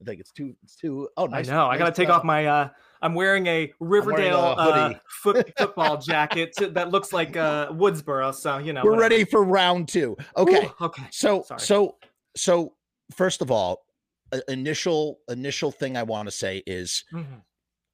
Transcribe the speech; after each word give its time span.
I 0.00 0.04
think 0.04 0.20
it's 0.20 0.32
too. 0.32 0.54
It's 0.62 0.76
too. 0.76 1.08
Oh, 1.16 1.26
nice. 1.26 1.48
I 1.48 1.52
know. 1.52 1.66
I 1.66 1.76
gotta 1.76 1.92
take 1.92 2.08
job. 2.08 2.20
off 2.20 2.24
my. 2.24 2.46
uh 2.46 2.68
I'm 3.02 3.14
wearing 3.14 3.46
a 3.46 3.72
Riverdale 3.80 4.36
a 4.38 4.52
uh, 4.54 4.92
foot, 5.08 5.52
football 5.58 5.96
jacket 5.98 6.54
that 6.58 6.90
looks 6.90 7.12
like 7.12 7.36
uh 7.36 7.68
Woodsboro. 7.70 8.34
So 8.34 8.58
you 8.58 8.72
know. 8.72 8.82
We're 8.84 8.92
whatever. 8.92 9.02
ready 9.14 9.24
for 9.24 9.44
round 9.44 9.88
two. 9.88 10.16
Okay. 10.36 10.66
Ooh, 10.66 10.84
okay. 10.86 11.04
So 11.10 11.42
Sorry. 11.42 11.60
so 11.60 11.96
so 12.36 12.74
first 13.14 13.42
of 13.42 13.50
all, 13.50 13.82
initial 14.48 15.18
initial 15.28 15.70
thing 15.70 15.96
I 15.96 16.02
want 16.02 16.28
to 16.28 16.32
say 16.32 16.62
is 16.66 17.04
Mhm. 17.12 17.42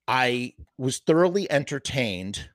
I 0.09 0.55
was 0.79 0.99
thoroughly 0.99 1.51
entertained 1.51 2.51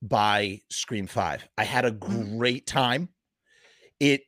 by 0.00 0.62
Scream 0.70 1.06
5. 1.06 1.46
I 1.58 1.64
had 1.64 1.84
a 1.84 1.92
Mm. 1.92 2.38
great 2.38 2.66
time. 2.66 3.10
It 3.98 4.22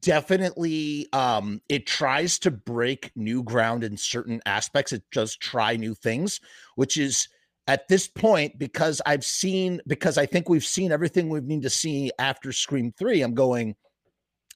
definitely 0.00 1.08
um 1.12 1.60
it 1.68 1.86
tries 1.86 2.38
to 2.38 2.50
break 2.50 3.10
new 3.16 3.42
ground 3.42 3.84
in 3.84 3.96
certain 3.96 4.40
aspects. 4.46 4.92
It 4.92 5.02
does 5.12 5.36
try 5.36 5.76
new 5.76 5.94
things, 5.94 6.40
which 6.76 6.96
is 6.96 7.28
at 7.66 7.88
this 7.88 8.08
point 8.08 8.58
because 8.58 9.00
I've 9.06 9.24
seen 9.24 9.80
because 9.86 10.18
I 10.18 10.26
think 10.26 10.48
we've 10.48 10.64
seen 10.64 10.92
everything 10.92 11.28
we 11.28 11.40
need 11.40 11.62
to 11.62 11.70
see 11.70 12.12
after 12.18 12.52
Scream 12.52 12.92
3. 12.96 13.22
I'm 13.22 13.34
going 13.34 13.74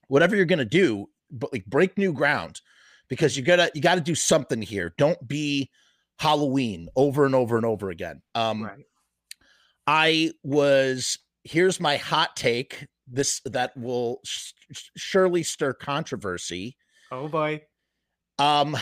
whatever 0.09 0.37
you're 0.37 0.45
going 0.45 0.59
to 0.61 0.65
do, 0.65 1.09
but 1.30 1.52
like 1.52 1.66
break 1.66 1.99
new 1.99 2.13
ground 2.13 2.61
because 3.09 3.37
you 3.37 3.43
got 3.43 3.57
to 3.57 3.71
you 3.74 3.80
got 3.80 3.97
to 3.97 4.01
do 4.01 4.15
something 4.15 4.63
here. 4.63 4.95
Don't 4.97 5.27
be 5.27 5.71
Halloween 6.19 6.88
over 6.97 7.27
and 7.27 7.35
over 7.35 7.57
and 7.57 7.66
over 7.66 7.91
again. 7.91 8.23
Um 8.35 8.63
right. 8.63 8.85
I 9.87 10.33
was 10.43 11.19
here's 11.45 11.80
my 11.80 11.97
hot 11.97 12.37
take. 12.37 12.87
This 13.06 13.41
that 13.45 13.77
will 13.77 14.20
sh- 14.24 14.52
surely 14.96 15.42
stir 15.42 15.73
controversy. 15.73 16.77
Oh 17.12 17.29
boy. 17.29 17.62
Um, 18.38 18.77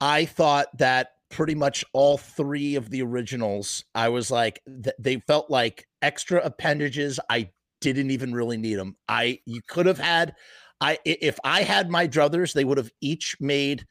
I 0.00 0.26
thought 0.26 0.68
that 0.78 1.12
pretty 1.30 1.54
much 1.54 1.84
all 1.92 2.18
three 2.18 2.76
of 2.76 2.90
the 2.90 3.02
originals. 3.02 3.84
I 3.94 4.08
was 4.10 4.30
like, 4.30 4.62
th- 4.66 4.94
they 4.98 5.16
felt 5.26 5.50
like 5.50 5.86
extra 6.02 6.40
appendages. 6.42 7.18
I 7.30 7.50
didn't 7.80 8.10
even 8.10 8.34
really 8.34 8.56
need 8.56 8.76
them. 8.76 8.96
I 9.08 9.40
you 9.46 9.60
could 9.66 9.86
have 9.86 9.98
had. 9.98 10.34
I 10.80 10.92
i- 11.06 11.18
if 11.20 11.38
I 11.42 11.62
had 11.62 11.90
my 11.90 12.06
druthers, 12.06 12.52
they 12.52 12.64
would 12.64 12.78
have 12.78 12.90
each 13.00 13.36
made 13.40 13.86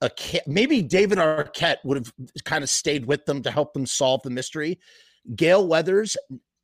a 0.00 0.10
maybe 0.46 0.82
David 0.82 1.18
Arquette 1.18 1.78
would 1.84 1.96
have 1.96 2.12
kind 2.44 2.62
of 2.62 2.70
stayed 2.70 3.06
with 3.06 3.24
them 3.24 3.42
to 3.42 3.50
help 3.50 3.72
them 3.72 3.86
solve 3.86 4.22
the 4.22 4.30
mystery. 4.30 4.78
Gale 5.34 5.66
Weathers, 5.66 6.16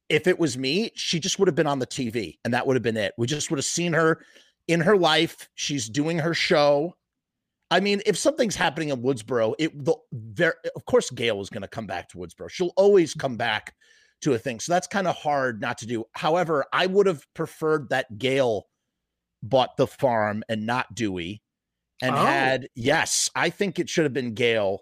if 0.08 0.27
it 0.27 0.38
was 0.38 0.58
me, 0.58 0.91
she 0.94 1.19
just 1.19 1.38
would 1.38 1.48
have 1.48 1.55
been 1.55 1.66
on 1.66 1.78
the 1.78 1.86
TV 1.86 2.38
and 2.44 2.55
that 2.55 2.66
would 2.66 2.77
have 2.77 2.83
been 2.83 2.97
it. 2.97 3.14
We 3.16 3.27
just 3.27 3.50
would 3.50 3.58
have 3.58 3.64
seen 3.64 3.92
her 3.92 4.24
in 4.69 4.80
her 4.80 4.96
life. 4.96 5.48
She's 5.55 5.88
doing 5.88 6.19
her 6.19 6.34
show. 6.34 6.94
I 7.70 7.80
mean, 7.80 8.02
if 8.06 8.16
something's 8.16 8.56
happening 8.56 8.91
in 8.91 9.02
Woodsboro, 9.02 9.55
it 9.58 9.84
the 9.84 9.96
there 10.12 10.55
of 10.77 10.84
course 10.84 11.11
Gale 11.11 11.41
is 11.41 11.50
going 11.50 11.62
to 11.62 11.69
come 11.69 11.86
back 11.86 12.08
to 12.11 12.19
Woodsboro. 12.19 12.50
She'll 12.50 12.72
always 12.77 13.12
mm-hmm. 13.12 13.20
come 13.20 13.36
back 13.36 13.74
to 14.22 14.34
a 14.34 14.38
thing. 14.38 14.61
So 14.61 14.72
that's 14.72 14.86
kind 14.86 15.06
of 15.06 15.16
hard 15.16 15.61
not 15.61 15.78
to 15.78 15.86
do. 15.86 16.05
However, 16.12 16.64
I 16.72 16.86
would 16.86 17.06
have 17.06 17.24
preferred 17.34 17.89
that 17.91 18.18
Gale 18.18 18.66
bought 19.42 19.77
the 19.77 19.86
farm 19.86 20.42
and 20.48 20.66
not 20.66 20.94
Dewey 20.94 21.42
and 22.02 22.14
Oh. 22.14 22.24
had 22.24 22.68
yes, 22.74 23.30
I 23.34 23.50
think 23.50 23.78
it 23.78 23.89
should 23.89 24.05
have 24.05 24.12
been 24.12 24.34
Gale 24.34 24.80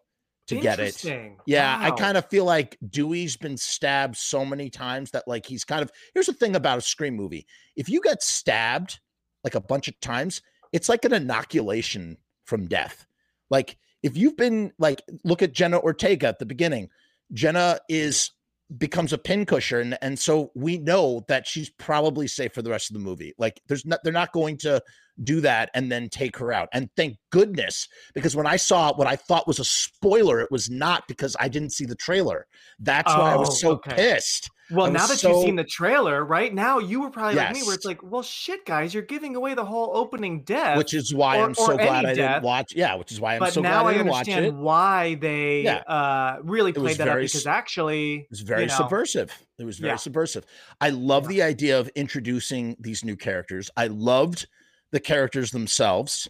to 0.49 0.57
get 0.57 0.81
it. 0.81 1.05
Yeah, 1.47 1.77
I 1.81 1.91
kind 1.93 2.17
of 2.17 2.29
feel 2.29 2.45
like 2.45 2.77
Dewey's 2.89 3.37
been 3.37 3.57
stabbed 3.57 4.17
so 4.17 4.45
many 4.45 4.71
times 4.71 5.13
that 5.13 5.25
like 5.27 5.47
he's 5.47 5.65
kind 5.65 5.83
of 5.83 5.91
here's 6.15 6.27
the 6.27 6.33
thing 6.33 6.57
about 6.57 6.79
a 6.79 6.83
scream 6.83 7.15
movie. 7.15 7.47
If 7.77 7.89
you 7.89 8.01
get 8.01 8.23
stabbed 8.23 9.01
like 9.45 9.55
a 9.55 9.61
bunch 9.61 9.89
of 9.89 9.99
times, 10.01 10.43
it's 10.73 10.89
like 10.89 11.05
an 11.05 11.13
inoculation 11.13 12.19
from 12.45 12.67
death. 12.67 13.07
Like 13.51 13.79
if 14.03 14.17
you've 14.17 14.37
been 14.37 14.73
like 14.79 15.03
look 15.25 15.43
at 15.43 15.53
Jenna 15.53 15.81
Ortega 15.81 16.29
at 16.29 16.39
the 16.39 16.47
beginning. 16.47 16.89
Jenna 17.33 17.79
is 17.89 18.31
becomes 18.79 19.13
a 19.13 19.19
pincushion 19.19 19.93
and 19.93 19.99
and 20.01 20.19
so 20.19 20.51
we 20.55 20.79
know 20.79 21.25
that 21.29 21.47
she's 21.47 21.71
probably 21.71 22.27
safe 22.27 22.53
for 22.53 22.63
the 22.63 22.71
rest 22.71 22.91
of 22.91 22.95
the 22.95 23.03
movie. 23.03 23.35
Like 23.39 23.61
there's 23.69 23.87
not 23.87 24.01
they're 24.03 24.13
not 24.13 24.33
going 24.33 24.59
to 24.59 24.83
do 25.23 25.41
that 25.43 25.71
and 25.75 25.91
then 25.93 26.09
take 26.09 26.37
her 26.39 26.53
out. 26.53 26.69
And 26.73 26.89
thank 26.97 27.17
goodness 27.31 27.87
because 28.15 28.35
when 28.35 28.47
I 28.47 28.57
saw 28.57 28.93
what 28.95 29.07
I 29.07 29.17
thought 29.17 29.47
was 29.47 29.59
a 29.59 29.65
spoiler, 29.65 30.41
it 30.41 30.51
was 30.51 30.71
not 30.71 31.07
because 31.09 31.37
I 31.39 31.49
didn't 31.49 31.71
see 31.71 31.85
the 31.85 31.95
trailer. 31.95 32.47
That's 32.79 33.13
why 33.13 33.33
I 33.33 33.35
Oh, 33.35 33.41
was 33.41 33.61
so 33.61 33.73
okay. 33.73 33.95
pissed. 33.95 34.49
Well, 34.71 34.91
now 34.91 35.07
that 35.07 35.19
so- 35.19 35.29
you've 35.35 35.45
seen 35.45 35.57
the 35.57 35.65
trailer, 35.65 36.25
right 36.25 36.53
now 36.55 36.79
you 36.79 37.03
were 37.03 37.11
probably 37.11 37.35
like 37.35 37.53
me, 37.53 37.63
where 37.63 37.75
it's 37.75 37.85
like, 37.85 38.03
well, 38.03 38.23
shit, 38.23 38.65
guys, 38.65 38.95
you're 38.95 39.03
giving 39.03 39.37
away 39.37 39.53
the 39.53 39.67
whole 39.67 39.91
opening 39.95 40.45
death. 40.45 40.79
Which 40.79 40.95
is 40.95 41.15
why 41.15 41.39
or- 41.39 41.45
I'm 41.45 41.55
so 41.55 41.77
glad 41.77 42.07
I 42.07 42.15
death. 42.15 42.37
didn't 42.37 42.43
watch. 42.45 42.73
Yeah, 42.75 42.95
which 42.95 43.13
is 43.13 43.21
why 43.21 43.35
I'm 43.35 43.41
but 43.41 43.53
so 43.53 43.61
now 43.61 43.83
glad 43.83 43.89
I 43.89 43.91
I 43.91 43.93
didn't 43.99 44.09
watch 44.09 44.29
it. 44.29 44.33
understand 44.33 44.59
why 44.63 45.15
they 45.17 45.61
Yeah. 45.63 45.77
uh, 45.87 46.39
really 46.43 46.73
played 46.73 46.97
that 46.97 47.09
up 47.09 47.19
because 47.19 47.47
actually 47.47 48.15
It 48.21 48.31
was 48.31 48.41
very 48.41 48.63
you 48.63 48.69
know, 48.69 48.75
subversive. 48.77 49.31
It 49.59 49.65
was 49.65 49.79
very 49.79 49.93
Yeah. 49.93 49.97
subversive. 49.97 50.47
I 50.81 50.89
love 50.89 51.25
Yeah. 51.25 51.29
the 51.29 51.43
idea 51.43 51.79
of 51.79 51.89
introducing 51.95 52.75
these 52.81 53.05
new 53.05 53.17
characters. 53.17 53.71
I 53.77 53.89
loved 53.89 54.47
the 54.93 55.01
characters 55.01 55.51
themselves 55.51 56.29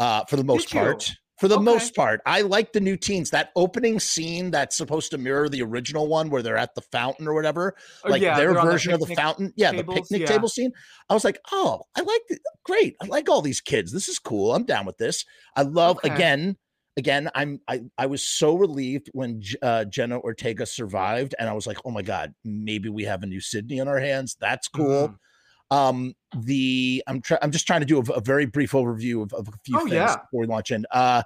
uh, 0.00 0.24
for 0.24 0.36
the 0.36 0.44
most 0.44 0.70
part. 0.70 1.12
For 1.38 1.46
the 1.46 1.54
Okay. 1.54 1.64
most 1.66 1.94
part, 1.94 2.20
I 2.26 2.42
like 2.42 2.72
the 2.72 2.80
new 2.80 2.96
teens. 2.96 3.30
That 3.30 3.50
opening 3.54 4.00
scene 4.00 4.50
that's 4.50 4.76
supposed 4.76 5.12
to 5.12 5.18
mirror 5.18 5.48
the 5.48 5.62
original 5.62 6.08
one 6.08 6.30
where 6.30 6.42
they're 6.42 6.56
at 6.56 6.74
the 6.74 6.80
fountain 6.80 7.28
or 7.28 7.34
whatever, 7.34 7.76
oh, 8.04 8.10
like 8.10 8.22
yeah, 8.22 8.36
their 8.36 8.52
version 8.54 8.92
of 8.92 8.98
the 8.98 9.14
fountain. 9.14 9.52
Yeah, 9.54 9.70
tables, 9.70 9.86
the 9.94 10.00
picnic 10.00 10.20
yeah. 10.22 10.26
table 10.26 10.48
scene. 10.48 10.72
I 11.08 11.14
was 11.14 11.22
like, 11.24 11.38
oh, 11.52 11.82
I 11.94 12.00
like 12.00 12.22
it. 12.30 12.40
Great. 12.64 12.96
I 13.00 13.06
like 13.06 13.28
all 13.28 13.40
these 13.40 13.60
kids. 13.60 13.92
This 13.92 14.08
is 14.08 14.18
cool. 14.18 14.52
I'm 14.52 14.64
down 14.64 14.84
with 14.84 14.98
this. 14.98 15.24
I 15.54 15.62
love 15.62 15.98
Okay. 15.98 16.12
again. 16.12 16.56
Again, 16.96 17.30
I'm 17.36 17.60
I 17.68 17.82
I 17.96 18.06
was 18.06 18.24
so 18.24 18.56
relieved 18.56 19.08
when 19.12 19.40
uh, 19.62 19.84
Jenna 19.84 20.18
Ortega 20.18 20.66
survived, 20.66 21.36
and 21.38 21.48
I 21.48 21.52
was 21.52 21.68
like, 21.68 21.78
oh 21.84 21.92
my 21.92 22.02
god, 22.02 22.34
maybe 22.44 22.88
we 22.88 23.04
have 23.04 23.22
a 23.22 23.26
new 23.26 23.40
Sidney 23.40 23.78
on 23.78 23.86
our 23.86 24.00
hands. 24.00 24.36
That's 24.40 24.66
cool. 24.66 25.10
Mhm. 25.10 25.16
Um, 25.70 26.14
the 26.36 27.02
I'm. 27.06 27.22
I'm 27.42 27.50
just 27.50 27.66
trying 27.66 27.80
to 27.80 27.86
do 27.86 27.98
a, 27.98 28.12
a 28.12 28.20
very 28.20 28.46
brief 28.46 28.72
overview 28.72 29.22
of, 29.22 29.32
of 29.34 29.48
a 29.48 29.52
few 29.64 29.76
Oh, 29.76 29.80
things 29.80 29.92
yeah. 29.94 30.16
before 30.16 30.40
we 30.40 30.46
launch 30.46 30.70
in. 30.70 30.86
Uh, 30.90 31.22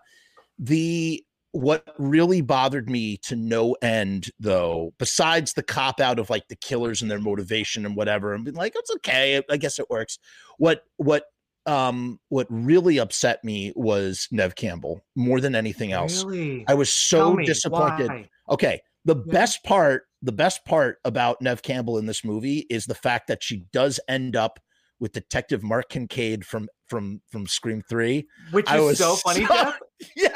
the 0.59 1.25
what 1.53 1.87
really 1.99 2.41
bothered 2.41 2.89
me 2.89 3.19
to 3.19 3.37
no 3.37 3.75
end 3.83 4.31
though 4.41 4.95
besides 4.99 5.53
the 5.53 5.63
cop 5.63 6.01
out 6.01 6.19
of 6.19 6.31
like 6.31 6.49
the 6.49 6.57
killers 6.57 7.03
and 7.03 7.11
their 7.11 7.19
motivation 7.19 7.85
and 7.85 7.95
whatever 7.95 8.33
and 8.33 8.47
being 8.47 8.55
like 8.57 8.73
it's 8.75 8.91
okay 8.91 9.43
i 9.51 9.57
guess 9.59 9.79
it 9.79 9.85
works 9.91 10.19
what 10.57 10.85
what 10.97 11.25
um 11.67 12.19
what 12.31 12.47
really 12.49 12.99
upset 12.99 13.45
me 13.45 13.71
was 13.77 14.29
nev 14.31 14.55
campbell 14.55 15.03
more 15.15 15.41
than 15.43 15.55
anything 15.55 15.93
else 15.93 16.25
Really? 16.25 16.65
i 16.69 16.75
was 16.75 16.89
so 16.89 17.37
disappointed 17.37 18.09
why? 18.09 18.29
okay 18.49 18.81
the 19.05 19.17
Yeah. 19.17 19.33
best 19.33 19.65
part 19.65 20.05
the 20.25 20.33
best 20.33 20.65
part 20.65 20.99
about 21.05 21.41
nev 21.43 21.63
campbell 21.63 21.99
in 21.99 22.07
this 22.07 22.25
movie 22.25 22.67
is 22.71 22.87
the 22.87 22.95
fact 22.95 23.27
that 23.27 23.43
she 23.43 23.65
does 23.73 23.99
end 24.09 24.37
up 24.37 24.61
with 25.01 25.13
detective 25.13 25.63
mark 25.63 25.89
kincaid 25.89 26.45
from 26.47 26.69
from 26.89 27.21
from 27.31 27.47
scream 27.47 27.83
3 27.89 28.25
Which 28.53 28.69
I 28.69 28.79
is 28.79 28.85
was 28.85 28.99
so 28.99 29.17
funny, 29.17 29.45
so- 29.47 29.73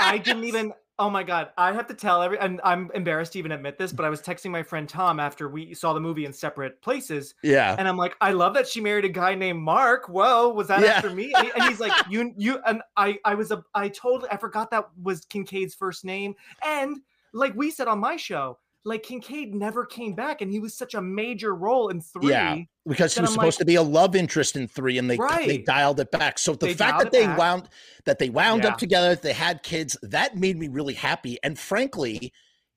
I 0.01 0.19
didn't 0.19 0.45
even. 0.45 0.73
Oh 0.99 1.11
my 1.11 1.23
god! 1.25 1.51
I 1.59 1.73
have 1.75 1.89
to 1.89 1.95
tell 1.95 2.23
every, 2.23 2.39
and 2.39 2.59
I'm 2.65 2.91
embarrassed 2.95 3.35
to 3.35 3.39
even 3.39 3.53
admit 3.53 3.77
this, 3.77 3.93
but 3.93 4.07
I 4.07 4.09
was 4.09 4.23
texting 4.23 4.51
my 4.51 4.63
friend 4.63 4.89
Tom 4.89 5.21
after 5.21 5.47
we 5.47 5.75
saw 5.75 5.93
the 5.93 6.01
movie 6.01 6.25
in 6.25 6.33
separate 6.33 6.81
places, 6.81 7.35
yeah 7.43 7.77
and 7.79 7.87
I'm 7.87 7.99
like, 7.99 8.17
I 8.23 8.33
love 8.33 8.55
that 8.55 8.67
she 8.67 8.81
married 8.81 9.05
a 9.05 9.11
guy 9.11 9.35
named 9.35 9.61
Mark. 9.61 10.09
Whoa, 10.09 10.49
was 10.49 10.69
that 10.69 10.81
Yeah. 10.81 10.93
after 10.93 11.11
me? 11.11 11.33
And, 11.37 11.47
he- 11.49 11.53
and 11.53 11.65
he's 11.65 11.81
like, 11.81 11.93
you, 12.09 12.33
you, 12.39 12.61
and 12.67 12.81
I, 12.97 13.19
I 13.27 13.35
was 13.35 13.51
a, 13.51 13.63
I 13.75 13.91
totally, 13.91 14.31
I 14.31 14.39
forgot 14.39 14.71
that 14.71 14.89
was 15.03 15.27
Kincaid's 15.27 15.75
first 15.75 16.03
name, 16.03 16.35
and 16.65 16.97
like 17.33 17.55
we 17.55 17.71
said 17.71 17.89
on 17.89 17.99
my 17.99 18.17
show, 18.17 18.59
like 18.85 19.03
Kincaid 19.03 19.55
never 19.55 19.85
came 19.85 20.15
back, 20.15 20.41
and 20.43 20.51
he 20.51 20.61
was 20.61 20.75
such 20.77 20.95
a 20.95 21.03
major 21.03 21.55
role 21.55 21.89
in 21.89 22.01
three. 22.01 22.31
Yeah. 22.31 22.57
because 22.89 23.15
he 23.15 23.21
was 23.21 23.31
I'm 23.31 23.35
supposed 23.35 23.55
like- 23.57 23.59
to 23.59 23.65
be 23.65 23.75
a 23.75 23.83
love 23.83 24.15
interest 24.15 24.55
in 24.57 24.69
three 24.69 24.97
and 24.99 25.11
they 25.11 25.19
they 25.45 25.59
dialed 25.59 25.99
it 25.99 26.11
back 26.13 26.39
so 26.39 26.55
the 26.55 26.67
They 26.67 26.75
fact 26.75 27.01
that 27.01 27.11
they 27.11 27.27
back. 27.27 27.37
wound 27.39 27.69
that 28.05 28.21
they 28.21 28.31
wound 28.31 28.63
Yeah. 28.63 28.71
up 28.71 28.79
together 28.79 29.17
they 29.17 29.33
had 29.33 29.65
kids 29.65 29.97
that 30.03 30.37
made 30.37 30.57
me 30.57 30.69
really 30.69 30.95
happy 30.95 31.37
and 31.43 31.59
frankly 31.59 32.33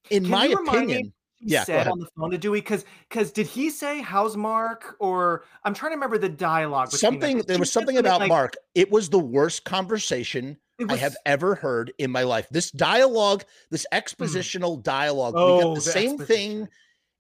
in 0.10 0.24
Can 0.24 0.31
my 0.31 0.46
you 0.46 0.56
remind 0.57 0.88
me 0.88 0.94
opinion 0.94 1.13
he 1.38 1.54
Yeah, 1.54 1.63
said 1.63 1.88
on 1.88 2.00
the 2.00 2.07
phone 2.18 2.31
to 2.31 2.40
Dewey 2.40 2.60
because 2.62 2.86
because 3.07 3.31
did 3.31 3.45
he 3.45 3.69
say 3.69 4.02
how's 4.02 4.36
Mark 4.36 4.95
or 5.00 5.45
I'm 5.63 5.75
trying 5.75 5.92
to 5.92 5.95
remember 5.98 6.18
the 6.18 6.28
dialogue. 6.28 6.90
something 6.90 7.44
there 7.48 7.60
was 7.60 7.72
something 7.72 7.98
about 7.98 8.22
like- 8.22 8.30
mark 8.30 8.56
it 8.74 8.90
was 8.90 9.10
the 9.10 9.19
worst 9.19 9.63
conversation 9.63 10.57
it 10.80 10.92
i 10.92 10.96
have 10.96 11.16
ever 11.26 11.56
heard 11.56 11.92
in 11.98 12.12
my 12.12 12.24
life 12.24 12.48
this 12.50 12.72
dialogue 12.72 13.44
this 13.72 13.86
mm. 13.94 14.00
expositional 14.00 14.81
dialogue 14.81 15.34
we 15.36 15.42
Oh, 15.42 15.60
got 15.60 15.70
the, 15.70 15.76
the 15.76 15.81
same 15.81 16.12
exposition. 16.12 16.26
thing 16.62 16.68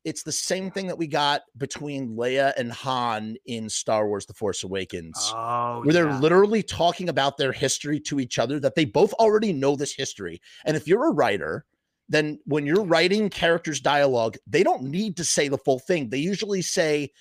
it's 0.05 0.23
the 0.23 0.31
same 0.31 0.71
thing 0.71 0.87
that 0.87 0.97
we 0.97 1.07
got 1.07 1.41
between 1.57 2.15
leia 2.15 2.53
and 2.57 2.71
han 2.71 3.35
in 3.45 3.69
star 3.69 4.07
wars 4.07 4.25
the 4.25 4.33
force 4.33 4.63
awakens 4.63 5.33
Oh, 5.35 5.81
where 5.83 5.93
they're 5.93 6.13
literally 6.19 6.63
talking 6.63 7.09
about 7.09 7.37
their 7.37 7.51
history 7.51 7.99
to 8.01 8.19
each 8.19 8.39
other 8.39 8.59
that 8.61 8.75
they 8.75 8.85
both 8.85 9.13
already 9.13 9.53
know 9.53 9.75
this 9.75 9.93
history. 9.93 10.41
And 10.65 10.75
if 10.75 10.87
you're 10.87 11.07
a 11.07 11.11
writer, 11.13 11.65
then 12.09 12.39
when 12.45 12.65
you're 12.65 12.83
writing 12.83 13.29
characters' 13.29 13.79
dialogue, 13.79 14.35
they 14.47 14.63
don't 14.63 14.83
need 14.83 15.15
to 15.17 15.23
say 15.23 15.47
the 15.47 15.57
full 15.59 15.79
thing. 15.79 16.09
They 16.09 16.17
usually 16.17 16.61
say 16.61 17.11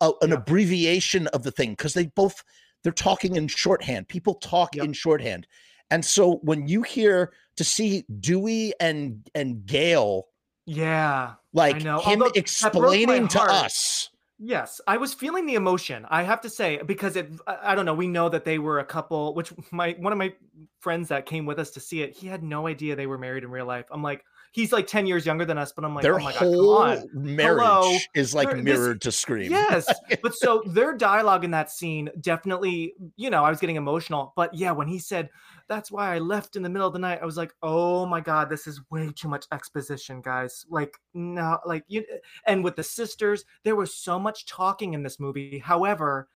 a, 0.00 0.12
an 0.22 0.30
Yeah. 0.30 0.36
abbreviation 0.36 1.26
of 1.28 1.42
the 1.42 1.50
thing 1.50 1.70
because 1.70 1.94
they 1.94 2.06
both 2.06 2.42
they're 2.82 2.92
talking 2.92 3.36
in 3.36 3.48
shorthand. 3.48 4.08
People 4.08 4.34
talk 4.34 4.76
Yep. 4.76 4.84
in 4.84 4.92
shorthand. 4.92 5.46
And 5.90 6.04
so 6.04 6.36
when 6.42 6.66
you 6.66 6.82
hear 6.82 7.32
to 7.56 7.64
see 7.64 8.04
Dewey 8.20 8.74
and 8.80 9.28
and 9.34 9.64
Gale 9.66 10.28
Yeah. 10.66 11.34
like 11.52 11.82
him 11.82 11.88
Although 11.88 12.30
that 12.30 12.72
broke 12.72 12.82
my 12.82 12.92
explaining 12.92 13.28
to 13.28 13.40
us 13.40 14.10
Yes, 14.38 14.82
I 14.86 14.98
was 14.98 15.14
feeling 15.14 15.46
the 15.46 15.54
emotion. 15.54 16.04
I 16.10 16.22
have 16.22 16.42
to 16.42 16.50
say 16.50 16.78
because 16.84 17.16
it 17.16 17.30
I 17.46 17.74
don't 17.74 17.86
know, 17.86 17.94
we 17.94 18.06
know 18.06 18.28
that 18.28 18.44
they 18.44 18.58
were 18.58 18.80
a 18.80 18.84
couple 18.84 19.34
which 19.34 19.52
my 19.70 19.96
one 19.98 20.12
of 20.12 20.18
my 20.18 20.34
friends 20.80 21.08
that 21.08 21.24
came 21.24 21.46
with 21.46 21.58
us 21.58 21.70
to 21.70 21.80
see 21.80 22.02
it, 22.02 22.14
he 22.14 22.26
had 22.26 22.42
no 22.42 22.66
idea 22.66 22.94
they 22.94 23.06
were 23.06 23.16
married 23.18 23.44
in 23.44 23.50
real 23.50 23.64
life. 23.66 23.86
I'm 23.90 24.02
like 24.02 24.24
he's 24.56 24.72
like 24.72 24.86
10 24.86 25.06
years 25.06 25.26
younger 25.26 25.44
than 25.44 25.58
us, 25.58 25.70
but 25.70 25.84
I'm 25.84 25.94
like, 25.94 26.02
their 26.02 26.14
"Oh 26.18 26.24
my 26.24 26.32
god, 26.32 26.38
come 26.38 26.48
whole 26.48 26.78
on." 26.78 27.06
marriage 27.12 27.62
Hello. 27.62 27.98
is 28.14 28.34
like 28.34 28.50
this- 28.50 28.62
mirrored 28.64 29.02
to 29.02 29.12
Scream. 29.12 29.50
Yes. 29.50 29.86
But 30.22 30.34
so 30.34 30.62
their 30.64 30.94
dialogue 30.96 31.44
in 31.44 31.50
that 31.50 31.70
scene 31.70 32.08
definitely, 32.22 32.94
you 33.16 33.28
know, 33.28 33.44
I 33.44 33.50
was 33.50 33.60
getting 33.60 33.76
emotional. 33.76 34.32
But 34.34 34.54
yeah, 34.54 34.72
when 34.72 34.88
he 34.88 34.98
said, 34.98 35.28
that's 35.68 35.90
why 35.90 36.14
I 36.14 36.20
left 36.20 36.56
in 36.56 36.62
the 36.62 36.70
middle 36.70 36.86
of 36.86 36.94
the 36.94 36.98
night, 36.98 37.18
I 37.20 37.26
was 37.26 37.36
like, 37.36 37.52
oh 37.62 38.06
my 38.06 38.20
God, 38.20 38.48
this 38.48 38.66
is 38.66 38.80
way 38.90 39.12
too 39.14 39.28
much 39.28 39.44
exposition, 39.52 40.22
guys. 40.22 40.64
Like, 40.70 40.96
no, 41.12 41.58
like, 41.66 41.84
you, 41.88 42.04
and 42.46 42.64
with 42.64 42.76
the 42.76 42.82
sisters, 42.82 43.44
there 43.62 43.76
was 43.76 43.92
so 43.94 44.18
much 44.18 44.46
talking 44.46 44.94
in 44.94 45.02
this 45.02 45.20
movie. 45.20 45.58
However, 45.58 46.28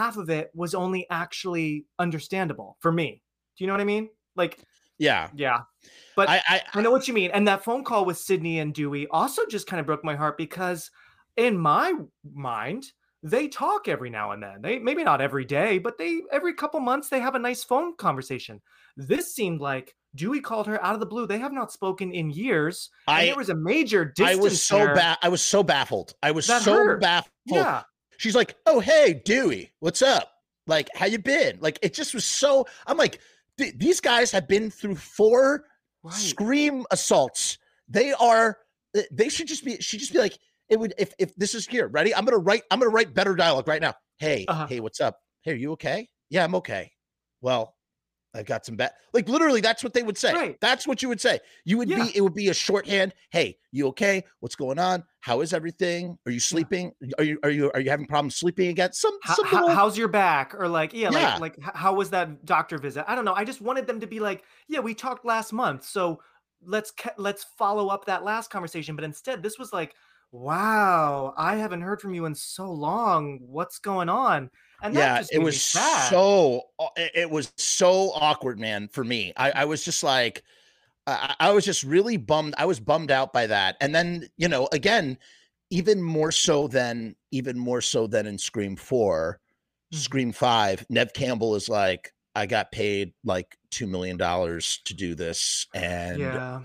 half 0.00 0.16
of 0.16 0.30
it 0.30 0.50
was 0.54 0.74
only 0.74 1.06
actually 1.10 1.84
understandable 1.98 2.76
for 2.80 2.90
me. 2.90 3.22
Do 3.56 3.64
you 3.64 3.66
know 3.68 3.74
what 3.74 3.80
I 3.80 3.84
mean? 3.84 4.08
Like, 4.36 4.58
Yeah. 4.98 5.28
yeah. 5.34 5.60
But 6.16 6.28
I, 6.28 6.42
I 6.48 6.62
I 6.74 6.80
know 6.82 6.90
what 6.90 7.06
you 7.08 7.14
mean. 7.14 7.30
And 7.32 7.46
that 7.48 7.64
phone 7.64 7.84
call 7.84 8.04
with 8.04 8.18
Sidney 8.18 8.58
and 8.60 8.72
Dewey 8.74 9.06
also 9.10 9.42
just 9.46 9.66
kind 9.66 9.80
of 9.80 9.86
broke 9.86 10.04
my 10.04 10.16
heart 10.16 10.36
because 10.36 10.90
in 11.36 11.56
my 11.56 11.92
mind, 12.34 12.84
they 13.22 13.48
talk 13.48 13.88
every 13.88 14.10
now 14.10 14.32
and 14.32 14.42
then. 14.42 14.62
They 14.62 14.78
maybe 14.78 15.04
not 15.04 15.20
every 15.20 15.44
day, 15.44 15.78
but 15.78 15.98
they 15.98 16.20
every 16.32 16.54
couple 16.54 16.80
months 16.80 17.08
they 17.08 17.20
have 17.20 17.34
a 17.34 17.38
nice 17.38 17.62
phone 17.64 17.94
conversation. 17.96 18.60
This 18.96 19.34
seemed 19.34 19.60
like 19.60 19.94
Dewey 20.14 20.40
called 20.40 20.66
her 20.66 20.82
out 20.84 20.94
of 20.94 21.00
the 21.00 21.06
blue. 21.06 21.26
They 21.26 21.38
have 21.38 21.52
not 21.52 21.70
spoken 21.72 22.12
in 22.12 22.30
years. 22.30 22.90
and 23.06 23.16
I 23.16 23.26
there 23.26 23.36
was 23.36 23.50
a 23.50 23.54
major 23.54 24.04
distance. 24.04 24.38
I 24.38 24.42
was 24.42 24.62
so 24.62 24.78
bad. 24.94 25.18
I 25.22 25.28
was 25.28 25.42
so 25.42 25.62
baffled. 25.62 26.14
I 26.22 26.30
was 26.32 26.46
so 26.46 26.72
hurt. 26.74 27.00
baffled. 27.00 27.32
Yeah. 27.46 27.82
She's 28.20 28.34
like, 28.36 28.54
"Oh, 28.66 28.80
hey, 28.80 29.14
Dewey, 29.24 29.72
what's 29.80 30.02
up? 30.02 30.30
Like, 30.66 30.90
how 30.94 31.06
you 31.06 31.18
been?" 31.18 31.56
Like, 31.60 31.78
it 31.80 31.94
just 31.94 32.12
was 32.12 32.26
so. 32.26 32.66
I'm 32.86 32.98
like, 32.98 33.18
these 33.56 33.98
guys 34.02 34.30
have 34.32 34.46
been 34.46 34.70
through 34.70 34.96
four 34.96 35.64
Right. 36.02 36.12
scream 36.14 36.84
assaults. 36.90 37.56
They 37.88 38.12
are. 38.12 38.58
They 39.10 39.30
should 39.30 39.48
just 39.48 39.64
be. 39.64 39.78
She 39.78 39.96
just 39.96 40.12
be 40.12 40.18
like, 40.18 40.38
it 40.68 40.78
would. 40.78 40.92
If 40.98 41.14
if 41.18 41.34
this 41.36 41.54
is 41.54 41.66
here, 41.66 41.88
ready? 41.88 42.14
I'm 42.14 42.26
gonna 42.26 42.36
write. 42.36 42.62
I'm 42.70 42.78
gonna 42.78 42.90
write 42.90 43.14
better 43.14 43.34
dialogue 43.34 43.66
right 43.66 43.80
now. 43.80 43.94
Hey, 44.18 44.44
Uh-huh. 44.48 44.66
hey, 44.66 44.80
what's 44.80 45.00
up? 45.00 45.18
Hey, 45.40 45.52
are 45.52 45.56
you 45.56 45.72
okay? 45.72 46.06
Yeah, 46.28 46.44
I'm 46.44 46.54
okay. 46.56 46.92
Well, 47.40 47.74
I've 48.34 48.46
got 48.46 48.64
some 48.64 48.76
bad. 48.76 48.92
Like 49.12 49.28
literally, 49.28 49.60
that's 49.60 49.82
what 49.82 49.92
they 49.92 50.02
would 50.04 50.16
say. 50.16 50.32
Right. 50.32 50.56
That's 50.60 50.86
what 50.86 51.02
you 51.02 51.08
would 51.08 51.20
say. 51.20 51.40
You 51.64 51.78
would 51.78 51.88
Yeah. 51.88 52.04
be. 52.04 52.16
It 52.16 52.20
would 52.20 52.34
be 52.34 52.48
a 52.48 52.54
shorthand. 52.54 53.12
Hey, 53.30 53.58
you 53.72 53.88
okay? 53.88 54.22
What's 54.38 54.54
going 54.54 54.78
on? 54.78 55.02
How 55.18 55.40
is 55.40 55.52
everything? 55.52 56.16
Are 56.26 56.30
you 56.30 56.38
sleeping? 56.40 56.92
Are 57.18 57.24
you 57.24 57.38
are 57.42 57.50
you 57.50 57.70
are 57.74 57.80
you 57.80 57.90
having 57.90 58.06
problems 58.06 58.36
sleeping 58.36 58.68
again? 58.68 58.92
Some 58.92 59.18
How, 59.22 59.34
some 59.34 59.46
how- 59.46 59.60
little- 59.62 59.74
how's 59.74 59.98
your 59.98 60.06
back 60.08 60.54
or 60.54 60.68
like 60.68 60.92
yeah, 60.94 61.10
Yeah. 61.10 61.36
like 61.38 61.56
like 61.58 61.74
how 61.74 61.92
was 61.94 62.10
that 62.10 62.44
doctor 62.44 62.78
visit 62.78 63.04
i 63.08 63.14
don't 63.14 63.24
know 63.24 63.34
i 63.34 63.44
just 63.44 63.60
wanted 63.60 63.86
them 63.86 63.98
to 64.00 64.06
be 64.06 64.20
like 64.20 64.44
yeah 64.68 64.78
we 64.80 64.94
talked 64.94 65.24
last 65.24 65.52
month 65.52 65.84
so 65.84 66.20
let's 66.64 66.92
let's 67.18 67.44
follow 67.58 67.88
up 67.88 68.04
that 68.06 68.22
last 68.24 68.50
conversation 68.50 68.94
but 68.94 69.04
instead 69.04 69.42
this 69.42 69.58
was 69.58 69.72
like 69.72 69.94
wow 70.32 71.34
i 71.36 71.56
haven't 71.56 71.80
heard 71.82 72.00
from 72.00 72.14
you 72.14 72.24
in 72.26 72.34
so 72.34 72.70
long 72.70 73.38
what's 73.42 73.78
going 73.78 74.08
on 74.08 74.50
and 74.82 74.94
yeah, 74.94 75.22
it 75.30 75.38
was 75.38 75.60
so 75.60 76.62
it 76.96 77.30
was 77.30 77.52
so 77.56 78.12
awkward, 78.14 78.58
man. 78.58 78.88
For 78.88 79.04
me, 79.04 79.32
I, 79.36 79.50
I 79.50 79.64
was 79.64 79.84
just 79.84 80.02
like, 80.02 80.42
I, 81.06 81.34
I 81.40 81.52
was 81.52 81.64
just 81.64 81.82
really 81.82 82.16
bummed. 82.16 82.54
I 82.58 82.64
was 82.64 82.80
bummed 82.80 83.10
out 83.10 83.32
by 83.32 83.46
that. 83.46 83.76
And 83.80 83.94
then 83.94 84.28
you 84.36 84.48
know, 84.48 84.68
again, 84.72 85.18
even 85.70 86.02
more 86.02 86.32
so 86.32 86.68
than 86.68 87.16
even 87.30 87.58
more 87.58 87.80
so 87.80 88.06
than 88.06 88.26
in 88.26 88.38
Scream 88.38 88.76
4 88.76 89.40
Mhm. 89.92 89.98
Scream 89.98 90.32
Five. 90.32 90.86
Nev 90.88 91.12
Campbell 91.12 91.56
is 91.56 91.68
like, 91.68 92.12
I 92.36 92.46
got 92.46 92.70
paid 92.70 93.12
like 93.24 93.56
two 93.70 93.86
million 93.88 94.16
dollars 94.16 94.80
to 94.84 94.94
do 94.94 95.14
this, 95.14 95.66
and 95.74 96.18
yeah 96.18 96.60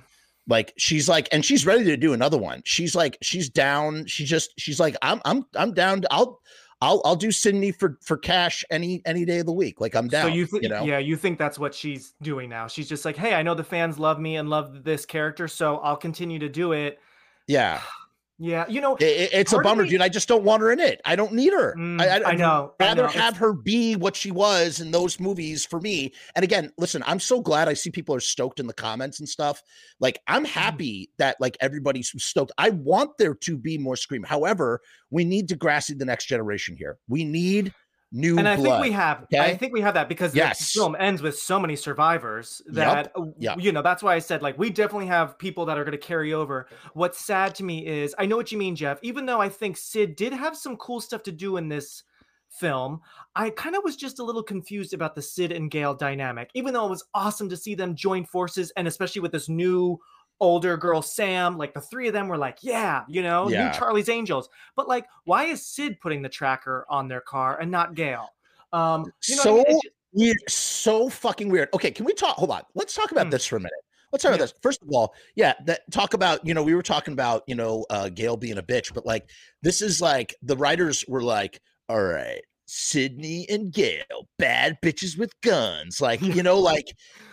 like 0.48 0.74
she's 0.78 1.10
like 1.10 1.28
and 1.32 1.44
she's 1.44 1.66
ready 1.66 1.84
to 1.84 1.98
do 1.98 2.14
another 2.14 2.38
one 2.38 2.62
she's 2.66 2.96
like 2.96 3.18
she's 3.22 3.50
down 3.50 4.06
she 4.06 4.26
just 4.26 4.52
she's 4.60 4.80
like 4.80 4.96
i'm 5.02 5.22
i'm 5.26 5.44
i'm 5.56 5.74
down 5.74 6.02
to, 6.02 6.08
i'll 6.14 6.40
i'll 6.82 7.02
i'll 7.06 7.16
do 7.16 7.32
sidney 7.32 7.72
for 7.72 7.98
for 8.02 8.18
cash 8.18 8.64
any 8.70 9.02
any 9.06 9.26
day 9.26 9.40
of 9.40 9.46
the 9.46 9.54
week 9.54 9.80
like 9.80 9.96
i'm 9.96 10.08
down 10.08 10.30
so 10.30 10.34
you 10.34 10.46
think 10.46 10.64
you 10.64 10.70
know? 10.70 10.84
yeah 10.84 10.98
you 10.98 11.16
think 11.16 11.38
that's 11.38 11.58
what 11.58 11.74
she's 11.74 12.14
doing 12.22 12.50
now. 12.50 12.68
She's 12.68 12.90
just 12.90 13.06
like 13.06 13.16
hey 13.16 13.34
i 13.34 13.42
know 13.44 13.56
the 13.56 13.64
fans 13.64 13.98
love 13.98 14.20
me 14.20 14.36
and 14.36 14.50
love 14.50 14.84
this 14.84 15.06
character 15.06 15.48
so 15.48 15.78
i'll 15.78 15.98
continue 15.98 16.40
to 16.40 16.50
do 16.50 16.74
it. 16.74 17.00
Yeah 17.48 17.82
yeah 18.38 18.66
you 18.68 18.82
know 18.82 18.96
It- 18.98 19.04
it- 19.04 19.30
it's 19.34 19.54
a 19.54 19.60
bummer 19.60 19.84
me- 19.84 19.90
dude. 19.90 20.02
I 20.02 20.10
just 20.10 20.28
don't 20.28 20.44
want 20.44 20.62
her 20.62 20.72
in 20.72 20.80
it. 20.80 21.00
I 21.06 21.16
don't 21.16 21.34
need 21.34 21.54
her. 21.54 21.74
Mm, 21.78 22.02
I, 22.02 22.32
I 22.32 22.36
know, 22.36 22.74
I 22.80 22.86
rather 22.86 23.04
know, 23.04 23.08
it's- 23.10 23.22
have 23.24 23.38
her 23.38 23.54
be 23.54 23.96
what 23.96 24.16
she 24.16 24.32
was 24.32 24.80
in 24.82 24.92
those 24.92 25.20
movies 25.20 25.66
for 25.66 25.80
me. 25.80 26.14
And 26.36 26.44
again 26.44 26.72
listen 26.78 27.04
i'm 27.08 27.20
so 27.20 27.40
glad 27.42 27.70
i 27.70 27.74
see 27.74 27.92
people 27.92 28.14
are 28.16 28.20
stoked 28.20 28.60
in 28.60 28.68
the 28.68 28.74
comments 28.74 29.20
and 29.20 29.28
stuff. 29.30 29.62
Like 30.00 30.20
i'm 30.28 30.44
Mm-hmm. 30.46 30.60
happy 30.60 31.10
that 31.18 31.38
like 31.40 31.58
everybody's 31.62 32.12
stoked. 32.24 32.52
I 32.58 32.70
want 32.72 33.12
there 33.18 33.36
to 33.36 33.58
be 33.58 33.78
more 33.78 33.96
scream. 33.96 34.24
However 34.24 34.82
we 35.12 35.24
need 35.24 35.48
to 35.50 35.56
grassy 35.56 35.94
the 35.94 36.06
next 36.06 36.26
generation 36.26 36.76
here. 36.78 36.98
We 37.08 37.24
need 37.24 37.74
new 38.12 38.38
and 38.38 38.48
I 38.48 38.56
blood 38.56 38.66
think 38.80 38.82
we 38.84 38.92
have. 38.92 39.26
I 39.38 39.56
think 39.56 39.74
we 39.74 39.82
have 39.82 39.94
that 39.96 40.08
because 40.08 40.34
Yes. 40.36 40.60
the 40.74 40.80
film 40.80 40.96
ends 41.00 41.22
with 41.22 41.38
so 41.38 41.60
many 41.60 41.76
survivors 41.76 42.62
that 42.68 43.12
uh, 43.16 43.26
Yep. 43.40 43.58
you 43.60 43.72
know. 43.72 43.82
That's 43.82 44.04
why 44.04 44.16
I 44.16 44.20
said 44.20 44.42
like 44.42 44.58
we 44.58 44.70
definitely 44.70 45.08
have 45.08 45.38
people 45.38 45.66
that 45.66 45.78
are 45.78 45.84
going 45.84 45.92
to 45.92 45.98
carry 45.98 46.34
over. 46.34 46.68
What's 46.94 47.24
sad 47.24 47.56
to 47.56 47.64
me 47.64 47.86
is 47.86 48.16
I 48.18 48.26
know 48.26 48.38
what 48.38 48.52
you 48.52 48.58
mean, 48.58 48.76
Jeff. 48.76 49.00
Even 49.02 49.26
though 49.26 49.42
I 49.42 49.50
think 49.50 49.76
Sid 49.78 50.16
did 50.16 50.34
have 50.34 50.56
some 50.56 50.78
cool 50.78 51.02
stuff 51.02 51.24
to 51.24 51.32
do 51.32 51.58
in 51.58 51.68
this 51.70 52.04
film, 52.50 53.02
I 53.36 53.50
kind 53.50 53.76
of 53.76 53.84
was 53.84 53.96
just 53.98 54.20
a 54.20 54.24
little 54.24 54.44
confused 54.44 54.94
about 54.94 55.16
the 55.16 55.22
Sid 55.22 55.52
and 55.52 55.70
Gale 55.70 55.94
dynamic. 55.94 56.50
Even 56.54 56.74
though 56.74 56.86
it 56.86 56.90
was 56.90 57.04
awesome 57.14 57.50
to 57.50 57.58
see 57.58 57.76
them 57.76 57.96
join 57.96 58.24
forces, 58.26 58.72
and 58.78 58.88
especially 58.88 59.22
with 59.22 59.32
this 59.34 59.50
new 59.50 60.00
older 60.40 60.76
girl 60.78 61.02
Sam, 61.02 61.58
like 61.58 61.74
the 61.74 61.82
three 61.82 62.08
of 62.08 62.14
them 62.14 62.28
were 62.28 62.38
like, 62.38 62.58
yeah, 62.62 63.04
you 63.08 63.24
know, 63.24 63.50
Yeah. 63.50 63.68
new 63.68 63.74
Charlie's 63.74 64.10
Angels. 64.10 64.50
But 64.76 64.88
like, 64.88 65.06
why 65.24 65.46
is 65.46 65.66
Sid 65.66 66.00
putting 66.02 66.22
the 66.22 66.30
tracker 66.30 66.86
on 66.90 67.08
their 67.08 67.22
car 67.22 67.60
and 67.60 67.72
not 67.72 67.96
Gale? 67.96 68.30
Um, 68.74 69.06
you 69.28 69.36
know 69.38 69.44
what 69.44 69.48
I 69.48 69.56
mean? 69.58 69.66
So 69.66 69.76
It's 69.78 69.84
ju- 69.84 69.90
weird, 70.14 70.38
so 70.50 71.10
fucking 71.10 71.50
weird. 71.50 71.70
Okay, 71.74 71.92
can 71.92 72.06
we 72.06 72.14
talk? 72.14 72.36
Hold 72.36 72.52
on. 72.52 72.64
Let's 72.76 72.94
talk 72.94 73.12
about 73.12 73.28
Hmm. 73.28 73.32
this 73.32 73.46
for 73.46 73.56
a 73.58 73.60
minute. 73.60 73.72
Let's 74.12 74.24
talk 74.24 74.30
about 74.34 74.40
this. 74.42 74.54
First 74.62 74.82
of 74.82 74.90
all, 74.94 75.14
yeah, 75.36 75.54
that 75.66 75.82
talk 75.92 76.14
about, 76.14 76.46
you 76.46 76.54
know, 76.54 76.64
we 76.64 76.74
were 76.76 76.82
talking 76.84 77.12
about, 77.14 77.44
you 77.48 77.56
know, 77.56 77.86
uh 77.90 78.10
Gale 78.10 78.38
being 78.38 78.58
a 78.58 78.64
bitch, 78.64 78.94
but 78.94 79.06
like 79.06 79.30
this 79.62 79.82
is 79.82 80.00
like 80.02 80.36
the 80.42 80.56
writers 80.56 81.04
were 81.08 81.24
like, 81.24 81.60
all 81.90 82.02
right, 82.02 82.42
Sidney 82.66 83.46
and 83.50 83.72
Gale, 83.74 84.28
bad 84.38 84.78
bitches 84.84 85.18
with 85.18 85.32
guns. 85.42 86.00
Like, 86.02 86.22
you 86.22 86.44
know, 86.44 86.60
like 86.60 86.86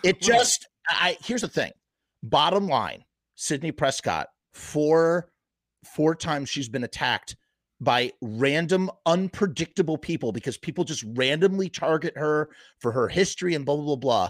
it 0.02 0.20
just 0.20 0.66
I 0.88 1.16
here's 1.24 1.42
the 1.42 1.48
thing. 1.48 1.72
Bottom 2.22 2.68
line, 2.68 3.04
Sidney 3.34 3.72
Prescott, 3.72 4.28
four 4.52 5.30
four 5.96 6.14
times 6.14 6.48
she's 6.48 6.68
been 6.68 6.84
attacked 6.84 7.36
by 7.80 8.12
random 8.20 8.88
unpredictable 9.06 9.98
people 9.98 10.30
because 10.30 10.56
people 10.56 10.84
just 10.84 11.04
randomly 11.16 11.68
target 11.68 12.16
her 12.16 12.48
for 12.78 12.92
her 12.92 13.08
history 13.08 13.54
and 13.54 13.66
blah 13.66 13.76
blah 13.76 13.84
blah 13.84 13.96
blah. 13.96 14.28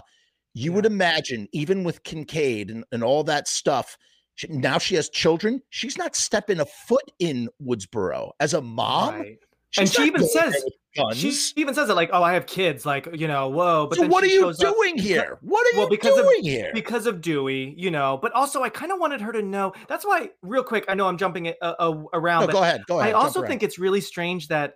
You 0.55 0.73
would 0.73 0.85
imagine 0.85 1.47
even 1.51 1.83
with 1.83 2.03
kincaid 2.03 2.69
and, 2.69 2.83
and 2.91 3.03
all 3.03 3.23
that 3.25 3.47
stuff 3.47 3.97
she- 4.35 4.47
now 4.47 4.77
she 4.77 4.95
has 4.95 5.09
children. 5.09 5.61
She's 5.69 5.97
not 5.97 6.15
stepping 6.15 6.59
a 6.59 6.65
foot 6.65 7.11
in 7.19 7.49
woodsboro 7.61 8.31
as 8.39 8.53
a 8.53 8.61
mom. 8.61 9.15
Right. 9.15 9.37
She's 9.73 9.81
And 9.81 9.91
she 9.91 10.03
even 10.07 10.27
says- 10.27 10.63
guns. 10.95 11.17
She 11.17 11.33
even 11.55 11.73
says 11.73 11.89
it 11.89 11.95
like, 11.95 12.11
"Oh, 12.13 12.21
I 12.21 12.33
have 12.35 12.45
kids." 12.45 12.85
Like, 12.85 13.07
you 13.13 13.27
know, 13.27 13.49
whoa. 13.49 13.87
But 13.87 13.97
so 13.97 14.05
what 14.07 14.23
are 14.23 14.27
you 14.27 14.41
shows 14.41 14.63
up 14.63 14.75
doing 14.75 14.97
here 14.99 15.39
what 15.41 15.65
are 15.65 15.77
well, 15.79 15.85
you 15.85 15.89
because 15.89 16.15
of- 16.17 16.25
doing 16.25 16.43
here 16.43 16.69
because 16.75 17.07
of 17.07 17.19
Dewey, 17.21 17.73
you 17.75 17.89
know. 17.89 18.19
But 18.21 18.31
also, 18.33 18.61
I 18.61 18.69
kind 18.69 18.91
of 18.91 18.99
wanted 18.99 19.19
her 19.19 19.31
to 19.31 19.41
know. 19.41 19.73
That's 19.87 20.05
why, 20.05 20.29
real 20.43 20.63
quick, 20.63 20.85
I 20.87 20.93
know 20.93 21.07
I'm 21.07 21.17
jumping 21.17 21.47
it, 21.47 21.57
uh, 21.63 21.73
uh, 21.79 22.03
around, 22.13 22.41
no, 22.41 22.45
but 22.47 22.53
go 22.53 22.61
ahead 22.61 22.81
go 22.87 22.99
ahead 22.99 23.13
I 23.15 23.17
also 23.17 23.39
around. 23.41 23.49
think 23.49 23.63
it's 23.63 23.79
really 23.79 24.01
strange 24.01 24.47
that 24.49 24.75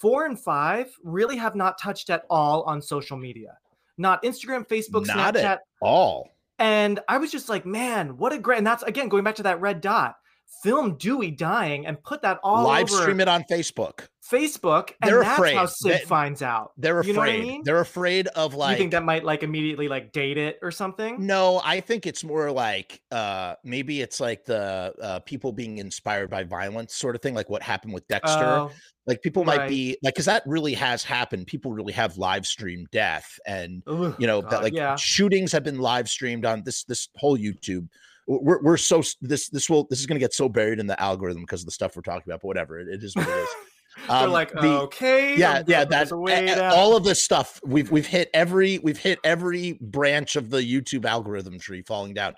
four 0.00 0.24
and 0.24 0.40
five 0.40 0.86
really 1.04 1.36
have 1.36 1.54
not 1.54 1.78
touched 1.78 2.08
at 2.08 2.22
all 2.30 2.62
on 2.62 2.80
social 2.80 3.18
media. 3.18 3.58
Not 3.98 4.22
Instagram, 4.22 4.66
Facebook, 4.66 5.06
Not 5.06 5.34
Snapchat. 5.34 5.44
at 5.44 5.60
all 5.82 6.30
And 6.58 6.98
I 7.08 7.18
was 7.18 7.30
just 7.30 7.48
like, 7.50 7.66
man, 7.66 8.16
what 8.16 8.32
a 8.32 8.38
great. 8.38 8.56
And 8.58 8.66
that's 8.66 8.82
again 8.84 9.08
going 9.10 9.24
back 9.24 9.34
to 9.36 9.42
that 9.42 9.60
red 9.60 9.80
dot. 9.82 10.16
Film 10.62 10.96
Dewey 10.96 11.30
dying 11.30 11.86
and 11.86 12.02
put 12.02 12.22
that 12.22 12.38
all 12.42 12.64
Live 12.64 12.90
over 12.90 13.02
stream 13.02 13.20
it 13.20 13.28
on 13.28 13.44
Facebook. 13.50 14.08
Facebook, 14.30 14.90
and 15.00 15.10
They're 15.10 15.20
that's 15.22 15.38
afraid. 15.38 15.56
how 15.56 15.66
Sid 15.66 15.92
They- 15.92 16.04
finds 16.04 16.42
out. 16.42 16.72
They're 16.76 17.02
You 17.02 17.14
know 17.14 17.22
I 17.22 17.28
afraid. 17.28 17.42
mean? 17.46 17.62
They're 17.64 17.80
afraid 17.80 18.26
of 18.28 18.54
like. 18.54 18.72
you 18.72 18.76
think 18.76 18.90
that 18.92 19.04
might 19.04 19.24
like 19.24 19.42
immediately 19.42 19.88
like 19.88 20.12
date 20.12 20.36
it 20.36 20.58
or 20.60 20.70
something? 20.70 21.24
No, 21.24 21.62
I 21.64 21.80
think 21.80 22.06
it's 22.06 22.22
more 22.22 22.50
like 22.52 23.00
uh 23.10 23.54
maybe 23.64 24.02
it's 24.02 24.20
like 24.20 24.44
the 24.44 24.92
uh 25.00 25.20
people 25.20 25.52
being 25.52 25.78
inspired 25.78 26.28
by 26.28 26.42
violence 26.44 26.94
sort 26.94 27.14
of 27.14 27.22
thing, 27.22 27.34
like 27.34 27.48
what 27.48 27.62
happened 27.62 27.94
with 27.94 28.06
Dexter. 28.08 28.44
Oh, 28.44 28.70
like 29.06 29.22
people 29.22 29.44
might 29.44 29.60
right. 29.60 29.68
be 29.70 29.96
like 30.02 30.14
because 30.14 30.26
that 30.26 30.42
really 30.44 30.74
has 30.74 31.02
happened. 31.04 31.46
People 31.46 31.72
really 31.72 31.94
have 31.94 32.18
live 32.18 32.46
streamed 32.46 32.88
death 32.92 33.38
and 33.46 33.82
ugh, 33.86 34.14
you 34.18 34.26
know 34.26 34.42
God, 34.42 34.50
that 34.50 34.62
like 34.62 34.74
yeah. 34.74 34.96
shootings 34.96 35.52
have 35.52 35.64
been 35.64 35.78
live 35.78 36.08
streamed 36.10 36.44
on 36.44 36.62
this 36.64 36.84
this 36.84 37.08
whole 37.16 37.38
YouTube. 37.38 37.88
We're 38.28 38.60
we're 38.62 38.76
so 38.76 39.02
this 39.22 39.48
this 39.48 39.68
will 39.70 39.86
this 39.88 39.98
is 40.00 40.06
gonna 40.06 40.20
get 40.20 40.34
so 40.34 40.48
buried 40.48 40.78
in 40.78 40.86
the 40.86 41.00
algorithm 41.00 41.42
because 41.42 41.62
of 41.62 41.66
the 41.66 41.72
stuff 41.72 41.96
we're 41.96 42.02
talking 42.02 42.24
about, 42.26 42.40
but 42.42 42.46
whatever. 42.48 42.78
It, 42.78 42.88
it 42.88 43.02
is 43.02 43.16
what 43.16 43.26
it 43.26 43.32
is. 43.32 43.48
They're 44.06 44.16
Um, 44.16 44.30
like, 44.30 44.52
the- 44.52 44.80
okay, 44.82 45.36
yeah 45.36 45.62
yeah 45.66 45.84
gonna 45.84 45.86
that 45.86 45.88
put 45.88 45.98
this 46.04 46.12
away 46.12 46.48
a- 46.48 46.52
a- 46.52 46.56
now." 46.56 46.74
all 46.74 46.94
of 46.96 47.02
this 47.04 47.20
stuff 47.24 47.58
we've 47.64 47.90
we've 47.90 48.06
hit 48.06 48.28
every 48.34 48.78
we've 48.78 48.98
hit 48.98 49.18
every 49.24 49.76
branch 49.80 50.36
of 50.36 50.50
the 50.50 50.58
youtube 50.58 51.04
algorithm 51.04 51.58
tree 51.58 51.82
falling 51.82 52.14
down 52.14 52.34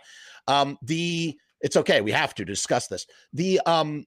um 0.49 0.78
the 0.80 1.37
it's 1.61 1.76
okay 1.76 2.00
we 2.00 2.12
have 2.12 2.35
to 2.37 2.47
discuss 2.47 2.87
this 2.87 3.04
the 3.35 3.61
um 3.66 4.04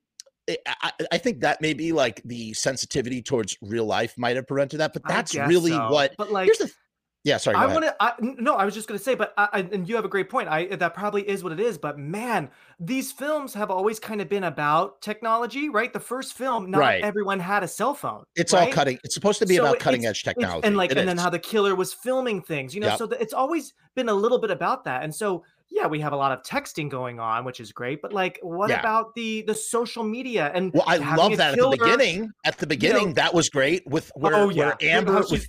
I, 0.50 0.58
I- 0.82 0.92
I 1.14 1.18
think 1.20 1.42
that 1.42 1.62
maybe 1.62 1.92
like 1.92 2.22
the 2.26 2.54
sensitivity 2.54 3.22
towards 3.22 3.56
real 3.62 3.86
life 3.86 4.14
might 4.18 4.36
have 4.36 4.48
prevented 4.48 4.80
that, 4.80 4.92
but 4.94 5.04
that's 5.08 5.34
really 5.36 5.72
so. 5.72 5.90
what. 5.90 6.16
But 6.18 6.32
like, 6.34 6.46
Here's 6.48 6.58
the. 6.58 6.70
Yeah, 7.26 7.38
sorry. 7.38 7.56
I 7.56 7.66
want 7.68 7.86
to. 7.86 7.96
No, 8.42 8.56
I 8.56 8.66
was 8.66 8.74
just 8.74 8.88
going 8.90 8.98
to 8.98 9.04
say, 9.04 9.16
but 9.16 9.34
I, 9.38 9.48
I, 9.54 9.60
and 9.60 9.88
you 9.88 9.96
have 9.96 10.04
a 10.04 10.10
great 10.10 10.30
point. 10.30 10.50
I 10.50 10.66
that 10.76 10.94
probably 10.94 11.28
is 11.28 11.42
what 11.42 11.54
it 11.54 11.60
is. 11.62 11.78
But 11.78 11.98
man, 11.98 12.50
these 12.82 13.14
films 13.14 13.54
have 13.54 13.72
always 13.72 13.98
kind 13.98 14.20
of 14.20 14.28
been 14.28 14.44
about 14.44 15.02
technology, 15.02 15.70
right? 15.70 15.94
The 15.94 16.02
first 16.02 16.34
film, 16.34 16.70
not 16.70 16.80
Right. 16.80 17.02
everyone 17.02 17.40
had 17.40 17.64
a 17.64 17.68
cell 17.68 17.94
phone. 17.94 18.26
It's 18.36 18.54
all 18.54 18.70
cutting. 18.74 19.00
It's 19.06 19.14
supposed 19.14 19.40
to 19.40 19.46
be 19.46 19.56
So 19.56 19.64
about 19.66 19.80
cutting 19.80 20.06
edge 20.06 20.24
technology, 20.24 20.68
and 20.68 20.76
like, 20.76 20.92
It 20.92 20.98
and 20.98 21.08
then 21.08 21.18
how 21.18 21.30
the 21.30 21.40
killer 21.40 21.76
was 21.76 21.94
filming 21.94 22.42
things, 22.42 22.76
you 22.76 22.82
know. 22.82 22.88
Yep. 22.88 22.98
So 22.98 23.08
th- 23.08 23.22
it's 23.22 23.34
always 23.34 23.74
been 23.96 24.10
a 24.10 24.14
little 24.14 24.40
bit 24.40 24.52
about 24.52 24.84
that. 24.84 25.04
And 25.04 25.16
so, 25.16 25.46
yeah, 25.70 25.88
we 25.88 26.02
have 26.02 26.12
a 26.12 26.18
lot 26.18 26.34
of 26.34 26.44
texting 26.44 26.90
going 26.90 27.22
on, 27.22 27.46
which 27.46 27.62
is 27.62 27.72
great. 27.72 28.02
But 28.02 28.12
like, 28.12 28.38
what 28.42 28.70
Yeah. 28.70 28.82
about 28.82 29.16
the 29.16 29.44
the 29.44 29.56
social 29.56 30.04
media 30.04 30.52
and 30.54 30.74
Well, 30.74 30.84
I 30.86 30.98
love 30.98 31.38
that 31.38 31.54
at 31.54 31.58
the 31.60 31.70
beginning. 31.80 32.32
At 32.44 32.58
the 32.58 32.68
beginning, 32.68 33.14
that 33.14 33.34
was 33.34 33.48
great. 33.48 33.88
With 33.88 34.12
where, 34.16 34.36
oh 34.36 34.48
where 34.48 34.76
yeah, 34.82 34.96
Amber, 34.98 35.14
How 35.14 35.20
with- 35.20 35.30
she's- 35.30 35.48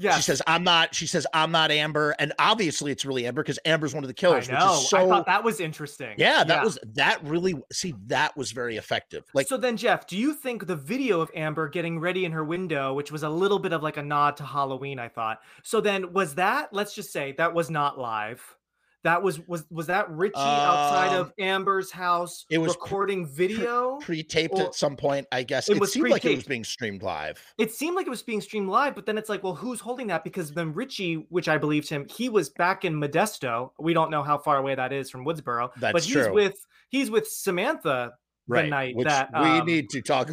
yeah, 0.00 0.16
she 0.16 0.22
says, 0.22 0.40
"I'm 0.46 0.64
not." 0.64 0.94
She 0.94 1.06
says, 1.06 1.26
"I'm 1.34 1.50
not 1.50 1.70
Amber," 1.70 2.14
and 2.18 2.32
obviously 2.38 2.90
it's 2.90 3.04
really 3.04 3.26
Amber 3.26 3.42
because 3.42 3.58
Amber's 3.64 3.94
one 3.94 4.02
of 4.02 4.08
the 4.08 4.14
killers. 4.14 4.48
I 4.48 4.58
know. 4.58 4.72
which 4.72 4.80
is 4.80 4.88
so. 4.88 4.98
I 4.98 5.08
thought 5.08 5.26
that 5.26 5.44
was 5.44 5.60
interesting. 5.60 6.14
yeah, 6.16 6.42
that 6.44 6.64
was 6.64 6.78
that 6.94 7.22
really. 7.22 7.54
See, 7.70 7.94
that 8.06 8.36
was 8.36 8.52
very 8.52 8.76
effective. 8.76 9.24
Like, 9.34 9.46
so 9.46 9.56
then, 9.56 9.76
Jeff, 9.76 10.06
do 10.06 10.16
you 10.16 10.32
think 10.34 10.66
the 10.66 10.76
video 10.76 11.20
of 11.20 11.30
Amber 11.34 11.68
getting 11.68 12.00
ready 12.00 12.24
in 12.24 12.32
her 12.32 12.44
window, 12.44 12.94
which 12.94 13.12
was 13.12 13.22
a 13.22 13.28
little 13.28 13.58
bit 13.58 13.72
of 13.72 13.82
like 13.82 13.98
a 13.98 14.02
nod 14.02 14.36
to 14.38 14.44
Halloween, 14.44 14.98
I 14.98 15.08
thought. 15.08 15.40
So 15.62 15.80
then, 15.80 16.12
was 16.12 16.34
that? 16.36 16.72
Let's 16.72 16.94
just 16.94 17.12
say 17.12 17.32
that 17.32 17.54
was 17.54 17.70
not 17.70 17.98
live. 17.98 18.56
That 19.02 19.22
was 19.22 19.40
was 19.48 19.64
was 19.70 19.86
that 19.86 20.10
Richie 20.10 20.34
outside 20.36 21.14
Um, 21.14 21.20
of 21.20 21.32
Amber's 21.38 21.90
house 21.90 22.44
it 22.50 22.58
was 22.58 22.72
recording 22.72 23.26
video? 23.26 23.96
pre-taped 24.02 24.58
or- 24.58 24.66
at 24.66 24.74
some 24.74 24.94
point, 24.94 25.26
I 25.32 25.42
guess. 25.42 25.70
It 25.70 25.76
It, 25.76 25.80
was 25.80 25.92
seemed 25.94 26.10
like 26.10 26.24
it 26.26 26.34
was 26.36 26.44
being 26.44 26.64
streamed 26.64 27.02
live. 27.02 27.42
it 27.56 27.72
seemed 27.72 27.96
like 27.96 28.06
it 28.06 28.10
was 28.10 28.22
being 28.22 28.42
streamed 28.42 28.68
live, 28.68 28.94
but 28.94 29.06
then 29.06 29.16
it's 29.16 29.30
like, 29.30 29.42
well, 29.42 29.54
who's 29.54 29.80
holding 29.80 30.08
that? 30.08 30.22
Because 30.22 30.52
then 30.52 30.74
Richie, 30.74 31.14
which 31.30 31.48
I 31.48 31.56
believed 31.56 31.88
him, 31.88 32.06
he 32.14 32.28
was 32.28 32.50
back 32.50 32.84
in 32.84 32.94
Modesto. 32.94 33.70
We 33.78 33.94
don't 33.94 34.10
know 34.10 34.22
how 34.22 34.36
far 34.36 34.58
away 34.58 34.74
that 34.74 34.92
is 34.92 35.08
from 35.08 35.24
Woodsboro, 35.24 35.70
but 35.78 35.92
That's 35.94 36.04
he's 36.04 36.14
true. 36.14 36.34
with 36.34 36.66
he's 36.90 37.10
with 37.10 37.26
Samantha 37.26 38.12
Right, 38.48 38.68
night 38.68 38.96
which 38.96 39.06
that, 39.06 39.30
we 39.32 39.38
um, 39.60 39.66
need 39.66 39.88
to 39.90 40.02
talk. 40.02 40.28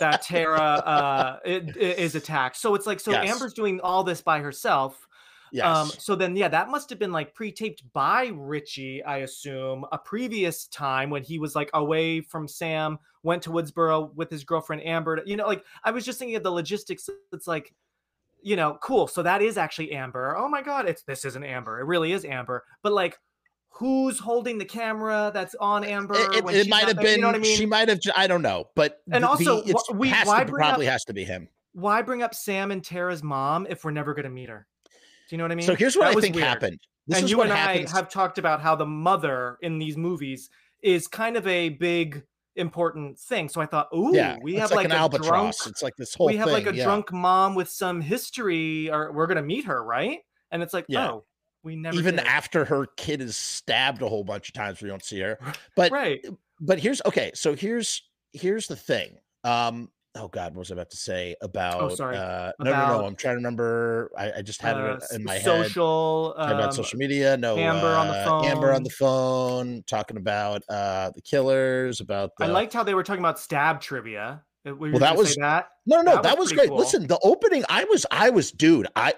that 0.00 0.20
Tara 0.22 0.58
uh, 0.60 1.38
is 1.46 2.14
attacked. 2.16 2.56
So 2.56 2.74
it's 2.74 2.86
like, 2.86 2.98
so 3.00 3.12
Yes. 3.12 3.30
Amber's 3.30 3.54
doing 3.54 3.80
all 3.80 4.02
this 4.04 4.20
by 4.20 4.40
herself. 4.40 5.05
Yes, 5.52 5.64
Um, 5.64 5.88
so 5.98 6.14
then, 6.16 6.36
yeah, 6.36 6.48
that 6.48 6.68
must 6.70 6.90
have 6.90 6.98
been 6.98 7.12
like 7.12 7.34
pre-taped 7.34 7.82
by 7.92 8.30
Richie, 8.34 9.02
I 9.04 9.18
assume, 9.18 9.84
a 9.92 9.98
previous 9.98 10.66
time 10.66 11.10
when 11.10 11.22
he 11.22 11.38
was 11.38 11.54
like 11.54 11.70
away 11.74 12.20
from 12.20 12.48
Sam, 12.48 12.98
went 13.22 13.42
to 13.44 13.50
Woodsboro 13.50 14.14
with 14.14 14.30
his 14.30 14.44
girlfriend 14.44 14.84
Amber. 14.84 15.22
You 15.26 15.36
know, 15.36 15.46
like 15.46 15.64
I 15.84 15.90
was 15.90 16.04
just 16.04 16.18
thinking 16.18 16.36
of 16.36 16.42
the 16.42 16.50
logistics. 16.50 17.08
It's 17.32 17.46
like, 17.46 17.74
you 18.42 18.56
know, 18.56 18.78
cool. 18.82 19.06
So 19.06 19.22
that 19.22 19.42
is 19.42 19.56
actually 19.58 19.92
Amber. 19.92 20.36
Oh 20.36 20.48
my 20.48 20.62
God, 20.62 20.88
it's 20.88 21.02
this 21.02 21.24
isn't 21.24 21.44
Amber. 21.44 21.80
It 21.80 21.84
really 21.84 22.12
is 22.12 22.24
Amber. 22.24 22.64
But 22.82 22.92
like, 22.92 23.18
who's 23.70 24.18
holding 24.18 24.58
the 24.58 24.64
camera 24.64 25.30
that's 25.34 25.54
on 25.56 25.84
Amber? 25.84 26.14
it, 26.14 26.44
it- 26.44 26.54
it 26.66 26.68
might 26.68 26.86
have 26.86 26.96
there? 26.96 27.04
been. 27.04 27.16
You 27.16 27.20
know 27.22 27.28
what 27.28 27.36
I 27.36 27.40
mean? 27.40 27.56
She 27.56 27.66
might 27.66 27.88
have. 27.88 28.00
I 28.16 28.26
don't 28.26 28.42
know, 28.42 28.68
but 28.74 29.00
And 29.10 29.24
the- 29.24 29.28
also, 29.28 29.62
the, 29.62 29.74
we- 29.94 30.10
why 30.10 30.44
to, 30.44 30.50
bring 30.50 30.62
up- 30.62 30.68
probably 30.70 30.86
has 30.86 31.04
to 31.06 31.12
be 31.14 31.24
him. 31.24 31.48
Why 31.72 32.00
bring 32.02 32.22
up 32.22 32.34
Sam 32.34 32.70
and 32.70 32.82
Tara's 32.82 33.22
mom 33.22 33.66
if 33.68 33.84
we're 33.84 33.90
never 33.90 34.14
going 34.14 34.24
to 34.24 34.30
meet 34.30 34.48
her? 34.48 34.66
Do 35.28 35.34
you 35.34 35.38
know 35.38 35.44
what 35.44 35.52
I 35.52 35.56
mean? 35.56 35.66
so 35.66 35.74
here's 35.74 35.96
what 35.96 36.10
That 36.12 36.18
I 36.18 36.20
think 36.20 36.34
weird. 36.36 36.46
happened. 36.46 36.78
This 37.06 37.18
and 37.18 37.24
is 37.26 37.30
you 37.30 37.38
what 37.38 37.48
and 37.48 37.56
happens. 37.56 37.92
I 37.92 37.96
have 37.96 38.08
talked 38.10 38.38
about 38.38 38.60
how 38.60 38.74
the 38.76 38.86
mother 38.86 39.58
in 39.62 39.78
these 39.78 39.96
movies 39.96 40.50
is 40.82 41.06
kind 41.08 41.36
of 41.36 41.46
a 41.46 41.70
big 41.70 42.22
important 42.56 43.18
thing. 43.18 43.48
So 43.48 43.60
I 43.60 43.66
thought, 43.66 43.88
ooh, 43.94 44.12
yeah, 44.14 44.36
we 44.42 44.54
have 44.54 44.70
like, 44.70 44.76
like, 44.78 44.86
an 44.86 44.92
a 44.92 44.96
albatross. 44.96 45.58
drunk, 45.58 45.70
It's 45.72 45.82
like 45.82 45.94
this 45.96 46.14
whole 46.14 46.26
we 46.26 46.36
have 46.36 46.46
thing. 46.46 46.54
like 46.54 46.66
a 46.66 46.74
yeah. 46.74 46.84
drunk 46.84 47.12
mom 47.12 47.54
with 47.54 47.68
some 47.68 48.00
history, 48.00 48.90
or 48.90 49.12
we're 49.12 49.26
gonna 49.26 49.42
meet 49.42 49.66
her, 49.66 49.82
right? 49.84 50.20
And 50.50 50.62
it's 50.62 50.72
like, 50.74 50.86
Yeah. 50.88 51.10
oh, 51.10 51.24
we 51.62 51.76
never 51.76 51.96
even 51.96 52.16
did. 52.16 52.24
after 52.26 52.64
her 52.64 52.86
kid 52.96 53.20
is 53.20 53.36
stabbed 53.36 54.00
a 54.02 54.08
whole 54.08 54.22
bunch 54.24 54.48
of 54.48 54.54
times 54.54 54.80
we 54.80 54.88
don't 54.88 55.04
see 55.04 55.18
her 55.18 55.36
but 55.74 55.90
right. 55.92 56.24
but 56.60 56.78
here's 56.78 57.02
okay 57.04 57.32
so 57.34 57.56
here's 57.56 58.02
here's 58.32 58.68
the 58.68 58.76
thing 58.76 59.16
um 59.42 59.90
oh 60.16 60.28
god 60.28 60.54
what 60.54 60.60
was 60.60 60.70
i 60.70 60.74
about 60.74 60.90
to 60.90 60.96
say 60.96 61.34
about 61.42 61.80
Oh, 61.80 61.88
sorry. 61.94 62.16
uh 62.16 62.52
no 62.58 62.64
no 62.64 62.70
About, 62.70 63.00
no 63.00 63.06
i'm 63.06 63.16
trying 63.16 63.34
to 63.34 63.36
remember 63.36 64.10
i, 64.16 64.32
I 64.38 64.42
just 64.42 64.60
had 64.62 64.76
Uh, 64.76 64.96
it 64.96 65.04
in 65.14 65.24
my 65.24 65.34
head 65.34 65.42
social, 65.44 66.32
about 66.34 66.62
um, 66.64 66.72
social 66.72 66.98
media 66.98 67.36
no 67.36 67.56
Amber 67.56 67.86
on 67.94 68.08
the 68.08 68.30
uh, 68.30 68.42
amber 68.44 68.72
on 68.72 68.82
the 68.82 68.90
phone 68.90 69.82
talking 69.86 70.16
about 70.16 70.62
uh 70.68 71.10
the 71.14 71.22
killers 71.22 72.00
about 72.00 72.30
the 72.38 72.44
I 72.44 72.48
liked 72.48 72.72
how 72.72 72.82
they 72.82 72.94
were 72.94 73.02
talking 73.02 73.20
about 73.22 73.38
stab 73.38 73.80
trivia. 73.80 74.42
Uh, 74.66 74.70
you 74.70 74.76
Well, 74.78 74.98
that 74.98 75.16
was- 75.16 75.36
that. 75.36 75.68
No, 75.86 76.02
no, 76.02 76.14
That 76.14 76.22
that, 76.24 76.38
was 76.38 76.46
was, 76.50 76.52
great. 76.54 76.68
cool. 76.70 76.78
Listen, 76.78 77.06
the 77.06 77.18
opening, 77.22 77.64
I 77.68 77.84
was, 77.84 78.04
I 78.10 78.30
was, 78.30 78.50
dude, 78.50 78.88
I, 78.96 79.14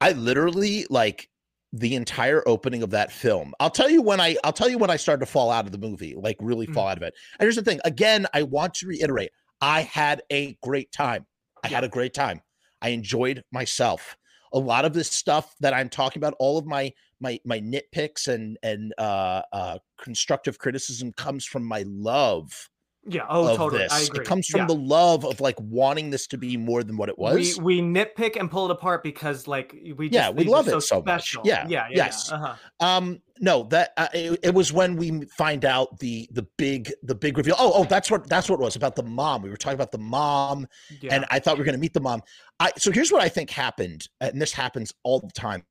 I 0.00 0.10
literally 0.12 0.84
like 0.90 1.28
the 1.72 1.94
entire 1.94 2.42
opening 2.48 2.82
of 2.82 2.90
that 2.90 3.12
film. 3.12 3.54
I'll 3.60 3.70
tell 3.70 3.88
you 3.88 4.02
when 4.02 4.20
I, 4.20 4.36
I'll 4.42 4.52
tell 4.52 4.68
you 4.68 4.76
when 4.78 4.90
I 4.90 4.96
started 4.96 5.20
to 5.24 5.30
fall 5.30 5.52
out 5.52 5.66
of 5.66 5.70
the 5.72 5.78
movie, 5.78 6.16
like 6.16 6.36
really 6.40 6.66
Mm. 6.66 6.74
fall 6.74 6.88
out 6.88 6.96
of 6.96 7.04
it. 7.04 7.14
And 7.38 7.44
here's 7.44 7.54
the 7.54 7.62
thing. 7.62 7.78
Again, 7.84 8.26
I 8.34 8.42
want 8.42 8.74
to 8.74 8.86
reiterate, 8.88 9.30
I 9.60 9.82
had 9.82 10.22
a 10.30 10.56
great 10.62 10.92
time. 10.92 11.26
I 11.64 11.68
had 11.68 11.84
a 11.84 11.88
great 11.88 12.14
time. 12.14 12.40
I 12.80 12.90
enjoyed 12.90 13.42
myself. 13.52 14.16
A 14.52 14.58
lot 14.58 14.84
of 14.84 14.92
this 14.92 15.10
stuff 15.10 15.54
that 15.60 15.74
I'm 15.74 15.88
talking 15.88 16.20
about, 16.20 16.34
all 16.38 16.58
of 16.58 16.66
my 16.66 16.92
my 17.20 17.38
my 17.44 17.60
nitpicks 17.60 18.28
and 18.28 18.56
and 18.62 18.94
uh, 18.96 19.42
uh, 19.52 19.78
constructive 20.00 20.58
criticism 20.58 21.12
comes 21.12 21.44
from 21.44 21.64
my 21.64 21.84
love 21.86 22.68
Yeah. 23.06 23.24
Oh, 23.28 23.56
totally. 23.56 23.82
this. 23.84 23.92
I 23.92 24.00
agree. 24.02 24.20
It 24.20 24.26
comes 24.26 24.46
from 24.48 24.60
Yeah. 24.62 24.66
the 24.66 24.74
love 24.74 25.24
of 25.24 25.40
like 25.40 25.56
wanting 25.60 26.10
this 26.10 26.26
to 26.28 26.36
be 26.36 26.56
more 26.56 26.82
than 26.82 26.96
what 26.96 27.08
it 27.08 27.18
was. 27.18 27.58
We, 27.58 27.80
we 27.80 27.80
nitpick 27.80 28.38
and 28.38 28.50
pull 28.50 28.66
it 28.66 28.70
apart 28.70 29.02
because 29.02 29.46
like 29.46 29.74
we 29.96 30.08
just, 30.10 30.12
Yeah, 30.14 30.30
we 30.30 30.44
love 30.44 30.68
it 30.68 30.80
so 30.82 30.96
much. 30.96 31.04
special. 31.30 31.42
Yeah, 31.46 31.66
yeah, 31.68 31.86
yeah 31.90 31.96
yes. 31.96 32.28
yeah. 32.30 32.36
Uh-huh. 32.36 32.54
um, 32.86 33.22
no, 33.40 33.62
that 33.70 33.92
uh, 33.96 34.08
it, 34.12 34.40
it 34.42 34.54
was 34.54 34.72
when 34.72 34.96
we 34.96 35.24
find 35.36 35.64
out 35.64 35.98
the 36.00 36.28
the 36.32 36.46
big 36.58 36.92
the 37.02 37.14
big 37.14 37.38
reveal. 37.38 37.54
Oh, 37.58 37.72
oh, 37.76 37.84
that's 37.84 38.10
what 38.10 38.28
that's 38.28 38.50
what 38.50 38.60
it 38.60 38.62
was 38.62 38.76
about 38.76 38.96
the 38.96 39.04
mom. 39.04 39.42
We 39.42 39.48
were 39.50 39.56
talking 39.56 39.76
about 39.76 39.92
the 39.92 39.98
mom, 39.98 40.66
yeah. 41.00 41.14
and 41.14 41.24
I 41.30 41.38
thought 41.38 41.54
we 41.54 41.60
were 41.60 41.64
going 41.64 41.76
to 41.76 41.80
meet 41.80 41.94
the 41.94 42.00
mom. 42.00 42.22
I 42.60 42.72
so 42.76 42.90
here's 42.90 43.12
what 43.12 43.22
I 43.22 43.28
think 43.28 43.50
happened, 43.50 44.06
and 44.20 44.42
this 44.42 44.52
happens 44.52 44.92
all 45.04 45.20
the 45.20 45.30
time, 45.32 45.62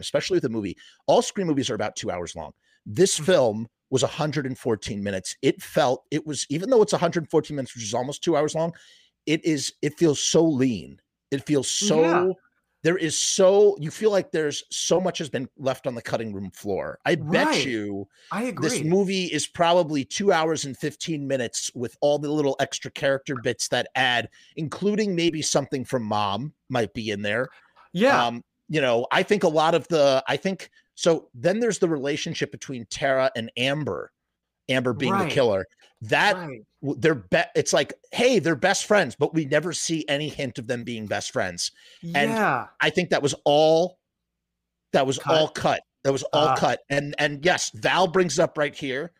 especially 0.00 0.36
with 0.36 0.44
a 0.44 0.50
movie. 0.50 0.76
All 1.06 1.22
screen 1.22 1.46
movies 1.46 1.70
are 1.70 1.74
about 1.74 1.96
two 1.96 2.10
hours 2.10 2.36
long. 2.36 2.52
This 2.86 3.18
Mhm. 3.18 3.24
film 3.24 3.66
was 3.94 4.02
114 4.02 5.02
minutes. 5.04 5.36
It 5.40 5.62
felt 5.62 6.04
it 6.10 6.26
was 6.26 6.44
even 6.50 6.68
though 6.68 6.82
it's 6.82 6.92
114 6.92 7.54
minutes, 7.56 7.76
which 7.76 7.84
is 7.84 7.94
almost 7.94 8.24
two 8.24 8.36
hours 8.36 8.56
long. 8.56 8.72
It 9.24 9.44
is. 9.44 9.72
It 9.82 9.96
feels 9.96 10.20
so 10.20 10.44
lean. 10.44 11.00
It 11.30 11.46
feels 11.46 11.68
so. 11.70 12.00
Yeah. 12.00 12.32
There 12.82 12.98
is 12.98 13.16
so 13.16 13.76
you 13.78 13.92
feel 13.92 14.10
like 14.10 14.32
there's 14.32 14.64
so 14.70 15.00
much 15.00 15.18
has 15.18 15.30
been 15.30 15.48
left 15.56 15.86
on 15.86 15.94
the 15.94 16.02
cutting 16.02 16.34
room 16.34 16.50
floor. 16.50 16.98
I 17.06 17.14
bet 17.14 17.46
Right. 17.46 17.64
you 17.66 18.08
I 18.32 18.42
agree. 18.42 18.68
this 18.68 18.82
movie 18.82 19.26
is 19.26 19.46
probably 19.46 20.04
two 20.04 20.32
hours 20.32 20.64
and 20.64 20.76
15 20.76 21.26
minutes 21.26 21.70
with 21.76 21.96
all 22.00 22.18
the 22.18 22.28
little 22.30 22.56
extra 22.58 22.90
character 22.90 23.36
bits 23.42 23.68
that 23.68 23.86
add, 23.94 24.28
including 24.56 25.14
maybe 25.14 25.40
something 25.40 25.84
from 25.84 26.02
mom 26.02 26.52
might 26.68 26.92
be 26.92 27.10
in 27.10 27.22
there. 27.22 27.48
yeah. 27.92 28.26
Um, 28.26 28.42
you 28.68 28.80
know, 28.80 29.06
I 29.12 29.22
think 29.22 29.44
a 29.44 29.48
lot 29.48 29.74
of 29.74 29.86
the, 29.88 30.22
I 30.26 30.36
think 30.36 30.68
so. 30.94 31.28
Then 31.34 31.60
there's 31.60 31.78
the 31.78 31.88
relationship 31.88 32.50
between 32.52 32.86
Tara 32.90 33.30
and 33.36 33.50
Amber, 33.56 34.12
Amber 34.68 34.92
being 34.92 35.12
Right. 35.12 35.28
the 35.28 35.34
killer. 35.34 35.66
That 36.02 36.36
right. 36.36 36.60
they're 36.82 37.14
be- 37.14 37.42
it's 37.54 37.72
like, 37.72 37.94
hey, 38.12 38.38
they're 38.38 38.56
best 38.56 38.84
friends, 38.86 39.16
but 39.18 39.32
we 39.34 39.44
never 39.46 39.72
see 39.72 40.04
any 40.08 40.28
hint 40.28 40.58
of 40.58 40.66
them 40.66 40.84
being 40.84 41.06
best 41.06 41.30
friends. 41.32 41.70
and- 42.02 42.30
yeah. 42.30 42.66
I 42.80 42.90
think 42.90 43.10
that 43.10 43.22
was 43.22 43.34
all 43.44 43.98
that 44.92 45.06
was 45.06 45.18
Cut. 45.18 45.34
all 45.34 45.48
cut. 45.48 45.82
That 46.04 46.12
was 46.12 46.22
all 46.24 46.48
Ah. 46.48 46.56
cut. 46.56 46.80
And 46.88 47.14
and 47.18 47.44
yes, 47.44 47.70
Val 47.74 48.06
brings 48.06 48.38
up 48.38 48.56
right 48.58 48.74
here. 48.74 49.10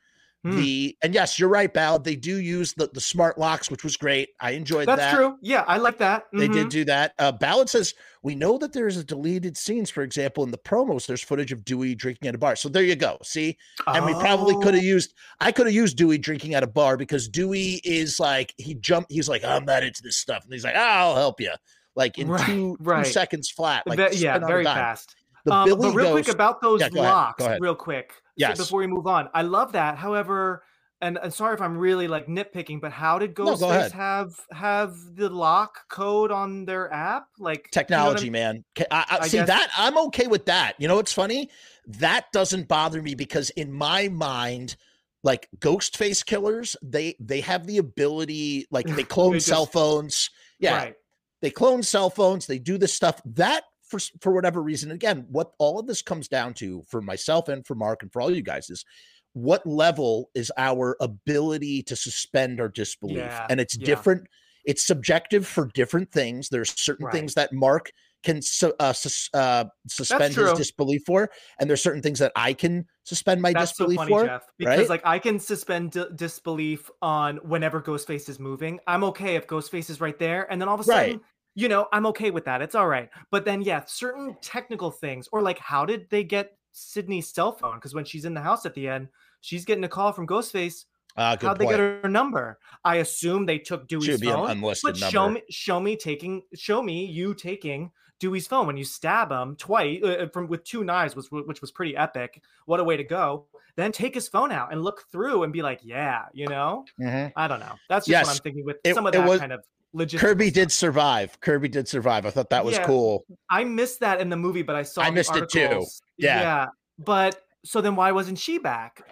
Hmm. 0.45 0.57
the 0.57 0.95
and 1.03 1.15
yes, 1.15 1.39
you're 1.39 1.49
right, 1.49 1.73
Bal. 1.73 1.99
They 1.99 2.17
do 2.17 2.37
use 2.39 2.75
the 2.75 2.91
the 2.93 3.01
smart 3.01 3.39
locks, 3.39 3.71
which 3.71 3.83
was 3.83 3.97
great. 3.97 4.29
I 4.41 4.51
enjoyed 4.51 4.87
That's 4.87 5.01
that. 5.01 5.07
That's 5.13 5.17
true. 5.17 5.39
Yeah, 5.41 5.65
I 5.67 5.79
like 5.79 5.97
that. 5.99 6.27
They 6.35 6.49
Mhm. 6.49 6.53
did 6.53 6.69
do 6.69 6.85
that. 6.85 7.15
Uh, 7.19 7.33
Ballad 7.33 7.71
says 7.71 7.95
we 8.23 8.35
know 8.35 8.59
that 8.59 8.75
there's 8.75 8.99
a 8.99 9.05
deleted 9.05 9.57
scenes. 9.57 9.89
For 9.91 10.03
example, 10.03 10.45
in 10.45 10.51
the 10.51 10.59
promos, 10.59 11.07
there's 11.07 11.23
footage 11.23 11.51
of 11.51 11.65
Dewey 11.65 11.95
drinking 11.95 12.29
at 12.29 12.35
a 12.35 12.39
bar. 12.39 12.57
So 12.57 12.69
there 12.69 12.83
you 12.83 12.95
go. 12.95 13.17
See, 13.23 13.57
and 13.87 14.05
we 14.05 14.13
probably 14.15 14.55
could 14.57 14.75
Oh, 14.75 14.77
have 14.77 14.85
used. 14.85 15.15
I 15.41 15.51
could 15.51 15.65
have 15.67 15.75
used 15.75 15.97
Dewey 15.97 16.19
drinking 16.19 16.53
at 16.53 16.63
a 16.63 16.67
bar 16.67 16.99
because 16.99 17.27
Dewey 17.27 17.81
is 17.83 18.21
like 18.21 18.53
he 18.59 18.75
jumped. 18.75 19.11
He's 19.11 19.31
like 19.31 19.45
I'm 19.45 19.65
not 19.65 19.83
into 19.83 20.03
this 20.03 20.17
stuff, 20.19 20.45
and 20.45 20.53
he's 20.53 20.65
like 20.65 20.77
I'll 20.77 21.17
help 21.17 21.41
you. 21.41 21.53
Like 21.97 22.19
in 22.19 22.29
Right, 22.29 22.45
two, 22.45 22.77
right. 22.81 23.07
two 23.07 23.11
seconds 23.13 23.49
flat. 23.49 23.87
Like 23.87 23.97
Ve- 23.99 24.17
yeah, 24.19 24.33
spin 24.35 24.43
on 24.43 24.43
a 24.43 24.47
very 24.47 24.65
fast. 24.65 25.15
The 25.47 25.53
Um, 25.55 25.69
Billy 25.69 25.81
but 25.89 25.95
real 25.95 26.07
Ghost. 26.13 26.25
quick 26.25 26.35
about 26.35 26.61
those 26.61 26.81
Yeah, 26.81 26.87
ahead, 26.89 26.97
locks, 27.03 27.45
ahead. 27.45 27.61
real 27.63 27.75
quick. 27.75 28.13
Yes. 28.37 28.59
before 28.59 28.81
we 28.81 28.87
move 28.87 29.07
on, 29.07 29.29
I 29.35 29.43
love 29.43 29.73
that. 29.73 29.97
However, 29.99 30.63
and, 31.01 31.19
and 31.23 31.33
sorry 31.35 31.55
if 31.55 31.61
I'm 31.61 31.77
really 31.77 32.09
like 32.09 32.27
nitpicking, 32.27 32.81
but 32.81 32.91
how 32.93 33.19
did 33.19 33.37
No, 33.39 33.45
go 33.45 33.57
Ghostface 33.57 33.91
have 33.93 34.41
have 34.53 34.97
the 35.17 35.29
lock 35.29 35.87
code 35.89 36.31
on 36.31 36.65
their 36.65 36.93
app? 36.93 37.27
Like 37.39 37.59
you 37.59 37.63
know 37.65 37.69
technology, 37.73 38.31
man. 38.31 38.65
I, 38.79 38.85
I, 38.91 39.19
I 39.23 39.29
see 39.29 39.37
guess- 39.39 39.49
that 39.49 39.71
I'm 39.77 39.99
okay 40.07 40.27
with 40.27 40.47
that. 40.47 40.75
You 40.79 40.89
know 40.89 40.97
what's 40.97 41.13
funny? 41.13 41.51
That 41.87 42.27
doesn't 42.33 42.69
bother 42.69 43.03
me 43.03 43.15
because 43.15 43.51
in 43.51 43.71
my 43.73 44.09
mind, 44.09 44.77
like 45.23 45.49
ghost 45.61 45.97
face 45.97 46.23
killers, 46.23 46.77
they 46.83 47.17
they 47.21 47.41
have 47.43 47.67
the 47.67 47.79
ability, 47.79 48.67
like 48.71 48.87
they 48.87 49.03
clone 49.05 49.33
They 49.35 49.39
cell 49.41 49.67
phones. 49.67 50.31
Yeah, 50.59 50.77
Right. 50.77 50.95
they 51.43 51.51
clone 51.51 51.83
cell 51.83 52.09
phones. 52.09 52.47
They 52.47 52.59
do 52.59 52.79
this 52.79 52.95
stuff. 52.95 53.21
That 53.27 53.65
for 53.99 54.13
for 54.21 54.33
whatever 54.33 54.63
reason, 54.63 54.91
again, 54.91 55.27
what 55.31 55.53
all 55.59 55.79
of 55.79 55.87
this 55.87 56.03
comes 56.03 56.29
down 56.29 56.55
to 56.55 56.83
for 56.89 57.01
myself 57.01 57.49
and 57.49 57.67
for 57.67 57.75
Mark 57.75 58.03
and 58.03 58.13
for 58.13 58.21
all 58.21 58.31
you 58.35 58.43
guys 58.43 58.71
is 58.71 58.85
what 59.33 59.67
level 59.67 60.31
is 60.35 60.51
our 60.57 60.97
ability 61.01 61.83
to 61.85 61.97
suspend 61.97 62.61
our 62.61 62.69
disbelief, 62.69 63.17
Yeah, 63.19 63.47
and 63.51 63.61
it's 63.61 63.77
yeah. 63.77 63.87
different. 63.87 64.27
It's 64.65 64.83
subjective 64.83 65.47
for 65.47 65.67
different 65.75 66.11
things. 66.11 66.49
There's 66.49 66.73
certain 66.81 67.07
Right. 67.07 67.13
things 67.13 67.35
that 67.35 67.53
Mark 67.53 67.91
can 68.23 68.41
su- 68.41 68.73
uh, 68.81 68.95
sus- 68.95 69.29
uh, 69.35 69.67
suspend 69.87 70.35
his 70.35 70.53
disbelief 70.55 71.03
for, 71.05 71.29
and 71.59 71.69
there's 71.69 71.83
certain 71.83 72.01
things 72.01 72.19
that 72.21 72.33
I 72.35 72.55
can 72.55 72.87
suspend 73.05 73.43
my 73.43 73.53
That's 73.53 73.77
so 73.77 73.85
disbelief 73.87 73.99
funny, 73.99 74.11
for. 74.11 74.25
Jeff. 74.27 74.47
Because 74.57 74.79
right? 74.79 74.89
like 74.89 75.03
I 75.05 75.19
can 75.19 75.39
suspend 75.39 75.91
d- 75.91 76.07
disbelief 76.15 76.91
on 77.03 77.37
whenever 77.39 77.83
Ghostface 77.83 78.29
is 78.31 78.39
moving. 78.41 78.81
I'm 78.87 79.05
okay 79.05 79.37
if 79.37 79.47
Ghostface 79.47 79.91
is 79.91 80.01
right 80.01 80.19
there, 80.19 80.51
and 80.51 80.59
then 80.61 80.69
all 80.69 80.81
of 80.81 80.87
a 80.89 80.91
Right. 80.91 81.21
You 81.55 81.69
know, 81.69 81.87
I'm 81.93 82.07
okay 82.07 82.31
with 82.31 82.45
that. 82.47 82.63
It's 82.63 82.75
all 82.75 82.89
right. 82.89 83.09
But 83.31 83.45
then, 83.45 83.63
yeah, 83.63 83.85
certain 83.87 84.37
technical 84.43 84.91
things, 84.91 85.29
or 85.33 85.41
like, 85.43 85.59
how 85.59 85.85
did 85.85 86.09
they 86.11 86.25
get 86.25 86.57
Sidney's 86.73 87.29
cell 87.33 87.53
phone? 87.53 87.77
Because 87.77 87.95
when 87.95 88.05
she's 88.05 88.25
in 88.25 88.35
the 88.35 88.41
house 88.41 88.67
at 88.67 88.75
the 88.75 88.89
end, 88.89 89.09
she's 89.41 89.65
getting 89.65 89.85
a 89.85 89.89
call 89.89 90.13
from 90.13 90.27
Ghostface. 90.27 90.85
Uh, 91.17 91.37
good 91.37 91.47
How'd 91.47 91.59
they 91.61 91.67
get 91.67 91.79
her 91.79 92.09
number? 92.09 92.59
I 92.85 92.97
assume 92.97 93.47
they 93.47 93.59
took 93.61 93.87
Dewey's 93.87 94.05
Should 94.07 94.21
be 94.21 94.29
an 94.31 94.35
phone. 94.35 94.61
but 94.61 94.99
number. 94.99 95.11
show 95.11 95.29
me, 95.31 95.43
show 95.49 95.79
me 95.79 95.95
taking, 95.95 96.43
show 96.57 96.83
me 96.83 97.05
you 97.05 97.35
taking 97.35 97.93
Dewey's 98.19 98.49
phone 98.49 98.67
when 98.67 98.77
you 98.77 98.85
stab 98.85 99.31
him 99.31 99.55
twice 99.55 100.03
uh, 100.03 100.27
from 100.33 100.49
with 100.49 100.65
two 100.65 100.83
knives, 100.83 101.15
was 101.15 101.31
which 101.31 101.61
was 101.61 101.71
pretty 101.71 101.97
epic. 101.97 102.43
What 102.67 102.81
a 102.81 102.85
way 102.85 102.97
to 102.97 103.05
go! 103.05 103.47
Then 103.77 103.93
take 103.93 104.13
his 104.15 104.27
phone 104.27 104.51
out 104.51 104.73
and 104.73 104.83
look 104.83 105.05
through 105.13 105.45
and 105.45 105.53
be 105.53 105.63
like, 105.63 105.81
yeah, 105.85 106.23
you 106.33 106.49
know, 106.49 106.85
Mhm. 107.01 107.33
I 107.37 107.47
don't 107.47 107.61
know. 107.61 107.75
That's 107.89 108.07
just 108.07 108.09
Yes, 108.11 108.27
what 108.27 108.33
I'm 108.37 108.43
thinking 108.43 108.65
with 108.65 108.79
it- 108.83 108.95
some 108.97 109.07
of 109.07 109.13
that 109.13 109.29
was- 109.29 109.39
kind 109.39 109.53
of 109.53 109.65
legit. 109.95 110.21
Kirby 110.21 110.51
did 110.51 110.71
survive. 110.71 111.41
Kirby 111.41 111.69
did 111.69 111.89
survive. 111.89 112.27
I 112.27 112.31
thought 112.31 112.51
that 112.51 112.65
was 112.65 112.75
Yeah. 112.77 112.85
cool. 112.85 113.25
I 113.51 113.65
missed 113.65 114.01
that 114.01 114.21
in 114.21 114.29
the 114.29 114.37
movie, 114.37 114.63
but 114.63 114.77
I 114.77 114.83
saw. 114.83 115.01
It. 115.01 115.05
I 115.05 115.11
the 115.11 115.15
missed 115.15 115.37
it 115.37 115.49
too. 115.49 115.87
Yeah. 116.19 116.41
yeah. 116.41 116.67
But 116.99 117.41
so 117.65 117.81
then, 117.81 117.97
why 117.97 118.13
wasn't 118.13 118.39
she 118.39 118.59
back? 118.59 119.03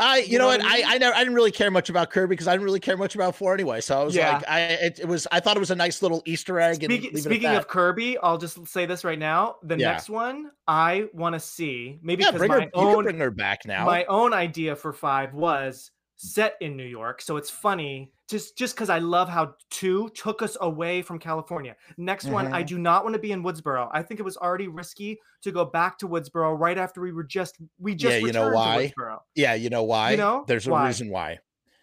I, 0.00 0.18
you, 0.26 0.38
know, 0.38 0.46
what, 0.46 0.60
I, 0.64 0.76
mean? 0.76 0.84
I, 0.88 0.98
never, 0.98 1.14
I 1.14 1.20
didn't 1.20 1.34
really 1.34 1.52
care 1.52 1.70
much 1.70 1.88
about 1.88 2.10
Kirby 2.10 2.32
because 2.32 2.48
I 2.48 2.52
didn't 2.52 2.64
really 2.64 2.80
care 2.80 2.96
much 2.96 3.14
about 3.14 3.36
four 3.36 3.54
anyway. 3.54 3.80
So 3.80 4.00
I 4.00 4.04
was 4.04 4.14
Yeah. 4.14 4.32
like, 4.34 4.48
I, 4.48 4.60
it, 4.60 5.00
it 5.00 5.08
was, 5.08 5.28
I 5.30 5.38
thought 5.40 5.56
it 5.56 5.60
was 5.60 5.70
a 5.70 5.76
nice 5.76 6.02
little 6.02 6.22
Easter 6.24 6.58
egg. 6.58 6.82
Speaking, 6.82 7.16
speaking 7.16 7.50
of 7.50 7.68
Kirby, 7.68 8.18
I'll 8.18 8.38
just 8.38 8.66
say 8.66 8.86
this 8.86 9.04
right 9.04 9.18
now. 9.18 9.56
The 9.62 9.76
Yeah. 9.76 9.92
next 9.92 10.08
one 10.10 10.50
I 10.66 11.06
want 11.12 11.34
to 11.34 11.40
see, 11.40 12.00
maybe 12.02 12.24
yeah, 12.24 12.30
because 12.32 12.40
bring 12.48 12.50
her, 12.50 12.60
you 12.60 12.70
own 12.74 13.04
bring 13.04 13.18
her 13.18 13.30
back 13.30 13.60
now. 13.64 13.86
my 13.86 14.04
own 14.06 14.32
idea 14.32 14.74
for 14.74 14.92
five 14.92 15.32
was 15.32 15.90
set 16.22 16.54
in 16.60 16.76
New 16.76 16.84
York. 16.86 17.20
So 17.20 17.36
it's 17.36 17.50
funny 17.50 18.12
just 18.28 18.56
just 18.56 18.74
because 18.76 18.88
I 18.88 18.98
love 18.98 19.28
how 19.28 19.54
two 19.70 20.08
took 20.10 20.40
us 20.40 20.56
away 20.60 21.02
from 21.02 21.18
California. 21.18 21.74
Next 21.96 22.26
one, 22.26 22.46
I 22.52 22.62
Mhm. 22.62 22.66
do 22.68 22.78
not 22.78 23.02
want 23.04 23.14
to 23.14 23.18
be 23.18 23.32
in 23.32 23.42
Woodsboro. 23.42 23.90
I 23.92 24.02
think 24.02 24.20
it 24.20 24.22
was 24.22 24.36
already 24.36 24.68
risky 24.68 25.18
to 25.42 25.50
go 25.50 25.64
back 25.64 25.98
to 25.98 26.08
Woodsboro 26.08 26.56
right 26.58 26.78
after 26.78 27.00
we 27.00 27.12
were 27.12 27.24
just 27.24 27.56
we 27.78 27.94
just 27.96 28.12
Yeah, 28.20 28.24
you 28.26 28.32
know 28.32 28.50
why? 28.50 28.92
yeah, 29.34 29.54
you 29.54 29.68
know 29.68 29.82
why? 29.82 30.12
you 30.12 30.16
know? 30.16 30.44
There's 30.46 30.66
a 30.68 30.70
Why? 30.70 30.86
reason 30.86 31.10
why. 31.10 31.40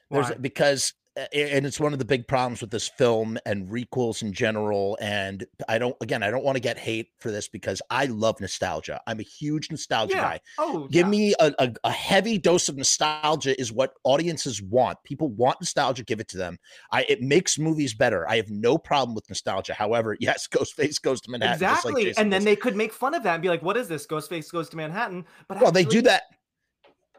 There's 0.09 0.29
Why? 0.29 0.35
because 0.35 0.93
and 1.34 1.65
it's 1.65 1.79
one 1.79 1.93
of 1.93 1.99
the 1.99 2.05
big 2.05 2.27
problems 2.27 2.62
with 2.62 2.71
this 2.71 2.88
film 2.88 3.38
and 3.45 3.67
requels 3.69 4.21
in 4.21 4.34
general 4.34 4.97
and 5.01 5.45
i 5.67 5.77
don't 5.77 5.95
again 6.01 6.23
i 6.23 6.29
don't 6.32 6.43
want 6.43 6.55
to 6.55 6.60
get 6.62 6.77
hate 6.77 7.10
for 7.19 7.32
this 7.32 7.47
because 7.47 7.82
i 7.89 8.05
love 8.05 8.39
nostalgia 8.39 8.99
i'm 9.08 9.19
a 9.19 9.23
huge 9.23 9.69
nostalgia 9.71 10.15
Yeah. 10.15 10.21
guy 10.21 10.39
Oh, 10.58 10.88
give 10.91 11.05
yeah. 11.05 11.10
me 11.10 11.34
a, 11.39 11.53
a, 11.60 11.73
a 11.84 11.91
heavy 11.91 12.38
dose 12.38 12.69
of 12.69 12.77
nostalgia 12.77 13.60
is 13.60 13.71
what 13.71 13.93
audiences 14.03 14.62
want 14.62 14.97
people 15.03 15.29
want 15.29 15.60
nostalgia 15.62 16.03
give 16.03 16.19
it 16.19 16.27
to 16.29 16.38
them 16.38 16.58
i 16.91 17.03
it 17.10 17.21
makes 17.21 17.60
movies 17.60 17.93
better 17.93 18.27
i 18.29 18.36
have 18.36 18.49
no 18.49 18.77
problem 18.77 19.15
with 19.15 19.27
nostalgia 19.29 19.73
however 19.73 20.17
yes 20.19 20.47
ghostface 20.47 21.01
goes 21.01 21.21
to 21.21 21.32
manhattan 21.32 21.60
just 21.60 21.86
like 21.86 21.95
exactly. 21.97 22.23
And 22.23 22.32
then 22.32 22.39
does. 22.41 22.45
they 22.45 22.55
could 22.55 22.75
make 22.75 22.93
fun 22.93 23.13
of 23.13 23.23
that 23.23 23.34
and 23.36 23.41
be 23.41 23.49
like, 23.49 23.62
"What 23.62 23.77
is 23.77 23.88
this? 23.88 24.05
Ghostface 24.08 24.51
goes 24.51 24.69
to 24.69 24.77
Manhattan." 24.77 25.25
But 25.47 25.62
well 25.62 25.71
they 25.71 25.84
do 25.86 26.01
that 26.03 26.23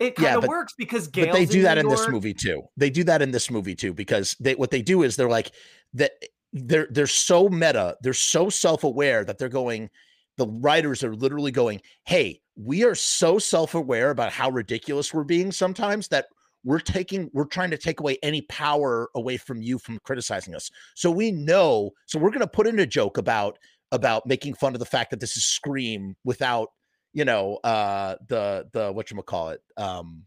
It 0.01 0.15
Yeah, 0.19 0.25
kind 0.25 0.37
of 0.37 0.41
but- 0.43 0.49
works 0.49 0.73
because 0.77 1.07
but 1.09 1.33
they 1.33 1.45
do 1.45 1.59
in 1.59 1.65
that 1.65 1.75
New 1.77 1.83
in 1.83 1.89
this 1.91 2.09
movie 2.09 2.35
too. 2.35 2.63
They 2.77 2.91
do 2.91 3.05
that 3.05 3.23
in 3.23 3.31
this 3.31 3.51
movie 3.51 3.75
too 3.77 3.93
because 3.93 4.35
they 4.41 4.55
what 4.55 4.71
they 4.71 4.83
do 4.83 5.03
is 5.03 5.15
they're 5.17 5.29
like 5.29 5.53
that 5.95 6.13
they're 6.53 6.89
they're 6.91 7.07
so 7.07 7.49
meta, 7.49 7.97
they're 8.03 8.13
so 8.15 8.49
self-aware 8.49 9.25
that 9.25 9.39
they're 9.39 9.49
going 9.49 9.91
the 10.39 10.47
writers 10.49 11.05
are 11.05 11.15
literally 11.15 11.51
going, 11.53 11.83
"Hey, 12.07 12.41
we 12.57 12.83
are 12.83 12.95
so 12.95 13.39
self-aware 13.39 14.11
about 14.11 14.33
how 14.33 14.49
ridiculous 14.51 15.13
we're 15.13 15.23
being 15.25 15.53
sometimes 15.53 16.09
that 16.09 16.27
we're 16.65 16.79
taking 16.81 17.31
we're 17.35 17.45
trying 17.45 17.71
to 17.71 17.79
take 17.79 18.01
away 18.01 18.17
any 18.23 18.43
power 18.43 19.09
away 19.15 19.37
from 19.37 19.61
you 19.61 19.79
from 19.79 19.99
criticizing 20.05 20.55
us. 20.55 20.71
So 20.95 21.11
we 21.11 21.31
know, 21.31 21.91
so 22.07 22.19
we're 22.19 22.31
going 22.31 22.41
to 22.41 22.47
put 22.47 22.67
in 22.67 22.79
a 22.81 22.87
joke 22.87 23.19
about 23.19 23.59
about 23.93 24.27
making 24.27 24.55
fun 24.55 24.75
of 24.75 24.79
the 24.79 24.87
fact 24.87 25.11
that 25.11 25.21
this 25.21 25.37
is 25.37 25.45
Scream 25.45 26.17
without 26.25 26.69
you 27.12 27.25
know 27.25 27.57
uh 27.64 28.16
the 28.29 28.68
the 28.73 28.92
what 28.92 29.11
you 29.11 29.23
call 29.23 29.51
it 29.51 29.62
um 29.77 30.25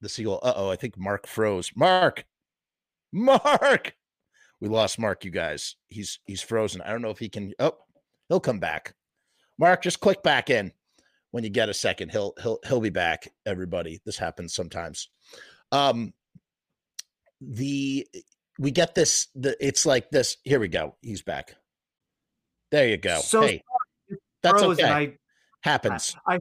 the 0.00 0.08
seagull 0.08 0.40
uh-oh 0.42 0.70
i 0.70 0.76
think 0.76 0.98
mark 0.98 1.26
froze. 1.26 1.70
Mark! 1.74 2.24
Mark! 3.12 3.94
We 4.60 4.68
lost 4.68 4.98
mark 4.98 5.24
you 5.24 5.30
guys. 5.30 5.76
He's 5.88 6.20
he's 6.24 6.40
frozen. 6.40 6.80
I 6.80 6.90
don't 6.90 7.02
know 7.02 7.10
if 7.10 7.18
he 7.18 7.28
can 7.28 7.52
oh 7.58 7.76
he'll 8.28 8.40
come 8.40 8.60
back. 8.60 8.94
Mark 9.58 9.82
just 9.82 10.00
click 10.00 10.22
back 10.22 10.50
in 10.50 10.72
when 11.30 11.44
you 11.44 11.50
get 11.50 11.68
a 11.68 11.74
second. 11.74 12.10
He'll 12.10 12.32
he'll 12.42 12.60
he'll 12.66 12.80
be 12.80 12.90
back 12.90 13.28
everybody. 13.44 14.00
This 14.04 14.16
happens 14.16 14.54
sometimes. 14.54 15.10
Um 15.70 16.14
the 17.40 18.06
we 18.58 18.70
get 18.70 18.94
this 18.94 19.28
the 19.34 19.54
it's 19.60 19.84
like 19.84 20.10
this 20.10 20.38
here 20.44 20.60
we 20.60 20.68
go 20.68 20.96
he's 21.02 21.22
back. 21.22 21.56
There 22.70 22.88
you 22.88 22.96
go. 22.96 23.20
So 23.20 23.42
hey. 23.42 23.62
that's 24.42 24.62
okay. 24.62 24.84
I 24.84 25.18
happens 25.64 26.14
I 26.26 26.38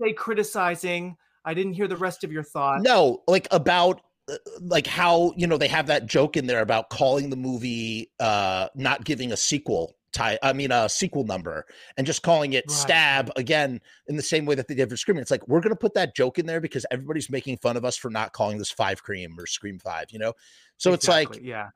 say 0.00 0.12
criticizing. 0.12 1.16
I 1.44 1.54
didn't 1.54 1.74
hear 1.74 1.88
the 1.88 1.96
rest 1.96 2.24
of 2.24 2.32
your 2.32 2.42
thought. 2.42 2.82
No, 2.82 3.22
like 3.26 3.48
about 3.50 4.00
uh, 4.30 4.36
like 4.60 4.86
how 4.86 5.32
you 5.36 5.46
know 5.46 5.58
they 5.58 5.68
have 5.68 5.88
that 5.88 6.06
joke 6.06 6.36
in 6.36 6.46
there 6.46 6.60
about 6.60 6.90
calling 6.90 7.30
the 7.30 7.36
movie 7.36 8.10
uh 8.20 8.68
not 8.74 9.04
giving 9.04 9.32
a 9.32 9.36
sequel 9.36 9.96
tie 10.12 10.38
I 10.42 10.52
mean 10.52 10.70
a 10.70 10.88
sequel 10.88 11.24
number 11.24 11.66
and 11.96 12.06
just 12.06 12.22
calling 12.22 12.52
it 12.52 12.64
Right. 12.68 12.76
stab 12.76 13.32
again 13.36 13.80
in 14.06 14.16
the 14.16 14.22
same 14.22 14.46
way 14.46 14.54
that 14.54 14.68
they 14.68 14.74
did 14.74 14.88
for 14.88 14.96
Scream. 14.96 15.18
It's 15.18 15.30
like 15.30 15.46
we're 15.48 15.60
gonna 15.60 15.74
put 15.74 15.94
that 15.94 16.14
joke 16.14 16.38
in 16.38 16.46
there 16.46 16.60
because 16.60 16.86
everybody's 16.90 17.30
making 17.30 17.58
fun 17.58 17.76
of 17.76 17.84
us 17.84 17.96
for 17.96 18.10
not 18.10 18.32
calling 18.32 18.58
this 18.58 18.70
five 18.70 19.02
cream 19.02 19.34
or 19.38 19.46
Scream 19.46 19.78
five, 19.78 20.06
you 20.10 20.18
know? 20.18 20.34
So 20.76 20.92
it's 20.92 21.08
like 21.08 21.40
yeah. 21.42 21.70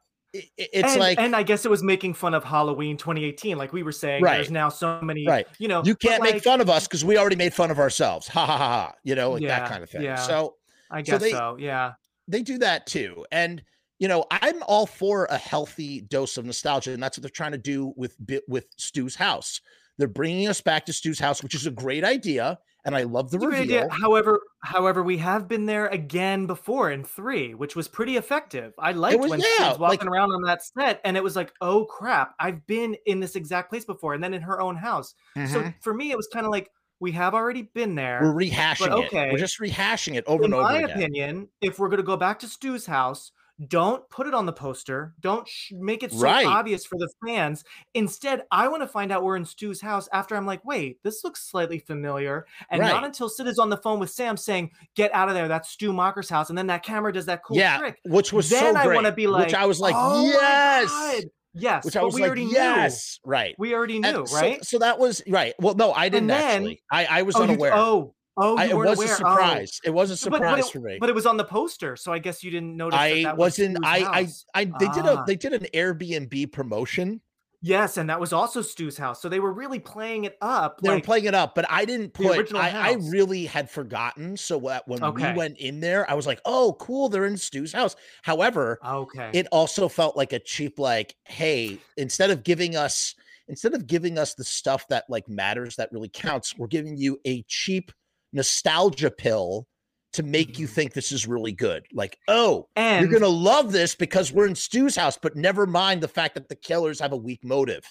It, 0.57 0.71
it's 0.73 0.93
and, 0.93 1.01
like 1.01 1.19
and 1.19 1.35
I 1.35 1.43
guess 1.43 1.65
it 1.65 1.71
was 1.71 1.83
making 1.83 2.15
fun 2.15 2.35
of 2.35 2.45
Halloween 2.45 2.97
2018, 2.97 3.57
like 3.59 3.73
we 3.73 3.83
were 3.83 3.93
saying. 3.93 4.23
Right. 4.23 4.37
There's 4.37 4.51
now 4.51 4.69
so 4.69 5.01
many, 5.01 5.27
Right. 5.27 5.47
you 5.59 5.69
know, 5.69 5.83
you 5.85 5.95
can't 5.95 6.23
make 6.23 6.35
like, 6.35 6.43
fun 6.43 6.61
of 6.61 6.69
us 6.71 6.87
because 6.87 7.05
we 7.05 7.17
already 7.19 7.37
made 7.37 7.55
fun 7.55 7.71
of 7.71 7.79
ourselves. 7.79 8.29
Ha 8.29 8.45
ha 8.47 8.57
ha 8.57 8.69
ha. 8.87 8.93
You 9.03 9.15
know, 9.15 9.33
like 9.33 9.43
that 9.47 9.69
kind 9.69 9.83
of 9.83 9.91
thing. 9.91 10.03
yeah. 10.03 10.17
So 10.17 10.57
I 10.91 11.03
so 11.03 11.13
guess 11.13 11.21
they- 11.23 11.31
so. 11.33 11.57
Yeah. 11.59 11.93
they 12.29 12.43
do 12.43 12.59
that 12.59 12.87
too. 12.87 13.25
And 13.33 13.63
you 13.99 14.09
know, 14.09 14.27
I'm 14.31 14.63
all 14.65 14.87
for 14.87 15.25
a 15.31 15.39
healthy 15.39 16.03
dose 16.03 16.37
of 16.37 16.45
nostalgia, 16.45 16.93
and 16.93 17.03
that's 17.03 17.17
what 17.17 17.23
they're 17.23 17.31
trying 17.31 17.53
to 17.53 17.59
do 17.59 17.95
with 17.97 18.15
with 18.47 18.67
Stu's 18.77 19.15
house. 19.17 19.61
They're 19.99 20.09
bringing 20.09 20.49
us 20.49 20.61
back 20.61 20.87
to 20.87 20.93
Stu's 20.93 21.19
house, 21.19 21.43
which 21.43 21.55
is 21.55 21.67
a 21.67 21.71
great 21.71 22.05
idea, 22.05 22.59
and 22.85 22.95
I 22.95 23.05
love 23.05 23.31
the 23.31 23.39
It's 23.39 23.47
reveal. 23.47 23.63
idea. 23.63 23.89
However, 23.91 24.41
however, 24.63 25.03
we 25.03 25.17
have 25.19 25.49
been 25.49 25.67
there 25.67 25.87
again 25.89 26.47
before 26.47 26.91
in 26.91 27.03
three, 27.03 27.55
which 27.55 27.75
was 27.75 27.89
pretty 27.89 28.17
effective. 28.17 28.75
I 28.79 28.93
liked 28.93 29.21
was- 29.21 29.31
when 29.31 29.41
she 29.41 29.55
yeah, 29.59 29.71
was 29.71 29.79
like- 29.81 30.01
walking 30.01 30.09
around 30.09 30.33
on 30.33 30.43
that 30.43 30.63
set, 30.63 31.01
and 31.05 31.17
it 31.17 31.23
was 31.25 31.35
like, 31.35 31.53
oh 31.61 31.87
crap, 31.87 32.35
I've 32.39 32.67
been 32.67 32.97
in 33.07 33.21
this 33.21 33.37
exact 33.37 33.71
place 33.71 33.85
before, 33.87 34.13
and 34.15 34.23
then 34.23 34.35
in 34.35 34.43
her 34.43 34.61
own 34.61 34.77
house. 34.77 35.15
So 35.35 35.63
Mhm. 35.63 35.75
for 35.83 35.95
me, 35.95 36.11
it 36.11 36.17
was 36.17 36.29
kind 36.33 36.45
of 36.47 36.53
like, 36.53 36.71
We 36.99 37.13
have 37.13 37.35
already 37.35 37.61
been 37.75 37.95
there. 37.95 38.21
We're 38.23 38.33
rehashing 38.49 38.89
but 38.89 39.13
it. 39.13 39.31
We're 39.31 39.37
just 39.37 39.61
rehashing 39.61 40.15
it 40.15 40.25
over 40.27 40.45
In 40.45 40.47
and 40.47 40.55
over 40.55 40.69
In 40.69 40.73
my 40.73 40.79
again. 40.85 40.97
opinion, 40.97 41.49
if 41.61 41.79
we're 41.79 41.89
going 41.91 41.99
to 41.99 42.03
go 42.03 42.17
back 42.17 42.39
to 42.39 42.49
Stu's 42.49 42.87
house, 42.87 43.33
don't 43.69 44.09
put 44.11 44.27
it 44.27 44.35
on 44.35 44.45
the 44.45 44.53
poster. 44.53 45.15
Don't 45.21 45.49
sh- 45.49 45.73
make 45.73 46.03
it 46.03 46.13
so 46.13 46.19
Right. 46.19 46.47
obvious 46.47 46.85
for 46.85 46.99
the 46.99 47.09
fans. 47.27 47.65
Instead, 47.95 48.43
I 48.51 48.69
want 48.69 48.83
to 48.83 48.87
find 48.87 49.11
out 49.11 49.23
we're 49.23 49.37
in 49.37 49.45
Stu's 49.47 49.81
house 49.81 50.09
after 50.13 50.37
I'm 50.37 50.45
like, 50.45 50.65
wait, 50.65 51.03
this 51.03 51.25
looks 51.25 51.43
slightly 51.49 51.79
familiar. 51.79 52.47
And 52.71 52.81
Right. 52.83 52.91
not 52.91 53.05
until 53.05 53.29
Sid 53.31 53.47
is 53.47 53.59
on 53.59 53.71
the 53.71 53.79
phone 53.79 53.99
with 53.99 54.11
Sam 54.11 54.37
saying, 54.37 54.73
get 54.95 55.15
out 55.15 55.29
of 55.29 55.35
there. 55.35 55.49
That's 55.49 55.71
Stu 55.71 55.93
Macher's 55.93 56.29
house. 56.29 56.51
And 56.51 56.59
then 56.59 56.67
that 56.67 56.83
camera 56.83 57.13
does 57.13 57.27
that 57.27 57.43
cool 57.45 57.57
yeah, 57.57 57.79
trick. 57.79 57.99
which 58.05 58.33
was 58.33 58.51
then 58.51 58.75
so 58.75 58.81
I 58.81 58.87
want 58.95 59.07
to 59.07 59.13
be 59.13 59.27
like, 59.27 59.47
which 59.47 59.55
I 59.55 59.65
was 59.67 59.81
like, 59.81 59.95
oh 59.97 60.23
yes. 60.25 61.25
Yes. 61.59 61.87
Which 61.87 61.97
I 61.97 62.03
was 62.03 62.15
we 62.15 62.21
like, 62.21 62.29
already 62.29 62.45
yes, 62.45 63.19
right. 63.25 63.55
We 63.59 63.73
already 63.75 63.99
knew, 63.99 64.09
And 64.09 64.33
right? 64.35 64.63
So, 64.63 64.79
that 64.81 64.99
was 64.99 65.23
right. 65.27 65.55
Well, 65.59 65.75
no, 65.75 65.91
I 65.91 66.11
didn't 66.11 66.27
then- 66.27 66.39
actually. 66.65 66.83
I, 66.93 67.07
I 67.07 67.23
was 67.23 67.35
oh, 67.35 67.45
you- 67.45 67.45
unaware. 67.53 67.73
oh, 67.75 68.15
oh, 68.37 68.57
I, 68.57 68.67
it 68.67 68.77
was 68.77 68.89
a 68.99 69.03
aware. 69.03 69.09
Oh. 69.13 69.17
surprise. 69.17 69.81
It 69.85 69.91
was 69.91 70.11
a 70.11 70.31
But- 70.31 70.39
but 70.41 70.47
surprise 70.47 70.67
it- 70.67 70.73
for 70.73 70.81
me. 70.81 70.99
But 71.01 71.09
it 71.09 71.15
was 71.15 71.27
on 71.27 71.37
the 71.37 71.45
poster, 71.45 71.97
so 71.97 72.13
I 72.13 72.19
guess 72.19 72.43
you 72.45 72.51
didn't 72.51 72.77
notice. 72.77 72.99
I 72.99 73.23
that 73.25 73.37
was 73.37 73.59
wasn't. 73.59 73.77
Stu's 73.77 73.87
I, 73.87 73.99
I. 73.99 74.29
I 74.63 74.65
they 74.79 74.89
did 74.89 75.05
a 75.07 75.19
Ah. 75.19 75.25
they 75.27 75.37
did 75.37 75.53
an 75.53 75.67
Airbnb 75.75 76.53
promotion. 76.53 77.21
Yes, 77.63 77.97
and 77.97 78.09
that 78.11 78.21
was 78.21 78.35
also 78.35 78.61
Stu's 78.61 78.99
house. 78.99 79.21
So 79.21 79.29
they 79.31 79.41
were 79.41 79.53
really 79.53 79.79
playing 79.81 80.25
it 80.25 80.37
up. 80.43 80.79
They 80.83 80.91
were 80.91 81.01
playing 81.01 81.25
it 81.25 81.35
up, 81.35 81.55
but 81.55 81.65
I 81.71 81.85
didn't 81.87 82.13
put. 82.13 82.55
I, 82.55 82.91
I 82.91 82.93
really 83.11 83.47
had 83.47 83.69
forgotten. 83.71 84.37
So 84.37 84.59
when 84.59 85.03
Okay. 85.03 85.33
we 85.33 85.37
went 85.37 85.57
in 85.59 85.81
there, 85.81 86.09
I 86.09 86.15
was 86.15 86.27
like, 86.27 86.41
"Oh, 86.45 86.77
cool! 86.79 87.09
They're 87.09 87.25
in 87.25 87.37
Stu's 87.39 87.73
house." 87.73 87.97
However, 88.23 88.79
okay. 88.87 89.31
it 89.33 89.49
also 89.51 89.89
felt 89.89 90.17
like 90.17 90.33
a 90.35 90.39
cheap, 90.39 90.79
like, 90.79 91.17
"Hey, 91.25 91.79
instead 91.97 92.31
of 92.31 92.45
giving 92.45 92.77
us 92.77 93.15
instead 93.49 93.75
of 93.75 93.87
giving 93.87 94.19
us 94.19 94.35
the 94.35 94.45
stuff 94.45 94.87
that 94.89 95.05
like 95.09 95.27
matters 95.29 95.77
that 95.77 95.91
really 95.93 96.11
counts, 96.11 96.57
we're 96.59 96.67
giving 96.67 96.97
you 96.97 97.19
a 97.25 97.43
cheap 97.49 97.91
nostalgia 98.33 99.11
pill 99.11 99.67
to 100.13 100.23
make 100.23 100.59
you 100.59 100.67
Mhm. 100.67 100.71
think 100.71 100.93
this 100.95 101.13
is 101.13 101.27
really 101.27 101.53
good." 101.53 101.87
Like, 101.93 102.19
"Oh, 102.29 102.69
and 102.77 103.03
you're 103.03 103.13
gonna 103.13 103.29
love 103.31 103.73
this 103.73 103.95
because 103.95 104.33
we're 104.33 104.47
in 104.47 104.55
Stu's 104.55 104.97
house, 104.97 105.19
but 105.21 105.37
never 105.37 105.67
mind 105.67 106.03
the 106.03 106.09
fact 106.09 106.35
that 106.35 106.49
the 106.49 106.57
killers 106.57 107.01
have 107.01 107.13
a 107.13 107.17
weak 107.17 107.45
motive. 107.45 107.85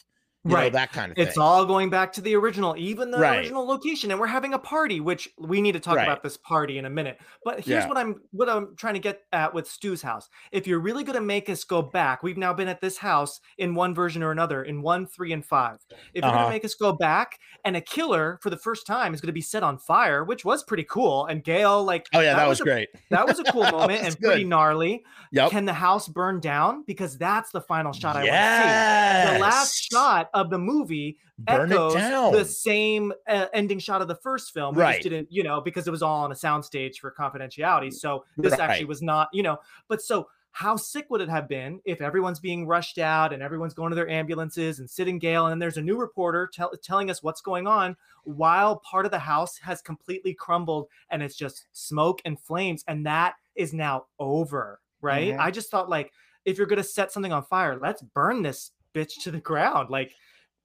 You 0.45 0.51
know, 0.51 0.57
Right. 0.57 0.73
that 0.73 0.91
kind 0.91 1.11
of 1.11 1.15
thing. 1.17 1.25
it's 1.27 1.39
all 1.39 1.65
going 1.65 1.89
back 1.89 2.13
to 2.13 2.21
the 2.21 2.35
original, 2.35 2.75
even 2.77 3.09
the 3.09 3.17
Right. 3.17 3.39
original 3.39 3.65
location, 3.65 4.11
and 4.11 4.19
we're 4.19 4.27
having 4.27 4.53
a 4.53 4.59
party, 4.59 4.99
which 4.99 5.27
we 5.39 5.59
need 5.59 5.71
to 5.71 5.79
talk 5.79 5.95
Right. 5.95 6.03
about 6.03 6.21
this 6.21 6.37
party 6.37 6.77
in 6.77 6.85
a 6.85 6.89
minute. 6.89 7.19
But 7.43 7.61
here's 7.61 7.83
Yeah. 7.83 7.87
what 7.87 7.97
I'm 7.97 8.21
what 8.31 8.47
I'm 8.47 8.75
trying 8.77 8.93
to 8.93 8.99
get 8.99 9.21
at 9.33 9.55
with 9.55 9.67
Stu's 9.67 10.03
house. 10.03 10.29
If 10.51 10.67
you're 10.67 10.79
really 10.79 11.03
going 11.03 11.15
to 11.15 11.21
make 11.25 11.49
us 11.49 11.63
go 11.63 11.81
back, 11.81 12.21
we've 12.21 12.37
now 12.37 12.53
been 12.53 12.67
at 12.67 12.79
this 12.79 12.99
house 12.99 13.39
in 13.57 13.73
one 13.73 13.95
version 13.95 14.21
or 14.21 14.29
another, 14.31 14.61
in 14.63 14.83
one, 14.83 15.07
three, 15.07 15.31
and 15.33 15.43
five. 15.43 15.77
If 15.89 15.97
you're 16.13 16.21
going 16.21 16.35
Uh-huh. 16.35 16.43
to 16.45 16.49
make 16.51 16.65
us 16.65 16.75
go 16.75 16.93
back, 16.93 17.39
and 17.63 17.75
a 17.75 17.81
killer 17.81 18.37
for 18.43 18.51
the 18.51 18.57
first 18.57 18.85
time 18.85 19.15
is 19.15 19.21
going 19.21 19.27
to 19.29 19.33
be 19.33 19.41
set 19.41 19.63
on 19.63 19.79
fire, 19.79 20.23
which 20.23 20.45
was 20.45 20.63
pretty 20.63 20.83
cool, 20.83 21.25
and 21.25 21.43
Gale 21.43 21.83
like 21.83 22.05
oh 22.13 22.19
yeah, 22.19 22.35
that, 22.35 22.47
was, 22.47 22.61
a, 22.61 22.63
great. 22.63 22.89
That 23.09 23.25
was 23.27 23.39
a 23.39 23.43
cool 23.45 23.63
moment 23.71 24.03
and 24.03 24.19
pretty 24.19 24.43
gnarly. 24.43 25.03
Yep. 25.31 25.49
Can 25.49 25.65
the 25.65 25.73
house 25.73 26.07
burn 26.07 26.39
down? 26.39 26.83
Because 26.85 27.17
that's 27.17 27.49
the 27.51 27.61
final 27.61 27.93
shot 27.93 28.15
I 28.15 28.19
want 28.19 28.29
to 28.29 29.29
see. 29.31 29.33
The 29.33 29.39
last 29.39 29.75
shot 29.91 30.29
of 30.35 30.51
the 30.51 30.59
movie 30.59 31.17
Burn 31.39 31.71
echoes 31.71 31.93
the 32.31 32.45
same 32.45 33.11
uh, 33.27 33.47
ending 33.53 33.79
shot 33.79 34.01
of 34.03 34.07
the 34.07 34.15
first 34.15 34.53
film. 34.53 34.75
We 34.75 34.81
Right. 34.83 34.91
just 34.95 35.03
didn't, 35.03 35.31
you 35.31 35.41
know, 35.43 35.61
because 35.61 35.87
it 35.87 35.91
was 35.91 36.03
all 36.03 36.23
on 36.23 36.31
a 36.31 36.35
soundstage 36.35 36.97
for 36.97 37.11
confidentiality. 37.11 37.91
So 37.91 38.25
this 38.37 38.53
actually 38.59 38.85
was 38.85 39.01
not, 39.01 39.29
you 39.33 39.41
know, 39.41 39.57
but 39.87 40.01
so 40.01 40.27
how 40.51 40.77
sick 40.77 41.07
would 41.09 41.19
it 41.19 41.27
have 41.27 41.49
been 41.49 41.81
if 41.83 41.99
everyone's 42.01 42.39
being 42.39 42.65
rushed 42.65 42.97
out 42.97 43.33
and 43.33 43.43
everyone's 43.43 43.73
going 43.73 43.89
to 43.89 43.95
their 43.95 44.07
ambulances 44.07 44.79
and 44.79 44.89
sitting 44.89 45.19
Gale 45.19 45.45
and 45.45 45.51
then 45.51 45.59
there's 45.59 45.75
a 45.77 45.81
new 45.81 45.97
reporter 45.97 46.47
tell, 46.53 46.71
telling 46.81 47.09
us 47.09 47.21
what's 47.21 47.41
going 47.41 47.67
on 47.67 47.97
while 48.23 48.77
part 48.79 49.05
of 49.05 49.11
the 49.11 49.19
house 49.19 49.57
has 49.57 49.81
completely 49.81 50.33
crumbled 50.33 50.87
and 51.09 51.21
it's 51.21 51.35
just 51.35 51.65
smoke 51.73 52.21
and 52.23 52.39
flames 52.39 52.85
and 52.87 53.05
that 53.05 53.35
is 53.55 53.73
now 53.73 54.05
over, 54.19 54.79
right? 55.01 55.33
Mhm. 55.33 55.39
I 55.39 55.51
just 55.51 55.69
thought 55.69 55.89
like 55.89 56.13
if 56.45 56.57
you're 56.57 56.67
going 56.67 56.77
to 56.77 56.83
set 56.87 57.11
something 57.11 57.33
on 57.33 57.43
fire, 57.43 57.77
let's 57.77 58.01
burn 58.01 58.41
this 58.43 58.71
bitch 58.95 59.21
to 59.23 59.31
the 59.31 59.39
ground. 59.41 59.89
Like 59.89 60.13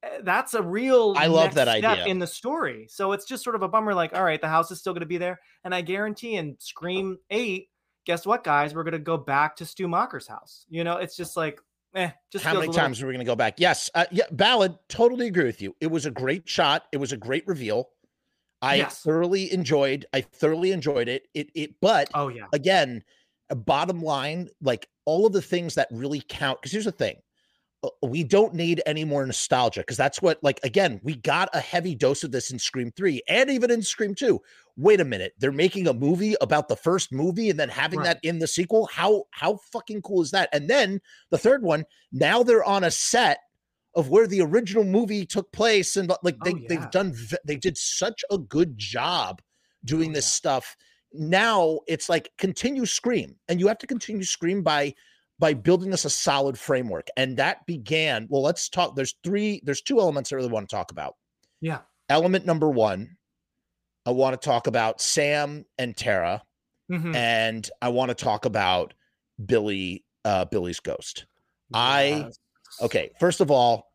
eh, 0.03 0.21
that's 0.23 0.55
a 0.55 0.63
real 0.63 1.15
I 1.17 1.27
love 1.27 1.55
that 1.55 1.69
step 1.69 1.85
idea. 1.99 2.07
in 2.07 2.19
the 2.19 2.27
story. 2.27 2.87
So 2.89 3.13
it's 3.13 3.25
just 3.27 3.43
sort 3.45 3.57
of 3.57 3.63
a 3.63 3.69
bummer 3.69 3.93
like 3.95 4.15
all 4.15 4.25
right, 4.25 4.41
the 4.41 4.49
house 4.49 4.71
is 4.71 4.79
still 4.79 4.93
going 4.95 5.01
to 5.01 5.07
be 5.07 5.19
there 5.19 5.41
and 5.65 5.75
I 5.75 5.81
guarantee 5.83 6.37
in 6.37 6.57
Scream 6.61 7.19
8 7.31 7.67
guess 8.07 8.25
what, 8.27 8.43
guys? 8.43 8.75
We're 8.75 8.83
gonna 8.85 8.99
go 8.99 9.19
back 9.19 9.57
to 9.57 9.67
Stu 9.67 9.87
Macher's 9.87 10.27
house. 10.27 10.65
You 10.71 10.85
know, 10.85 10.97
it's 10.97 11.15
just 11.17 11.37
like, 11.37 11.61
eh, 11.95 12.11
just 12.33 12.45
How 12.45 12.55
many 12.55 12.69
little- 12.69 12.75
times 12.81 13.03
are 13.03 13.07
we 13.07 13.13
going 13.13 13.25
to 13.25 13.31
go 13.31 13.37
back? 13.37 13.55
Yes. 13.59 13.91
Uh, 13.95 14.07
yeah. 14.11 14.25
Ballad. 14.33 14.75
Totally 14.89 15.27
agree 15.27 15.45
with 15.45 15.61
you. 15.61 15.77
It 15.81 15.89
was 15.89 16.07
a 16.07 16.11
great 16.11 16.49
shot. 16.49 16.85
It 16.93 16.97
was 16.97 17.13
a 17.13 17.17
great 17.19 17.47
reveal. 17.47 17.91
I 18.63 18.77
Yes. 18.77 19.03
thoroughly 19.03 19.53
enjoyed. 19.53 20.07
I 20.15 20.23
thoroughly 20.23 20.73
enjoyed 20.73 21.09
it. 21.09 21.29
It. 21.35 21.51
It. 21.55 21.75
But 21.81 22.09
Oh 22.15 22.29
yeah, 22.29 22.47
again, 22.55 23.05
a 23.51 23.55
bottom 23.55 24.03
line, 24.03 24.49
like 24.63 24.89
all 25.05 25.27
of 25.27 25.33
the 25.33 25.43
things 25.43 25.75
that 25.75 25.89
really 25.91 26.23
count. 26.29 26.61
Because 26.61 26.73
here's 26.73 26.85
the 26.87 26.93
thing. 26.93 27.17
Uh, 27.83 27.89
We 28.03 28.25
don't 28.25 28.55
need 28.55 28.83
any 28.87 29.05
more 29.05 29.25
nostalgia 29.25 29.81
because 29.81 29.97
that's 29.97 30.21
what, 30.23 30.43
like, 30.43 30.61
again, 30.63 31.01
we 31.03 31.17
got 31.17 31.49
a 31.55 31.61
heavy 31.61 31.95
dose 31.95 32.25
of 32.25 32.33
this 32.33 32.51
in 32.51 32.59
Scream 32.59 32.91
3 32.97 33.23
and 33.29 33.51
even 33.51 33.71
in 33.71 33.83
Scream 33.83 34.15
2. 34.15 34.41
Wait 34.77 35.01
a 35.01 35.05
minute, 35.05 35.35
they're 35.39 35.53
making 35.53 35.87
a 35.89 35.93
movie 35.95 36.35
about 36.41 36.69
the 36.69 36.77
first 36.77 37.13
movie 37.13 37.51
and 37.51 37.59
then 37.61 37.69
having 37.69 37.99
Right. 38.01 38.07
that 38.07 38.21
in 38.23 38.39
the 38.39 38.47
sequel. 38.47 38.87
How 38.87 39.25
how 39.33 39.59
fucking 39.73 40.03
cool 40.03 40.23
is 40.23 40.31
that? 40.31 40.49
And 40.53 40.69
then 40.71 41.01
the 41.31 41.39
third 41.39 41.63
one, 41.63 41.85
now 42.13 42.43
they're 42.43 42.65
on 42.65 42.85
a 42.85 42.91
set 42.91 43.39
of 43.95 44.09
where 44.09 44.27
the 44.27 44.41
original 44.41 44.85
movie 44.85 45.27
took 45.27 45.51
place 45.53 45.97
and 45.97 46.13
like 46.23 46.39
they, 46.45 46.53
Oh, 46.53 46.57
yeah. 46.57 46.69
they've 46.69 46.91
done 46.91 47.15
they 47.45 47.57
did 47.57 47.77
such 47.77 48.25
a 48.31 48.39
good 48.39 48.79
job 48.79 49.43
doing 49.85 50.11
Oh, 50.11 50.15
this 50.15 50.27
yeah. 50.27 50.31
stuff 50.31 50.77
now 51.13 51.81
it's 51.89 52.09
like 52.09 52.31
continue 52.39 52.87
scream 52.87 53.37
and 53.49 53.59
you 53.59 53.67
have 53.67 53.79
to 53.79 53.87
continue 53.89 54.23
scream 54.23 54.63
by 54.63 54.95
by 55.41 55.55
building 55.55 55.93
us 55.93 56.05
a 56.05 56.11
solid 56.11 56.57
framework 56.59 57.09
and 57.17 57.37
that 57.39 57.65
began 57.67 58.27
well 58.31 58.43
let's 58.43 58.69
talk 58.69 58.95
there's 58.95 59.15
three 59.25 59.61
there's 59.65 59.81
two 59.83 59.99
elements 59.99 60.33
i 60.33 60.37
really 60.37 60.49
want 60.51 60.69
to 60.69 60.77
talk 60.77 60.93
about 60.93 61.17
yeah, 61.63 61.79
element 62.09 62.47
number 62.47 62.69
one 62.71 63.17
i 64.07 64.11
want 64.11 64.41
to 64.41 64.45
talk 64.47 64.67
about 64.69 65.01
sam 65.01 65.65
and 65.79 65.97
tara 65.97 66.43
Mhm. 66.91 67.15
and 67.15 67.71
i 67.83 67.89
want 67.89 68.11
to 68.11 68.15
talk 68.15 68.45
about 68.45 68.95
billy 69.45 70.05
uh 70.25 70.45
billy's 70.45 70.81
ghost 70.81 71.25
I- 71.73 72.31
okay 72.83 73.11
first 73.19 73.41
of 73.41 73.51
all 73.51 73.91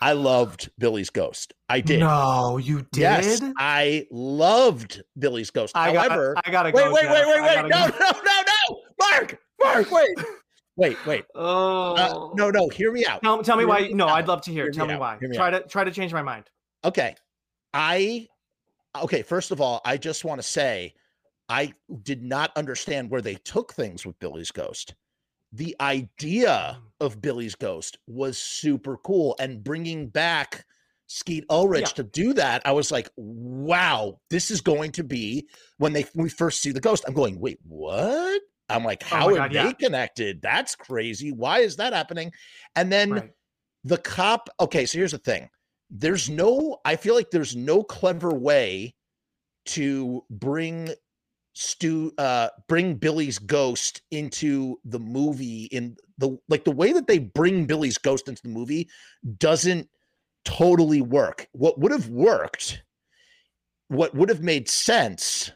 i 0.00 0.12
loved 0.12 0.70
billy's 0.78 1.10
ghost 1.10 1.54
i 1.68 1.80
did 1.80 2.00
No, 2.00 2.58
you 2.58 2.82
did. 2.92 3.00
yes 3.00 3.40
i 3.58 4.06
loved 4.10 5.02
billy's 5.18 5.50
ghost 5.50 5.76
I 5.76 5.92
got, 5.92 6.08
however 6.08 6.34
I 6.44 6.50
gotta 6.50 6.70
wait, 6.74 6.84
go. 6.84 6.92
wait, 6.92 7.02
Jeff. 7.02 7.12
wait, 7.12 7.26
wait, 7.26 7.40
I 7.40 7.62
wait. 7.62 7.68
No, 7.70 7.88
go. 7.88 7.96
no, 7.98 8.10
no, 8.12 8.42
no. 8.70 8.80
Mark, 9.00 9.38
Mark, 9.62 9.90
wait. 9.90 10.08
Wait, 10.76 10.96
wait. 11.06 11.24
Oh 11.34 11.94
Uh, 11.94 12.30
no, 12.34 12.50
no, 12.50 12.68
hear 12.68 12.90
me 12.92 13.06
out. 13.06 13.22
Tell, 13.22 13.42
tell 13.42 13.56
me 13.56 13.62
Hear 13.62 13.68
why. 13.68 13.80
me 13.82 13.92
No, 13.94 14.08
out. 14.08 14.16
I'd 14.16 14.28
love 14.28 14.42
to 14.42 14.50
hear. 14.50 14.64
Hear 14.64 14.72
tell 14.72 14.86
me 14.86 14.94
out. 14.94 15.00
why. 15.00 15.16
Hear 15.20 15.28
me 15.28 15.36
Try 15.36 15.50
to 15.50 15.60
try 15.60 15.84
to 15.84 15.90
change 15.90 16.12
my 16.12 16.22
mind. 16.22 16.50
Okay. 16.84 17.14
I 17.72 18.28
okay, 19.00 19.22
first 19.22 19.50
of 19.50 19.60
all, 19.60 19.80
I 19.84 19.96
just 19.96 20.24
want 20.24 20.40
to 20.40 20.46
say 20.46 20.94
I 21.48 21.72
did 22.02 22.22
not 22.22 22.56
understand 22.56 23.10
where 23.10 23.20
they 23.22 23.34
took 23.36 23.72
things 23.72 24.04
with 24.06 24.18
Billy's 24.18 24.50
ghost. 24.50 24.94
The 25.52 25.76
idea 25.80 26.80
of 27.00 27.20
Billy's 27.22 27.54
ghost 27.54 27.98
was 28.08 28.38
super 28.38 28.96
cool 28.96 29.36
and 29.38 29.62
bringing 29.62 30.08
back 30.08 30.64
Skeet 31.06 31.44
Ulrich 31.50 31.82
Yeah. 31.90 31.94
to 31.96 32.02
do 32.02 32.32
that, 32.34 32.62
I 32.64 32.72
was 32.72 32.90
like, 32.90 33.08
wow, 33.16 34.18
this 34.30 34.50
is 34.50 34.60
going 34.62 34.92
to 34.92 35.04
be 35.04 35.46
when 35.78 35.92
they 35.92 36.06
we 36.14 36.28
first 36.28 36.60
see 36.62 36.72
the 36.72 36.80
ghost. 36.80 37.04
I'm 37.06 37.14
going, 37.14 37.38
wait, 37.38 37.58
what? 37.62 38.40
I'm 38.68 38.84
like, 38.84 39.02
Oh 39.04 39.16
how 39.16 39.26
my 39.26 39.32
are 39.32 39.36
God, 39.36 39.50
they 39.52 39.56
yeah. 39.56 39.72
connected? 39.72 40.40
That's 40.42 40.74
crazy. 40.74 41.32
Why 41.32 41.58
is 41.60 41.76
that 41.76 41.92
happening? 41.92 42.32
And 42.76 42.90
then 42.90 43.10
Right. 43.10 43.30
the 43.84 43.98
cop 43.98 44.48
okay 44.60 44.86
so 44.86 44.96
here's 44.98 45.12
the 45.12 45.18
thing 45.18 45.48
there's 45.90 46.30
no 46.30 46.78
i 46.86 46.96
feel 46.96 47.14
like 47.14 47.30
there's 47.30 47.54
no 47.54 47.82
clever 47.82 48.30
way 48.30 48.94
to 49.66 50.24
bring 50.30 50.88
stu 51.52 52.10
uh 52.16 52.48
bring 52.66 52.94
billy's 52.94 53.38
ghost 53.38 54.00
into 54.10 54.80
the 54.86 54.98
movie 54.98 55.64
in 55.64 55.94
the 56.16 56.36
like 56.48 56.64
the 56.64 56.70
way 56.72 56.92
that 56.94 57.06
they 57.06 57.18
bring 57.18 57.66
billy's 57.66 57.98
ghost 57.98 58.26
into 58.26 58.42
the 58.42 58.48
movie 58.48 58.88
doesn't 59.38 59.86
totally 60.46 61.02
work 61.02 61.46
what 61.52 61.78
would 61.78 61.92
have 61.92 62.08
worked 62.08 62.82
what 63.88 64.14
would 64.14 64.30
have 64.30 64.42
made 64.42 64.68
sense 64.68 65.52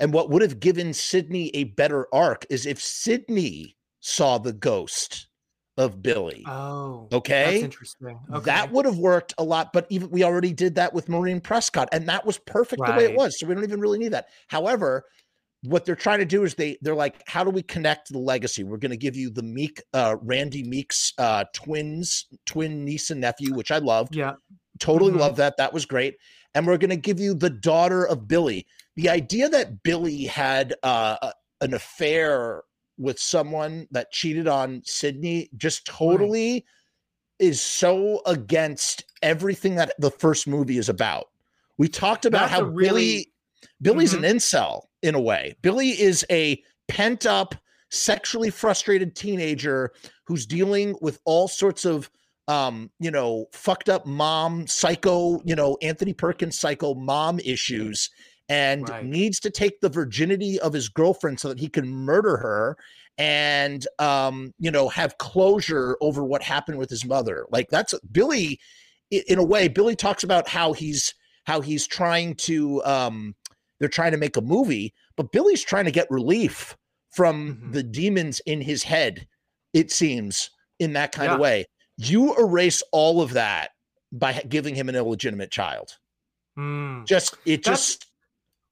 and 0.00 0.12
what 0.12 0.30
would 0.30 0.42
have 0.42 0.58
given 0.58 0.92
sidney 0.92 1.50
a 1.54 1.64
better 1.64 2.08
arc 2.12 2.44
is 2.50 2.66
if 2.66 2.82
sidney 2.82 3.76
saw 4.00 4.38
the 4.38 4.52
ghost 4.52 5.28
of 5.76 6.02
billy 6.02 6.44
Oh, 6.48 7.08
Okay. 7.12 7.52
That's 7.52 7.62
interesting. 7.64 8.18
Okay. 8.32 8.44
that 8.44 8.70
would 8.72 8.84
have 8.86 8.98
worked 8.98 9.34
a 9.38 9.44
lot, 9.44 9.72
but 9.72 9.86
even 9.90 10.10
we 10.10 10.22
already 10.24 10.52
did 10.52 10.74
that 10.76 10.92
with 10.94 11.08
Maureen 11.08 11.40
Prescott, 11.40 11.88
and 11.92 12.08
that 12.08 12.24
was 12.24 12.38
perfect 12.38 12.80
the 12.84 12.92
way 12.92 13.04
it 13.04 13.14
was. 13.16 13.38
So 13.38 13.46
we 13.46 13.54
don't 13.54 13.64
even 13.64 13.80
really 13.80 13.98
need 13.98 14.12
that. 14.12 14.26
However, 14.48 15.04
what 15.64 15.84
they're 15.84 15.96
trying 15.96 16.20
to 16.20 16.24
do 16.24 16.44
is 16.44 16.54
they 16.54 16.78
they're 16.82 16.94
like, 16.94 17.22
how 17.26 17.42
do 17.44 17.50
we 17.50 17.62
connect 17.62 18.10
the 18.12 18.18
legacy? 18.18 18.62
We're 18.64 18.76
going 18.78 18.90
to 18.92 18.96
give 18.96 19.16
you 19.16 19.28
the 19.30 19.42
Meek, 19.42 19.82
uh, 19.92 20.16
Randy 20.22 20.62
Meek's 20.62 21.12
uh, 21.18 21.44
twins, 21.52 22.26
twin 22.46 22.84
niece 22.84 23.10
and 23.10 23.20
nephew, 23.20 23.54
which 23.54 23.70
I 23.70 23.78
loved. 23.78 24.14
yeah. 24.14 24.34
Totally 24.78 25.12
Mhm. 25.12 25.18
love 25.18 25.36
that. 25.36 25.56
That 25.58 25.72
was 25.72 25.84
great. 25.84 26.16
And 26.54 26.66
we're 26.66 26.78
going 26.78 26.90
to 26.90 26.96
give 26.96 27.18
you 27.20 27.34
the 27.34 27.50
daughter 27.50 28.06
of 28.06 28.26
Billy. 28.28 28.66
The 29.00 29.08
idea 29.08 29.48
that 29.48 29.82
Billy 29.82 30.24
had 30.24 30.74
uh, 30.82 31.32
an 31.62 31.72
affair 31.72 32.64
with 32.98 33.18
someone 33.18 33.86
that 33.92 34.12
cheated 34.12 34.46
on 34.46 34.82
Sidney 34.84 35.48
just 35.56 35.86
totally 35.86 36.66
is 37.38 37.62
so 37.62 38.20
against 38.26 39.06
everything 39.22 39.76
that 39.76 39.94
the 39.98 40.10
first 40.10 40.46
movie 40.46 40.76
is 40.76 40.90
about. 40.90 41.28
We 41.78 41.88
talked 41.88 42.26
about 42.26 42.50
That's 42.50 42.60
how 42.60 42.64
really- 42.64 42.88
Billy 42.88 43.32
Billy's 43.80 44.12
Mhm. 44.12 44.18
an 44.18 44.36
incel 44.36 44.82
in 45.00 45.14
a 45.14 45.20
way. 45.20 45.54
Billy 45.62 45.98
is 45.98 46.26
a 46.30 46.62
pent 46.88 47.24
up, 47.24 47.54
sexually 47.88 48.50
frustrated 48.50 49.16
teenager 49.16 49.92
who's 50.26 50.44
dealing 50.44 50.94
with 51.00 51.20
all 51.24 51.48
sorts 51.48 51.86
of 51.86 52.10
um, 52.48 52.90
you 52.98 53.12
know, 53.12 53.46
fucked 53.52 53.88
up 53.88 54.06
mom, 54.06 54.66
psycho, 54.66 55.40
you 55.44 55.54
know, 55.54 55.78
Anthony 55.82 56.12
Perkins 56.12 56.58
psycho 56.58 56.94
mom 56.94 57.38
issues 57.38 58.10
and 58.50 58.88
Right. 58.88 59.04
needs 59.04 59.40
to 59.40 59.50
take 59.50 59.80
the 59.80 59.88
virginity 59.88 60.58
of 60.60 60.72
his 60.74 60.88
girlfriend 60.90 61.40
so 61.40 61.48
that 61.48 61.58
he 61.60 61.68
can 61.68 61.88
murder 61.88 62.36
her 62.36 62.76
and 63.16 63.86
um, 63.98 64.52
you 64.58 64.70
know, 64.70 64.88
have 64.88 65.16
closure 65.18 65.96
over 66.00 66.24
what 66.24 66.42
happened 66.42 66.78
with 66.78 66.90
his 66.90 67.04
mother. 67.04 67.46
Like 67.50 67.68
that's 67.70 67.94
Billy 68.12 68.58
in 69.10 69.38
a 69.38 69.44
way 69.44 69.68
Billy 69.68 69.96
talks 69.96 70.22
about 70.24 70.48
how 70.48 70.72
he's 70.72 71.14
how 71.44 71.60
he's 71.60 71.86
trying 71.86 72.34
to 72.36 72.82
um 72.84 73.34
they're 73.78 73.88
trying 73.88 74.12
to 74.12 74.18
make 74.18 74.36
a 74.36 74.40
movie, 74.42 74.92
but 75.16 75.32
Billy's 75.32 75.62
trying 75.62 75.86
to 75.86 75.90
get 75.90 76.10
relief 76.10 76.76
from 77.10 77.56
Mhm. 77.56 77.72
the 77.72 77.82
demons 77.82 78.40
in 78.46 78.60
his 78.60 78.82
head, 78.84 79.26
it 79.72 79.90
seems, 79.90 80.50
in 80.78 80.92
that 80.92 81.12
kind 81.12 81.32
of 81.32 81.40
way. 81.40 81.64
You 81.96 82.36
erase 82.36 82.82
all 82.92 83.20
of 83.20 83.32
that 83.32 83.70
by 84.12 84.32
giving 84.48 84.74
him 84.74 84.88
an 84.88 84.94
illegitimate 84.96 85.50
child. 85.50 85.96
Mm. 86.58 87.06
Just 87.06 87.34
it 87.46 87.64
That's- 87.64 87.88
just 87.94 88.06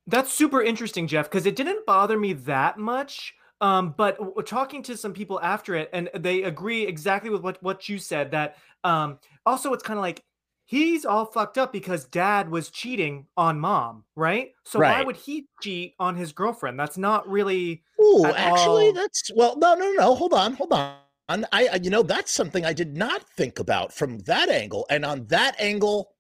That's 0.09 0.33
super 0.33 0.63
interesting, 0.63 1.07
Jeff, 1.07 1.31
because 1.31 1.47
it 1.47 1.55
didn't 1.55 1.85
bother 1.87 2.19
me 2.19 2.33
that 2.33 2.79
much. 2.79 3.35
Um, 3.61 3.95
but 3.97 4.19
w- 4.19 4.43
talking 4.43 4.83
to 4.85 4.97
some 4.97 5.13
people 5.13 5.39
after 5.43 5.75
it, 5.75 5.91
and 5.93 6.09
they 6.15 6.45
agree 6.45 6.87
exactly 6.87 7.29
with 7.29 7.43
what, 7.43 7.63
what 7.63 7.89
you 7.89 7.99
said. 7.99 8.31
That 8.31 8.57
um, 8.85 9.19
also, 9.45 9.73
it's 9.75 9.83
kind 9.83 9.99
of 9.99 10.03
like 10.03 10.25
he's 10.65 11.05
all 11.05 11.27
fucked 11.27 11.59
up 11.59 11.73
because 11.73 12.05
dad 12.07 12.51
was 12.51 12.71
cheating 12.71 13.27
on 13.37 13.61
mom, 13.61 14.05
right? 14.17 14.53
So 14.65 14.79
why 14.79 15.03
would 15.03 15.17
he 15.17 15.47
cheat 15.61 15.95
on 15.99 16.17
his 16.17 16.33
girlfriend? 16.33 16.79
That's 16.79 16.97
not 16.97 17.29
really. 17.29 17.83
Oh, 18.01 18.27
actually, 18.27 18.87
all. 18.87 18.93
that's 18.93 19.31
well, 19.35 19.59
no, 19.59 19.75
no, 19.75 19.93
no. 19.93 20.15
Hold 20.15 20.33
on, 20.33 20.55
hold 20.55 20.73
on. 20.73 20.95
I, 21.29 21.45
I, 21.53 21.81
you 21.83 21.91
know, 21.91 22.03
that's 22.03 22.33
something 22.33 22.65
I 22.65 22.73
did 22.73 22.97
not 22.97 23.29
think 23.37 23.59
about 23.59 23.93
from 23.93 24.21
that 24.21 24.49
angle. 24.49 24.87
And 24.89 25.05
on 25.05 25.27
that 25.27 25.61
angle, 25.61 26.13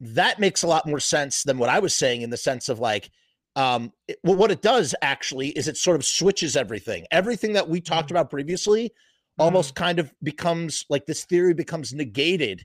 that 0.00 0.40
makes 0.40 0.62
a 0.62 0.66
lot 0.66 0.88
more 0.88 0.98
sense 0.98 1.44
than 1.44 1.58
what 1.58 1.68
I 1.68 1.78
was 1.78 1.94
saying 1.94 2.22
in 2.22 2.30
the 2.30 2.36
sense 2.36 2.68
of 2.68 2.80
like, 2.80 3.10
um, 3.56 3.92
it, 4.08 4.18
well, 4.22 4.36
what 4.36 4.50
it 4.50 4.62
does 4.62 4.94
actually 5.02 5.48
is 5.50 5.68
it 5.68 5.76
sort 5.76 5.96
of 5.96 6.04
switches 6.04 6.56
everything. 6.56 7.06
Everything 7.10 7.52
that 7.54 7.68
we 7.68 7.80
talked 7.80 8.08
Mhm. 8.08 8.12
about 8.12 8.30
previously 8.30 8.92
almost 9.38 9.74
kind 9.74 9.98
of 9.98 10.12
becomes 10.22 10.84
like 10.90 11.06
this 11.06 11.24
theory 11.24 11.54
becomes 11.54 11.92
negated. 11.92 12.64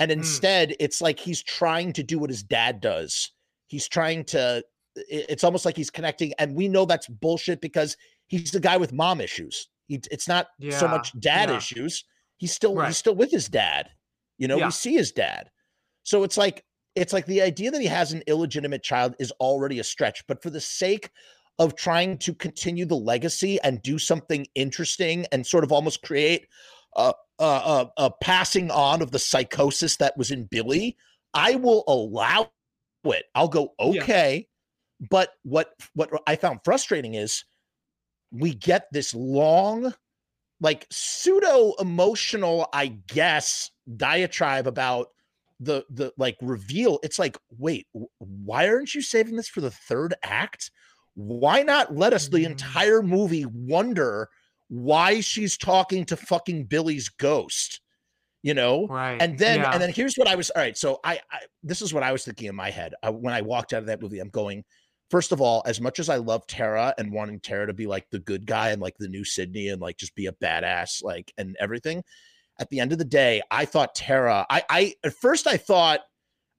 And 0.00 0.10
instead, 0.10 0.74
it's 0.80 1.00
like 1.00 1.18
he's 1.18 1.42
trying 1.42 1.92
to 1.94 2.02
do 2.02 2.18
what 2.18 2.30
his 2.30 2.42
dad 2.42 2.80
does. 2.80 3.32
He's 3.68 3.88
trying 3.88 4.24
to, 4.26 4.62
it- 4.96 5.26
it's 5.28 5.44
almost 5.44 5.64
like 5.64 5.76
he's 5.76 5.90
connecting. 5.90 6.32
And 6.38 6.54
we 6.54 6.68
know 6.68 6.84
that's 6.84 7.06
bullshit 7.08 7.60
because 7.60 7.96
he's 8.26 8.50
the 8.50 8.60
guy 8.60 8.76
with 8.76 8.92
mom 8.92 9.20
issues. 9.20 9.68
He, 9.86 10.00
it's 10.10 10.28
not 10.28 10.48
so 10.70 10.86
much 10.88 11.18
dad 11.20 11.48
yeah. 11.50 11.56
issues. 11.56 12.04
He's 12.36 12.52
still 12.52 12.74
Right. 12.74 12.88
he's 12.88 12.96
still 12.98 13.14
with 13.14 13.30
his 13.30 13.48
dad. 13.48 13.88
You 14.38 14.46
know, 14.48 14.58
Yeah. 14.58 14.66
we 14.66 14.72
see 14.72 14.94
his 14.94 15.10
dad. 15.12 15.50
So 16.02 16.22
it's 16.24 16.36
like 16.36 16.64
it's 16.98 17.12
like 17.12 17.26
the 17.26 17.42
idea 17.42 17.70
that 17.70 17.80
he 17.80 17.86
has 17.86 18.12
an 18.12 18.22
illegitimate 18.26 18.82
child 18.82 19.14
is 19.18 19.30
already 19.40 19.78
a 19.78 19.84
stretch, 19.84 20.26
but 20.26 20.42
for 20.42 20.50
the 20.50 20.60
sake 20.60 21.10
of 21.58 21.74
trying 21.74 22.18
to 22.18 22.34
continue 22.34 22.84
the 22.84 22.96
legacy 22.96 23.58
and 23.62 23.82
do 23.82 23.98
something 23.98 24.46
interesting 24.54 25.26
and 25.32 25.46
sort 25.46 25.64
of 25.64 25.72
almost 25.72 26.02
create 26.02 26.46
a, 26.96 27.12
a, 27.38 27.86
a, 27.96 28.10
passing 28.22 28.70
on 28.70 29.02
of 29.02 29.10
the 29.10 29.18
psychosis 29.18 29.96
that 29.96 30.16
was 30.16 30.30
in 30.30 30.44
Billy, 30.44 30.96
I 31.34 31.56
will 31.56 31.84
allow 31.88 32.50
it. 33.04 33.24
I'll 33.34 33.48
go 33.48 33.74
Yeah. 33.80 34.02
okay. 34.02 34.48
But 35.10 35.30
what 35.44 35.74
what 35.94 36.10
I 36.26 36.34
found 36.34 36.60
frustrating 36.64 37.14
is 37.14 37.44
we 38.32 38.54
get 38.54 38.88
this 38.90 39.14
long, 39.14 39.94
like 40.60 40.86
pseudo 40.90 41.74
emotional, 41.78 42.68
I 42.72 42.86
guess, 42.86 43.70
diatribe 43.96 44.66
about 44.66 45.08
the 45.60 45.84
the 45.90 46.12
like 46.16 46.36
reveal. 46.40 47.00
It's 47.02 47.18
like, 47.18 47.36
wait, 47.58 47.86
why 48.18 48.68
aren't 48.68 48.94
you 48.94 49.02
saving 49.02 49.36
this 49.36 49.48
for 49.48 49.60
the 49.60 49.70
third 49.70 50.14
act? 50.22 50.70
Why 51.14 51.62
not 51.62 51.96
let 51.96 52.12
us 52.12 52.28
the 52.28 52.44
Mm. 52.44 52.50
entire 52.50 53.02
movie 53.02 53.44
wonder 53.46 54.28
why 54.68 55.20
she's 55.20 55.56
talking 55.56 56.04
to 56.06 56.16
fucking 56.16 56.64
Billy's 56.64 57.08
ghost? 57.08 57.80
You 58.42 58.54
know? 58.54 58.86
Right. 58.86 59.20
and 59.20 59.36
then 59.36 59.60
yeah. 59.60 59.72
and 59.72 59.82
then 59.82 59.92
here's 59.92 60.14
what 60.14 60.28
I 60.28 60.36
was 60.36 60.50
all 60.50 60.62
right. 60.62 60.78
So 60.78 61.00
I, 61.02 61.14
I 61.32 61.40
this 61.64 61.82
is 61.82 61.92
what 61.92 62.04
I 62.04 62.12
was 62.12 62.24
thinking 62.24 62.46
in 62.48 62.54
my 62.54 62.70
head 62.70 62.94
I, 63.02 63.10
when 63.10 63.34
I 63.34 63.42
walked 63.42 63.72
out 63.72 63.80
of 63.80 63.86
that 63.86 64.00
movie. 64.00 64.20
I'm 64.20 64.28
going. 64.30 64.64
First 65.10 65.32
of 65.32 65.40
all, 65.40 65.62
as 65.64 65.80
much 65.80 65.98
as 66.00 66.10
I 66.10 66.16
love 66.16 66.46
Tara 66.46 66.94
and 66.98 67.10
wanting 67.10 67.40
Tara 67.40 67.66
to 67.66 67.72
be 67.72 67.86
like 67.86 68.06
the 68.10 68.18
good 68.18 68.44
guy 68.44 68.70
and 68.70 68.80
like 68.82 68.94
the 68.98 69.08
new 69.08 69.24
Sidney 69.24 69.68
and 69.68 69.80
like 69.80 69.96
just 69.96 70.14
be 70.14 70.26
a 70.26 70.32
badass 70.32 71.02
like 71.02 71.32
and 71.38 71.56
everything, 71.58 72.04
at 72.58 72.68
the 72.70 72.80
end 72.80 72.92
of 72.92 72.98
the 72.98 73.04
day, 73.04 73.40
I 73.50 73.64
thought 73.64 73.94
Tara. 73.94 74.46
I 74.50 74.62
I 74.68 74.94
at 75.04 75.14
first 75.14 75.46
I 75.46 75.56
thought 75.56 76.00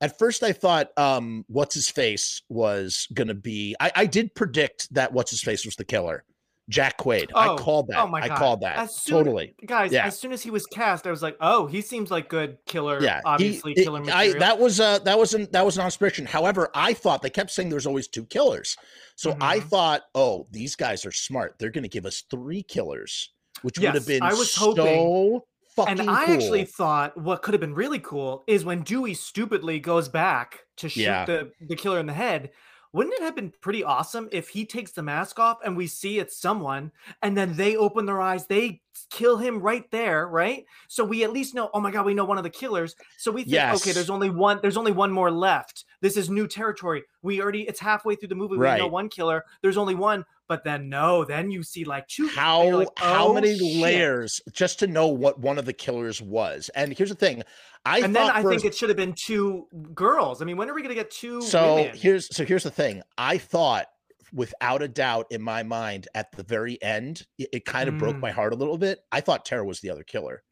at 0.02 0.18
first 0.18 0.44
I 0.44 0.54
thought 0.54 0.90
um 0.98 1.44
what's 1.48 1.76
his 1.76 1.90
face 1.90 2.42
was 2.50 3.08
gonna 3.14 3.34
be. 3.34 3.76
I 3.80 3.92
I 3.96 4.06
did 4.06 4.34
predict 4.36 4.94
that 4.94 5.12
what's 5.14 5.32
his 5.32 5.42
face 5.42 5.66
was 5.66 5.76
the 5.76 5.84
killer, 5.84 6.24
Jack 6.70 6.98
Quaid. 7.00 7.28
I 7.36 7.50
Oh, 7.50 7.56
called 7.58 7.88
that. 7.90 8.00
oh 8.00 8.08
my 8.08 8.22
God. 8.22 8.32
I 8.32 8.38
called 8.38 8.62
that 8.62 8.92
soon- 8.92 9.18
totally. 9.18 9.56
guys, 9.66 9.92
yeah. 9.92 10.06
as 10.06 10.18
soon 10.18 10.32
as 10.32 10.42
he 10.42 10.52
was 10.52 10.66
cast, 10.68 11.06
I 11.06 11.12
was 11.12 11.22
like, 11.22 11.36
oh, 11.42 11.66
he 11.68 11.82
seems 11.82 12.12
like 12.12 12.30
good 12.30 12.58
killer. 12.66 13.02
yeah 13.02 13.18
he- 13.18 13.22
obviously 13.26 13.74
it- 13.74 13.84
killer 13.84 14.00
I, 14.00 14.04
material. 14.06 14.40
that 14.40 14.58
was 14.60 14.80
uh 14.80 15.00
that 15.00 15.18
wasn't 15.18 15.52
that 15.52 15.66
was 15.66 15.78
an 15.78 15.84
inspiration 15.84 16.26
however 16.26 16.70
i 16.74 16.94
thought 16.94 17.22
they 17.22 17.30
kept 17.30 17.52
saying 17.52 17.68
there's 17.70 17.86
always 17.88 18.08
two 18.08 18.26
killers 18.26 18.78
so 19.18 19.36
i 19.42 19.60
Mhm. 19.60 19.64
thought 19.64 20.02
oh 20.16 20.48
these 20.52 20.76
guys 20.78 21.06
are 21.06 21.12
smart 21.12 21.56
they're 21.60 21.72
going 21.72 21.84
to 21.84 21.90
give 21.90 22.06
us 22.06 22.24
three 22.32 22.64
killers 22.64 23.32
which 23.64 23.78
would 23.80 23.94
have 23.94 24.08
been 24.08 24.24
I 24.24 24.34
was 24.34 24.54
so 24.54 24.74
hoping- 24.74 25.42
fucking 25.86 26.00
and 26.00 26.10
I 26.10 26.26
actually 26.26 26.66
thought 26.66 27.18
what 27.18 27.42
could 27.42 27.54
have 27.54 27.62
been 27.62 27.74
really 27.76 28.00
cool 28.00 28.44
is 28.48 28.66
when 28.66 28.82
Dewey 28.82 29.14
stupidly 29.14 29.80
goes 29.80 30.08
back 30.08 30.62
to 30.78 30.90
shoot 30.90 31.02
Yeah. 31.02 31.26
the, 31.26 31.52
the 31.68 31.76
killer 31.76 32.00
in 32.00 32.06
the 32.06 32.14
head. 32.14 32.52
Wouldn't 32.92 33.14
it 33.14 33.22
have 33.22 33.36
been 33.36 33.54
pretty 33.62 33.84
awesome 33.84 34.30
if 34.32 34.50
he 34.50 34.66
takes 34.66 34.94
the 34.94 35.04
mask 35.04 35.38
off 35.38 35.60
and 35.64 35.78
we 35.78 35.86
see 35.86 36.18
it's 36.18 36.42
someone 36.42 36.92
and 37.22 37.38
then 37.38 37.56
they 37.56 37.76
open 37.76 38.08
their 38.08 38.20
eyes, 38.20 38.48
they 38.48 38.82
kill 39.12 39.38
him 39.38 39.60
right 39.60 39.90
there, 39.92 40.28
right? 40.28 40.66
So 40.88 41.04
we 41.06 41.24
at 41.24 41.32
least 41.32 41.54
know, 41.54 41.70
oh 41.76 41.80
my 41.80 41.92
god, 41.92 42.08
we 42.08 42.16
know 42.16 42.26
one 42.26 42.40
of 42.40 42.44
the 42.44 42.50
killers. 42.50 42.96
So 43.20 43.32
we 43.32 43.44
think, 43.44 43.54
okay, 43.82 43.92
there's 43.92 44.10
only 44.10 44.32
one, 44.32 44.58
there's 44.64 44.76
only 44.76 44.92
one 44.92 45.12
more 45.12 45.30
left. 45.30 45.86
This 46.02 46.18
is 46.18 46.32
new 46.32 46.48
territory. 46.48 47.04
We 47.22 47.42
already 47.42 47.62
it's 47.68 47.80
halfway 47.80 48.16
through 48.16 48.30
the 48.30 48.36
movie. 48.36 48.58
We 48.58 48.66
know 48.80 48.88
one 48.88 49.08
killer. 49.10 49.46
There's 49.62 49.78
only 49.78 49.94
one, 49.94 50.26
but 50.50 50.64
then 50.66 50.90
no, 50.90 51.24
then 51.24 51.50
you 51.52 51.64
see 51.64 51.86
like 51.86 52.06
two. 52.08 52.28
how 52.28 52.80
like, 52.80 52.88
how 52.98 53.28
"Oh, 53.30 53.34
many 53.34 53.58
shit." 53.58 53.82
layers 53.82 54.42
just 54.52 54.80
to 54.80 54.88
know 54.88 55.08
what 55.08 55.40
one 55.40 55.58
of 55.58 55.64
the 55.66 55.72
killers 55.74 56.22
was 56.22 56.70
and 56.76 56.92
here's 56.98 57.10
the 57.10 57.16
thing 57.16 57.44
i 57.86 58.00
and 58.00 58.14
then 58.14 58.30
I 58.30 58.42
for 58.42 58.50
a 58.50 58.52
think 58.52 58.66
it 58.66 58.76
should 58.76 58.90
have 58.90 58.98
been 58.98 59.14
two 59.16 59.68
girls. 59.94 60.42
I 60.42 60.46
mean, 60.46 60.58
when 60.58 60.70
are 60.70 60.74
we 60.74 60.82
going 60.82 60.90
to 60.90 61.02
get 61.02 61.10
two 61.12 61.42
so 61.42 61.76
women? 61.76 61.96
here's 61.96 62.36
so 62.36 62.44
here's 62.44 62.64
the 62.64 62.72
thing 62.72 63.02
i 63.18 63.38
thought 63.38 63.86
without 64.34 64.82
a 64.82 64.88
doubt 64.88 65.28
in 65.32 65.42
my 65.42 65.64
mind 65.64 66.08
at 66.14 66.32
the 66.34 66.44
very 66.44 66.82
end 66.84 67.26
it, 67.38 67.50
it 67.54 67.66
kind 67.66 67.88
of 67.88 67.98
broke 67.98 68.18
Mm. 68.18 68.20
my 68.22 68.32
heart 68.32 68.52
a 68.52 68.56
little 68.58 68.78
bit 68.78 69.00
i 69.12 69.22
thought 69.22 69.46
tara 69.46 69.64
was 69.64 69.80
the 69.80 69.90
other 69.92 70.04
killer 70.04 70.44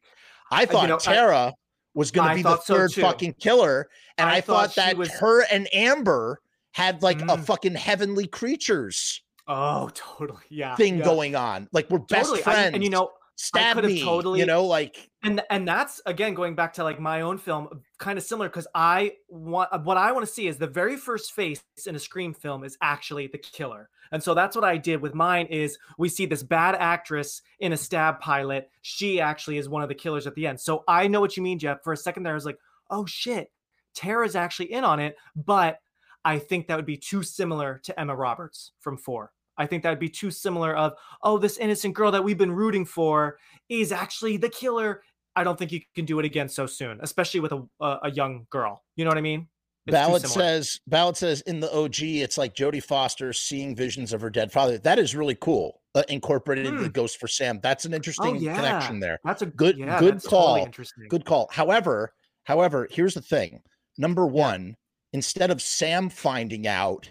i 0.50 0.62
you 0.62 0.66
thought 0.68 0.88
know, 0.88 0.94
I- 0.96 0.98
tara 0.98 1.52
was 1.94 2.10
going 2.12 2.28
I 2.28 2.32
to 2.32 2.36
be 2.36 2.42
the 2.42 2.48
thought 2.50 2.64
so 2.64 2.74
third 2.74 2.92
fucking 2.94 3.34
killer 3.40 3.88
and 4.16 4.28
I 4.30 4.36
i, 4.36 4.40
thought 4.40 4.72
thought, 4.72 4.76
that 4.76 4.96
was- 4.96 5.10
her 5.18 5.42
and 5.50 5.68
amber 5.74 6.40
had 6.72 7.02
like 7.02 7.20
a 7.22 7.24
Mm. 7.36 7.44
fucking 7.44 7.74
heavenly 7.74 8.26
creatures 8.26 9.22
oh, 9.48 9.90
totally. 9.94 10.42
Yeah. 10.50 10.76
thing 10.76 10.98
yeah. 10.98 11.04
going 11.04 11.34
on 11.34 11.68
like 11.72 11.88
we're 11.90 11.98
best 11.98 12.26
Totally. 12.30 12.40
I- 12.40 12.42
friends 12.42 12.74
and 12.74 12.84
you 12.84 12.90
know, 12.90 13.10
stab 13.36 13.82
me 13.84 14.02
totally- 14.02 14.40
you 14.40 14.46
know 14.46 14.64
like 14.64 15.10
and 15.22 15.42
and 15.50 15.66
that's 15.66 16.00
again 16.06 16.34
going 16.34 16.54
back 16.54 16.74
to 16.74 16.84
like 16.84 17.00
my 17.00 17.22
own 17.22 17.38
film, 17.38 17.82
kind 17.98 18.18
of 18.18 18.24
similar 18.24 18.48
because 18.48 18.68
I 18.74 19.14
want 19.28 19.84
what 19.84 19.96
I 19.96 20.12
want 20.12 20.26
to 20.26 20.32
see 20.32 20.46
is 20.46 20.58
the 20.58 20.66
very 20.68 20.96
first 20.96 21.32
face 21.32 21.62
in 21.86 21.96
a 21.96 21.98
Scream 21.98 22.32
film 22.34 22.62
is 22.62 22.78
actually 22.82 23.26
the 23.26 23.38
killer, 23.38 23.88
and 24.12 24.22
so 24.22 24.32
that's 24.34 24.54
what 24.54 24.64
I 24.64 24.76
did 24.76 25.00
with 25.02 25.14
mine. 25.14 25.46
Is 25.46 25.76
we 25.98 26.08
see 26.08 26.24
this 26.26 26.44
bad 26.44 26.76
actress 26.76 27.42
in 27.58 27.72
a 27.72 27.76
stab 27.76 28.20
pilot, 28.20 28.70
she 28.82 29.20
actually 29.20 29.58
is 29.58 29.68
one 29.68 29.82
of 29.82 29.88
the 29.88 29.94
killers 29.94 30.26
at 30.28 30.36
the 30.36 30.46
end. 30.46 30.60
So 30.60 30.84
I 30.86 31.08
know 31.08 31.20
what 31.20 31.36
you 31.36 31.42
mean, 31.42 31.58
Jeff. 31.58 31.82
For 31.82 31.92
a 31.92 31.96
second 31.96 32.22
there, 32.22 32.32
I 32.32 32.36
was 32.36 32.46
like, 32.46 32.58
oh 32.90 33.04
shit, 33.06 33.50
Tara's 33.94 34.36
actually 34.36 34.72
in 34.72 34.84
on 34.84 35.00
it, 35.00 35.16
but 35.34 35.80
I 36.24 36.38
think 36.38 36.68
that 36.68 36.76
would 36.76 36.86
be 36.86 36.96
too 36.96 37.24
similar 37.24 37.80
to 37.84 37.98
Emma 37.98 38.14
Roberts 38.14 38.70
from 38.78 38.96
Four. 38.98 39.32
I 39.58 39.66
think 39.66 39.82
that 39.82 39.90
would 39.90 39.98
be 39.98 40.08
too 40.08 40.30
similar 40.30 40.74
of, 40.76 40.94
oh, 41.22 41.36
this 41.38 41.58
innocent 41.58 41.94
girl 41.94 42.10
that 42.12 42.22
we've 42.24 42.38
been 42.38 42.52
rooting 42.52 42.84
for 42.84 43.38
is 43.68 43.92
actually 43.92 44.36
the 44.38 44.48
killer. 44.48 45.02
I 45.36 45.44
don't 45.44 45.58
think 45.58 45.72
you 45.72 45.80
can 45.94 46.04
do 46.04 46.18
it 46.18 46.24
again 46.24 46.48
so 46.48 46.66
soon, 46.66 46.98
especially 47.02 47.40
with 47.40 47.52
a 47.52 47.62
a, 47.80 47.98
a 48.04 48.10
young 48.10 48.46
girl. 48.50 48.82
You 48.96 49.04
know 49.04 49.10
what 49.10 49.18
I 49.18 49.22
mean? 49.22 49.48
It's 49.86 49.92
Ballad 49.94 50.26
says 50.26 50.80
Ballad 50.86 51.16
says 51.16 51.40
in 51.42 51.60
the 51.60 51.72
OG, 51.74 52.02
it's 52.02 52.36
like 52.38 52.54
Jodie 52.54 52.82
Foster 52.82 53.32
seeing 53.32 53.74
visions 53.74 54.12
of 54.12 54.20
her 54.20 54.30
dead 54.30 54.52
father. 54.52 54.78
That 54.78 54.98
is 54.98 55.14
really 55.16 55.36
cool. 55.36 55.80
Uh, 55.94 56.02
incorporated 56.08 56.66
into 56.66 56.80
the 56.80 56.86
Hmm. 56.88 56.92
Ghost 56.92 57.18
for 57.18 57.26
Sam. 57.26 57.58
That's 57.62 57.84
an 57.86 57.94
interesting 57.94 58.36
yeah. 58.36 58.54
connection 58.54 59.00
there. 59.00 59.18
That's 59.24 59.42
a 59.42 59.46
Good- 59.46 59.78
yeah, 59.78 59.98
good 59.98 60.14
totally 60.22 60.30
call. 60.30 60.56
interesting. 60.56 61.06
Good 61.08 61.24
call. 61.24 61.48
However, 61.50 62.12
however, 62.44 62.86
here's 62.90 63.14
the 63.14 63.22
thing. 63.22 63.62
Number 63.96 64.26
one, 64.26 64.76
instead 65.14 65.50
of 65.50 65.62
Sam 65.62 66.10
finding 66.10 66.66
out 66.66 67.10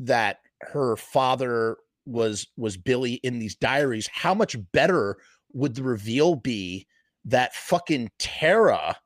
that 0.00 0.40
her 0.62 0.96
father 0.96 1.76
was 2.06 2.46
was 2.56 2.76
Billy 2.76 3.14
in 3.14 3.38
these 3.38 3.54
diaries, 3.56 4.08
how 4.12 4.34
much 4.34 4.56
better 4.72 5.16
would 5.52 5.74
the 5.74 5.82
reveal 5.82 6.36
be 6.36 6.86
that 7.24 7.54
fucking 7.54 8.10
Tara 8.18 8.96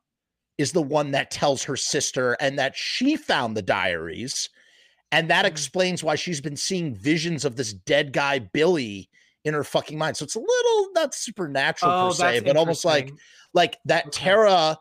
is 0.57 0.71
the 0.73 0.81
one 0.81 1.11
that 1.11 1.31
tells 1.31 1.63
her 1.63 1.75
sister 1.75 2.37
and 2.39 2.59
that 2.59 2.75
she 2.75 3.15
found 3.15 3.57
the 3.57 3.61
diaries. 3.63 4.49
And 5.11 5.29
that 5.29 5.45
Mm. 5.45 5.49
explains 5.49 6.03
why 6.03 6.15
she's 6.15 6.39
been 6.39 6.55
seeing 6.55 6.93
visions 6.95 7.43
of 7.43 7.55
this 7.55 7.73
dead 7.73 8.13
guy, 8.13 8.39
Billy, 8.39 9.09
in 9.43 9.53
her 9.53 9.63
fucking 9.63 9.97
mind. 9.97 10.17
So 10.17 10.23
it's 10.23 10.35
a 10.35 10.39
little 10.39 10.91
not 10.93 11.15
supernatural 11.15 11.93
Oh, 11.93 12.09
per 12.09 12.11
se, 12.11 12.41
but 12.41 12.55
almost 12.57 12.85
like 12.85 13.11
like 13.53 13.77
that 13.85 14.07
Okay. 14.07 14.23
Tara 14.25 14.77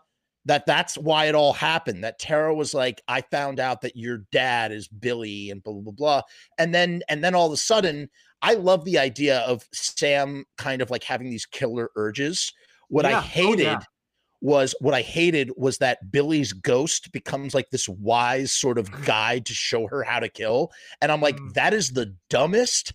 that 0.46 0.64
that's 0.66 0.96
why 0.96 1.26
it 1.26 1.34
all 1.34 1.52
happened. 1.52 2.02
That 2.04 2.18
Tara 2.18 2.54
was 2.54 2.72
like, 2.74 3.02
I 3.08 3.20
found 3.20 3.60
out 3.60 3.82
that 3.82 3.96
your 3.96 4.18
dad 4.32 4.72
is 4.72 4.88
Billy 4.88 5.50
and 5.50 5.62
blah 5.62 5.74
blah 5.74 5.92
blah. 5.92 6.22
And 6.58 6.74
then 6.74 7.02
and 7.08 7.22
then 7.22 7.34
all 7.34 7.46
of 7.46 7.52
a 7.52 7.56
sudden, 7.58 8.08
I 8.42 8.54
love 8.54 8.84
the 8.84 8.98
idea 8.98 9.40
of 9.40 9.68
Sam 9.72 10.44
kind 10.56 10.80
of 10.82 10.90
like 10.90 11.04
having 11.04 11.28
these 11.30 11.46
killer 11.46 11.90
urges. 11.96 12.52
What 12.88 13.04
I 13.06 13.10
Yeah. 13.10 13.18
Oh, 13.18 13.20
hated 13.22 13.62
yeah. 13.64 13.80
was 14.40 14.74
what 14.80 14.94
I 14.94 15.02
hated 15.02 15.50
was 15.56 15.76
that 15.78 16.10
Billy's 16.10 16.54
ghost 16.54 17.12
becomes 17.12 17.54
like 17.54 17.68
this 17.70 17.88
wise 17.88 18.50
sort 18.50 18.78
of 18.78 18.90
guide 19.04 19.44
to 19.46 19.52
show 19.54 19.86
her 19.88 20.02
how 20.02 20.20
to 20.20 20.28
kill. 20.30 20.70
And 21.02 21.12
I'm 21.12 21.20
like, 21.20 21.36
Mm. 21.36 21.52
that 21.54 21.74
is 21.74 21.90
the 21.90 22.14
dumbest. 22.30 22.94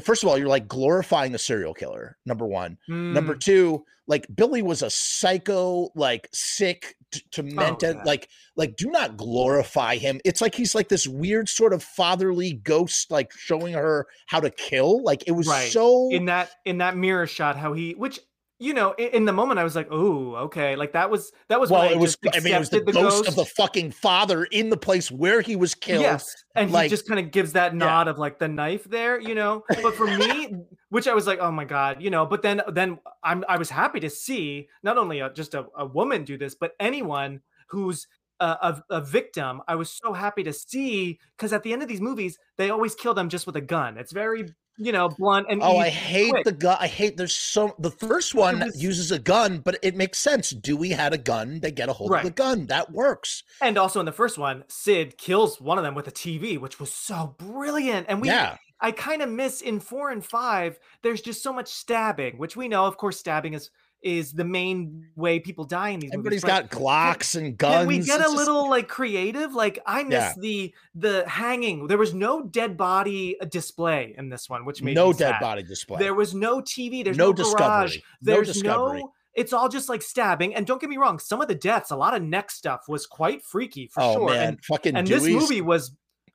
First 0.00 0.22
of 0.22 0.28
all, 0.28 0.38
you're 0.38 0.48
like 0.48 0.68
glorifying 0.68 1.34
a 1.34 1.38
serial 1.38 1.74
killer, 1.74 2.16
number 2.24 2.46
one. 2.46 2.78
Number 2.88 3.34
Mm, 3.34 3.40
two, 3.40 3.84
like 4.06 4.26
Billy 4.34 4.62
was 4.62 4.82
a 4.82 4.88
psycho, 4.90 5.90
like 5.94 6.28
sick, 6.32 6.96
t- 7.12 7.22
demented, 7.30 7.96
Oh, 7.96 7.98
yeah. 7.98 8.04
like 8.04 8.28
like 8.56 8.76
do 8.76 8.90
not 8.90 9.16
glorify 9.16 9.96
him. 9.96 10.20
It's 10.24 10.40
like 10.40 10.54
he's 10.54 10.74
like 10.74 10.88
this 10.88 11.06
weird 11.06 11.48
sort 11.48 11.72
of 11.74 11.82
fatherly 11.82 12.54
ghost, 12.54 13.10
like 13.10 13.32
showing 13.32 13.74
her 13.74 14.06
how 14.26 14.40
to 14.40 14.50
kill. 14.50 15.02
Like 15.02 15.24
it 15.26 15.32
was 15.32 15.46
Right. 15.46 15.70
so 15.70 16.08
in 16.10 16.24
that 16.26 16.50
in 16.64 16.78
that 16.78 16.96
mirror 16.96 17.26
shot, 17.26 17.56
how 17.56 17.74
he 17.74 17.92
which 17.92 18.18
you 18.62 18.74
know, 18.74 18.92
in, 18.92 19.24
the 19.24 19.32
moment 19.32 19.58
I 19.58 19.64
was 19.64 19.74
like, 19.74 19.88
oh, 19.90 20.36
okay. 20.36 20.76
Like 20.76 20.92
that 20.92 21.10
was 21.10 21.32
that 21.48 21.60
was 21.60 21.70
well, 21.70 21.82
it 21.82 21.98
was. 21.98 22.16
I 22.32 22.40
mean, 22.40 22.54
it 22.54 22.58
was 22.58 22.70
the 22.70 22.78
accepted 22.78 22.94
ghost, 22.94 23.28
of 23.28 23.34
the 23.34 23.44
fucking 23.44 23.90
father 23.90 24.44
in 24.44 24.70
the 24.70 24.76
place 24.76 25.10
where 25.10 25.40
he 25.40 25.56
was 25.56 25.74
killed. 25.74 26.02
Yes, 26.02 26.32
and 26.54 26.70
like- 26.70 26.84
he 26.84 26.88
just 26.88 27.08
kind 27.08 27.18
of 27.18 27.32
gives 27.32 27.52
that 27.52 27.74
nod 27.74 28.08
of 28.08 28.18
like 28.18 28.38
the 28.38 28.48
knife 28.48 28.84
there, 28.84 29.20
you 29.20 29.34
know. 29.34 29.64
But 29.68 29.94
for 29.94 30.06
me, 30.06 30.54
which 30.90 31.08
I 31.08 31.14
was 31.14 31.26
like, 31.26 31.40
oh 31.40 31.50
my 31.50 31.64
god, 31.64 32.00
you 32.00 32.10
know. 32.10 32.24
But 32.24 32.42
then, 32.42 32.62
then 32.68 32.98
I'm 33.24 33.44
I 33.48 33.58
was 33.58 33.68
happy 33.68 34.00
to 34.00 34.10
see 34.10 34.68
not 34.82 34.96
only 34.96 35.20
a, 35.20 35.30
just 35.30 35.54
a, 35.54 35.66
a 35.76 35.84
woman 35.84 36.24
do 36.24 36.38
this, 36.38 36.54
but 36.54 36.72
anyone 36.78 37.40
who's 37.68 38.06
a, 38.40 38.44
a, 38.44 38.84
a 38.90 39.00
victim. 39.00 39.62
I 39.68 39.76
was 39.76 39.90
so 39.90 40.12
happy 40.12 40.42
to 40.44 40.52
see 40.52 41.18
because 41.36 41.52
at 41.52 41.62
the 41.62 41.72
end 41.72 41.82
of 41.82 41.88
these 41.88 42.00
movies, 42.00 42.38
they 42.58 42.70
always 42.70 42.94
kill 42.94 43.14
them 43.14 43.28
just 43.28 43.46
with 43.46 43.56
a 43.56 43.60
gun. 43.60 43.96
It's 43.96 44.12
very 44.12 44.54
you 44.78 44.92
know 44.92 45.08
blunt 45.08 45.46
and 45.50 45.62
Oh, 45.62 45.76
I 45.76 45.88
hate 45.88 46.30
quick. 46.30 46.44
the 46.44 46.52
gun. 46.52 46.76
I 46.80 46.86
hate. 46.86 47.16
There's 47.16 47.36
so 47.36 47.74
the 47.78 47.90
first 47.90 48.34
one 48.34 48.60
was- 48.60 48.82
uses 48.82 49.12
a 49.12 49.18
gun, 49.18 49.58
but 49.58 49.78
it 49.82 49.94
makes 49.96 50.18
sense. 50.18 50.50
Dewey 50.50 50.90
had 50.90 51.12
a 51.12 51.18
gun. 51.18 51.60
They 51.60 51.70
get 51.70 51.88
a 51.88 51.92
hold 51.92 52.12
of 52.14 52.22
the 52.22 52.30
gun. 52.30 52.66
That 52.66 52.90
works. 52.92 53.42
And 53.60 53.76
also 53.78 54.00
in 54.00 54.06
the 54.06 54.12
first 54.12 54.38
one, 54.38 54.64
Sid 54.68 55.18
kills 55.18 55.60
one 55.60 55.78
of 55.78 55.84
them 55.84 55.94
with 55.94 56.08
a 56.08 56.12
TV, 56.12 56.58
which 56.58 56.80
was 56.80 56.92
so 56.92 57.34
brilliant. 57.38 58.06
And 58.08 58.20
we 58.20 58.28
yeah. 58.28 58.56
I 58.80 58.90
kind 58.90 59.22
of 59.22 59.28
miss 59.28 59.60
in 59.60 59.78
four 59.78 60.10
and 60.10 60.24
five. 60.24 60.80
There's 61.02 61.20
just 61.20 61.40
so 61.42 61.52
much 61.52 61.68
stabbing, 61.68 62.36
which 62.38 62.56
we 62.56 62.66
know, 62.66 62.84
of 62.86 62.96
course, 62.96 63.16
stabbing 63.18 63.54
is 63.54 63.70
is 64.02 64.32
the 64.32 64.44
main 64.44 65.06
way 65.16 65.38
people 65.38 65.64
die 65.64 65.90
in 65.90 66.00
these 66.00 66.10
Everybody's 66.12 66.42
movies. 66.42 66.54
but 66.54 66.70
got 66.70 66.80
Glocks 66.80 67.36
and 67.36 67.56
guns. 67.56 67.74
Can 67.76 67.86
we 67.86 67.96
get 67.98 68.02
It's 68.02 68.14
a 68.14 68.18
just- 68.22 68.36
little 68.36 68.68
like 68.68 68.88
creative? 68.88 69.54
Like 69.54 69.78
I 69.86 70.02
miss 70.02 70.12
Yeah. 70.12 70.32
the 70.38 70.74
the 70.94 71.28
hanging. 71.28 71.86
There 71.86 71.98
was 71.98 72.12
no 72.14 72.42
dead 72.42 72.76
body 72.76 73.40
uh, 73.40 73.44
display 73.44 74.14
in 74.18 74.28
this 74.28 74.50
one, 74.50 74.64
which 74.64 74.82
made 74.82 74.94
no 74.94 75.12
dead 75.12 75.32
sad. 75.34 75.40
body 75.40 75.62
display. 75.62 75.98
There 75.98 76.14
was 76.14 76.34
no 76.34 76.60
TV. 76.60 77.04
There's 77.04 77.16
no, 77.16 77.26
no, 77.26 77.32
discovery. 77.32 77.58
garage. 77.64 77.96
no 77.96 78.02
There's 78.22 78.52
discovery. 78.52 79.00
no. 79.00 79.12
It's 79.34 79.54
all 79.54 79.70
just 79.70 79.88
like 79.88 80.02
stabbing. 80.02 80.54
And 80.54 80.66
don't 80.66 80.78
get 80.78 80.90
me 80.90 80.98
wrong, 80.98 81.18
some 81.18 81.40
of 81.40 81.48
the 81.48 81.54
deaths, 81.54 81.90
a 81.90 81.96
lot 81.96 82.14
of 82.14 82.22
neck 82.22 82.50
stuff 82.50 82.82
was 82.86 83.06
quite 83.06 83.42
freaky 83.42 83.86
for 83.86 84.02
oh 84.02 84.12
sure. 84.14 84.28
man, 84.30 84.48
And 84.48 84.64
fucking 84.64 84.94
and 84.94 85.06
this 85.06 85.24
movie 85.24 85.62
was 85.62 85.90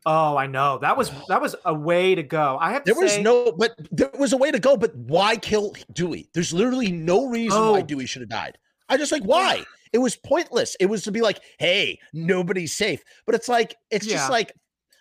oh 0.09 0.37
i 0.37 0.47
know 0.47 0.77
that 0.79 0.95
was 0.97 1.11
that 1.27 1.41
was 1.41 1.53
a 1.65 1.73
way 1.73 2.15
to 2.15 2.23
go 2.23 2.57
i 2.61 2.71
have 2.71 2.83
to 2.83 2.93
There 2.93 3.01
was 3.03 3.17
no, 3.19 3.51
but 3.51 3.75
there 3.91 4.09
was 4.17 4.31
a 4.33 4.37
way 4.37 4.49
to 4.51 4.59
go. 4.59 4.77
But 4.77 4.95
why 4.95 5.35
kill 5.35 5.75
Dewey? 5.93 6.29
There's 6.33 6.53
literally 6.53 6.91
no 6.91 7.25
reason 7.27 7.59
why 7.59 7.79
Oh. 7.79 7.83
Dewey 7.83 8.05
should 8.05 8.21
have 8.21 8.29
died. 8.29 8.57
I 8.89 8.95
just 8.97 9.11
like 9.11 9.23
why. 9.23 9.63
It 9.93 9.97
was 9.99 10.15
pointless. 10.15 10.75
It 10.79 10.85
was 10.87 11.03
to 11.03 11.11
be 11.11 11.21
like, 11.21 11.39
hey, 11.59 11.99
nobody's 12.13 12.73
safe. 12.75 13.01
But 13.25 13.35
it's 13.35 13.49
like, 13.49 13.75
it's 13.91 14.05
Yeah. 14.07 14.15
just 14.17 14.29
like, 14.31 14.53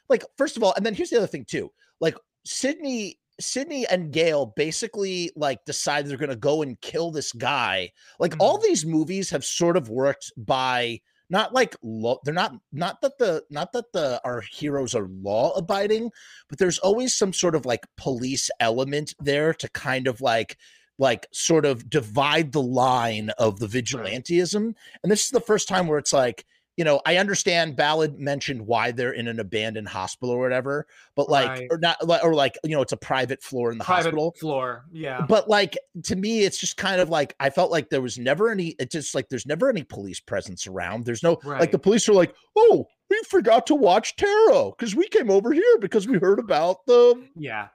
like 0.09 0.25
first 0.37 0.57
of 0.57 0.63
all, 0.65 0.73
and 0.77 0.85
then 0.85 0.95
here's 0.95 1.11
the 1.11 1.17
other 1.19 1.27
thing 1.27 1.45
too. 1.45 1.71
Like 2.01 2.17
Sidney, 2.45 3.19
Sidney 3.41 3.87
and 3.87 4.13
Gale 4.13 4.53
basically 4.57 5.31
like 5.37 5.65
decide 5.67 6.07
they're 6.07 6.17
gonna 6.17 6.37
go 6.37 6.63
and 6.63 6.81
kill 6.81 7.11
this 7.11 7.33
guy. 7.33 7.93
Like 8.19 8.35
all 8.41 8.59
Mm-hmm. 8.59 8.67
these 8.69 8.87
movies 8.87 9.31
have 9.31 9.45
sort 9.45 9.77
of 9.77 9.89
worked 9.89 10.33
by 10.37 11.01
not 11.29 11.53
like 11.53 11.77
law 11.83 12.19
they're 12.25 12.35
not 12.35 12.55
not 12.73 13.01
that 13.01 13.19
the 13.19 13.43
not 13.51 13.73
that 13.73 13.93
the 13.93 14.21
our 14.25 14.41
heroes 14.41 14.95
are 14.95 15.09
law 15.23 15.53
abiding 15.57 16.11
but 16.49 16.59
there's 16.59 16.79
always 16.79 17.15
some 17.15 17.33
sort 17.33 17.55
of 17.55 17.67
like 17.67 17.87
police 17.97 18.51
element 18.61 19.15
there 19.21 19.53
to 19.53 19.69
kind 19.71 20.07
of 20.07 20.21
like 20.21 20.57
like 20.99 21.27
sort 21.33 21.67
of 21.67 21.91
divide 21.91 22.53
the 22.53 22.63
line 22.63 23.31
of 23.39 23.59
the 23.59 23.67
vigilantism 23.67 24.75
and 25.03 25.13
this 25.13 25.25
is 25.25 25.31
the 25.31 25.41
first 25.41 25.69
time 25.69 25.87
where 25.87 25.99
it's 25.99 26.13
like 26.13 26.45
you 26.77 26.85
know 26.85 27.01
i 27.07 27.17
understand 27.17 27.75
ballad 27.77 28.19
mentioned 28.19 28.67
why 28.67 28.91
they're 28.91 29.13
in 29.13 29.29
an 29.29 29.41
abandoned 29.41 29.89
hospital 29.89 30.35
or 30.35 30.39
whatever 30.39 30.87
but 31.15 31.29
like 31.29 31.49
Right. 31.49 31.69
or 31.71 31.79
not 31.79 31.97
or 32.23 32.35
like 32.35 32.59
you 32.65 32.71
know 32.71 32.83
it's 32.83 32.93
a 32.93 32.97
private 32.97 33.43
floor 33.43 33.73
in 33.73 33.79
the 33.79 33.85
private 33.85 34.05
hospital. 34.15 34.35
floor 34.39 34.85
yeah. 34.93 35.25
But 35.27 35.49
like 35.49 35.77
to 36.05 36.17
me 36.17 36.41
it's 36.41 36.59
just 36.59 36.77
kind 36.77 37.01
of 37.01 37.09
like 37.09 37.35
i 37.41 37.51
felt 37.51 37.71
like 37.71 37.89
there 37.89 38.03
was 38.03 38.19
never 38.19 38.51
any 38.51 38.75
it's 38.79 38.93
just 38.93 39.15
like 39.15 39.29
there's 39.29 39.47
never 39.47 39.69
any 39.69 39.83
police 39.83 40.21
presence 40.21 40.67
around. 40.67 41.05
There's 41.05 41.23
no 41.23 41.39
like 41.45 41.73
the 41.73 41.79
police 41.79 42.09
are 42.09 42.15
like 42.15 42.35
oh 42.57 42.87
we 43.09 43.21
forgot 43.29 43.67
to 43.69 43.75
watch 43.75 44.17
Tara 44.17 44.71
because 44.71 44.95
we 44.95 45.09
came 45.09 45.31
over 45.31 45.53
here 45.53 45.79
because 45.81 46.07
we 46.07 46.19
heard 46.19 46.39
about 46.39 46.85
the 46.87 47.23
yeah. 47.37 47.69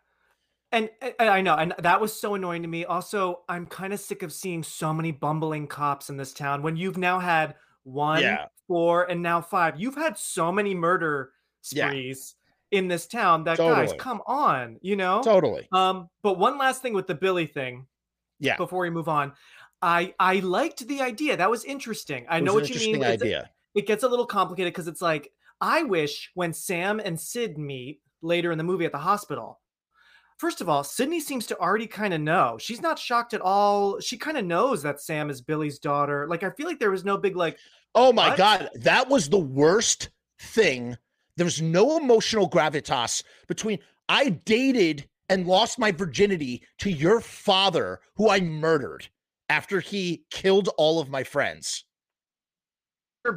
And, 0.72 0.90
and 1.02 1.30
i 1.30 1.42
know 1.42 1.56
and 1.56 1.74
that 1.80 2.00
was 2.00 2.14
so 2.14 2.36
annoying 2.36 2.62
to 2.62 2.68
me. 2.68 2.86
Also 2.86 3.42
i'm 3.50 3.66
kind 3.66 3.94
of 3.94 4.00
sick 4.00 4.24
of 4.24 4.32
seeing 4.32 4.64
so 4.64 4.94
many 4.94 5.12
bumbling 5.12 5.68
cops 5.68 6.10
in 6.10 6.18
this 6.18 6.34
town 6.34 6.62
when 6.62 6.76
you've 6.78 6.98
now 6.98 7.20
had 7.20 7.56
one 7.84 8.22
Yeah. 8.22 8.46
four 8.68 9.06
and 9.06 9.22
now 9.22 9.42
five. 9.42 9.80
You've 9.80 9.96
had 9.96 10.18
so 10.18 10.52
many 10.52 10.76
murder 10.76 11.32
Yeah. 11.72 11.88
sprees 11.88 12.36
in 12.72 12.88
this 12.88 13.06
town 13.06 13.44
that 13.44 13.58
guys 13.58 13.92
come 13.98 14.22
on 14.26 14.78
you 14.82 14.96
know? 14.96 15.22
Totally. 15.24 15.68
Um 15.72 16.10
but 16.24 16.38
one 16.38 16.58
last 16.58 16.82
thing 16.82 16.94
with 16.94 17.08
the 17.08 17.16
billy 17.16 17.46
thing 17.46 17.86
yeah. 18.40 18.58
before 18.58 18.82
we 18.82 18.90
move 18.90 19.10
on. 19.10 19.34
I 19.82 20.14
i 20.20 20.40
liked 20.40 20.88
the 20.88 21.02
idea. 21.02 21.38
That 21.38 21.50
was 21.50 21.64
interesting. 21.66 22.26
I 22.30 22.40
know 22.40 22.54
what 22.54 22.70
you 22.70 22.94
mean. 22.94 23.04
idea. 23.04 23.50
it 23.76 23.88
gets 23.88 24.04
a 24.04 24.08
little 24.08 24.26
complicated 24.26 24.74
because 24.74 24.88
it's 24.88 25.02
like 25.02 25.32
I 25.60 25.84
wish 25.84 26.32
when 26.34 26.54
Sam 26.54 27.00
and 27.00 27.20
Sid 27.20 27.58
meet 27.58 28.02
later 28.22 28.52
in 28.52 28.58
the 28.58 28.64
movie 28.64 28.86
at 28.86 28.92
the 28.92 28.98
hospital. 28.98 29.60
First 30.42 30.60
of 30.60 30.68
all, 30.68 30.84
Sidney 30.84 31.20
seems 31.20 31.46
to 31.46 31.60
already 31.60 31.86
kind 31.86 32.16
of 32.16 32.20
know. 32.20 32.58
She's 32.60 32.82
not 32.82 32.98
shocked 32.98 33.36
at 33.36 33.42
all. 33.42 34.00
She 34.00 34.18
kind 34.18 34.38
of 34.40 34.44
knows 34.44 34.82
that 34.82 35.00
Sam 35.00 35.30
is 35.30 35.40
Billy's 35.40 35.78
daughter. 35.78 36.26
Like 36.28 36.42
I 36.42 36.50
feel 36.50 36.66
like 36.66 36.80
there 36.80 36.90
was 36.90 37.06
no 37.06 37.16
big 37.16 37.36
like 37.36 37.60
oh 37.94 38.12
my 38.12 38.30
What? 38.30 38.38
god 38.40 38.70
that 38.74 39.08
was 39.08 39.30
the 39.30 39.38
worst 39.38 40.10
thing 40.40 40.98
there's 41.38 41.62
no 41.62 41.98
emotional 41.98 42.50
gravitas 42.50 43.22
between 43.48 43.78
i 44.10 44.30
dated 44.30 45.08
and 45.30 45.46
lost 45.46 45.78
my 45.78 45.92
virginity 45.92 46.64
to 46.80 46.90
your 46.90 47.20
father 47.20 48.00
who 48.16 48.30
i 48.30 48.40
murdered 48.40 49.08
after 49.50 49.80
he 49.80 50.24
killed 50.32 50.70
all 50.78 51.00
of 51.00 51.10
my 51.10 51.24
friends 51.24 51.86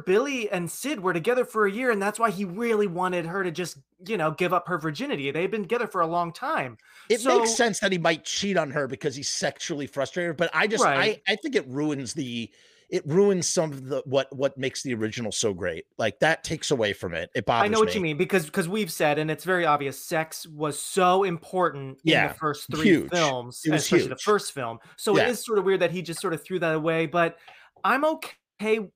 Billy 0.05 0.49
and 0.49 0.69
Sid 0.69 0.99
were 0.99 1.13
together 1.13 1.45
for 1.45 1.67
a 1.67 1.71
year 1.71 1.91
and 1.91 2.01
that's 2.01 2.17
why 2.17 2.31
he 2.31 2.43
really 2.43 2.87
wanted 2.87 3.25
her 3.27 3.43
to 3.43 3.51
just, 3.51 3.77
you 4.07 4.17
know, 4.17 4.31
give 4.31 4.51
up 4.51 4.67
her 4.67 4.79
virginity. 4.79 5.29
They've 5.29 5.51
been 5.51 5.61
together 5.61 5.85
for 5.85 6.01
a 6.01 6.07
long 6.07 6.33
time. 6.33 6.77
It 7.09 7.19
So- 7.19 7.37
makes 7.39 7.55
sense 7.55 7.79
that 7.81 7.91
he 7.91 7.99
might 7.99 8.25
cheat 8.25 8.57
on 8.57 8.71
her 8.71 8.87
because 8.87 9.15
he's 9.15 9.29
sexually 9.29 9.85
frustrated, 9.85 10.37
but 10.37 10.49
I 10.53 10.65
just 10.65 10.83
Right. 10.83 11.21
I 11.27 11.33
I 11.33 11.35
think 11.35 11.55
it 11.55 11.67
ruins 11.67 12.13
the 12.15 12.49
it 12.89 13.01
ruins 13.07 13.47
some 13.47 13.71
of 13.71 13.85
the 13.87 14.01
what 14.05 14.27
what 14.35 14.57
makes 14.57 14.81
the 14.83 14.93
original 14.93 15.31
so 15.31 15.53
great. 15.53 15.85
Like 15.97 16.19
that 16.19 16.43
takes 16.43 16.69
away 16.71 16.93
from 16.93 17.13
it. 17.13 17.29
It 17.35 17.45
bothers 17.45 17.65
I 17.65 17.71
know 17.71 17.79
what 17.79 17.89
me. 17.89 17.93
you 17.95 18.01
mean 18.01 18.17
because 18.17 18.45
because 18.45 18.67
we've 18.67 18.91
said 18.91 19.19
and 19.19 19.29
it's 19.29 19.43
very 19.43 19.65
obvious 19.65 19.99
sex 19.99 20.47
was 20.47 20.79
so 20.79 21.23
important 21.23 21.99
in 22.05 22.27
the 22.27 22.33
first 22.33 22.67
three 22.71 22.83
huge. 22.89 23.11
films, 23.11 23.61
It 23.65 23.71
was 23.71 23.83
especially 23.83 24.07
the 24.07 24.17
first 24.17 24.51
film. 24.51 24.79
So 24.97 25.15
Yeah. 25.17 25.23
it 25.23 25.29
is 25.29 25.43
sort 25.45 25.59
of 25.59 25.65
weird 25.65 25.81
that 25.81 25.91
he 25.91 26.01
just 26.01 26.21
sort 26.21 26.33
of 26.33 26.43
threw 26.43 26.57
that 26.59 26.73
away, 26.75 27.05
but 27.05 27.37
I'm 27.83 28.03
okay 28.05 28.31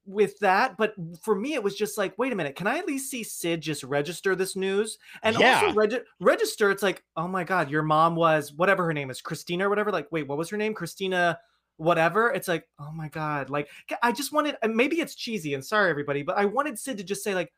with 0.06 0.38
that. 0.40 0.78
But 0.78 0.94
for 1.22 1.36
me, 1.36 1.54
it 1.54 1.64
was 1.64 1.76
just 1.76 1.98
like, 1.98 2.18
wait 2.18 2.32
a 2.32 2.36
minute, 2.36 2.56
can 2.56 2.68
I 2.68 2.78
at 2.78 2.88
least 2.88 3.10
see 3.10 3.24
Sid 3.24 3.62
just 3.62 3.84
register 3.84 4.36
this 4.36 4.56
news? 4.56 4.98
And 5.24 5.38
Yeah. 5.38 5.62
also 5.64 5.74
regi- 5.76 6.02
register, 6.20 6.72
it's 6.72 6.84
like, 6.84 7.04
oh 7.16 7.28
my 7.28 7.44
god, 7.44 7.70
your 7.70 7.84
mom 7.84 8.16
was 8.16 8.54
whatever 8.54 8.86
her 8.86 8.94
name 8.94 9.10
is, 9.10 9.22
Christina 9.22 9.68
or 9.68 9.70
whatever. 9.70 9.92
Like, 9.92 10.08
wait, 10.12 10.28
what 10.28 10.38
was 10.38 10.50
her 10.50 10.58
name? 10.58 10.74
Christina 10.74 11.40
whatever 11.78 12.30
it's 12.32 12.50
like 12.50 12.68
oh 12.80 12.92
my 12.92 13.08
god 13.08 13.50
like 13.50 13.70
i 14.04 14.12
just 14.12 14.34
wanted 14.34 14.54
maybe 14.68 15.00
it's 15.00 15.16
cheesy 15.16 15.54
and 15.54 15.64
sorry 15.64 15.90
everybody 15.90 16.24
but 16.24 16.38
i 16.38 16.44
wanted 16.44 16.78
sid 16.78 16.98
to 16.98 17.06
just 17.06 17.24
say 17.24 17.34
like 17.34 17.54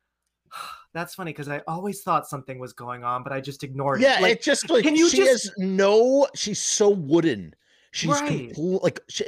that's 0.93 1.15
funny 1.15 1.31
because 1.31 1.49
i 1.49 1.57
always 1.67 2.03
thought 2.03 2.27
something 2.27 2.59
was 2.59 2.71
going 2.71 3.03
on 3.03 3.23
but 3.23 3.33
i 3.33 3.41
just 3.41 3.63
ignored 3.63 3.99
Yeah, 3.99 4.19
it 4.19 4.21
like 4.21 4.31
it 4.33 4.43
just 4.43 4.69
like 4.69 4.83
can 4.83 4.95
you 4.95 5.09
she 5.09 5.17
just- 5.17 5.45
has 5.45 5.51
no. 5.57 6.27
She's 6.35 6.61
so 6.61 6.89
wooden. 6.89 7.55
She's 7.93 8.09
Right. 8.09 8.53
complete, 8.53 8.81
like 8.83 9.01
she, 9.09 9.25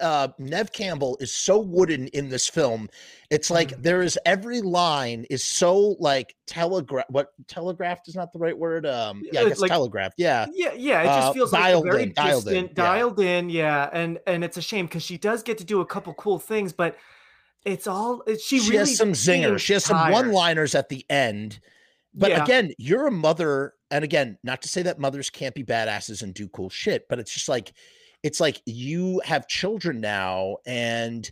uh, 0.00 0.28
Nev 0.38 0.72
Campbell 0.72 1.18
is 1.20 1.30
so 1.30 1.58
wooden 1.58 2.08
in 2.08 2.30
this 2.30 2.48
film. 2.48 2.88
It's 3.30 3.50
like 3.50 3.72
Mm. 3.72 3.82
there 3.82 4.02
is 4.02 4.18
every 4.24 4.62
line 4.62 5.26
is 5.28 5.44
so 5.44 5.96
like 6.00 6.34
telegraph. 6.46 7.04
What 7.10 7.32
telegraphed 7.46 8.08
is 8.08 8.14
not 8.14 8.32
the 8.32 8.38
right 8.38 8.56
word. 8.56 8.86
Um, 8.86 9.22
yeah, 9.30 9.40
I 9.40 9.42
It's 9.42 9.48
guess 9.50 9.60
like- 9.60 9.70
telegraphed. 9.70 10.14
Yeah, 10.16 10.46
yeah 10.54 10.72
yeah 10.72 11.02
it 11.02 11.04
just 11.04 11.28
uh, 11.28 11.32
feels 11.34 11.52
like 11.52 11.62
dialed 11.62 11.84
very 11.84 12.02
in, 12.04 12.12
dialed 12.14 12.46
in, 12.48 12.52
distant 12.54 12.70
yeah. 12.70 12.84
dialed 12.84 13.20
in 13.20 13.50
yeah 13.50 13.90
and 13.92 14.18
and 14.26 14.42
it's 14.42 14.56
a 14.56 14.62
shame 14.62 14.86
because 14.86 15.02
she 15.02 15.18
does 15.18 15.42
get 15.42 15.58
to 15.58 15.64
do 15.64 15.82
a 15.82 15.86
couple 15.86 16.14
cool 16.14 16.38
things 16.38 16.72
but 16.72 16.96
it's 17.66 17.86
all 17.86 18.22
it- 18.26 18.40
she, 18.40 18.60
she, 18.60 18.70
really 18.70 18.78
has 18.78 18.96
some 18.96 19.12
zingers. 19.12 19.58
She 19.58 19.74
has 19.74 19.84
some 19.84 20.10
one-liners 20.10 20.74
at 20.74 20.88
the 20.88 21.04
end. 21.10 21.60
But 22.14 22.30
Yeah. 22.30 22.44
again, 22.44 22.72
you're 22.78 23.06
a 23.08 23.10
mother, 23.10 23.74
and 23.90 24.02
again, 24.02 24.38
not 24.42 24.62
to 24.62 24.68
say 24.68 24.80
that 24.84 24.98
mothers 24.98 25.28
can't 25.28 25.54
be 25.54 25.62
badasses 25.64 26.22
and 26.22 26.32
do 26.32 26.48
cool 26.48 26.70
shit, 26.70 27.06
but 27.10 27.18
it's 27.18 27.30
just 27.34 27.46
like, 27.46 27.72
it's 28.26 28.40
like 28.40 28.60
you 28.66 29.22
have 29.24 29.46
children 29.46 30.00
now, 30.00 30.56
and 30.66 31.30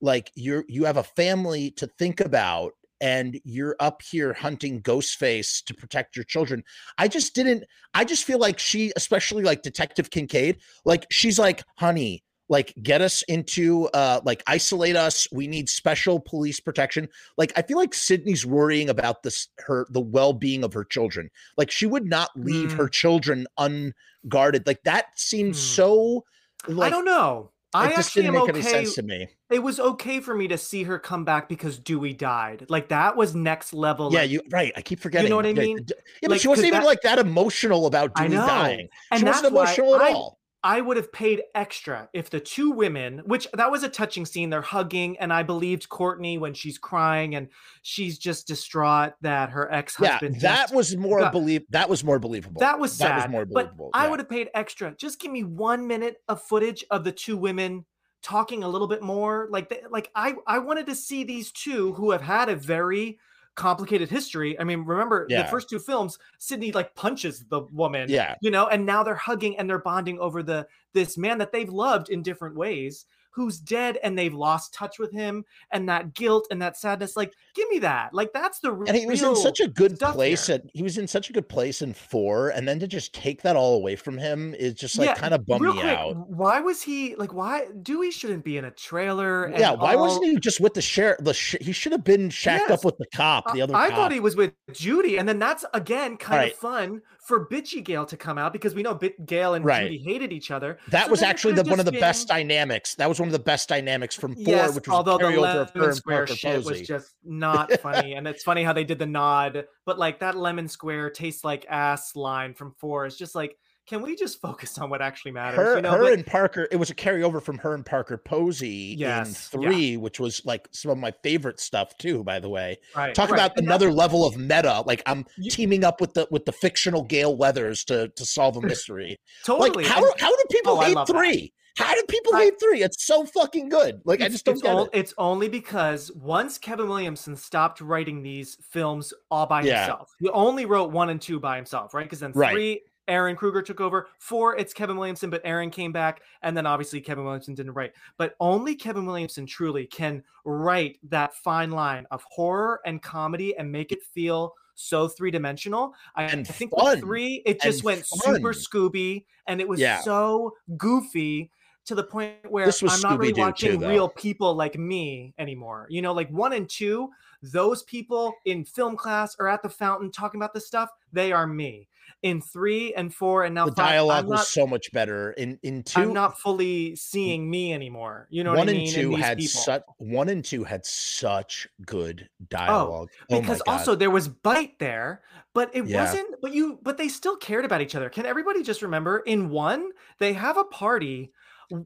like 0.00 0.32
you're 0.34 0.64
you 0.68 0.84
have 0.84 0.96
a 0.96 1.02
family 1.02 1.70
to 1.72 1.86
think 1.86 2.20
about, 2.20 2.72
and 2.98 3.38
you're 3.44 3.76
up 3.78 4.00
here 4.00 4.32
hunting 4.32 4.80
Ghostface 4.80 5.62
to 5.66 5.74
protect 5.74 6.16
your 6.16 6.24
children. 6.24 6.64
I 6.96 7.08
just 7.08 7.34
didn't. 7.34 7.64
I 7.92 8.06
just 8.06 8.24
feel 8.24 8.38
like 8.38 8.58
she, 8.58 8.90
especially 8.96 9.42
like 9.42 9.60
Detective 9.60 10.08
Kincaid, 10.08 10.60
like 10.86 11.06
she's 11.10 11.38
like, 11.38 11.62
honey, 11.76 12.24
like 12.50 12.74
get 12.82 13.00
us 13.00 13.22
into 13.22 13.86
uh 13.94 14.20
like 14.24 14.42
isolate 14.46 14.96
us. 14.96 15.26
We 15.32 15.46
need 15.46 15.70
special 15.70 16.20
police 16.20 16.60
protection. 16.60 17.08
Like 17.38 17.52
i 17.56 17.62
feel 17.62 17.78
like 17.78 17.94
sidney's 17.94 18.44
worrying 18.44 18.90
about 18.90 19.22
this 19.22 19.48
her 19.60 19.86
the 19.90 20.00
well-being 20.02 20.62
of 20.64 20.74
her 20.74 20.84
children. 20.84 21.30
Like 21.56 21.70
she 21.70 21.86
would 21.86 22.04
not 22.04 22.28
leave 22.36 22.72
Mm. 22.72 22.76
her 22.76 22.88
children 22.88 23.46
unguarded. 23.56 24.66
Like 24.66 24.82
that 24.84 25.06
seems 25.14 25.56
Hmm. 25.58 25.74
so 25.76 26.24
like 26.68 26.88
i 26.88 26.90
don't 26.90 27.04
know. 27.06 27.52
I 27.72 27.86
just 27.90 28.08
actually 28.08 28.22
didn't 28.22 28.34
make 28.34 28.48
any 28.48 28.58
okay 28.58 28.68
sense 28.68 28.94
to 28.96 29.02
me. 29.04 29.28
it 29.48 29.60
was 29.60 29.78
okay 29.78 30.18
for 30.18 30.34
me 30.34 30.48
to 30.48 30.58
see 30.58 30.82
her 30.82 30.98
come 30.98 31.24
back 31.24 31.48
because 31.48 31.78
dewey 31.78 32.12
died. 32.12 32.66
Like 32.68 32.88
that 32.88 33.16
was 33.16 33.32
next 33.36 33.72
level 33.72 34.12
yeah 34.12 34.22
like, 34.22 34.30
you 34.30 34.42
right. 34.50 34.72
I 34.76 34.82
keep 34.82 34.98
forgetting 34.98 35.26
you 35.26 35.30
know 35.30 35.36
what 35.36 35.46
I 35.46 35.52
mean? 35.52 35.78
yeah 35.78 35.94
but 36.22 36.30
Like, 36.32 36.40
she 36.40 36.48
wasn't 36.48 36.66
even 36.66 36.80
that- 36.80 36.86
like 36.86 37.02
that 37.02 37.20
emotional 37.20 37.86
about 37.86 38.16
Dewey 38.16 38.30
dying. 38.30 38.88
She 39.16 39.22
that's 39.22 39.36
wasn't 39.42 39.54
emotional 39.54 39.94
at 39.94 40.02
I- 40.02 40.12
all 40.14 40.39
I 40.62 40.80
would 40.80 40.98
have 40.98 41.10
paid 41.10 41.42
extra 41.54 42.08
if 42.12 42.28
the 42.28 42.40
two 42.40 42.70
women, 42.70 43.22
which 43.24 43.48
that 43.54 43.70
was 43.70 43.82
a 43.82 43.88
touching 43.88 44.26
scene, 44.26 44.50
they're 44.50 44.60
hugging, 44.60 45.18
and 45.18 45.32
I 45.32 45.42
believed 45.42 45.88
Courteney 45.88 46.36
when 46.36 46.52
she's 46.52 46.76
crying 46.76 47.34
and 47.34 47.48
she's 47.82 48.18
just 48.18 48.46
distraught 48.46 49.14
that 49.22 49.50
her 49.50 49.72
ex 49.72 49.96
husband. 49.96 50.36
yeah 50.36 50.66
that 50.66 50.74
was 50.74 50.94
more 50.96 51.20
got- 51.20 51.32
believe 51.32 51.62
that 51.70 51.88
was 51.88 52.04
more 52.04 52.18
believable 52.18 52.60
that 52.60 52.78
was 52.78 52.92
sad. 52.92 53.10
that 53.10 53.16
was 53.16 53.28
more 53.30 53.44
but 53.46 53.52
believable 53.54 53.90
I 53.94 54.08
would 54.08 54.18
have 54.18 54.28
paid 54.28 54.48
extra. 54.54 54.94
Just 54.96 55.18
give 55.20 55.32
me 55.32 55.44
one 55.44 55.86
minute 55.86 56.16
of 56.28 56.42
footage 56.42 56.84
of 56.90 57.04
the 57.04 57.12
two 57.12 57.36
women 57.36 57.86
talking 58.22 58.62
a 58.62 58.68
little 58.68 58.86
bit 58.88 59.02
more. 59.02 59.48
Like, 59.50 59.72
like 59.90 60.10
I, 60.14 60.34
I 60.46 60.58
wanted 60.58 60.86
to 60.86 60.94
see 60.94 61.24
these 61.24 61.50
two 61.52 61.94
who 61.94 62.10
have 62.10 62.20
had 62.20 62.50
a 62.50 62.54
very 62.56 63.18
complicated 63.60 64.08
history. 64.08 64.58
I 64.58 64.64
mean, 64.64 64.84
remember 64.84 65.26
Yeah. 65.28 65.42
the 65.42 65.48
first 65.48 65.68
two 65.68 65.78
films, 65.78 66.18
Sidney 66.38 66.72
like 66.72 66.94
punches 66.94 67.44
the 67.50 67.60
woman 67.72 68.08
yeah 68.08 68.34
you 68.40 68.50
know 68.50 68.66
and 68.68 68.86
now 68.86 69.02
they're 69.02 69.14
hugging 69.14 69.58
and 69.58 69.68
they're 69.68 69.78
bonding 69.78 70.18
over 70.18 70.42
the 70.42 70.66
this 70.94 71.18
man 71.18 71.36
that 71.38 71.52
they've 71.52 71.68
loved 71.68 72.08
in 72.08 72.22
different 72.22 72.56
ways 72.56 73.04
who's 73.30 73.58
dead 73.58 73.98
and 74.02 74.18
they've 74.18 74.34
lost 74.34 74.74
touch 74.74 74.98
with 74.98 75.12
him 75.12 75.44
and 75.72 75.88
that 75.88 76.14
guilt 76.14 76.46
and 76.50 76.60
that 76.60 76.76
sadness 76.76 77.16
like 77.16 77.32
give 77.54 77.68
me 77.70 77.78
that 77.78 78.12
like 78.12 78.32
that's 78.32 78.58
the 78.60 78.72
real. 78.72 78.88
and 78.88 78.96
he 78.96 79.06
was 79.06 79.22
in 79.22 79.36
such 79.36 79.60
a 79.60 79.68
good 79.68 79.98
place 79.98 80.48
at 80.50 80.62
he 80.74 80.82
was 80.82 80.98
in 80.98 81.06
such 81.06 81.30
a 81.30 81.32
good 81.32 81.48
place 81.48 81.82
in 81.82 81.92
four 81.94 82.50
and 82.50 82.66
then 82.66 82.78
to 82.78 82.86
just 82.86 83.12
take 83.14 83.42
that 83.42 83.56
all 83.56 83.74
away 83.76 83.94
from 83.96 84.18
him 84.18 84.54
is 84.54 84.74
just 84.74 84.98
like 84.98 85.08
Yeah, 85.08 85.14
kind 85.14 85.34
of 85.34 85.46
bummed 85.46 85.62
me 85.62 85.72
quick 85.72 85.84
out 85.84 86.16
why 86.28 86.60
was 86.60 86.82
he 86.82 87.14
like 87.16 87.32
why 87.32 87.66
dewey 87.82 88.10
shouldn't 88.10 88.44
be 88.44 88.56
in 88.56 88.64
a 88.64 88.70
trailer 88.70 89.44
and 89.44 89.58
yeah 89.58 89.72
why 89.72 89.94
all- 89.94 90.00
wasn't 90.02 90.24
he 90.26 90.36
just 90.38 90.60
with 90.60 90.74
the 90.74 90.82
sheriff 90.82 91.18
the 91.20 91.34
sh- 91.34 91.56
he 91.60 91.72
should 91.72 91.92
have 91.92 92.04
been 92.04 92.30
shacked 92.30 92.64
Yes. 92.68 92.78
up 92.78 92.84
with 92.84 92.98
the 92.98 93.06
cop 93.14 93.52
the 93.52 93.60
I- 93.60 93.64
other 93.64 93.74
I 93.76 93.88
cop. 93.88 93.96
thought 93.96 94.12
he 94.12 94.20
was 94.20 94.36
with 94.36 94.52
Judy, 94.72 95.18
and 95.18 95.28
then 95.28 95.38
that's 95.38 95.64
again 95.74 96.16
kind 96.16 96.38
Right. 96.38 96.52
of 96.52 96.58
fun 96.58 97.02
for 97.22 97.46
Bitchy 97.46 97.84
Gale 97.84 98.06
to 98.06 98.16
come 98.16 98.38
out 98.38 98.52
because 98.52 98.74
we 98.74 98.82
know 98.82 98.94
Bit 98.94 99.26
Gale 99.26 99.54
and 99.54 99.64
Right. 99.64 99.82
Judy 99.82 99.98
hated 99.98 100.32
each 100.32 100.50
other. 100.50 100.78
that 100.88 101.06
So 101.06 101.10
was 101.10 101.22
actually 101.22 101.54
the 101.54 101.64
one 101.64 101.78
of 101.78 101.86
the 101.86 101.92
just 101.92 102.00
best 102.00 102.28
dynamics 102.28 102.94
that 102.96 103.08
was 103.08 103.20
one 103.20 103.28
of 103.28 103.32
the 103.32 103.38
best 103.38 103.68
dynamics 103.68 104.14
from 104.14 104.34
four 104.34 104.42
yes, 104.54 104.74
which 104.74 104.88
was 104.88 104.94
although 104.96 105.18
the 105.18 105.24
carryover 105.24 105.62
of 105.62 105.70
her 105.70 105.80
lemon 105.80 105.94
square 105.94 106.26
shit 106.26 106.64
was 106.64 106.80
just 106.82 107.14
not 107.24 107.72
funny, 107.80 108.14
and 108.14 108.26
it's 108.26 108.42
funny 108.42 108.62
how 108.62 108.72
they 108.72 108.84
did 108.84 108.98
the 108.98 109.06
nod, 109.06 109.66
but 109.84 109.98
like 109.98 110.20
that 110.20 110.36
lemon 110.36 110.68
square 110.68 111.10
tastes 111.10 111.44
like 111.44 111.66
ass 111.68 112.16
line 112.16 112.54
from 112.54 112.72
four 112.78 113.06
is 113.06 113.16
just 113.16 113.34
like, 113.34 113.56
can 113.90 114.02
we 114.02 114.14
just 114.14 114.40
focus 114.40 114.78
on 114.78 114.88
what 114.88 115.02
actually 115.02 115.32
matters? 115.32 115.58
her, 115.58 115.76
you 115.76 115.82
know, 115.82 115.90
her 115.90 116.12
and 116.12 116.24
Parker, 116.24 116.68
it 116.70 116.76
was 116.76 116.90
a 116.90 116.94
carryover 116.94 117.42
from 117.42 117.58
her 117.58 117.74
and 117.74 117.84
Parker 117.84 118.16
Posey 118.16 118.94
Yes, 118.96 119.52
in 119.52 119.60
yeah. 119.62 119.68
three, 119.68 119.96
which 119.96 120.20
was 120.20 120.40
like 120.46 120.68
some 120.70 120.92
of 120.92 120.96
my 120.98 121.12
favorite 121.24 121.58
stuff 121.58 121.96
too, 121.98 122.22
by 122.22 122.38
the 122.38 122.48
way. 122.48 122.78
right, 122.94 123.14
Talk 123.14 123.30
right, 123.30 123.36
about 123.38 123.56
and 123.58 123.66
another 123.66 123.92
level 123.92 124.24
of 124.24 124.36
meta. 124.36 124.82
Like 124.86 125.02
I'm 125.06 125.26
You- 125.36 125.50
teaming 125.50 125.82
up 125.84 126.00
with 126.00 126.14
the 126.14 126.28
with 126.30 126.44
the 126.44 126.52
fictional 126.52 127.02
Gale 127.02 127.36
Weathers 127.36 127.84
to 127.86 128.08
to 128.08 128.24
solve 128.24 128.56
a 128.56 128.60
mystery. 128.66 129.18
totally. 129.44 129.70
Like 129.84 129.86
how 129.86 130.04
and 130.04 130.20
how 130.20 130.30
do 130.30 130.42
people 130.50 130.78
Oh, 130.78 130.80
hate 130.80 130.94
love 130.94 131.08
that. 131.08 131.12
three? 131.12 131.52
How 131.76 131.94
do 131.94 132.02
people 132.08 132.34
I- 132.34 132.44
hate 132.44 132.60
three? 132.60 132.82
It's 132.82 133.06
so 133.06 133.24
fucking 133.24 133.68
good. 133.70 134.00
Like 134.04 134.20
I 134.20 134.28
just 134.28 134.44
don't 134.44 134.60
get 134.62 134.76
it. 134.76 134.90
it's 134.92 135.14
only 135.18 135.48
because 135.48 136.10
once 136.12 136.58
Kevin 136.58 136.88
Williamson 136.88 137.36
stopped 137.36 137.80
writing 137.80 138.22
these 138.22 138.56
films 138.70 139.12
all 139.30 139.46
by 139.46 139.62
Yeah. 139.62 139.80
himself, 139.86 140.10
he 140.18 140.28
only 140.30 140.66
wrote 140.66 140.90
one 140.90 141.08
and 141.10 141.20
two 141.20 141.40
by 141.40 141.56
himself, 141.56 141.94
right? 141.94 142.04
Because 142.04 142.20
then 142.20 142.32
Right. 142.34 142.52
three, 142.52 142.82
Ehren 143.10 143.36
Kruger 143.36 143.60
took 143.60 143.80
over. 143.80 144.08
Four, 144.18 144.56
it's 144.56 144.72
Kevin 144.72 144.96
Williamson, 144.96 145.28
but 145.28 145.42
Aaron 145.44 145.70
came 145.70 145.92
back, 145.92 146.22
and 146.42 146.56
then 146.56 146.64
obviously 146.66 147.00
Kevin 147.00 147.24
Williamson 147.24 147.54
didn't 147.54 147.72
write. 147.72 147.92
But 148.16 148.34
only 148.40 148.74
Kevin 148.74 149.04
Williamson 149.04 149.44
truly 149.46 149.86
can 149.86 150.22
write 150.44 150.98
that 151.10 151.34
fine 151.34 151.70
line 151.70 152.06
of 152.10 152.22
horror 152.30 152.80
and 152.86 153.02
comedy 153.02 153.56
and 153.56 153.70
make 153.70 153.92
it 153.92 154.02
feel 154.02 154.54
so 154.74 155.08
three 155.08 155.30
dimensional. 155.30 155.92
I, 156.14 156.24
I 156.24 156.42
think 156.44 156.70
fun. 156.70 156.84
with 156.92 157.00
three, 157.00 157.42
it 157.44 157.60
just 157.60 157.80
And 157.80 157.84
went 157.84 158.06
super. 158.06 158.52
Scooby, 158.54 159.24
and 159.46 159.60
it 159.60 159.68
was 159.68 159.78
Yeah. 159.80 160.00
so 160.00 160.54
goofy 160.78 161.50
to 161.86 161.94
the 161.94 162.04
point 162.04 162.34
where 162.48 162.64
I'm 162.66 163.00
not 163.00 163.18
really 163.18 163.32
Scooby-Doo 163.32 163.40
watching 163.40 163.80
though. 163.80 163.88
real 163.88 164.08
people 164.08 164.54
like 164.54 164.78
me 164.78 165.34
anymore. 165.38 165.86
You 165.90 166.02
know, 166.02 166.12
like 166.12 166.30
one 166.30 166.52
and 166.52 166.68
two, 166.68 167.10
those 167.42 167.82
people 167.84 168.34
in 168.44 168.64
film 168.64 168.96
class 168.96 169.36
or 169.38 169.48
at 169.48 169.62
the 169.62 169.68
fountain 169.68 170.10
talking 170.10 170.38
about 170.38 170.52
this 170.54 170.66
stuff, 170.66 170.90
they 171.12 171.32
are 171.32 171.46
me. 171.46 171.88
In 172.22 172.40
three 172.40 172.92
and 172.94 173.14
four 173.14 173.44
and 173.44 173.54
now 173.54 173.66
The 173.66 173.72
five, 173.72 173.90
dialogue 173.90 174.24
I'm 174.24 174.30
was 174.30 174.48
so 174.48 174.66
much 174.66 174.90
better. 174.92 175.30
In 175.32 175.58
in 175.62 175.82
2 175.84 176.00
I'm 176.00 176.12
not 176.12 176.38
fully 176.38 176.94
seeing 176.96 177.48
me 177.48 177.72
anymore. 177.72 178.26
You 178.30 178.42
know 178.44 178.50
one 178.50 178.58
what 178.58 178.68
I 178.68 178.72
and 178.72 178.80
mean? 178.80 178.92
two 178.92 179.10
these 179.10 179.20
had 179.20 179.38
people. 179.38 179.60
such 179.62 179.82
one 179.98 180.28
and 180.28 180.44
two 180.44 180.64
had 180.64 180.84
such 180.84 181.68
good 181.86 182.28
oh, 182.28 182.46
dialogue. 182.50 183.08
Oh, 183.30 183.40
because 183.40 183.62
God. 183.62 183.72
also 183.72 183.94
there 183.94 184.10
was 184.10 184.28
bite 184.28 184.78
there 184.78 185.22
but 185.54 185.70
it 185.74 185.86
Yeah. 185.86 186.02
wasn't 186.04 186.34
but 186.42 186.52
you 186.52 186.78
but 186.82 186.98
they 186.98 187.08
still 187.08 187.36
cared 187.36 187.64
about 187.64 187.80
each 187.80 187.94
other 187.94 188.08
can 188.10 188.26
everybody 188.26 188.62
just 188.62 188.82
remember 188.82 189.20
in 189.20 189.48
one 189.50 189.90
they 190.18 190.32
have 190.32 190.56
a 190.56 190.64
party 190.64 191.32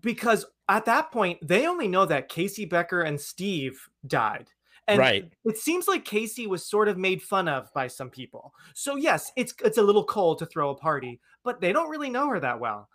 because 0.00 0.46
at 0.68 0.84
that 0.86 1.12
point 1.12 1.38
they 1.46 1.66
only 1.66 1.86
know 1.88 2.06
that 2.06 2.28
casey 2.28 2.64
becker 2.64 3.02
and 3.02 3.20
steve 3.20 3.88
died 4.06 4.50
and 4.88 4.98
Right. 4.98 5.30
it 5.44 5.56
seems 5.58 5.88
like 5.88 6.04
casey 6.04 6.46
was 6.46 6.64
sort 6.66 6.88
of 6.88 6.98
made 6.98 7.22
fun 7.22 7.48
of 7.48 7.72
by 7.72 7.86
some 7.86 8.10
people 8.10 8.54
so 8.74 8.96
yes 8.96 9.32
it's 9.36 9.54
it's 9.64 9.78
a 9.78 9.82
little 9.82 10.04
cold 10.04 10.38
to 10.38 10.46
throw 10.46 10.70
a 10.70 10.74
party 10.74 11.20
but 11.42 11.60
they 11.60 11.72
don't 11.72 11.90
really 11.90 12.10
know 12.10 12.28
her 12.28 12.40
that 12.40 12.60
well 12.60 12.88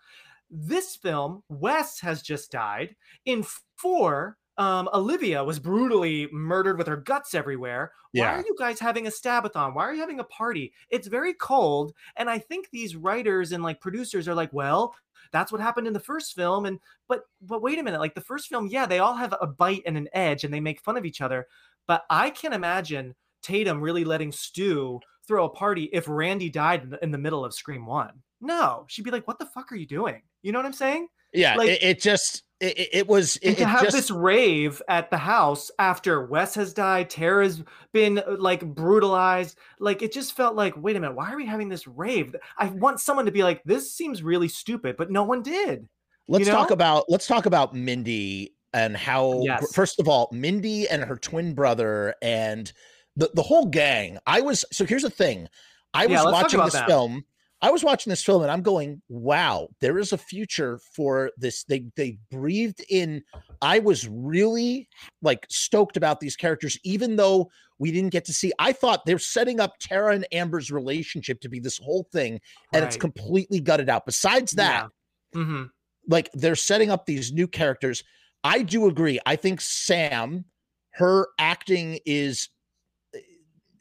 this 0.52 0.96
film 0.96 1.44
wes 1.50 2.00
has 2.00 2.22
just 2.22 2.52
died 2.52 2.96
in 3.26 3.44
four 3.76 4.38
um, 4.58 4.90
Olivia 4.94 5.42
was 5.42 5.58
brutally 5.58 6.28
murdered 6.34 6.78
with 6.78 6.88
her 6.88 6.98
guts 6.98 7.34
everywhere. 7.34 7.94
Why 8.12 8.20
Yeah. 8.24 8.32
are 8.36 8.44
you 8.46 8.54
guys 8.60 8.78
having 8.78 9.08
a 9.08 9.10
stabathon? 9.10 9.74
Why 9.74 9.84
are 9.86 9.94
you 9.94 10.02
having 10.02 10.20
a 10.20 10.26
party? 10.26 10.74
It's 10.90 11.08
very 11.08 11.34
cold. 11.34 11.94
And 12.18 12.30
I 12.30 12.40
think 12.40 12.70
these 12.70 12.98
writers 12.98 13.54
and 13.54 13.64
like 13.64 13.80
producers 13.80 14.28
are 14.28 14.36
like, 14.36 14.52
well, 14.52 14.94
that's 15.32 15.54
what 15.54 15.62
happened 15.62 15.88
in 15.88 15.94
the 15.94 16.00
first 16.02 16.36
film. 16.36 16.66
And 16.66 16.82
but 17.08 17.24
but 17.42 17.62
wait 17.62 17.80
a 17.80 17.84
minute, 17.84 18.02
like 18.02 18.16
the 18.16 18.20
first 18.22 18.50
film, 18.50 18.68
yeah, 18.68 18.86
they 18.86 19.00
all 19.00 19.14
have 19.16 19.34
a 19.40 19.48
bite 19.48 19.84
and 19.86 19.96
an 19.96 20.10
edge 20.12 20.44
and 20.44 20.54
they 20.54 20.60
make 20.60 20.82
fun 20.82 20.98
of 20.98 21.06
each 21.06 21.22
other. 21.22 21.48
But 21.90 22.06
I 22.08 22.30
can 22.30 22.54
imagine 22.54 23.16
Tatum 23.42 23.82
really 23.82 24.06
letting 24.06 24.32
Stu 24.32 25.00
throw 25.28 25.46
a 25.46 25.50
party 25.50 25.90
if 25.92 26.08
Randy 26.08 26.48
died 26.52 26.84
in 26.84 26.90
the, 26.92 27.04
in 27.04 27.10
the 27.10 27.18
middle 27.18 27.44
of 27.44 27.52
Scream 27.52 27.88
One. 27.88 28.12
No, 28.42 28.86
she'd 28.88 29.02
be 29.04 29.10
like, 29.10 29.28
"What 29.28 29.40
the 29.40 29.48
fuck 29.48 29.72
are 29.72 29.76
you 29.76 29.88
doing?" 29.88 30.22
You 30.44 30.52
know 30.52 30.60
what 30.60 30.68
I'm 30.68 30.74
saying? 30.74 31.08
Yeah, 31.34 31.56
Like- 31.56 31.70
it, 31.70 31.84
it 31.84 32.00
just 32.00 32.44
it, 32.60 32.90
it- 32.94 33.08
was 33.08 33.38
it, 33.42 33.58
to 33.58 33.66
have 33.66 33.82
just 33.82 33.96
this 33.96 34.12
rave 34.12 34.84
at 34.88 35.10
the 35.10 35.18
house 35.18 35.72
after 35.80 36.28
Wes 36.28 36.54
has 36.54 36.74
died, 36.76 37.10
Tara's 37.10 37.64
been 37.92 38.20
uh, 38.20 38.36
like 38.38 38.64
brutalized. 38.64 39.58
Like 39.80 40.04
it 40.04 40.12
just 40.14 40.36
felt 40.38 40.56
like, 40.56 40.76
wait 40.78 40.96
a 40.96 41.00
minute, 41.00 41.16
why 41.16 41.32
are 41.34 41.38
we 41.38 41.48
having 41.48 41.70
this 41.70 41.88
rave? 41.88 42.36
I 42.56 42.68
want 42.68 43.00
someone 43.02 43.26
to 43.26 43.32
be 43.32 43.42
like, 43.44 43.64
this 43.66 43.92
seems 43.96 44.22
really 44.22 44.48
stupid, 44.48 44.96
but 44.96 45.10
no 45.10 45.24
one 45.24 45.42
did. 45.42 45.88
let's 46.28 46.46
you 46.46 46.52
talk 46.52 46.70
about 46.70 47.06
let's 47.10 47.26
talk 47.26 47.48
about 47.48 47.74
Mindy 47.74 48.54
and 48.74 48.96
how 48.96 49.42
Yes. 49.44 49.74
first 49.74 50.00
of 50.00 50.08
all 50.08 50.30
Mindy 50.32 50.88
and 50.88 51.04
her 51.04 51.16
twin 51.16 51.54
brother 51.54 52.16
and 52.22 52.72
the 53.16 53.30
the 53.34 53.42
whole 53.44 53.66
gang. 53.66 54.18
I 54.28 54.42
was 54.42 54.66
so 54.72 54.86
here's 54.86 55.04
the 55.04 55.10
thing. 55.10 55.48
I 55.94 56.06
was 56.06 56.14
Yeah, 56.14 56.22
let's 56.24 56.44
watching 56.44 56.60
this 56.64 56.74
that. 56.74 56.88
film. 56.88 57.26
I 57.62 57.72
was 57.72 57.84
watching 57.84 58.10
this 58.10 58.24
film 58.24 58.42
and 58.44 58.50
I'm 58.52 58.62
going, 58.62 59.02
wow, 59.10 59.68
there 59.82 59.98
is 60.00 60.14
a 60.14 60.18
future 60.18 60.80
for 60.96 61.32
this. 61.38 61.64
They 61.66 61.84
they 61.98 62.18
breathed 62.32 62.86
in. 62.90 63.22
I 63.62 63.80
was 63.80 64.08
really 64.08 64.88
like 65.22 65.46
stoked 65.50 65.98
about 65.98 66.22
these 66.22 66.38
characters, 66.38 66.78
even 66.84 67.18
though 67.18 67.50
we 67.80 67.92
didn't 67.92 68.12
get 68.12 68.24
to 68.26 68.34
see. 68.34 68.54
I 68.60 68.72
thought 68.72 69.06
they're 69.06 69.20
setting 69.20 69.60
up 69.60 69.74
Tara 69.80 70.14
and 70.16 70.28
Amber's 70.32 70.72
relationship 70.72 71.42
to 71.42 71.50
be 71.50 71.60
this 71.60 71.78
whole 71.78 72.08
thing, 72.14 72.40
and 72.74 72.86
it's 72.86 72.96
completely 72.98 73.60
gutted 73.60 73.90
out. 73.90 74.06
Besides 74.06 74.52
that, 74.54 74.88
Yeah. 75.34 75.42
Mhm. 75.42 75.70
like 76.08 76.30
they're 76.34 76.56
setting 76.56 76.92
up 76.92 77.06
these 77.06 77.34
new 77.34 77.48
characters. 77.48 78.04
I 78.44 78.62
do 78.62 78.88
agree. 78.88 79.20
I 79.26 79.36
think 79.36 79.62
Sam, 79.62 80.46
her 80.92 81.28
acting 81.38 82.00
is 82.06 82.50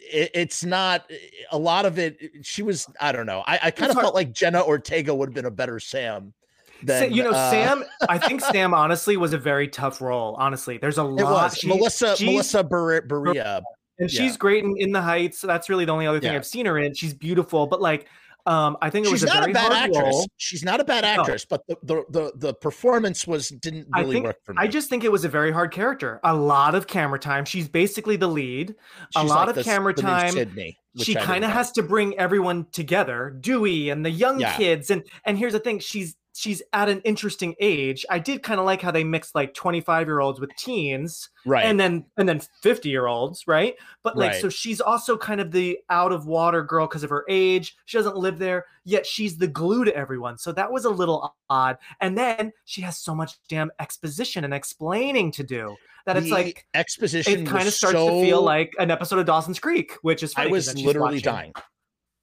it, 0.00 0.30
it's 0.34 0.64
not 0.64 1.10
a 1.50 1.58
lot 1.58 1.86
of 1.86 1.98
it. 1.98 2.18
She 2.42 2.62
was, 2.62 2.86
I 3.00 3.12
don't 3.12 3.26
know. 3.26 3.44
I, 3.46 3.58
I 3.64 3.70
kind 3.70 3.90
of 3.90 3.98
felt 3.98 4.14
like 4.14 4.32
Jenna 4.32 4.62
Ortega 4.62 5.14
would 5.14 5.28
have 5.28 5.34
been 5.34 5.44
a 5.44 5.50
better 5.50 5.78
Sam. 5.78 6.34
Than, 6.82 7.12
you 7.12 7.24
know, 7.24 7.32
uh, 7.32 7.50
Sam. 7.50 7.84
I 8.08 8.18
think 8.26 8.40
Sam 8.40 8.72
honestly 8.72 9.16
was 9.16 9.32
a 9.32 9.38
very 9.38 9.68
tough 9.68 10.00
role. 10.00 10.36
Honestly, 10.38 10.78
there's 10.78 10.98
a 10.98 11.02
lot. 11.02 11.50
was 11.52 11.58
she- 11.58 11.68
Melissa 11.68 12.16
Melissa 12.20 12.62
Ber- 12.62 13.02
Barrera. 13.02 13.62
and 13.98 14.12
yeah. 14.12 14.20
she's 14.20 14.36
great 14.36 14.64
in, 14.64 14.76
in 14.78 14.92
the 14.92 15.02
Heights. 15.02 15.38
So 15.38 15.46
that's 15.46 15.68
really 15.68 15.84
the 15.84 15.92
only 15.92 16.06
other 16.06 16.20
thing 16.20 16.32
Yeah. 16.32 16.38
I've 16.38 16.46
seen 16.46 16.66
her 16.66 16.78
in. 16.78 16.94
She's 16.94 17.14
beautiful, 17.14 17.66
but 17.66 17.80
like, 17.80 18.06
um, 18.48 18.76
I 18.80 18.88
think 18.90 19.06
it 19.06 19.12
was 19.12 19.20
She's 19.20 19.30
a 19.30 19.34
not 19.34 19.40
very 19.40 19.50
a 19.52 19.54
bad 19.54 19.72
hard 19.72 19.90
actress. 19.90 20.00
role. 20.14 20.26
She's 20.38 20.64
not 20.64 20.80
a 20.80 20.84
bad 20.84 21.02
No. 21.04 21.08
actress, 21.22 21.44
but 21.44 21.60
the, 21.68 21.76
the 21.82 22.04
the 22.10 22.32
the 22.36 22.54
performance 22.54 23.26
was 23.26 23.48
didn't 23.48 23.86
really 23.94 24.14
think- 24.14 24.24
work 24.26 24.36
for 24.44 24.54
me. 24.54 24.58
I 24.62 24.66
just 24.66 24.88
think 24.88 25.04
it 25.04 25.12
was 25.12 25.24
a 25.24 25.28
very 25.28 25.52
hard 25.52 25.70
character. 25.72 26.18
A 26.24 26.34
lot 26.34 26.74
of 26.74 26.86
camera 26.86 27.18
time. 27.18 27.44
She's 27.44 27.68
basically 27.68 28.16
the 28.16 28.28
lead. 28.28 28.74
a 29.16 29.22
lot 29.24 29.48
like 29.48 29.56
of 29.58 29.64
camera 29.64 29.92
time. 29.92 30.32
Sidney, 30.32 30.76
she 30.96 31.14
kind 31.14 31.44
of 31.44 31.50
has 31.50 31.70
to 31.72 31.82
bring 31.82 32.18
everyone 32.18 32.66
together 32.72 33.36
dewey 33.40 33.90
and 33.90 34.04
the 34.04 34.10
young 34.10 34.40
Yeah. 34.40 34.56
kids 34.56 34.90
and 34.90 35.02
and 35.24 35.36
here's 35.38 35.52
the 35.52 35.60
thing 35.60 35.78
she's 35.78 36.16
she's 36.38 36.62
at 36.72 36.88
an 36.88 37.00
interesting 37.00 37.54
age 37.58 38.06
i 38.10 38.18
did 38.18 38.42
kind 38.42 38.60
of 38.60 38.66
like 38.66 38.80
how 38.80 38.90
they 38.92 39.02
mixed 39.02 39.34
like 39.34 39.54
25 39.54 40.06
year 40.06 40.20
olds 40.20 40.38
with 40.40 40.50
teens 40.56 41.30
right. 41.44 41.64
and 41.64 41.80
then 41.80 42.04
and 42.16 42.28
then 42.28 42.40
50 42.62 42.88
year 42.88 43.06
olds 43.06 43.46
right 43.48 43.74
but 44.04 44.16
like 44.16 44.32
Right. 44.32 44.40
so 44.40 44.48
she's 44.48 44.80
also 44.80 45.16
kind 45.16 45.40
of 45.40 45.50
the 45.50 45.78
out 45.90 46.12
of 46.12 46.26
water 46.26 46.62
girl 46.62 46.86
because 46.86 47.02
of 47.02 47.10
her 47.10 47.24
age 47.28 47.76
she 47.86 47.96
doesn't 47.98 48.16
live 48.16 48.38
there 48.38 48.66
yet 48.84 49.04
she's 49.06 49.36
the 49.38 49.48
glue 49.48 49.84
to 49.84 49.94
everyone 49.96 50.38
so 50.38 50.52
that 50.52 50.70
was 50.70 50.84
a 50.84 50.90
little 50.90 51.34
odd 51.50 51.76
and 52.00 52.16
then 52.16 52.52
she 52.64 52.82
has 52.82 52.98
so 52.98 53.14
much 53.14 53.32
damn 53.48 53.70
exposition 53.80 54.44
and 54.44 54.54
explaining 54.54 55.32
to 55.32 55.42
do 55.42 55.74
that 56.06 56.16
it's 56.16 56.30
like 56.30 56.66
exposition 56.74 57.40
it 57.42 57.46
kind 57.46 57.66
of 57.66 57.74
starts 57.74 57.96
to 57.98 58.20
feel 58.22 58.40
like 58.42 58.72
an 58.78 58.90
episode 58.90 59.18
of 59.18 59.26
dawson's 59.26 59.58
creek 59.58 59.92
which 60.02 60.22
is 60.22 60.32
I 60.36 60.46
was 60.46 60.74
literally 60.76 61.16
watching- 61.16 61.20
dying. 61.22 61.52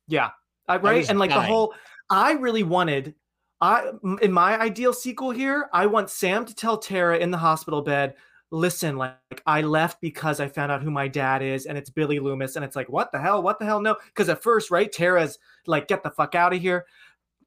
yeah, 0.08 0.30
I, 0.68 0.78
right. 0.78 1.08
and 1.10 1.20
like 1.20 1.30
the 1.32 1.42
whole, 1.42 1.74
I 2.10 2.32
really 2.34 2.64
wanted, 2.64 3.14
I 3.62 3.92
in 4.22 4.32
my 4.32 4.60
ideal 4.60 4.94
sequel 4.94 5.32
here, 5.32 5.70
I 5.74 5.86
want 5.86 6.10
Sam 6.10 6.46
to 6.46 6.56
tell 6.56 6.78
Tara 6.78 7.18
in 7.18 7.32
the 7.32 7.38
hospital 7.38 7.82
bed, 7.82 8.16
listen, 8.52 8.98
like 8.98 9.16
I 9.46 9.62
left 9.62 10.02
because 10.02 10.40
I 10.40 10.48
found 10.48 10.72
out 10.72 10.84
who 10.84 10.92
my 10.92 11.08
dad 11.08 11.42
is, 11.42 11.66
and 11.66 11.78
it's 11.78 11.90
Billy 11.90 12.20
Loomis, 12.20 12.56
and 12.56 12.66
it's 12.66 12.76
like, 12.76 12.90
what 12.90 13.12
the 13.12 13.20
hell, 13.20 13.42
what 13.42 13.60
the 13.60 13.66
hell, 13.66 13.82
no, 13.82 13.96
because 14.08 14.30
at 14.30 14.44
first, 14.44 14.72
right, 14.72 14.92
Tara's 14.92 15.40
like, 15.68 15.88
get 15.88 16.04
the 16.04 16.12
fuck 16.12 16.36
out 16.36 16.54
of 16.54 16.62
here. 16.62 16.86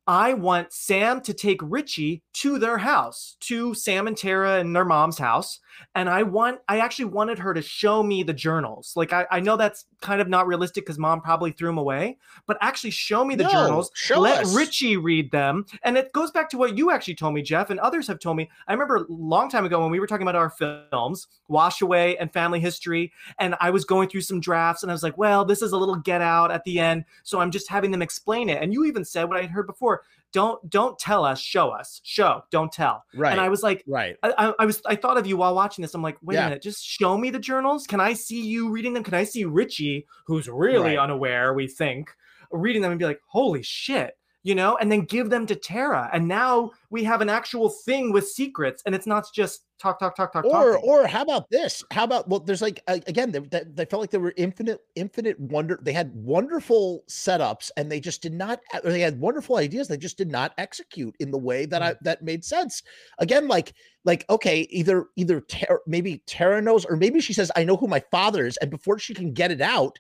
I 0.09 0.33
want 0.33 0.73
Sam 0.73 1.21
to 1.21 1.35
take 1.35 1.61
Richie 1.63 2.23
to 2.33 2.59
their 2.59 2.79
house, 2.79 3.37
to 3.41 3.75
Sam 3.75 4.07
and 4.07 4.17
Tara 4.17 4.59
and 4.59 4.75
their 4.75 4.87
mom's 4.87 5.19
house. 5.19 5.61
And 5.95 6.09
I 6.09 6.23
want, 6.23 6.61
I 6.67 6.79
actually 6.81 7.05
wanted 7.05 7.39
her 7.39 7.53
to 7.53 7.61
show 7.61 8.03
me 8.03 8.23
the 8.23 8.33
journals. 8.33 8.95
Like, 8.97 9.13
I, 9.13 9.27
I 9.31 9.39
know 9.41 9.57
that's 9.57 9.85
kind 10.01 10.21
of 10.21 10.29
not 10.29 10.47
realistic 10.47 10.85
because 10.87 10.99
mom 10.99 11.21
probably 11.21 11.53
threw 11.53 11.69
them 11.69 11.79
away, 11.79 12.17
but 12.47 12.57
actually 12.61 12.91
show 12.91 13.25
me 13.25 13.35
the 13.37 13.45
No, 13.45 13.51
journals. 13.51 13.91
let 14.17 14.45
us. 14.45 14.57
Richie 14.57 14.97
read 14.97 15.31
them. 15.31 15.67
And 15.83 15.99
it 15.99 16.13
goes 16.13 16.31
back 16.31 16.49
to 16.51 16.59
what 16.59 16.77
you 16.77 16.91
actually 16.91 17.15
told 17.15 17.35
me, 17.35 17.43
Jeff, 17.43 17.71
and 17.71 17.79
others 17.79 18.07
have 18.09 18.19
told 18.19 18.39
me. 18.39 18.49
I 18.67 18.73
remember 18.73 18.97
a 18.97 19.05
long 19.09 19.51
time 19.51 19.67
ago 19.67 19.81
when 19.81 19.91
we 19.91 20.01
were 20.01 20.07
talking 20.07 20.27
about 20.27 20.37
our 20.37 20.51
films, 20.51 21.29
Wash 21.49 21.83
Away 21.83 22.17
and 22.17 22.33
Family 22.33 22.61
History, 22.61 23.13
and 23.39 23.55
I 23.61 23.71
was 23.71 23.85
going 23.85 24.09
through 24.09 24.23
some 24.23 24.41
drafts 24.41 24.83
and 24.83 24.91
I 24.91 24.95
was 24.95 25.03
like, 25.03 25.19
well, 25.19 25.45
this 25.45 25.61
is 25.63 25.73
a 25.73 25.77
little 25.77 25.97
get 25.97 26.23
out 26.23 26.51
at 26.51 26.65
the 26.65 26.81
end. 26.81 27.05
So 27.25 27.41
I'm 27.41 27.51
just 27.51 27.69
having 27.69 27.91
them 27.91 28.03
explain 28.03 28.49
it. 28.49 28.63
And 28.63 28.73
you 28.73 28.85
even 28.87 29.05
said 29.05 29.25
what 29.29 29.37
I 29.37 29.43
had 29.43 29.51
heard 29.51 29.67
before 29.67 29.98
don't 30.33 30.69
don't 30.69 30.99
tell 30.99 31.25
us 31.25 31.41
show 31.41 31.71
us 31.71 32.01
show 32.05 32.43
don't 32.51 32.71
tell 32.71 33.03
Right. 33.15 33.33
and 33.33 33.41
i 33.41 33.49
was 33.49 33.63
like 33.63 33.83
right. 33.87 34.17
I, 34.23 34.53
I- 34.59 34.65
was 34.67 34.83
I 34.85 34.95
thought 34.97 35.17
of 35.17 35.27
you 35.27 35.37
while 35.39 35.55
watching 35.55 35.81
this. 35.83 35.95
I'm 35.95 36.03
like, 36.03 36.19
wait 36.23 36.35
Yeah. 36.35 36.43
a 36.47 36.49
minute, 36.51 36.63
just 36.63 36.85
show 36.85 37.17
me 37.17 37.31
the 37.31 37.39
journals. 37.39 37.87
Can 37.87 38.01
I 38.01 38.13
see 38.13 38.45
you 38.45 38.71
reading 38.71 38.93
them? 38.93 39.03
Can 39.05 39.15
I 39.15 39.25
see 39.25 39.45
Richie, 39.47 40.07
who's 40.27 40.49
really 40.49 40.97
Right. 40.97 40.99
unaware, 40.99 41.55
we 41.55 41.67
think, 41.67 42.11
reading 42.53 42.83
them 42.83 42.91
and 42.93 42.99
be 42.99 43.05
like, 43.07 43.21
holy 43.27 43.63
shit, 43.63 44.18
you 44.43 44.55
know, 44.55 44.77
and 44.81 44.91
then 44.91 45.03
give 45.03 45.31
them 45.31 45.47
to 45.47 45.55
Tara. 45.55 46.09
And 46.13 46.29
now 46.29 46.73
we 46.91 47.05
have 47.05 47.21
an 47.21 47.29
actual 47.29 47.69
thing 47.69 48.13
with 48.13 48.29
secrets, 48.29 48.83
and 48.87 48.95
it's 48.95 49.07
not 49.07 49.27
just 49.35 49.65
talk, 49.79 49.99
talk, 49.99 50.17
talk, 50.17 50.33
talk, 50.33 50.45
talk. 50.45 50.53
or 50.53 50.75
talking. 50.75 50.91
or 50.91 51.07
how 51.07 51.23
about 51.23 51.49
this 51.51 51.85
how 51.93 52.05
about 52.05 52.29
well 52.29 52.41
there's 52.41 52.63
like 52.63 52.83
again 52.89 53.31
they, 53.31 53.63
they, 53.65 53.85
felt 53.85 54.01
like 54.01 54.11
there 54.11 54.21
were 54.21 54.35
infinite 54.37 54.81
infinite 54.97 55.39
wonder 55.39 55.79
they 55.83 55.93
had 55.93 56.13
wonderful 56.15 57.05
setups 57.09 57.71
and 57.77 57.91
they 57.91 58.01
just 58.01 58.21
did 58.21 58.33
not 58.33 58.61
or 58.85 58.91
they 58.91 59.01
had 59.01 59.19
wonderful 59.21 59.57
ideas 59.57 59.89
they 59.89 59.97
just 59.97 60.19
did 60.19 60.31
not 60.31 60.53
execute 60.59 61.15
in 61.21 61.31
the 61.31 61.39
way 61.39 61.65
that 61.65 61.83
i 61.83 61.93
mm. 61.93 61.99
that 62.03 62.23
made 62.23 62.45
sense 62.45 62.83
again 63.19 63.47
like 63.47 63.73
like 64.05 64.25
okay 64.31 64.67
either 64.71 65.07
either 65.17 65.41
Tara, 65.43 65.79
maybe 65.87 66.23
tara 66.27 66.61
knows 66.61 66.85
or 66.85 66.97
maybe 66.97 67.21
she 67.21 67.33
says 67.33 67.53
i 67.57 67.65
know 67.65 67.77
who 67.77 67.87
my 67.87 68.03
father 68.11 68.47
is 68.47 68.57
and 68.59 68.71
before 68.71 68.99
she 68.99 69.15
can 69.15 69.33
get 69.33 69.51
it 69.51 69.61
out 69.61 69.99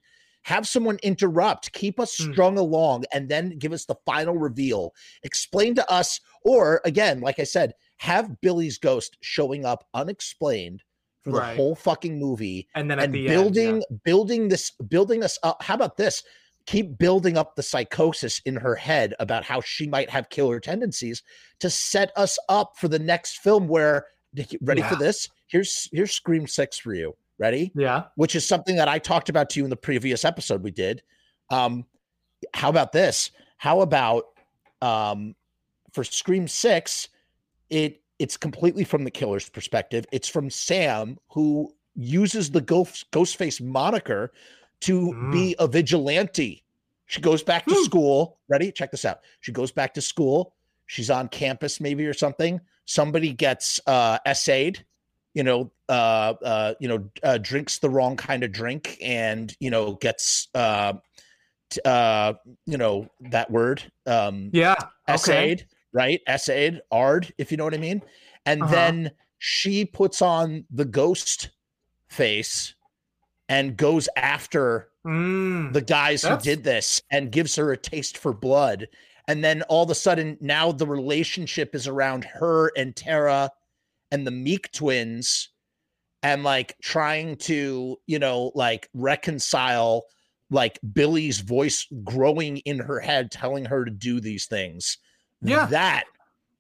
have 0.49 0.67
someone 0.67 0.99
interrupt 1.03 1.71
keep 1.73 2.01
us 2.01 2.17
Hmm. 2.17 2.33
strung 2.33 2.59
along 2.59 3.05
and 3.13 3.29
then 3.29 3.59
give 3.59 3.73
us 3.73 3.85
the 3.85 3.97
final 4.07 4.37
reveal 4.37 4.95
explain 5.23 5.75
to 5.75 5.85
us 5.91 6.21
or 6.43 6.81
again 6.85 7.21
like 7.21 7.39
i 7.39 7.45
said 7.45 7.75
have 7.99 8.41
billy's 8.41 8.79
ghost 8.79 9.19
showing 9.21 9.65
up 9.67 9.85
unexplained 9.95 10.83
for 11.25 11.33
the 11.33 11.39
Right. 11.41 11.57
whole 11.57 11.75
fucking 11.75 12.19
movie 12.19 12.67
and 12.75 12.91
then 12.91 12.99
at 12.99 13.05
and 13.07 13.15
the 13.15 13.27
building 13.29 13.75
end, 13.77 13.85
yeah. 13.91 13.97
building 14.05 14.49
this 14.49 14.71
building 14.89 15.23
us 15.23 15.39
up 15.43 15.63
how 15.63 15.75
about 15.75 15.97
this 15.99 16.23
keep 16.67 16.97
building 16.99 17.37
up 17.37 17.55
the 17.57 17.63
psychosis 17.63 18.41
in 18.47 18.55
her 18.57 18.75
head 18.75 19.15
about 19.21 19.43
how 19.45 19.61
she 19.61 19.87
might 19.87 20.09
have 20.11 20.29
killer 20.31 20.61
tendencies 20.61 21.23
to 21.61 21.69
set 21.71 22.11
us 22.17 22.39
up 22.49 22.73
for 22.79 22.89
the 22.89 22.99
next 22.99 23.39
film 23.39 23.69
where 23.69 24.07
ready 24.63 24.83
for 24.83 24.97
this 24.97 25.29
here's 25.49 25.89
here's 25.93 26.13
scream 26.13 26.47
6 26.47 26.79
for 26.79 26.95
you 26.95 27.15
ready 27.39 27.71
yeah, 27.75 28.05
which 28.17 28.35
is 28.35 28.47
something 28.47 28.77
that 28.77 28.89
I 28.89 28.99
talked 28.99 29.29
about 29.29 29.49
to 29.51 29.61
you 29.61 29.65
in 29.65 29.71
the 29.71 29.77
previous 29.77 30.25
episode 30.25 30.63
we 30.63 30.71
did. 30.71 31.03
Um, 31.51 31.85
how 32.55 32.69
about 32.69 32.93
this? 32.93 33.31
How 33.57 33.81
about 33.81 34.25
um, 34.83 35.35
for 35.93 36.05
Scream 36.05 36.49
Six? 36.49 37.09
It 37.71 38.03
it's 38.19 38.37
completely 38.37 38.85
from 38.85 39.05
the 39.05 39.11
killer's 39.11 39.49
perspective. 39.49 40.05
It's 40.13 40.29
from 40.29 40.51
Sam 40.51 41.19
who 41.29 41.73
uses 41.95 42.51
the 42.51 42.61
ghost 42.61 43.11
Ghostface 43.13 43.61
moniker 43.61 44.33
to 44.81 45.31
be 45.33 45.55
a 45.59 45.67
vigilante. 45.67 46.63
She 47.07 47.21
goes 47.21 47.43
back 47.43 47.65
to 47.67 47.75
Hmm. 47.75 47.83
school. 47.85 48.39
Ready? 48.49 48.71
Check 48.73 48.91
this 48.91 49.05
out. 49.05 49.21
She 49.41 49.51
goes 49.53 49.73
back 49.73 49.95
to 49.95 50.01
school. 50.01 50.55
She's 50.87 51.11
on 51.11 51.29
campus, 51.29 51.81
maybe 51.81 52.07
or 52.07 52.15
something. 52.15 52.61
Somebody 52.85 53.33
gets 53.33 53.81
uh, 53.87 54.19
essayed 54.27 54.85
you 55.39 55.45
know, 55.45 55.71
uh, 55.89 56.35
uh, 56.45 56.75
you 56.81 56.89
know, 56.89 57.09
uh, 57.23 57.39
drinks 57.39 57.79
the 57.79 57.89
wrong 57.89 58.17
kind 58.17 58.43
of 58.43 58.51
drink 58.51 58.99
and 59.01 59.55
you 59.61 59.71
know 59.71 59.93
gets, 59.95 60.49
uh, 60.57 60.95
t- 61.71 61.81
uh, 61.85 62.33
you 62.67 62.77
know, 62.77 63.09
that 63.31 63.49
word, 63.49 63.81
um, 64.07 64.51
yeah, 64.53 64.75
okay, 65.09 65.15
essayed, 65.15 65.67
right? 65.93 66.21
Essayed, 66.27 66.81
ard, 66.91 67.33
if 67.39 67.53
you 67.53 67.57
know 67.57 67.63
what 67.63 67.73
I 67.73 67.79
mean. 67.79 68.03
And 68.47 68.63
Uh-huh. 68.65 68.73
then 68.75 69.11
she 69.39 69.85
puts 69.85 70.21
on 70.21 70.65
the 70.73 70.85
ghost 70.85 71.51
face 72.09 72.75
and 73.49 73.77
goes 73.77 74.09
after 74.17 74.89
Mm. 75.07 75.73
the 75.73 75.81
guys 75.81 76.23
That's- 76.23 76.45
who 76.45 76.51
did 76.51 76.65
this 76.65 77.01
and 77.13 77.31
gives 77.31 77.55
her 77.55 77.71
a 77.71 77.77
taste 77.77 78.19
for 78.19 78.33
blood. 78.33 78.89
And 79.29 79.45
then 79.45 79.63
all 79.69 79.85
of 79.85 79.91
a 79.91 79.95
sudden, 79.95 80.37
now 80.41 80.73
the 80.73 80.87
relationship 80.87 81.77
is 81.77 81.87
around 81.87 82.25
her 82.25 82.73
and 82.77 82.97
Tara 82.97 83.53
and 84.11 84.27
the 84.27 84.31
Meeks 84.31 84.71
twins 84.79 85.51
and 86.23 86.43
like 86.45 86.77
trying 86.83 87.37
to, 87.37 87.97
you 88.07 88.19
know, 88.19 88.51
like 88.55 88.89
reconcile 88.95 90.05
like 90.51 90.79
Billy's 90.93 91.41
voice 91.41 91.87
growing 92.05 92.57
in 92.59 92.79
her 92.79 93.01
head, 93.01 93.31
telling 93.31 93.65
her 93.67 93.85
to 93.85 93.91
do 93.91 94.19
these 94.21 94.47
things. 94.47 94.97
Yeah. 95.43 95.67
That 95.67 96.05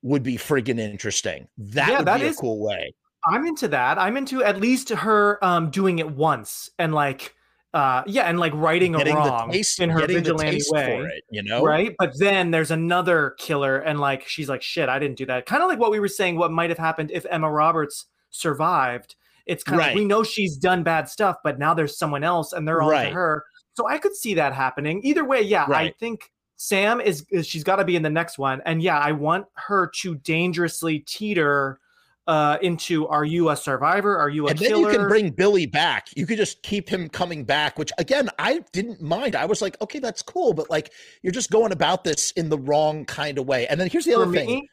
would 0.02 0.22
be 0.22 0.36
friggin' 0.36 0.78
interesting. 0.78 1.48
That 1.58 1.88
Yeah, 1.88 1.98
would 1.98 2.06
that 2.06 2.20
be 2.20 2.26
is- 2.26 2.36
a 2.36 2.40
cool 2.40 2.64
way. 2.64 2.92
I'm 3.24 3.44
into 3.46 3.66
that. 3.68 3.98
I'm 3.98 4.16
into 4.16 4.44
at 4.44 4.60
least 4.60 4.90
her 4.90 5.44
um 5.44 5.70
doing 5.70 5.98
it 5.98 6.08
once 6.10 6.70
and 6.78 6.94
like 6.94 7.34
uh 7.74 8.02
yeah, 8.06 8.22
and 8.22 8.40
like 8.40 8.52
righting 8.54 8.94
a 8.94 9.04
wrong 9.12 9.50
taste, 9.50 9.78
in 9.80 9.90
her 9.90 10.06
vigilante 10.06 10.62
way. 10.70 11.00
it, 11.14 11.24
you 11.30 11.42
know? 11.42 11.62
Right. 11.62 11.94
But 11.98 12.12
then 12.18 12.50
there's 12.50 12.70
another 12.70 13.34
killer, 13.38 13.78
and 13.78 14.00
like 14.00 14.26
she's 14.26 14.48
like, 14.48 14.62
shit, 14.62 14.88
I 14.88 14.98
didn't 14.98 15.18
do 15.18 15.26
that. 15.26 15.46
Kind 15.46 15.62
of 15.62 15.68
like 15.68 15.78
what 15.78 15.90
we 15.90 16.00
were 16.00 16.08
saying, 16.08 16.36
what 16.36 16.50
might 16.50 16.70
have 16.70 16.78
happened 16.78 17.10
if 17.12 17.26
Emma 17.30 17.50
Roberts 17.50 18.06
survived. 18.30 19.16
It's 19.46 19.64
kind 19.64 19.80
of 19.80 19.86
Right. 19.86 19.96
we 19.96 20.04
know 20.04 20.22
she's 20.22 20.56
done 20.56 20.82
bad 20.82 21.08
stuff, 21.08 21.36
but 21.42 21.58
now 21.58 21.72
there's 21.72 21.96
someone 21.98 22.22
else 22.22 22.52
and 22.52 22.68
they're 22.68 22.82
on 22.82 22.90
Right. 22.90 23.08
to 23.08 23.14
her. 23.14 23.44
So 23.74 23.88
I 23.88 23.96
could 23.98 24.14
see 24.14 24.34
that 24.34 24.52
happening. 24.52 25.00
Either 25.04 25.24
way, 25.24 25.40
yeah, 25.40 25.64
I 25.68 25.94
think 25.98 26.30
Sam 26.56 27.00
is, 27.00 27.24
is 27.30 27.46
she's 27.46 27.64
got 27.64 27.76
to 27.76 27.84
be 27.84 27.96
in 27.96 28.02
the 28.02 28.10
next 28.10 28.36
one. 28.38 28.60
And 28.66 28.82
yeah, 28.82 28.98
I 28.98 29.12
want 29.12 29.46
her 29.54 29.90
to 30.02 30.16
dangerously 30.16 30.98
teeter 31.00 31.80
uh 32.28 32.58
into 32.62 33.08
are 33.08 33.24
you 33.24 33.48
a 33.48 33.56
survivor? 33.56 34.16
Are 34.16 34.28
you 34.28 34.46
a 34.46 34.50
and 34.50 34.58
then 34.58 34.68
killer? 34.68 34.92
you 34.92 34.98
can 34.98 35.08
bring 35.08 35.30
Billy 35.30 35.66
back. 35.66 36.08
You 36.14 36.26
could 36.26 36.36
just 36.36 36.62
keep 36.62 36.88
him 36.88 37.08
coming 37.08 37.42
back, 37.42 37.78
which 37.78 37.90
again, 37.98 38.28
I 38.38 38.60
didn't 38.72 39.02
mind. 39.02 39.34
I 39.34 39.46
was 39.46 39.60
like, 39.60 39.80
okay, 39.80 39.98
that's 39.98 40.22
cool, 40.22 40.52
but 40.54 40.70
like 40.70 40.92
you're 41.22 41.32
just 41.32 41.50
going 41.50 41.72
about 41.72 42.04
this 42.04 42.30
in 42.32 42.48
the 42.48 42.58
wrong 42.58 43.04
kind 43.06 43.38
of 43.38 43.46
way. 43.46 43.66
And 43.66 43.80
then 43.80 43.88
here's 43.90 44.04
the 44.04 44.12
For 44.12 44.22
other 44.22 44.32
thing. 44.32 44.68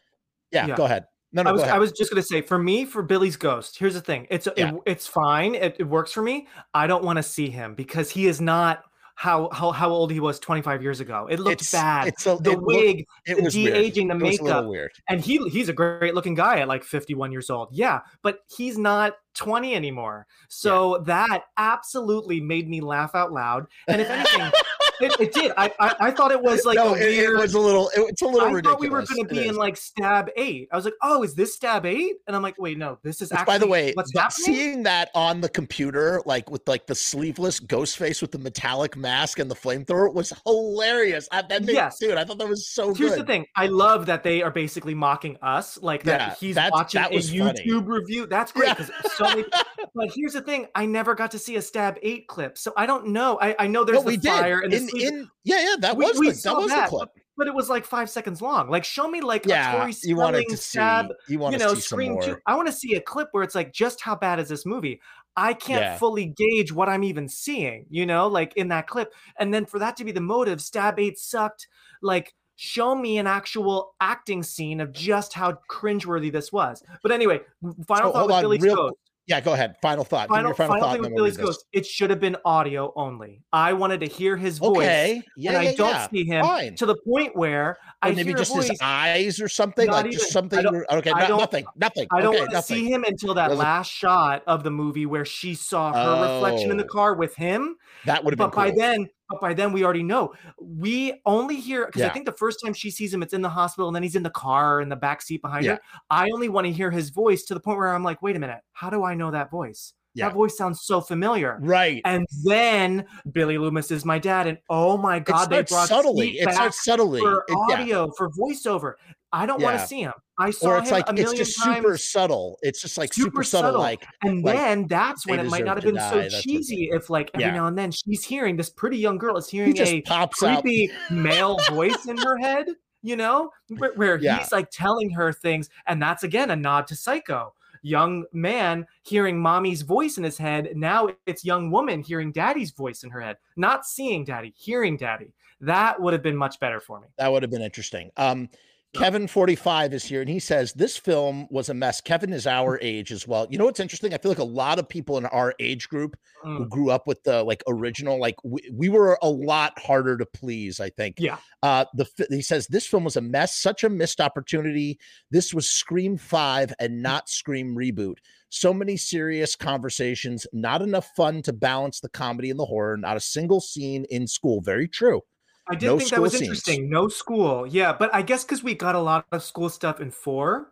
Yeah, 0.51 0.67
yeah. 0.67 0.75
go 0.75 0.85
ahead. 0.85 1.05
No, 1.31 1.41
no, 1.43 1.49
I 1.49 1.53
was 1.53 1.61
go 1.61 1.63
ahead. 1.63 1.75
I 1.75 1.79
was 1.79 1.91
just 1.93 2.11
gonna 2.11 2.21
say 2.21 2.41
for 2.41 2.57
me 2.59 2.85
for 2.85 3.01
Billy's 3.01 3.37
Ghost. 3.37 3.79
Here's 3.79 3.93
the 3.93 4.01
thing. 4.01 4.27
It's 4.29 4.47
Yeah. 4.55 4.73
it, 4.75 4.81
it's 4.85 5.07
fine. 5.07 5.55
It, 5.55 5.77
it 5.79 5.85
works 5.85 6.11
for 6.11 6.21
me. 6.21 6.47
I 6.73 6.87
don't 6.87 7.03
want 7.03 7.17
to 7.17 7.23
see 7.23 7.49
him 7.49 7.73
because 7.73 8.11
he 8.11 8.27
is 8.27 8.39
not 8.39 8.83
how 9.15 9.49
how 9.53 9.71
how 9.71 9.89
old 9.89 10.11
he 10.11 10.19
was 10.19 10.39
25 10.39 10.83
years 10.83 10.99
ago. 10.99 11.27
It 11.29 11.39
looked 11.39 11.61
it's 11.61 11.71
bad. 11.71 12.07
It's 12.07 12.25
a, 12.27 12.35
the 12.39 12.51
it 12.51 12.59
looked- 12.59 12.67
wig, 12.67 13.05
it 13.25 13.35
the 13.37 13.43
was 13.43 13.53
de-aging, 13.53 14.07
the 14.09 14.15
It 14.15 14.21
was 14.21 14.39
a 14.39 14.43
makeup, 14.43 14.65
weird. 14.65 14.91
and 15.09 15.21
he 15.21 15.37
he's 15.49 15.69
a 15.69 15.73
great 15.73 16.13
looking 16.13 16.35
guy 16.35 16.59
at 16.59 16.67
like 16.67 16.83
51 16.83 17.31
years 17.31 17.49
old. 17.49 17.69
Yeah, 17.71 18.01
but 18.21 18.39
he's 18.55 18.77
not 18.77 19.13
20 19.35 19.73
anymore. 19.73 20.27
So 20.49 20.99
that 21.05 21.43
absolutely 21.57 22.39
made 22.41 22.69
me 22.69 22.81
laugh 22.81 23.15
out 23.15 23.31
loud. 23.31 23.67
And 23.87 24.01
if 24.01 24.09
anything, 24.09 24.51
it, 25.01 25.19
it 25.19 25.33
did. 25.33 25.51
I, 25.57 25.71
I 25.79 25.95
I 25.99 26.11
thought 26.11 26.31
it 26.31 26.41
was 26.41 26.65
like 26.65 26.75
no, 26.75 26.93
it, 26.93 27.01
it 27.03 27.29
was 27.37 27.53
a 27.53 27.59
little. 27.59 27.89
It, 27.89 28.01
it's 28.09 28.21
a 28.21 28.25
little 28.25 28.47
I 28.49 28.51
ridiculous. 28.51 28.73
thought 28.73 28.79
we 28.81 28.89
were 28.89 29.01
going 29.03 29.27
to 29.27 29.33
be 29.33 29.47
in 29.47 29.55
like 29.55 29.77
stab 29.77 30.29
eight. 30.37 30.67
I 30.71 30.75
was 30.75 30.85
like, 30.85 30.93
oh, 31.01 31.23
is 31.23 31.35
this 31.35 31.53
stab 31.55 31.85
eight? 31.85 32.15
And 32.27 32.35
I'm 32.35 32.41
like, 32.41 32.55
wait, 32.59 32.77
no, 32.77 32.97
this 33.03 33.21
is 33.21 33.29
Which, 33.31 33.39
actually 33.39 33.53
by 33.53 33.57
the 33.57 33.67
way, 33.67 33.93
what's 33.93 34.11
that- 34.13 34.31
seeing 34.33 34.83
that 34.83 35.09
on 35.15 35.41
the 35.41 35.49
computer, 35.49 36.21
like 36.25 36.49
with 36.49 36.67
like 36.67 36.87
the 36.87 36.95
sleeveless 36.95 37.59
ghost 37.59 37.97
face 37.97 38.21
with 38.21 38.31
the 38.31 38.39
metallic 38.39 38.95
mask 38.95 39.39
and 39.39 39.49
the 39.49 39.55
flamethrower, 39.55 40.13
was 40.13 40.31
hilarious. 40.45 41.27
I, 41.31 41.41
that 41.43 41.63
made, 41.63 41.73
Yes. 41.73 41.99
dude, 41.99 42.17
I 42.17 42.23
thought 42.25 42.37
that 42.39 42.47
was 42.49 42.67
so 42.67 42.93
Here's 42.93 43.11
good. 43.11 43.19
the 43.21 43.25
thing. 43.25 43.45
I 43.55 43.67
love 43.67 44.05
that 44.07 44.23
they 44.23 44.41
are 44.41 44.51
basically 44.51 44.93
mocking 44.95 45.37
us, 45.41 45.77
like 45.81 46.03
that 46.03 46.19
Yeah, 46.21 46.35
he's 46.39 46.55
watching 46.71 47.01
that 47.01 47.11
a 47.13 47.19
funny. 47.21 47.39
YouTube 47.65 47.87
review. 47.87 48.25
That's 48.27 48.51
great 48.51 48.67
Yeah. 48.79 48.87
so 49.15 49.23
many. 49.25 49.45
But 49.93 50.09
here's 50.13 50.33
the 50.33 50.41
thing: 50.41 50.67
I 50.75 50.85
never 50.85 51.15
got 51.15 51.31
to 51.31 51.39
see 51.39 51.55
a 51.55 51.61
stab 51.61 51.97
eight 52.01 52.27
clip, 52.27 52.57
so 52.57 52.73
I 52.75 52.85
don't 52.85 53.07
know. 53.07 53.37
I, 53.41 53.55
I 53.59 53.67
know 53.67 53.83
there's 53.83 54.03
No, 54.03 54.11
the 54.11 54.17
fire 54.17 54.61
did. 54.61 54.63
and 54.63 54.73
the 54.73 54.77
In, 54.77 54.84
sleep, 54.89 55.13
in, 55.13 55.29
yeah, 55.43 55.59
yeah, 55.61 55.75
that 55.79 55.97
We- 55.97 56.05
was 56.05 56.19
we 56.19 56.29
the, 56.31 56.41
that 56.43 56.55
was 56.55 56.67
that, 56.69 56.89
the 56.89 56.97
clip. 56.97 57.09
but 57.37 57.47
it 57.47 57.53
was 57.53 57.69
like 57.69 57.85
five 57.85 58.09
seconds 58.09 58.41
long. 58.41 58.69
Like, 58.69 58.83
show 58.83 59.07
me 59.07 59.21
like 59.21 59.45
a 59.45 59.49
Yeah, 59.49 59.71
Tori 59.77 59.93
you 60.03 60.15
wanted 60.15 60.45
to 60.49 60.57
see. 60.57 60.63
stab. 60.63 61.07
You 61.27 61.39
want 61.39 61.53
You 61.53 61.59
to 61.59 61.69
see 61.69 61.75
some 61.75 61.81
Scream. 61.81 62.21
Two. 62.21 62.37
I 62.45 62.55
want 62.55 62.67
to 62.67 62.73
see 62.73 62.95
a 62.95 63.01
clip 63.01 63.29
where 63.31 63.43
it's 63.43 63.55
like, 63.55 63.73
just 63.73 64.01
how 64.01 64.15
bad 64.15 64.39
is 64.39 64.49
this 64.49 64.65
movie? 64.65 65.01
I 65.37 65.53
can't 65.53 65.81
Yeah. 65.81 65.97
fully 65.97 66.27
gauge 66.27 66.71
what 66.71 66.87
I'm 66.87 67.03
even 67.03 67.27
seeing. 67.27 67.85
You 67.89 68.05
know, 68.05 68.27
like 68.27 68.53
in 68.55 68.69
that 68.69 68.87
clip, 68.87 69.13
and 69.37 69.53
then 69.53 69.65
for 69.65 69.79
that 69.79 69.97
to 69.97 70.03
be 70.05 70.11
the 70.11 70.21
motive, 70.21 70.61
stab 70.61 70.99
eight 70.99 71.17
sucked. 71.19 71.67
Like. 72.01 72.33
Show 72.57 72.95
me 72.95 73.17
an 73.17 73.27
actual 73.27 73.95
acting 73.99 74.41
scene 74.41 74.79
of 74.79 74.93
just 74.93 75.33
how 75.33 75.59
cringeworthy 75.69 76.31
this 76.31 76.53
was. 76.53 76.81
But 77.03 77.11
anyway, 77.11 77.41
final 77.85 78.13
So, 78.13 78.13
thought 78.13 78.27
with 78.27 78.35
on, 78.37 78.41
Billy's 78.43 78.61
real 78.61 78.75
Ghost. 78.77 78.95
Yeah, 79.27 79.41
go 79.41 79.53
ahead. 79.53 79.75
Final 79.81 80.03
thought. 80.03 80.29
Final, 80.29 80.53
final, 80.53 80.73
final 80.75 80.79
thought. 80.87 80.91
thing 80.93 81.01
with 81.01 81.09
then 81.09 81.15
Billy's. 81.15 81.35
Ghost. 81.37 81.65
It 81.73 81.83
should 81.85 82.11
have 82.11 82.19
been 82.19 82.37
audio 82.45 82.93
only. 82.95 83.41
I 83.51 83.73
wanted 83.73 84.01
to 84.01 84.05
hear 84.05 84.37
his 84.37 84.59
voice, 84.59 84.77
Okay. 84.77 85.23
Yeah, 85.35 85.53
and 85.53 85.63
yeah, 85.63 85.69
I 85.71 85.73
don't 85.75 85.89
yeah. 85.89 86.07
see 86.09 86.25
him 86.25 86.45
Fine. 86.45 86.75
to 86.75 86.85
the 86.85 86.95
point 87.07 87.35
where 87.35 87.77
I 88.03 88.11
maybe 88.11 88.35
just 88.35 88.53
voice. 88.53 88.69
his 88.69 88.79
eyes 88.83 89.41
or 89.41 89.47
something, 89.49 89.89
like 89.89 90.05
even. 90.05 90.19
just 90.19 90.31
something. 90.31 90.59
okay, 90.63 91.11
I 91.11 91.21
no- 91.21 91.27
don't- 91.29 91.39
nothing, 91.39 91.65
nothing. 91.75 92.07
I 92.11 92.21
don't 92.21 92.35
okay, 92.35 92.41
want 92.41 92.51
to 92.51 92.61
see 92.61 92.85
him 92.91 93.03
until 93.03 93.33
that 93.33 93.47
Doesn't- 93.47 93.57
last 93.63 93.91
shot 93.91 94.43
of 94.45 94.63
the 94.63 94.69
movie 94.71 95.07
where 95.07 95.25
she 95.25 95.55
saw 95.55 95.91
her 95.91 96.35
reflection 96.35 96.69
in 96.69 96.77
the 96.77 96.83
Oh. 96.83 96.87
car 96.87 97.15
with 97.15 97.35
him. 97.35 97.77
That 98.05 98.23
would 98.23 98.31
have 98.33 98.37
been 98.37 98.49
But 98.51 98.55
by 98.55 98.71
then, 98.77 99.09
but 99.29 99.41
by 99.41 99.53
then 99.53 99.71
we 99.73 99.83
already 99.83 100.03
know. 100.03 100.33
We 100.59 101.21
only 101.25 101.55
hear 101.55 101.85
because 101.87 102.01
I 102.03 102.09
think 102.09 102.25
the 102.25 102.31
first 102.33 102.59
time 102.63 102.73
she 102.73 102.91
sees 102.91 103.13
him, 103.13 103.23
it's 103.23 103.33
in 103.33 103.41
the 103.41 103.49
hospital, 103.49 103.87
and 103.87 103.95
then 103.95 104.03
he's 104.03 104.15
in 104.15 104.23
the 104.23 104.29
car 104.29 104.81
in 104.81 104.89
the 104.89 104.95
back 104.95 105.21
seat 105.21 105.41
behind 105.41 105.65
Yeah. 105.65 105.73
her. 105.73 105.79
I 106.09 106.29
only 106.31 106.49
want 106.49 106.65
to 106.67 106.71
hear 106.73 106.91
his 106.91 107.09
voice 107.09 107.43
to 107.45 107.53
the 107.53 107.59
point 107.59 107.77
where 107.77 107.93
I'm 107.93 108.03
like, 108.03 108.21
wait 108.21 108.35
a 108.35 108.39
minute, 108.39 108.61
how 108.73 108.89
do 108.89 109.03
I 109.03 109.13
know 109.15 109.31
that 109.31 109.49
voice? 109.51 109.93
Yeah. 110.13 110.29
That 110.29 110.35
voice 110.35 110.57
sounds 110.57 110.81
so 110.83 111.01
familiar. 111.01 111.57
right. 111.61 112.01
And 112.05 112.25
then 112.45 113.05
Billy 113.33 113.57
Loomis 113.57 113.91
is 113.91 114.05
my 114.05 114.17
dad, 114.17 114.47
and 114.47 114.57
oh 114.69 114.97
my 114.97 115.19
god, 115.19 115.49
they 115.49 115.63
brought 115.63 115.89
subtly. 115.89 116.37
It's 116.39 116.57
It 116.57 116.73
subtly. 116.73 117.19
for 117.19 117.39
It- 117.49 117.57
yeah. 117.69 117.75
audio 117.75 118.11
for 118.17 118.29
voiceover. 118.29 118.93
I 119.33 119.45
don't 119.45 119.61
want 119.61 119.77
to 119.79 119.85
see 119.85 119.99
him. 120.01 120.13
I 120.37 120.51
saw 120.51 120.71
Or 120.71 120.77
it's 120.79 120.91
like 120.91 121.05
it's 121.09 121.33
just 121.33 121.61
super 121.61 121.97
subtle. 121.97 122.57
It's 122.61 122.81
just 122.81 122.97
like 122.97 123.13
super, 123.13 123.27
Super 123.27 123.43
subtle, 123.43 123.69
subtle. 123.71 123.81
like 123.81 124.05
And 124.23 124.43
like, 124.43 124.55
then 124.55 124.87
that's 124.87 125.25
when 125.25 125.39
it 125.39 125.49
might 125.49 125.63
not 125.65 125.77
have 125.77 125.85
been 125.85 125.95
die, 125.95 126.27
so 126.27 126.41
cheesy 126.41 126.89
if, 126.91 127.09
like, 127.09 127.31
every 127.33 127.45
Yeah. 127.45 127.53
now 127.53 127.67
and 127.67 127.77
then 127.77 127.91
she's 127.91 128.23
hearing 128.25 128.57
this 128.57 128.69
pretty 128.69 128.97
young 128.97 129.17
girl 129.17 129.37
is 129.37 129.47
hearing 129.47 129.77
a 129.77 130.01
pops 130.01 130.39
creepy 130.39 130.89
male 131.09 131.57
voice 131.69 132.05
in 132.07 132.17
her 132.17 132.37
head, 132.37 132.67
you 133.01 133.15
know, 133.15 133.51
where, 133.77 133.93
where 133.93 134.19
Yeah. 134.19 134.39
he's 134.39 134.51
like 134.51 134.69
telling 134.71 135.09
her 135.11 135.31
things. 135.31 135.69
And 135.87 136.01
that's 136.01 136.23
again 136.23 136.51
a 136.51 136.55
nod 136.55 136.87
to 136.87 136.95
Psycho. 136.95 137.53
Young 137.81 138.25
man 138.33 138.87
hearing 139.03 139.39
mommy's 139.39 139.83
voice 139.83 140.17
in 140.17 140.23
his 140.23 140.37
head. 140.39 140.71
Now 140.75 141.07
it's 141.27 141.45
young 141.45 141.69
woman 141.69 142.01
hearing 142.01 142.31
daddy's 142.31 142.71
voice 142.71 143.03
in 143.03 143.11
her 143.11 143.21
head, 143.21 143.37
not 143.55 143.85
seeing 143.85 144.25
daddy, 144.25 144.53
hearing 144.57 144.97
daddy. 144.97 145.33
That 145.61 146.01
would 146.01 146.11
have 146.13 146.23
been 146.23 146.35
much 146.35 146.59
better 146.59 146.79
for 146.79 146.99
me. 146.99 147.07
That 147.19 147.31
would 147.31 147.43
have 147.43 147.51
been 147.51 147.61
interesting. 147.61 148.09
Um, 148.17 148.49
Kevin 148.97 149.27
45 149.27 149.93
is 149.93 150.03
here 150.03 150.21
and 150.21 150.29
he 150.29 150.39
says 150.39 150.73
this 150.73 150.97
film 150.97 151.47
was 151.49 151.69
a 151.69 151.73
mess. 151.73 152.01
Kevin 152.01 152.33
is 152.33 152.47
our 152.47 152.79
age 152.81 153.11
as 153.11 153.27
well. 153.27 153.45
You 153.49 153.57
know 153.57 153.65
what's 153.65 153.79
interesting? 153.79 154.13
I 154.13 154.17
feel 154.17 154.31
like 154.31 154.39
a 154.39 154.43
lot 154.43 154.79
of 154.79 154.87
people 154.87 155.17
in 155.17 155.25
our 155.27 155.53
age 155.59 155.89
group 155.89 156.17
who 156.43 156.65
Mm. 156.65 156.69
grew 156.69 156.91
up 156.91 157.07
with 157.07 157.23
the 157.23 157.43
like 157.43 157.63
original, 157.67 158.19
like 158.19 158.35
we, 158.43 158.61
we 158.71 158.87
were 158.89 159.17
a 159.21 159.29
lot 159.29 159.77
harder 159.79 160.17
to 160.17 160.25
please, 160.25 160.79
I 160.79 160.89
think. 160.91 161.15
Yeah. 161.19 161.37
Uh, 161.63 161.85
the 161.93 162.07
he 162.29 162.41
says 162.41 162.67
this 162.67 162.85
film 162.87 163.03
was 163.03 163.15
a 163.17 163.21
mess, 163.21 163.55
such 163.55 163.83
a 163.83 163.89
missed 163.89 164.21
opportunity. 164.21 164.99
This 165.31 165.53
was 165.53 165.69
Scream 165.69 166.17
5 166.17 166.73
and 166.79 167.01
not 167.01 167.27
Scream 167.29 167.75
reboot. 167.75 168.15
So 168.49 168.73
many 168.73 168.95
serious 168.95 169.55
conversations, 169.55 170.45
not 170.53 170.81
enough 170.81 171.09
fun 171.15 171.41
to 171.43 171.51
balance 171.53 171.99
the 171.99 172.09
comedy 172.09 172.49
and 172.51 172.59
the 172.59 172.65
horror, 172.65 172.95
not 172.95 173.17
a 173.17 173.21
single 173.21 173.59
scene 173.59 174.05
in 174.09 174.27
school. 174.27 174.61
Very 174.61 174.87
true. 174.87 175.21
I 175.67 175.75
did 175.75 175.87
No 175.87 175.97
think 175.97 176.11
that 176.11 176.21
was 176.21 176.31
scenes. 176.33 176.43
interesting. 176.43 176.89
No 176.89 177.07
school. 177.07 177.65
Yeah, 177.67 177.95
but 177.97 178.13
I 178.13 178.21
guess 178.21 178.43
because 178.43 178.63
we 178.63 178.75
got 178.75 178.95
a 178.95 178.99
lot 178.99 179.25
of 179.31 179.43
school 179.43 179.69
stuff 179.69 179.99
in 179.99 180.11
four, 180.11 180.71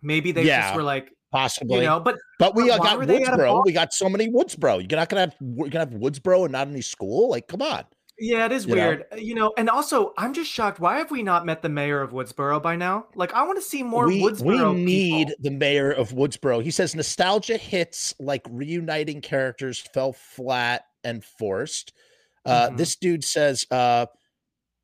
maybe 0.00 0.32
they 0.32 0.44
Yeah, 0.44 0.62
just 0.62 0.76
were 0.76 0.82
like, 0.82 1.10
Possibly. 1.32 1.78
you 1.78 1.84
know, 1.86 1.98
but 1.98 2.18
But 2.38 2.54
we 2.54 2.68
But 2.68 2.82
got 2.82 2.98
Woodsboro. 3.00 3.64
We 3.64 3.72
got 3.72 3.92
so 3.92 4.08
many 4.08 4.28
Woodsboro. 4.30 4.78
You're 4.88 4.98
not 4.98 5.08
gonna 5.08 5.20
have 5.22 5.34
you're 5.40 5.68
gonna 5.68 5.86
have 5.90 5.94
Woodsboro 5.98 6.44
and 6.44 6.52
not 6.52 6.68
any 6.68 6.82
school. 6.82 7.30
Like, 7.30 7.48
come 7.48 7.62
on. 7.62 7.84
yeah, 8.18 8.44
it 8.44 8.52
is 8.52 8.66
You 8.66 8.74
weird. 8.74 9.06
uh, 9.12 9.16
You 9.16 9.34
know, 9.34 9.52
and 9.56 9.70
also 9.70 10.12
I'm 10.18 10.34
just 10.34 10.50
shocked. 10.50 10.78
Why 10.78 10.98
have 10.98 11.10
we 11.10 11.22
not 11.22 11.46
met 11.46 11.62
the 11.62 11.68
mayor 11.70 12.02
of 12.02 12.10
Woodsboro 12.12 12.62
by 12.62 12.76
now? 12.76 13.06
Like, 13.14 13.32
I 13.32 13.42
want 13.44 13.56
to 13.58 13.62
see 13.66 13.82
more 13.82 14.06
we, 14.06 14.20
Woodsboro. 14.20 14.74
we 14.74 14.80
need 14.84 15.28
people. 15.28 15.42
the 15.42 15.50
mayor 15.50 15.90
of 15.90 16.10
Woodsboro. 16.10 16.62
He 16.62 16.70
says 16.70 16.94
nostalgia 16.94 17.56
hits 17.56 18.14
like 18.20 18.46
reuniting 18.50 19.20
characters 19.22 19.80
fell 19.80 20.12
flat 20.12 20.84
and 21.02 21.24
forced. 21.24 21.94
Uh, 22.44 22.70
Mhm. 22.70 22.76
This 22.76 22.96
dude 22.96 23.24
says 23.24 23.66
uh, 23.70 24.06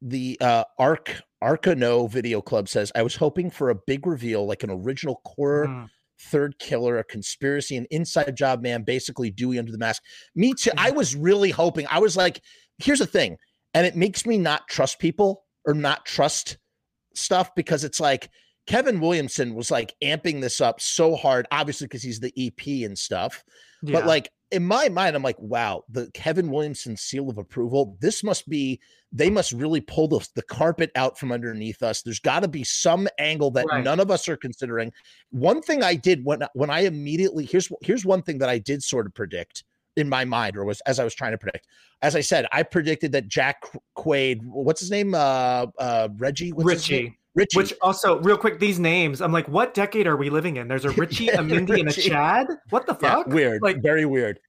the 0.03 0.39
uh, 0.41 0.65
Arc 0.79 1.23
Arcano 1.43 2.11
Video 2.11 2.41
Club 2.41 2.69
says 2.69 2.91
I 2.95 3.03
was 3.03 3.15
hoping 3.17 3.51
for 3.51 3.71
a 3.71 3.75
big 3.87 4.07
reveal, 4.07 4.47
like 4.47 4.63
an 4.63 4.71
original 4.71 5.17
core 5.25 5.67
Mm. 5.67 5.89
third 6.21 6.59
killer, 6.59 6.99
a 6.99 7.05
conspiracy, 7.05 7.77
an 7.77 7.87
inside 7.91 8.37
job 8.37 8.61
man, 8.63 8.83
basically 8.83 9.31
Dewey 9.31 9.59
under 9.59 9.71
the 9.73 9.79
mask. 9.79 10.03
Me 10.35 10.53
too. 10.55 10.71
I 10.77 10.91
was 10.91 11.15
really 11.15 11.51
hoping. 11.51 11.87
I 11.89 12.01
was 12.01 12.17
like, 12.17 12.41
here's 12.79 12.99
the 12.99 13.07
thing, 13.07 13.37
and 13.75 13.87
it 13.87 13.95
makes 13.97 14.27
me 14.27 14.37
not 14.39 14.67
trust 14.69 14.99
people 14.99 15.45
or 15.65 15.75
not 15.75 16.05
trust 16.07 16.59
stuff 17.15 17.55
because 17.55 17.85
it's 17.85 18.01
like, 18.01 18.31
Kevin 18.67 19.01
Williamson 19.01 19.55
was 19.55 19.71
like 19.71 19.95
amping 20.03 20.41
this 20.43 20.61
up 20.61 20.81
so 20.81 21.15
hard, 21.17 21.47
obviously 21.51 21.87
because 21.87 22.03
he's 22.03 22.21
the 22.21 22.33
EP 22.37 22.85
and 22.85 22.99
stuff. 22.99 23.43
Yeah. 23.83 24.01
But 24.01 24.07
like 24.07 24.31
in 24.51 24.65
my 24.65 24.89
mind, 24.89 25.15
I'm 25.15 25.23
like, 25.23 25.39
wow, 25.39 25.85
the 25.91 26.11
Kevin 26.15 26.51
Williamson 26.51 26.97
seal 26.97 27.29
of 27.29 27.39
approval. 27.39 27.97
This 28.01 28.25
must 28.25 28.49
be, 28.49 28.81
they 29.13 29.29
must 29.29 29.53
really 29.53 29.83
pull 29.83 30.09
the, 30.09 30.27
the 30.35 30.43
carpet 30.43 30.91
out 30.95 31.19
from 31.19 31.33
underneath 31.33 31.83
us. 31.83 32.01
There's 32.01 32.19
got 32.19 32.41
to 32.41 32.49
be 32.49 32.65
some 32.65 33.09
angle 33.19 33.51
that 33.53 33.67
Right. 33.69 33.85
none 33.85 34.01
of 34.01 34.11
us 34.11 34.27
are 34.29 34.37
considering. 34.39 34.91
One 35.31 35.61
thing 35.61 35.83
I 35.83 35.95
did 35.95 36.25
when 36.25 36.41
when 36.55 36.71
I 36.71 36.81
immediately 36.81 37.45
here's 37.45 37.71
here's 37.83 38.05
one 38.07 38.23
thing 38.23 38.39
that 38.39 38.49
I 38.49 38.59
did 38.59 38.83
sort 38.83 39.07
of 39.07 39.15
predict 39.15 39.65
in 39.97 40.09
my 40.09 40.25
mind, 40.25 40.57
or 40.57 40.65
was 40.65 40.81
as 40.83 40.99
I 40.99 41.05
was 41.05 41.15
trying 41.15 41.33
to 41.33 41.39
predict. 41.39 41.67
As 42.01 42.17
I 42.17 42.21
said, 42.21 42.47
I 42.53 42.63
predicted 42.63 43.13
that 43.13 43.29
Jack 43.29 43.65
Quaid, 43.97 44.41
what's 44.45 44.81
his 44.81 44.91
name? 44.91 45.15
Uh 45.15 45.67
uh 45.79 46.09
Reggie? 46.17 46.53
His 46.57 46.65
name? 47.05 47.17
Richie. 47.35 47.59
Richie. 47.59 47.73
Which 47.75 47.75
also, 47.83 48.21
real 48.21 48.37
quick, 48.39 48.59
these 48.59 48.79
names, 48.79 49.21
I'm 49.21 49.33
like, 49.33 49.49
what 49.49 49.75
decade 49.75 50.07
are 50.07 50.17
we 50.17 50.31
living 50.31 50.57
in? 50.57 50.69
There's 50.69 50.85
a 50.85 50.91
Richie, 51.03 51.29
a 51.29 51.43
Mindy, 51.43 51.81
and 51.81 51.89
a 51.89 51.93
Chad. 51.93 52.47
What 52.71 52.87
the 52.87 52.97
Yeah, 53.01 53.17
fuck? 53.17 53.27
weird, 53.29 53.63
Like- 53.63 53.83
very 53.83 54.05
weird. 54.05 54.41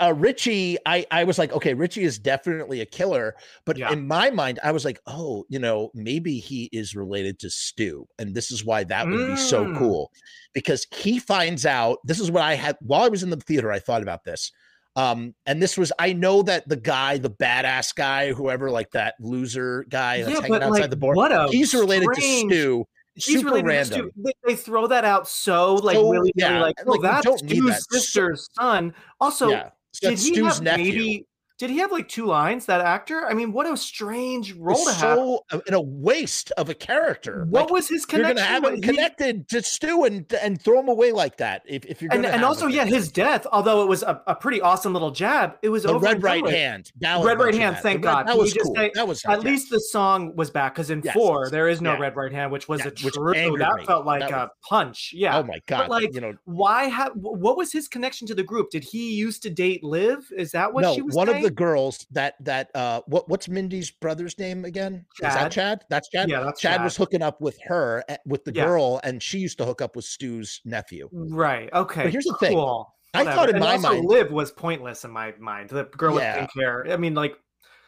Uh, 0.00 0.14
Richie, 0.16 0.78
I 0.86 1.04
I 1.10 1.24
was 1.24 1.36
like, 1.36 1.52
okay, 1.52 1.74
Richie 1.74 2.04
is 2.04 2.18
definitely 2.18 2.80
a 2.80 2.86
killer, 2.86 3.34
but 3.66 3.76
Yeah. 3.76 3.92
in 3.92 4.06
my 4.06 4.30
mind, 4.30 4.58
I 4.62 4.70
was 4.70 4.84
like, 4.84 4.98
oh, 5.06 5.44
you 5.48 5.58
know, 5.58 5.90
maybe 5.94 6.38
he 6.38 6.70
is 6.72 6.94
related 6.94 7.38
to 7.40 7.50
Stu, 7.50 8.06
and 8.18 8.34
this 8.34 8.50
is 8.52 8.64
why 8.64 8.84
that 8.84 9.06
would 9.08 9.26
be 9.26 9.36
so 9.36 9.64
Mm. 9.66 9.76
cool, 9.76 10.12
because 10.54 10.86
he 10.94 11.18
finds 11.18 11.66
out. 11.66 11.98
This 12.04 12.20
is 12.20 12.30
what 12.30 12.44
I 12.44 12.54
had 12.54 12.76
while 12.80 13.02
I 13.02 13.08
was 13.08 13.22
in 13.24 13.30
the 13.30 13.36
theater. 13.36 13.70
I 13.72 13.80
thought 13.80 14.00
about 14.02 14.24
this, 14.24 14.52
um, 14.96 15.34
and 15.46 15.62
this 15.62 15.76
was 15.76 15.92
I 15.98 16.12
know 16.12 16.42
that 16.42 16.68
the 16.68 16.76
guy, 16.76 17.18
the 17.18 17.30
badass 17.30 17.94
guy, 17.94 18.32
whoever, 18.32 18.70
like 18.70 18.90
that 18.92 19.14
loser 19.20 19.84
guy 19.88 20.18
that's 20.22 20.30
Yeah, 20.30 20.40
hanging 20.40 20.62
outside 20.62 20.80
like, 20.80 20.90
the 20.90 20.96
bar, 20.96 21.14
what 21.14 21.32
a 21.32 21.48
he's 21.50 21.74
related 21.74 22.08
strange- 22.14 22.50
to 22.50 22.56
Stu. 22.56 22.84
He's 23.16 23.24
super 23.26 23.62
random. 23.62 24.10
Stu. 24.10 24.32
They, 24.44 24.56
throw 24.56 24.88
that 24.88 25.04
out 25.04 25.28
so 25.28 25.76
like 25.76 25.94
So, 25.94 26.10
really, 26.10 26.32
yeah, 26.34 26.60
like, 26.60 26.74
oh, 26.84 26.90
like, 26.90 27.00
that's 27.00 27.38
Stu's 27.38 27.64
that. 27.66 27.82
Sister's 27.92 28.48
son. 28.58 28.92
Also, 29.20 29.50
yeah, 29.50 29.68
so 29.92 30.10
did 30.10 30.18
he 30.18 30.36
have 30.42 30.60
nephew. 30.60 30.84
maybe? 30.84 31.26
Did 31.64 31.70
he 31.70 31.78
have 31.78 31.92
like 31.92 32.08
two 32.08 32.26
lines? 32.26 32.66
That 32.66 32.82
actor? 32.82 33.24
I 33.26 33.32
mean, 33.32 33.50
what 33.50 33.66
a 33.66 33.74
strange 33.74 34.52
role 34.52 34.76
It's 34.76 34.84
to 35.00 35.06
have. 35.06 35.16
so 35.16 35.44
uh, 35.50 35.60
in 35.66 35.72
a 35.72 35.80
waste 35.80 36.50
of 36.58 36.68
a 36.68 36.74
character. 36.74 37.46
What 37.48 37.62
Like, 37.62 37.70
was 37.70 37.88
his 37.88 38.04
connection 38.04 38.36
you're 38.36 38.44
gonna 38.44 38.46
have 38.46 38.64
him 38.64 38.74
he- 38.74 38.80
connected 38.82 39.48
to 39.48 39.62
Stu 39.62 40.04
and 40.04 40.30
and 40.42 40.60
throw 40.60 40.78
him 40.80 40.88
away 40.88 41.10
like 41.12 41.38
that. 41.38 41.62
If, 41.66 41.86
if 41.86 42.02
you're 42.02 42.12
and 42.12 42.22
gonna 42.22 42.34
and 42.34 42.42
have 42.42 42.48
also, 42.50 42.66
yeah, 42.66 42.84
his 42.84 43.10
death. 43.10 43.46
Although 43.50 43.82
it 43.82 43.88
was 43.88 44.02
a, 44.02 44.20
a 44.26 44.34
pretty 44.34 44.60
awesome 44.60 44.92
little 44.92 45.10
jab, 45.10 45.54
it 45.62 45.70
was 45.70 45.84
the 45.84 45.88
over 45.94 46.04
red 46.04 46.22
right 46.22 46.46
hand. 46.46 46.92
Red 47.00 47.38
right 47.38 47.54
hand, 47.54 47.78
thank 47.78 48.04
red- 48.04 48.12
God. 48.12 48.28
That 48.28 48.36
was 48.36 48.52
cool. 48.52 48.74
say- 48.74 48.90
that 48.94 49.08
was 49.08 49.24
At 49.24 49.40
least 49.40 49.70
the 49.70 49.80
song 49.80 50.36
was 50.36 50.50
back 50.50 50.74
because 50.74 50.90
in 50.90 51.00
Yes. 51.02 51.14
four 51.14 51.48
there 51.48 51.68
is 51.70 51.80
no 51.80 51.92
Yeah. 51.94 51.98
red 52.00 52.14
right 52.16 52.30
hand, 52.32 52.52
which 52.52 52.68
was 52.68 52.80
Yeah, 52.80 52.88
a 52.88 52.90
which 52.90 53.14
true. 53.14 53.56
That 53.56 53.76
me. 53.76 53.86
felt 53.86 54.04
like 54.04 54.20
That 54.20 54.32
a 54.32 54.50
punch. 54.68 55.12
Yeah. 55.14 55.38
Oh 55.38 55.44
my 55.44 55.60
god! 55.66 55.88
like, 55.88 56.12
you 56.14 56.20
know, 56.20 56.34
Why 56.44 56.84
have? 56.88 57.12
What 57.14 57.56
was 57.56 57.72
his 57.72 57.88
connection 57.88 58.26
to 58.26 58.34
the 58.34 58.42
group? 58.42 58.68
Did 58.70 58.84
he 58.84 59.14
used 59.14 59.42
to 59.44 59.50
date 59.50 59.82
Liv? 59.82 60.28
Is 60.36 60.50
that 60.52 60.74
what 60.74 60.82
no, 60.82 60.94
she 60.94 61.00
was 61.00 61.14
one 61.14 61.30
of 61.30 61.40
the 61.40 61.53
girls 61.54 62.06
that 62.12 62.34
that 62.40 62.70
uh, 62.74 63.00
what 63.06 63.28
what's 63.28 63.48
Mindy's 63.48 63.90
brother's 63.90 64.38
name 64.38 64.64
again? 64.64 65.06
Is 65.16 65.20
that 65.34 65.34
Chad. 65.34 65.52
Chad? 65.52 65.84
That's 65.90 66.08
Chad. 66.08 66.28
Yeah, 66.28 66.40
that's 66.42 66.60
Chad 66.60 66.76
Chad. 66.76 66.84
was 66.84 66.96
hooking 66.96 67.22
up 67.22 67.40
with 67.40 67.58
her 67.66 68.04
eh, 68.08 68.16
with 68.26 68.44
the 68.44 68.52
Yeah. 68.54 68.66
girl, 68.66 69.00
and 69.04 69.22
she 69.22 69.38
used 69.38 69.58
to 69.58 69.64
hook 69.64 69.80
up 69.80 69.96
with 69.96 70.04
Stu's 70.04 70.60
nephew. 70.64 71.08
Right. 71.12 71.70
Okay. 71.72 72.10
here's 72.10 72.24
the 72.24 72.36
thing. 72.40 72.52
cool. 72.54 72.94
I 73.14 73.18
Whatever. 73.18 73.36
thought 73.36 73.48
in 73.50 73.54
and 73.56 73.64
my 73.64 73.76
mind- 73.76 74.04
Liv 74.06 74.30
was 74.32 74.50
pointless 74.50 75.04
in 75.04 75.10
my 75.12 75.34
mind. 75.38 75.70
The 75.70 75.84
girl 75.84 76.18
Yeah. 76.18 76.40
with 76.42 76.50
pink 76.54 76.64
hair. 76.64 76.86
I 76.90 76.96
mean, 76.96 77.14
like, 77.14 77.36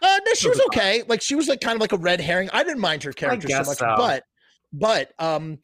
Uh, 0.03 0.19
no, 0.25 0.35
she 0.35 0.49
was 0.49 0.61
Okay. 0.69 0.99
okay. 1.01 1.03
Like 1.09 1.21
she 1.23 1.35
was 1.35 1.49
like 1.49 1.61
kind 1.61 1.75
of 1.75 1.81
like 1.81 1.93
a 1.93 1.97
red 1.97 2.21
herring. 2.21 2.49
I 2.53 2.63
didn't 2.63 2.81
mind 2.81 3.03
her 3.03 3.13
character 3.13 3.49
so 3.49 3.59
much, 3.63 3.79
so. 3.79 3.95
but 3.97 4.23
but 4.73 5.13
um 5.19 5.59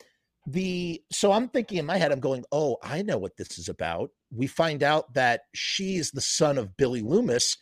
the 0.47 1.01
so 1.13 1.31
I'm 1.31 1.49
thinking 1.49 1.79
in 1.79 1.87
my 1.87 1.97
head, 1.99 2.11
I'm 2.11 2.19
going, 2.19 2.45
oh, 2.51 2.77
I 2.83 3.03
know 3.03 3.19
what 3.19 3.37
this 3.37 3.59
is 3.59 3.69
about. 3.69 4.11
We 4.35 4.47
find 4.49 4.83
out 4.83 5.15
that 5.15 5.43
she's 5.55 6.11
the 6.11 6.21
son 6.21 6.59
of 6.59 6.77
Billy 6.77 7.03
Loomis, 7.03 7.57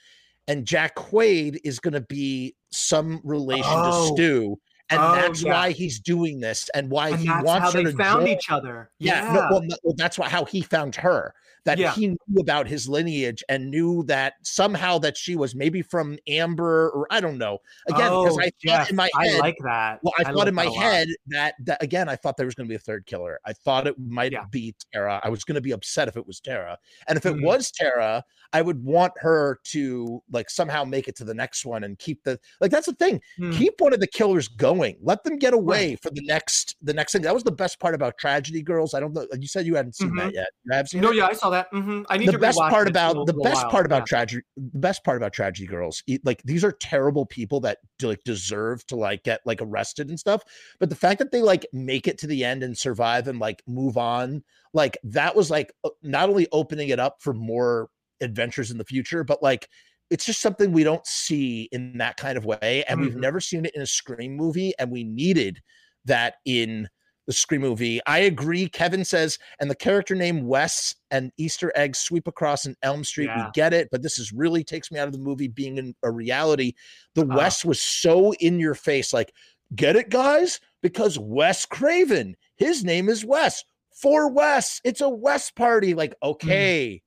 and 0.50 0.66
Jack 0.66 0.96
Quaid 0.96 1.58
is 1.64 1.78
going 1.78 1.94
to 1.94 2.00
be 2.00 2.56
some 2.72 3.20
relation 3.24 3.64
Oh. 3.72 4.08
to 4.08 4.14
Stu, 4.14 4.60
and 4.90 5.00
Oh, 5.00 5.14
that's 5.14 5.42
yeah. 5.42 5.52
why 5.52 5.70
he's 5.70 6.00
doing 6.00 6.40
this, 6.40 6.68
and 6.74 6.90
why 6.90 7.10
and 7.10 7.20
he 7.20 7.26
that's 7.28 7.44
wants 7.44 7.64
how 7.66 7.70
they 7.70 7.84
to 7.84 7.92
found 7.96 8.26
join- 8.26 8.36
each 8.36 8.50
other. 8.50 8.90
yeah, 8.98 9.24
Yeah. 9.26 9.32
no, 9.32 9.40
well, 9.50 9.62
well, 9.84 9.94
that's 9.96 10.18
why 10.18 10.28
how 10.28 10.44
he 10.44 10.60
found 10.62 10.96
her. 10.96 11.34
That 11.66 11.76
Yeah. 11.78 11.92
he 11.92 12.06
knew 12.08 12.40
about 12.40 12.68
his 12.68 12.88
lineage 12.88 13.44
and 13.50 13.70
knew 13.70 14.02
that 14.04 14.32
somehow 14.42 14.96
that 15.00 15.14
she 15.18 15.36
was 15.36 15.54
maybe 15.54 15.82
from 15.82 16.16
Amber 16.26 16.88
or 16.88 17.06
I 17.10 17.20
don't 17.20 17.36
know. 17.36 17.58
Again, 17.86 18.08
because 18.10 18.34
Oh, 18.38 18.40
I 18.40 18.44
thought 18.44 18.52
yes, 18.64 18.90
in 18.90 18.96
my 18.96 19.10
head, 19.18 19.34
I 19.36 19.38
like 19.40 19.56
that. 19.64 20.00
well, 20.02 20.14
I, 20.18 20.24
thought 20.24 20.36
like 20.36 20.48
in 20.48 20.54
my 20.54 20.64
that 20.64 20.74
head 20.74 21.08
that, 21.26 21.54
that 21.66 21.82
again, 21.82 22.08
I 22.08 22.16
thought 22.16 22.38
there 22.38 22.46
was 22.46 22.54
going 22.54 22.66
to 22.66 22.70
be 22.72 22.76
a 22.76 22.78
third 22.78 23.04
killer. 23.04 23.40
I 23.44 23.52
thought 23.52 23.86
it 23.86 23.98
might 23.98 24.32
be 24.50 24.74
Tara. 24.90 25.20
I 25.22 25.28
was 25.28 25.44
going 25.44 25.56
to 25.56 25.60
be 25.60 25.72
upset 25.72 26.08
if 26.08 26.16
it 26.16 26.26
was 26.26 26.40
Tara, 26.40 26.78
and 27.08 27.18
if 27.18 27.26
it 27.26 27.34
Mhm. 27.34 27.44
was 27.44 27.70
Tara, 27.70 28.24
I 28.52 28.62
would 28.62 28.82
want 28.84 29.12
her 29.18 29.58
to 29.66 30.22
like 30.32 30.50
somehow 30.50 30.84
make 30.84 31.06
it 31.08 31.16
to 31.16 31.24
the 31.24 31.34
next 31.34 31.64
one 31.64 31.84
and 31.84 31.98
keep 31.98 32.22
the 32.24 32.38
like. 32.60 32.70
That's 32.70 32.86
the 32.86 32.94
thing 32.94 33.20
Hmm. 33.36 33.50
keep 33.52 33.74
one 33.80 33.92
of 33.92 34.00
the 34.00 34.06
killers 34.06 34.48
going 34.48 34.96
let 35.02 35.22
them 35.24 35.38
get 35.38 35.54
away 35.54 35.96
for 36.02 36.10
the 36.10 36.22
next 36.24 36.76
the 36.82 36.92
next 36.92 37.12
thing 37.12 37.22
that 37.22 37.34
was 37.34 37.42
the 37.44 37.52
best 37.52 37.78
part 37.80 37.94
about 37.94 38.16
tragedy 38.18 38.62
girls 38.62 38.94
i 38.94 39.00
don't 39.00 39.12
know 39.12 39.26
you 39.38 39.46
said 39.46 39.66
you 39.66 39.74
hadn't 39.74 39.94
seen 39.96 40.14
that 40.16 40.32
yet 40.34 40.48
you 40.64 40.72
have 40.72 40.88
seen 40.88 41.00
No, 41.00 41.10
it? 41.10 41.16
yeah, 41.16 41.26
I 41.26 41.32
saw 41.32 41.50
that. 41.50 41.68
hmm 41.70 42.02
I 42.08 42.16
need 42.18 42.26
the 42.28 42.32
to 42.32 42.38
best 42.38 42.58
part 42.58 42.88
about 42.88 43.26
the 43.26 43.32
best 43.32 43.62
while. 43.62 43.70
part 43.70 43.86
about 43.86 44.00
Yeah. 44.02 44.04
tragedy 44.06 44.42
the 44.56 44.78
best 44.78 45.04
part 45.04 45.16
about 45.16 45.32
tragedy 45.32 45.66
girls 45.66 46.02
like 46.24 46.42
these 46.44 46.64
are 46.64 46.72
terrible 46.72 47.26
people 47.26 47.60
that 47.60 47.78
do, 47.98 48.08
like 48.08 48.22
deserve 48.24 48.86
to 48.88 48.96
like 48.96 49.22
get 49.24 49.40
like 49.46 49.60
arrested 49.62 50.08
and 50.08 50.18
stuff 50.18 50.42
but 50.78 50.88
the 50.90 50.96
fact 50.96 51.18
that 51.18 51.30
they 51.32 51.42
like 51.42 51.66
make 51.72 52.06
it 52.08 52.18
to 52.18 52.26
the 52.26 52.44
end 52.44 52.62
and 52.62 52.76
survive 52.76 53.28
and 53.28 53.38
like 53.38 53.62
move 53.66 53.96
on 53.96 54.42
like 54.74 54.98
that 55.04 55.34
was 55.36 55.50
like 55.50 55.72
not 56.02 56.28
only 56.28 56.46
opening 56.52 56.88
it 56.88 56.98
up 57.00 57.16
for 57.20 57.32
more 57.32 57.88
adventures 58.20 58.70
in 58.70 58.78
the 58.78 58.84
future 58.84 59.24
but 59.24 59.42
like 59.42 59.68
it's 60.10 60.24
just 60.24 60.40
something 60.40 60.72
we 60.72 60.82
don't 60.84 61.06
see 61.06 61.68
in 61.70 61.96
that 61.98 62.16
kind 62.16 62.36
of 62.36 62.44
way 62.44 62.82
and 62.88 63.00
we've 63.00 63.14
Mhm. 63.14 63.20
never 63.20 63.40
seen 63.40 63.64
it 63.64 63.74
in 63.76 63.82
a 63.82 63.86
scream 63.86 64.34
movie 64.36 64.72
and 64.78 64.90
we 64.90 65.04
needed 65.04 65.60
that 66.04 66.34
in 66.44 66.88
the 67.26 67.32
scream 67.34 67.60
movie. 67.60 68.00
I 68.06 68.20
agree 68.20 68.68
kevin 68.68 69.04
says 69.04 69.38
and 69.60 69.70
the 69.70 69.74
character 69.76 70.16
name 70.16 70.46
wes 70.48 70.96
and 71.12 71.30
easter 71.36 71.70
eggs 71.76 71.98
sweep 72.00 72.26
across 72.26 72.66
in 72.66 72.74
elm 72.82 73.04
street. 73.04 73.26
Yeah. 73.26 73.44
we 73.46 73.50
get 73.52 73.72
it 73.72 73.88
but 73.92 74.02
this 74.02 74.18
is 74.18 74.32
really 74.32 74.64
takes 74.64 74.90
me 74.90 74.98
out 74.98 75.06
of 75.06 75.12
the 75.12 75.18
movie 75.20 75.46
being 75.46 75.78
in 75.78 75.94
a 76.02 76.10
reality. 76.10 76.72
The 77.14 77.22
Uh. 77.22 77.36
wes 77.36 77.64
was 77.64 77.80
so 77.80 78.32
in 78.40 78.58
your 78.58 78.74
face 78.74 79.12
like 79.12 79.32
get 79.76 79.94
it 79.94 80.08
guys? 80.08 80.58
Because 80.82 81.18
wes 81.20 81.64
craven. 81.66 82.34
His 82.56 82.82
name 82.82 83.08
is 83.08 83.24
wes. 83.24 83.62
For 83.94 84.28
wes. 84.28 84.80
It's 84.82 85.00
a 85.02 85.08
wes 85.08 85.52
party. 85.52 85.94
Like 85.94 86.14
okay 86.22 87.00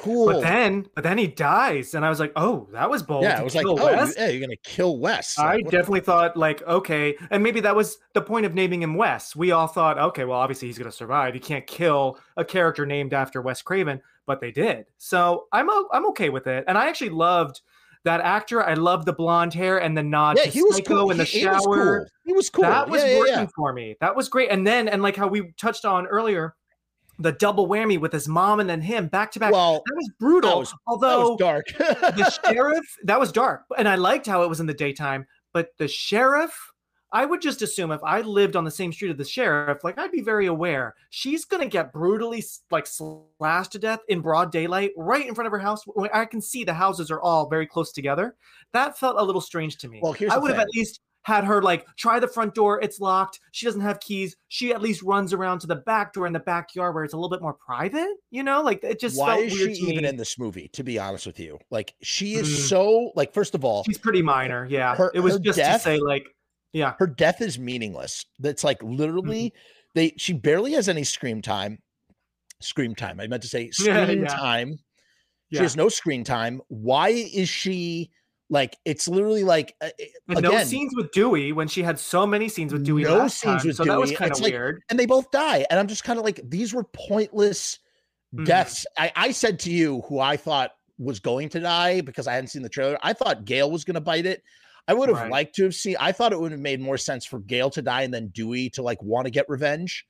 cool. 0.00 0.26
But 0.26 0.40
then, 0.40 0.86
but 0.94 1.04
then 1.04 1.18
he 1.18 1.26
dies, 1.26 1.94
and 1.94 2.04
I 2.04 2.08
was 2.08 2.18
like, 2.20 2.32
"Oh, 2.36 2.68
that 2.72 2.88
was 2.88 3.02
bold." 3.02 3.22
yeah 3.24 3.38
to 3.38 3.44
was 3.44 3.54
like 3.54 3.66
oh 3.66 3.74
Wes. 3.74 4.14
yeah, 4.16 4.28
you're 4.28 4.40
gonna 4.40 4.56
kill 4.64 4.98
wes 4.98 5.38
I 5.38 5.56
Like, 5.56 5.64
definitely 5.64 6.00
thought 6.00 6.36
like, 6.36 6.62
okay, 6.62 7.16
and 7.30 7.42
maybe 7.42 7.60
that 7.60 7.76
was 7.76 7.98
the 8.14 8.22
point 8.22 8.46
of 8.46 8.54
naming 8.54 8.82
him 8.82 8.94
Wes. 8.94 9.36
We 9.36 9.50
all 9.50 9.66
thought, 9.66 9.98
okay, 9.98 10.24
well, 10.24 10.38
obviously 10.38 10.68
he's 10.68 10.78
going 10.78 10.90
to 10.90 10.96
survive. 10.96 11.34
You 11.34 11.40
can't 11.40 11.66
kill 11.66 12.18
a 12.36 12.44
character 12.44 12.86
named 12.86 13.12
after 13.14 13.42
Wes 13.42 13.62
Craven, 13.62 14.00
but 14.26 14.40
they 14.40 14.50
did. 14.50 14.86
So 14.98 15.46
I'm 15.52 15.68
I'm 15.92 16.06
okay 16.08 16.30
with 16.30 16.46
it, 16.46 16.64
and 16.66 16.76
I 16.78 16.88
actually 16.88 17.10
loved 17.10 17.60
that 18.04 18.20
actor. 18.22 18.62
I 18.62 18.74
loved 18.74 19.06
the 19.06 19.12
blonde 19.12 19.52
hair 19.52 19.78
and 19.80 19.96
the 19.96 20.02
nod 20.02 20.36
yeah 20.38 20.44
to 20.44 20.50
he 20.50 20.62
was 20.62 20.76
Psycho 20.76 21.00
cool 21.00 21.10
in 21.10 21.18
the 21.18 21.24
he, 21.24 21.40
he 21.40 21.44
shower. 21.44 21.54
was 21.56 21.64
cool 21.66 22.06
he 22.24 22.32
was 22.32 22.50
cool 22.50 22.62
That 22.62 22.88
was 22.88 23.02
yeah, 23.02 23.08
yeah, 23.10 23.18
working 23.18 23.34
yeah. 23.34 23.46
for 23.54 23.72
me. 23.72 23.96
That 24.00 24.16
was 24.16 24.28
great. 24.28 24.50
And 24.50 24.66
then, 24.66 24.88
and 24.88 25.02
like 25.02 25.16
how 25.16 25.26
we 25.28 25.52
touched 25.60 25.84
on 25.84 26.06
earlier, 26.06 26.54
the 27.20 27.32
double 27.32 27.68
whammy 27.68 27.98
with 28.00 28.12
his 28.12 28.26
mom 28.26 28.60
and 28.60 28.68
then 28.68 28.80
him 28.80 29.06
back 29.06 29.30
to 29.32 29.38
back. 29.38 29.52
well 29.52 29.82
that 29.86 29.94
was 29.94 30.10
brutal. 30.18 30.60
was- 30.60 30.70
that 30.70 30.78
although 30.86 31.30
was 31.30 31.38
dark 31.38 31.66
the 31.78 32.38
sheriff 32.44 32.84
that 33.04 33.20
was 33.20 33.30
dark 33.30 33.62
and 33.78 33.88
i 33.88 33.94
liked 33.94 34.26
how 34.26 34.42
it 34.42 34.48
was 34.48 34.60
in 34.60 34.66
the 34.66 34.74
daytime 34.74 35.26
but 35.52 35.68
the 35.78 35.86
sheriff 35.86 36.54
i 37.12 37.24
would 37.24 37.40
just 37.42 37.60
assume 37.62 37.90
if 37.92 38.02
i 38.04 38.20
lived 38.22 38.56
on 38.56 38.64
the 38.64 38.70
same 38.70 38.92
street 38.92 39.10
as 39.10 39.16
the 39.16 39.24
sheriff 39.24 39.84
like 39.84 39.98
i'd 39.98 40.10
be 40.12 40.22
very 40.22 40.46
aware 40.46 40.94
she's 41.10 41.44
gonna 41.44 41.66
get 41.66 41.92
brutally 41.92 42.42
like 42.70 42.86
slashed 42.86 43.72
to 43.72 43.78
death 43.78 44.00
in 44.08 44.20
broad 44.20 44.50
daylight 44.50 44.92
right 44.96 45.26
in 45.28 45.34
front 45.34 45.46
of 45.46 45.52
her 45.52 45.58
house 45.58 45.84
i 46.14 46.24
can 46.24 46.40
see 46.40 46.64
the 46.64 46.74
houses 46.74 47.10
are 47.10 47.20
all 47.20 47.48
very 47.48 47.66
close 47.66 47.92
together 47.92 48.34
that 48.72 48.98
felt 48.98 49.16
a 49.18 49.22
little 49.22 49.40
strange 49.40 49.76
to 49.76 49.88
me 49.88 50.00
Well, 50.02 50.12
here's 50.12 50.32
i 50.32 50.38
would 50.38 50.50
have 50.52 50.60
at 50.60 50.68
least 50.74 51.00
had 51.30 51.44
her 51.44 51.62
like 51.62 51.86
try 51.96 52.18
the 52.18 52.26
front 52.28 52.54
door 52.54 52.80
it's 52.82 52.98
locked 53.00 53.38
she 53.52 53.64
doesn't 53.66 53.80
have 53.80 54.00
keys 54.00 54.36
she 54.48 54.72
at 54.72 54.82
least 54.82 55.02
runs 55.02 55.32
around 55.32 55.60
to 55.60 55.66
the 55.66 55.76
back 55.76 56.12
door 56.12 56.26
in 56.26 56.32
the 56.32 56.40
backyard 56.40 56.94
where 56.94 57.04
it's 57.04 57.14
a 57.14 57.16
little 57.16 57.30
bit 57.30 57.40
more 57.40 57.54
private 57.54 58.08
you 58.30 58.42
know 58.42 58.60
like 58.62 58.82
it 58.82 58.98
just 59.00 59.16
why 59.18 59.36
felt 59.36 59.46
is 59.46 59.54
weird 59.54 59.76
she 59.76 59.82
even 59.84 60.04
in 60.04 60.16
this 60.16 60.38
movie 60.38 60.68
to 60.72 60.82
be 60.82 60.98
honest 60.98 61.26
with 61.26 61.38
you 61.38 61.58
like 61.70 61.94
she 62.02 62.34
is 62.34 62.48
Mm. 62.48 62.68
so 62.68 63.12
like 63.14 63.32
first 63.32 63.54
of 63.54 63.64
all 63.64 63.84
She's 63.84 63.98
pretty 63.98 64.22
minor. 64.22 64.66
Yeah. 64.68 64.94
Her- 64.96 65.12
it 65.14 65.20
was 65.20 65.38
just 65.38 65.56
death- 65.58 65.82
to 65.82 65.84
say, 65.84 65.98
like, 65.98 66.26
yeah. 66.72 66.94
her 66.98 67.06
death 67.06 67.40
is 67.40 67.58
meaningless 67.58 68.24
that's 68.40 68.64
like 68.64 68.82
literally 68.82 69.50
Mm-hmm. 69.50 69.90
they 69.94 70.14
she 70.18 70.32
barely 70.32 70.72
has 70.72 70.88
any 70.88 71.04
screen 71.04 71.40
time 71.42 71.78
screen 72.60 72.94
time 72.94 73.20
i 73.20 73.26
meant 73.26 73.42
to 73.42 73.48
say 73.48 73.70
Yeah, 73.80 74.04
screen 74.04 74.22
yeah. 74.22 74.26
time 74.28 74.78
she 75.52 75.56
Yeah. 75.56 75.62
has 75.62 75.76
no 75.76 75.88
screen 75.88 76.24
time 76.24 76.60
why 76.68 77.08
is 77.10 77.48
she 77.48 78.10
Like 78.52 78.76
it's 78.84 79.06
literally 79.06 79.44
like 79.44 79.74
uh, 79.80 79.90
again, 80.28 80.42
no 80.42 80.58
scenes 80.64 80.92
with 80.96 81.12
Dewey 81.12 81.52
when 81.52 81.68
she 81.68 81.82
had 81.82 81.98
so 82.00 82.26
many 82.26 82.48
scenes 82.48 82.72
with 82.72 82.84
Dewey. 82.84 83.04
No 83.04 83.28
scenes 83.28 83.60
time, 83.62 83.66
with 83.68 83.76
so 83.76 83.84
that 83.84 83.98
was 83.98 84.10
Dewey. 84.10 84.16
kind 84.16 84.32
of 84.32 84.40
like- 84.40 84.52
weird. 84.52 84.82
and 84.90 84.98
they 84.98 85.06
both 85.06 85.30
die. 85.30 85.64
And 85.70 85.78
I'm 85.78 85.86
just 85.86 86.02
kind 86.02 86.18
of 86.18 86.24
like, 86.24 86.40
these 86.44 86.74
were 86.74 86.84
pointless 86.84 87.78
Mhm. 88.34 88.44
deaths. 88.46 88.86
I, 88.98 89.12
I 89.16 89.30
said 89.32 89.58
to 89.60 89.70
you 89.70 90.02
who 90.08 90.18
I 90.20 90.36
thought 90.36 90.72
was 90.98 91.18
going 91.20 91.48
to 91.50 91.60
die 91.60 92.00
because 92.00 92.26
I 92.26 92.32
hadn't 92.34 92.48
seen 92.48 92.62
the 92.62 92.68
trailer. 92.68 92.98
I 93.02 93.12
thought 93.12 93.44
Gale 93.44 93.70
was 93.70 93.84
going 93.84 93.94
to 93.94 94.00
bite 94.00 94.26
it. 94.26 94.42
I 94.88 94.94
would 94.94 95.08
have 95.08 95.18
Right. 95.18 95.30
liked 95.30 95.54
to 95.56 95.64
have 95.64 95.74
seen. 95.74 95.96
I 96.00 96.10
thought 96.12 96.32
it 96.32 96.40
would 96.40 96.50
have 96.50 96.60
made 96.60 96.80
more 96.80 96.98
sense 96.98 97.24
for 97.24 97.38
Gale 97.38 97.70
to 97.70 97.82
die 97.82 98.02
and 98.02 98.12
then 98.12 98.28
Dewey 98.28 98.68
to 98.70 98.82
like 98.82 99.00
want 99.02 99.26
to 99.26 99.30
get 99.30 99.48
revenge. 99.48 100.04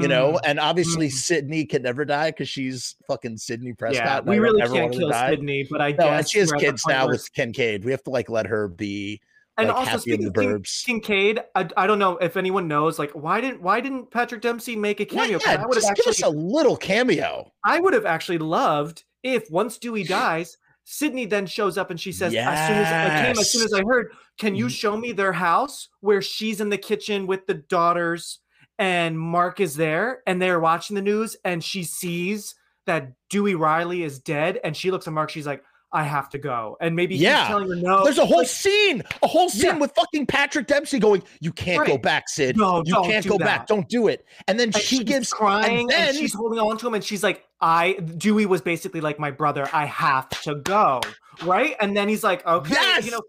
You 0.00 0.08
know, 0.08 0.32
Mm. 0.32 0.40
and 0.44 0.60
obviously 0.60 1.08
Mm. 1.08 1.12
Sidney 1.12 1.64
can 1.66 1.82
never 1.82 2.04
die 2.04 2.30
because 2.30 2.48
she's 2.48 2.96
fucking 3.06 3.36
Sidney 3.36 3.72
Prescott. 3.74 4.24
yeah, 4.24 4.30
we 4.30 4.38
really 4.38 4.60
can't 4.60 4.72
want 4.72 4.94
her 4.94 5.00
to 5.00 5.06
kill. 5.06 5.12
Sidney, 5.28 5.66
but 5.70 5.80
I 5.80 5.90
No, 5.92 5.96
guess 5.98 6.30
she 6.30 6.38
has 6.40 6.48
we're 6.50 6.56
at 6.56 6.60
the 6.60 6.66
kids 6.66 6.82
now 6.86 7.06
with 7.08 7.32
Kincaid. 7.32 7.84
We 7.84 7.90
have 7.92 8.02
to 8.04 8.10
like 8.10 8.28
let 8.28 8.46
her 8.46 8.66
be 8.68 9.20
and 9.56 9.68
like 9.68 9.76
also 9.76 9.90
happy 9.92 9.94
in 9.96 10.00
speaking 10.22 10.32
the 10.32 10.54
of 10.56 10.62
Kin- 10.84 11.00
Kincaid, 11.00 11.40
I, 11.54 11.68
I 11.76 11.86
don't 11.86 12.00
know 12.00 12.16
if 12.16 12.36
anyone 12.36 12.66
knows, 12.66 12.98
like 12.98 13.12
why 13.12 13.40
didn't 13.40 13.62
why 13.62 13.80
didn't 13.80 14.10
Patrick 14.10 14.40
Dempsey 14.40 14.74
make 14.74 14.98
a 15.00 15.06
Yeah, 15.14 15.24
yeah, 15.26 15.38
I 15.62 15.66
would 15.66 15.80
have 15.80 15.94
give 15.94 16.06
us 16.08 16.22
a 16.22 16.28
little 16.28 16.76
cameo. 16.76 17.52
I 17.64 17.78
would 17.78 17.92
have 17.94 18.04
actually 18.06 18.38
loved 18.38 19.04
if 19.22 19.48
once 19.50 19.78
Dewey 19.78 20.02
dies, 20.04 20.56
Sidney 20.84 21.24
then 21.24 21.46
shows 21.46 21.78
up 21.78 21.90
and 21.90 22.00
she 22.00 22.10
says, 22.10 22.34
as 22.34 22.68
soon 22.68 22.76
as 22.78 22.88
I 22.92 23.22
came, 23.24 23.38
as 23.38 23.52
soon 23.52 23.62
as 23.64 23.72
I 23.72 23.82
heard, 23.86 24.08
can 24.38 24.54
you 24.56 24.66
Mhm. 24.66 24.70
show 24.70 24.96
me 24.96 25.12
their 25.12 25.32
house 25.32 25.88
where 26.00 26.20
she's 26.20 26.60
in 26.60 26.68
the 26.68 26.76
kitchen 26.78 27.26
with 27.28 27.46
the 27.46 27.54
daughters 27.54 28.40
and 28.78 29.18
Mark 29.18 29.60
is 29.60 29.76
there 29.76 30.20
and 30.26 30.40
they're 30.40 30.60
watching 30.60 30.94
the 30.96 31.02
news 31.02 31.36
and 31.44 31.62
she 31.62 31.84
sees 31.84 32.54
that 32.86 33.12
Dewey 33.30 33.54
Riley 33.54 34.02
is 34.02 34.18
dead 34.18 34.60
and 34.64 34.76
she 34.76 34.90
looks 34.90 35.06
at 35.06 35.12
Mark, 35.12 35.30
she's 35.30 35.46
like, 35.46 35.62
I 35.92 36.02
have 36.02 36.28
to 36.30 36.38
go. 36.38 36.76
And 36.80 36.96
maybe 36.96 37.14
Yeah. 37.14 37.42
he's 37.42 37.48
telling 37.48 37.68
her 37.68 37.76
no. 37.76 38.02
There's 38.02 38.18
a 38.18 38.26
whole 38.26 38.38
like, 38.38 38.48
scene, 38.48 39.00
a 39.22 39.28
whole 39.28 39.48
scene 39.48 39.66
Yeah. 39.66 39.78
with 39.78 39.92
fucking 39.94 40.26
Patrick 40.26 40.66
Dempsey 40.66 40.98
going, 40.98 41.22
"You 41.40 41.52
can't 41.52 41.86
go 41.86 41.96
back, 41.96 42.28
Sid. 42.28 42.56
No, 42.56 42.82
you 42.84 42.96
can't 43.04 43.24
go 43.24 43.38
that." 43.38 43.44
back. 43.44 43.66
Don't 43.68 43.88
do 43.88 44.08
it." 44.08 44.26
And 44.48 44.58
then 44.58 44.68
and 44.74 44.76
she 44.76 45.04
gives 45.04 45.32
crying 45.32 45.82
and, 45.82 45.90
then- 45.90 46.14
she's 46.16 46.34
holding 46.34 46.58
on 46.58 46.76
to 46.78 46.86
him 46.88 46.94
and 46.94 47.04
she's 47.04 47.22
like 47.22 47.44
i 47.60 47.92
dewey 48.18 48.44
was 48.44 48.60
basically 48.60 49.00
like 49.00 49.18
my 49.20 49.30
brother 49.30 49.66
i 49.72 49.86
have 49.86 50.28
to 50.28 50.56
go 50.56 51.00
right 51.44 51.76
and 51.80 51.96
then 51.96 52.08
he's 52.08 52.22
like 52.24 52.44
okay 52.44 52.74
Yes! 52.74 53.06
you 53.06 53.12
know 53.12 53.22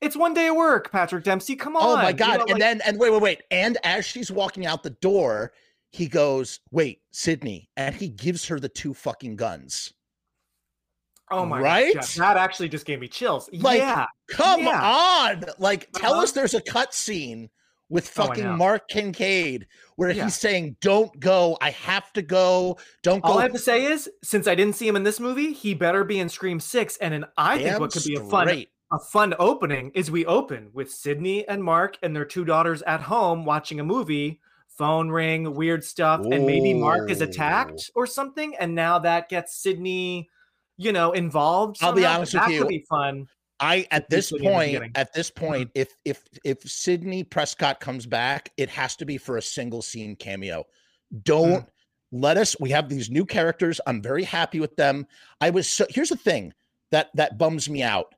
it's 0.00 0.16
one 0.16 0.34
day 0.34 0.48
of 0.48 0.56
work 0.56 0.90
patrick 0.92 1.24
dempsey 1.24 1.56
come 1.56 1.76
on 1.76 1.82
Oh 1.82 1.96
my 2.02 2.08
you 2.10 2.14
god! 2.14 2.36
know, 2.38 2.42
and 2.42 2.50
like- 2.52 2.58
then 2.60 2.80
and 2.86 2.98
wait, 2.98 3.10
wait, 3.10 3.22
wait. 3.22 3.42
And 3.50 3.78
as 3.84 4.04
she's 4.04 4.30
walking 4.30 4.66
out 4.66 4.82
the 4.82 4.90
door, 4.90 5.52
he 5.92 6.06
goes, 6.08 6.60
"Wait, 6.70 7.00
Sidney," 7.12 7.70
and 7.76 7.94
he 7.94 8.08
gives 8.08 8.46
her 8.46 8.60
the 8.60 8.68
two 8.68 8.92
fucking 8.92 9.36
guns. 9.36 9.92
oh 11.30 11.44
my 11.46 11.60
right? 11.60 11.94
God, 11.94 12.04
that 12.18 12.36
actually 12.36 12.68
just 12.68 12.84
gave 12.86 13.00
me 13.00 13.08
chills 13.08 13.48
Like, 13.52 13.78
yeah 13.78 14.06
Come 14.30 14.62
Yeah. 14.64 14.80
on! 14.82 15.44
Like, 15.58 15.90
tell 15.92 16.12
Uh-huh. 16.14 16.22
us 16.22 16.32
there's 16.32 16.54
a 16.54 16.60
cut 16.60 16.92
scene 16.94 17.48
with 17.88 18.06
Oh, 18.18 18.26
fucking 18.26 18.44
know. 18.44 18.56
Mark 18.56 18.88
Kincaid 18.88 19.66
where 19.96 20.10
Yeah. 20.10 20.24
he's 20.24 20.34
saying, 20.34 20.76
"Don't 20.80 21.18
go. 21.20 21.56
I 21.60 21.70
have 21.70 22.12
to 22.14 22.22
go. 22.22 22.78
Don't 23.02 23.22
go." 23.24 23.30
all 23.32 23.38
I 23.38 23.42
have 23.42 23.52
to 23.52 23.58
say 23.58 23.84
is, 23.84 24.10
since 24.24 24.46
I 24.48 24.54
didn't 24.56 24.74
see 24.76 24.86
him 24.88 24.96
in 24.96 25.04
this 25.04 25.20
movie, 25.20 25.52
he 25.52 25.72
better 25.74 26.02
be 26.04 26.18
in 26.18 26.28
Scream 26.28 26.58
Six. 26.60 26.96
And 26.98 27.14
in 27.14 27.24
I 27.36 27.58
think 27.62 27.78
what 27.80 27.92
could 27.92 28.04
be 28.04 28.16
a 28.16 28.20
fun. 28.24 28.64
A 28.92 28.98
fun 28.98 29.34
opening 29.38 29.90
is 29.94 30.10
we 30.10 30.24
open 30.26 30.70
with 30.72 30.92
Sidney 30.92 31.46
and 31.48 31.62
Mark 31.62 31.98
and 32.02 32.14
their 32.14 32.24
two 32.24 32.44
daughters 32.44 32.82
at 32.82 33.00
home 33.00 33.44
watching 33.44 33.80
a 33.80 33.84
movie, 33.84 34.40
phone 34.68 35.08
ring, 35.08 35.54
weird 35.54 35.82
stuff, 35.82 36.20
and 36.20 36.46
maybe 36.46 36.72
Mark 36.72 37.10
is 37.10 37.20
attacked 37.20 37.90
or 37.96 38.06
something, 38.06 38.54
and 38.56 38.74
now 38.74 38.98
that 39.00 39.28
gets 39.28 39.56
Sidney, 39.56 40.28
you 40.76 40.92
know, 40.92 41.12
involved. 41.12 41.78
I'll 41.82 41.92
be 41.92 42.06
honest 42.06 42.34
with 42.34 42.42
you. 42.42 42.48
that 42.48 42.54
you. 42.54 42.60
could 42.60 42.68
be 42.68 42.84
fun. 42.88 43.26
I 43.58 43.86
at 43.90 44.08
this 44.08 44.28
Sidney 44.28 44.46
in 44.46 44.52
the 44.52 44.78
point, 44.80 44.98
at 44.98 45.12
this 45.14 45.30
point, 45.30 45.70
if 45.74 45.96
if 46.04 46.22
if 46.44 46.60
Sidney 46.62 47.24
Prescott 47.24 47.80
comes 47.80 48.06
back, 48.06 48.52
it 48.56 48.68
has 48.68 48.94
to 48.96 49.04
be 49.06 49.18
for 49.18 49.38
a 49.38 49.42
single 49.42 49.82
scene 49.82 50.14
cameo. 50.14 50.64
Don't 51.22 51.62
Hmm. 51.62 51.68
let 52.12 52.36
us. 52.36 52.54
We 52.60 52.70
have 52.70 52.88
these 52.88 53.10
new 53.10 53.24
characters. 53.24 53.80
I'm 53.86 54.00
very 54.00 54.24
happy 54.24 54.60
with 54.60 54.76
them. 54.76 55.06
I 55.40 55.50
was 55.50 55.68
so. 55.68 55.86
Here's 55.88 56.10
the 56.10 56.16
thing 56.16 56.52
that 56.92 57.08
that 57.14 57.38
bums 57.38 57.68
me 57.68 57.82
out. 57.82 58.14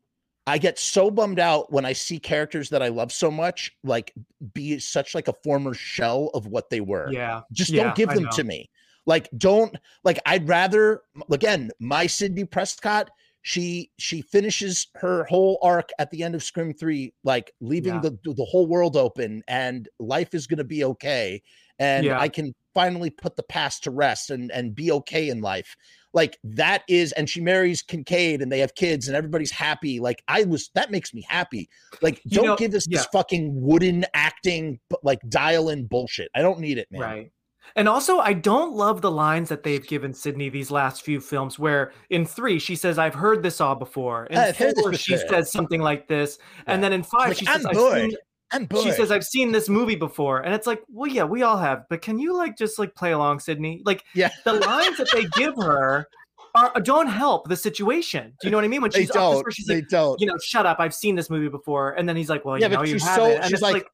I 0.48 0.58
get 0.58 0.78
so 0.78 1.10
bummed 1.10 1.38
out 1.38 1.70
when 1.72 1.84
I 1.84 1.92
see 1.92 2.18
characters 2.18 2.70
that 2.70 2.82
I 2.82 2.88
love 2.88 3.12
so 3.12 3.30
much, 3.30 3.70
like 3.84 4.14
be 4.54 4.78
such 4.78 5.14
like 5.14 5.28
a 5.28 5.34
former 5.44 5.74
shell 5.74 6.30
of 6.34 6.46
what 6.46 6.70
they 6.70 6.80
were. 6.80 7.12
Yeah, 7.12 7.42
just 7.52 7.70
Yeah, 7.70 7.84
don't 7.84 7.94
give 7.96 8.08
them 8.08 8.28
to 8.32 8.44
me. 8.44 8.68
Like 9.06 9.28
don't 9.38 9.74
like 10.04 10.18
i'd 10.26 10.46
rather 10.46 11.00
again 11.30 11.70
my 11.80 12.06
sidney 12.06 12.44
prescott 12.44 13.10
she 13.40 13.90
she 13.98 14.20
finishes 14.20 14.88
her 14.96 15.24
whole 15.24 15.58
arc 15.62 15.88
at 15.98 16.10
the 16.10 16.22
end 16.22 16.34
of 16.34 16.42
scream 16.42 16.74
3 16.74 17.14
like 17.24 17.50
leaving 17.62 17.94
Yeah. 17.94 18.00
the 18.00 18.18
the 18.24 18.44
whole 18.44 18.66
world 18.66 18.96
open 18.96 19.42
and 19.48 19.88
life 19.98 20.34
is 20.34 20.46
going 20.46 20.58
to 20.58 20.64
be 20.64 20.84
okay. 20.84 21.42
And 21.78 22.04
Yeah. 22.04 22.20
i 22.20 22.28
can 22.28 22.54
finally 22.78 23.10
put 23.10 23.34
the 23.34 23.42
past 23.42 23.82
to 23.82 23.90
rest 23.90 24.30
and 24.30 24.52
and 24.52 24.72
be 24.72 24.92
okay 24.92 25.30
in 25.30 25.40
life 25.40 25.74
like 26.14 26.38
that 26.44 26.84
is 26.88 27.10
and 27.12 27.28
she 27.28 27.40
marries 27.40 27.82
kincaid 27.82 28.40
and 28.40 28.52
they 28.52 28.60
have 28.60 28.72
kids 28.76 29.08
and 29.08 29.16
everybody's 29.16 29.50
happy 29.50 29.98
like 29.98 30.22
i 30.28 30.44
was 30.44 30.70
that 30.76 30.92
makes 30.92 31.12
me 31.12 31.26
happy 31.28 31.68
like 32.02 32.22
don't 32.28 32.46
know- 32.46 32.56
give 32.56 32.72
us 32.74 32.86
this 32.88 33.04
fucking 33.06 33.50
wooden 33.60 34.06
acting 34.14 34.78
but 34.88 35.02
like 35.02 35.18
dial 35.28 35.68
in 35.70 35.86
bullshit 35.86 36.30
i 36.36 36.40
don't 36.40 36.60
need 36.60 36.78
it 36.78 36.86
man 36.92 37.00
right. 37.00 37.32
And 37.76 37.86
also, 37.86 38.18
I 38.18 38.32
don't 38.32 38.72
love 38.72 39.02
the 39.02 39.10
lines 39.10 39.50
that 39.50 39.62
they've 39.62 39.86
given 39.86 40.14
Sidney 40.14 40.48
these 40.48 40.70
last 40.70 41.02
few 41.02 41.20
films. 41.20 41.58
Where 41.58 41.92
in 42.08 42.24
three 42.24 42.58
she 42.58 42.74
says, 42.74 42.98
"I've 42.98 43.14
heard 43.14 43.42
this 43.42 43.60
all 43.60 43.74
before." 43.74 44.24
In 44.26 44.38
I've 44.38 44.56
four, 44.56 44.94
she 44.94 45.18
says 45.18 45.52
something 45.52 45.82
like 45.82 46.08
this, 46.08 46.38
and 46.66 46.82
then 46.82 46.94
in 46.94 47.02
five 47.02 47.28
like, 47.28 47.36
she 47.36 47.46
"I'm 47.46 47.58
says, 47.58 47.66
"I've 47.66 47.74
bored. 47.74 47.98
seen, 47.98 48.16
i'm 48.52 48.68
she 48.82 48.90
says 48.92 49.10
i've 49.10 49.24
seen 49.24 49.52
this 49.52 49.68
movie 49.68 49.96
before. 49.96 50.40
And 50.40 50.54
it's 50.54 50.66
like 50.66 50.82
well 50.88 51.10
yeah 51.10 51.24
we 51.24 51.42
all 51.42 51.56
have 51.58 51.84
but 51.90 52.02
can 52.02 52.18
you 52.18 52.36
like 52.36 52.56
just 52.56 52.78
like 52.78 52.94
play 52.94 53.12
along 53.12 53.40
sidney? 53.40 53.82
Like 53.84 54.04
yeah. 54.14 54.30
the 54.44 54.54
lines 54.54 54.96
that 54.98 55.08
they 55.12 55.24
give 55.40 55.54
her 55.56 56.08
are 56.54 56.72
uh, 56.74 56.80
don't 56.80 57.08
help 57.08 57.48
the 57.48 57.56
situation. 57.56 58.32
Do 58.40 58.46
you 58.48 58.50
know 58.50 58.56
what 58.56 58.64
i 58.64 58.68
mean? 58.68 58.80
When 58.82 58.90
they 58.90 59.00
she's 59.00 59.08
this 59.08 59.14
don't. 59.16 59.52
she's 59.52 59.66
they 59.66 59.76
like 59.76 59.88
don't. 59.88 60.20
you 60.20 60.26
know 60.26 60.36
shut 60.42 60.64
up 60.66 60.78
i've 60.80 60.94
seen 60.94 61.14
this 61.14 61.28
movie 61.30 61.48
before. 61.48 61.92
And 61.92 62.08
then 62.08 62.16
he's 62.16 62.30
like 62.30 62.44
well 62.44 62.58
Yeah, 62.58 62.68
you 62.68 62.74
know 62.76 62.82
you 62.82 62.92
she's 62.94 63.04
haven't 63.04 63.24
so- 63.32 63.36
and 63.36 63.44
she's 63.44 63.52
it's 63.54 63.62
like, 63.62 63.74
like 63.74 63.86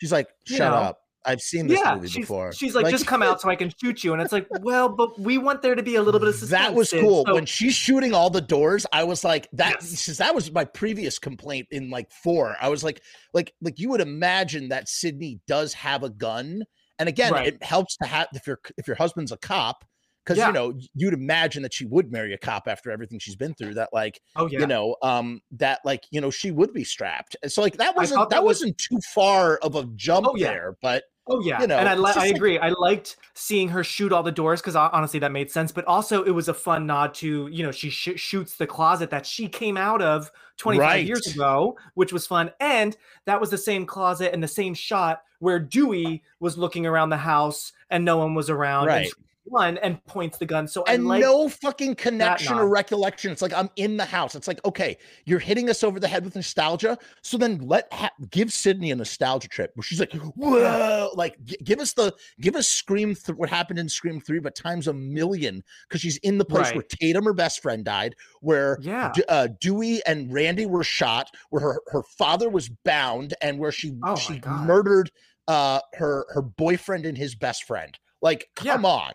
she's 0.00 0.12
like 0.12 0.28
you 0.48 0.56
shut 0.56 0.72
know, 0.72 0.78
up 0.78 1.01
i've 1.24 1.40
seen 1.40 1.66
this 1.66 1.80
yeah 1.84 1.94
movie 1.94 2.08
she's, 2.08 2.22
before 2.22 2.52
she's 2.52 2.74
like, 2.74 2.88
just 2.88 3.06
come 3.06 3.22
out 3.22 3.40
so 3.40 3.48
i 3.48 3.54
can 3.56 3.72
shoot 3.80 4.02
you 4.02 4.12
and 4.12 4.20
it's 4.20 4.32
like 4.32 4.46
well 4.62 4.88
but 4.88 5.18
we 5.20 5.38
want 5.38 5.62
there 5.62 5.74
to 5.74 5.82
be 5.82 5.94
a 5.96 6.02
little 6.02 6.18
bit 6.20 6.28
of 6.28 6.34
suspense 6.34 6.62
that 6.68 6.74
was 6.74 6.90
cool 6.90 7.24
so- 7.26 7.34
when 7.34 7.46
she's 7.46 7.74
shooting 7.74 8.12
all 8.14 8.30
the 8.30 8.40
doors 8.40 8.86
i 8.92 9.04
was 9.04 9.22
like 9.24 9.48
that 9.52 9.76
Yes. 9.80 10.16
that 10.18 10.34
was 10.34 10.50
my 10.52 10.64
previous 10.64 11.18
complaint 11.18 11.66
in 11.70 11.90
like 11.90 12.10
four 12.10 12.56
i 12.60 12.68
was 12.68 12.82
like 12.82 13.02
like 13.34 13.52
like 13.60 13.78
you 13.78 13.88
would 13.90 14.00
imagine 14.00 14.68
that 14.70 14.88
sidney 14.88 15.40
does 15.46 15.72
have 15.74 16.02
a 16.02 16.10
gun 16.10 16.64
and 16.98 17.08
again 17.08 17.32
Right. 17.32 17.46
it 17.48 17.62
helps 17.62 17.96
to 17.98 18.06
have 18.06 18.28
if 18.34 18.46
your 18.46 18.58
if 18.76 18.86
your 18.86 18.96
husband's 18.96 19.32
a 19.32 19.36
cop 19.38 19.84
because 20.24 20.38
Yeah. 20.38 20.48
you 20.48 20.52
know 20.52 20.74
you'd 20.94 21.14
imagine 21.14 21.62
that 21.64 21.74
she 21.74 21.84
would 21.86 22.12
marry 22.12 22.32
a 22.32 22.38
cop 22.38 22.68
after 22.68 22.90
everything 22.92 23.18
she's 23.18 23.34
been 23.34 23.54
through 23.54 23.74
that 23.74 23.88
like 23.92 24.20
oh 24.36 24.46
yeah 24.46 24.60
you 24.60 24.66
know 24.68 24.94
um 25.02 25.40
that 25.52 25.80
like 25.84 26.04
you 26.12 26.20
know 26.20 26.30
she 26.30 26.50
would 26.52 26.72
be 26.72 26.84
strapped 26.84 27.34
And 27.42 27.50
so 27.50 27.60
like 27.62 27.76
that 27.78 27.96
wasn't 27.96 28.20
that, 28.20 28.30
that 28.30 28.44
was- 28.44 28.58
wasn't 28.60 28.78
too 28.78 28.98
far 29.12 29.56
of 29.56 29.74
a 29.74 29.84
jump 29.96 30.26
Oh, 30.28 30.36
yeah. 30.36 30.48
there 30.48 30.76
but 30.80 31.02
Oh 31.28 31.40
yeah, 31.44 31.60
you 31.60 31.66
know, 31.68 31.78
and 31.78 31.88
I, 31.88 31.94
li- 31.94 32.12
I 32.16 32.26
like- 32.26 32.34
agree. 32.34 32.58
I 32.58 32.70
liked 32.70 33.16
seeing 33.34 33.68
her 33.68 33.84
shoot 33.84 34.12
all 34.12 34.24
the 34.24 34.32
doors 34.32 34.60
because 34.60 34.74
honestly, 34.74 35.20
that 35.20 35.30
made 35.30 35.50
sense. 35.50 35.70
But 35.70 35.84
also, 35.84 36.24
it 36.24 36.32
was 36.32 36.48
a 36.48 36.54
fun 36.54 36.86
nod 36.86 37.14
to 37.14 37.46
you 37.46 37.62
know 37.62 37.70
she 37.70 37.90
sh- 37.90 38.16
shoots 38.16 38.56
the 38.56 38.66
closet 38.66 39.10
that 39.10 39.24
she 39.24 39.48
came 39.48 39.76
out 39.76 40.02
of 40.02 40.32
25 40.56 41.06
years 41.06 41.26
ago, 41.28 41.76
which 41.94 42.12
was 42.12 42.26
fun, 42.26 42.50
and 42.58 42.96
that 43.26 43.40
was 43.40 43.50
the 43.50 43.58
same 43.58 43.86
closet 43.86 44.32
and 44.34 44.42
the 44.42 44.48
same 44.48 44.74
shot 44.74 45.22
where 45.38 45.58
Dewey 45.60 46.22
was 46.40 46.58
looking 46.58 46.86
around 46.86 47.10
the 47.10 47.16
house 47.16 47.72
and 47.90 48.04
no 48.04 48.16
one 48.16 48.34
was 48.34 48.50
around. 48.50 48.86
Right. 48.86 49.10
One 49.44 49.76
and 49.78 50.02
points 50.06 50.38
the 50.38 50.46
gun. 50.46 50.68
So 50.68 50.84
and 50.84 51.06
like 51.06 51.20
no 51.20 51.48
fucking 51.48 51.96
connection 51.96 52.54
or 52.56 52.68
recollection. 52.68 53.32
It's 53.32 53.42
like 53.42 53.52
I'm 53.52 53.70
in 53.76 53.96
the 53.96 54.04
house. 54.04 54.36
It's 54.36 54.46
like 54.46 54.64
okay, 54.64 54.96
you're 55.24 55.40
hitting 55.40 55.68
us 55.68 55.82
over 55.82 55.98
the 55.98 56.06
head 56.06 56.24
with 56.24 56.36
nostalgia. 56.36 56.96
So 57.22 57.36
then 57.36 57.58
let 57.58 57.92
ha- 57.92 58.12
give 58.30 58.52
Sidney 58.52 58.92
a 58.92 58.96
nostalgia 58.96 59.48
trip 59.48 59.72
where 59.74 59.82
she's 59.82 59.98
like, 59.98 60.12
whoa, 60.12 61.10
like 61.14 61.42
g- 61.44 61.56
give 61.64 61.80
us 61.80 61.92
the 61.92 62.14
give 62.40 62.54
us 62.54 62.68
Scream 62.68 63.14
th- 63.16 63.36
what 63.36 63.48
happened 63.48 63.78
in 63.80 63.88
Scream 63.88 64.20
three, 64.20 64.38
but 64.38 64.54
times 64.54 64.86
a 64.86 64.92
million 64.92 65.62
because 65.88 66.00
she's 66.00 66.18
in 66.18 66.38
the 66.38 66.44
place 66.44 66.66
Right. 66.66 66.76
where 66.76 66.84
Tatum, 66.88 67.24
her 67.24 67.34
best 67.34 67.60
friend, 67.62 67.84
died, 67.84 68.14
where 68.42 68.78
yeah. 68.80 69.10
D- 69.12 69.24
uh, 69.28 69.48
Dewey 69.60 70.00
and 70.06 70.32
Randy 70.32 70.66
were 70.66 70.84
shot, 70.84 71.30
where 71.50 71.62
her, 71.62 71.82
her 71.88 72.02
father 72.16 72.48
was 72.48 72.68
bound, 72.84 73.34
and 73.42 73.58
where 73.58 73.72
she 73.72 73.92
Oh 74.04 74.14
she 74.14 74.40
murdered 74.46 75.10
uh 75.48 75.80
her 75.94 76.26
her 76.30 76.42
boyfriend 76.42 77.06
and 77.06 77.18
his 77.18 77.34
best 77.34 77.64
friend. 77.64 77.98
Like, 78.20 78.48
Yeah. 78.62 78.74
come 78.74 78.84
on, 78.86 79.12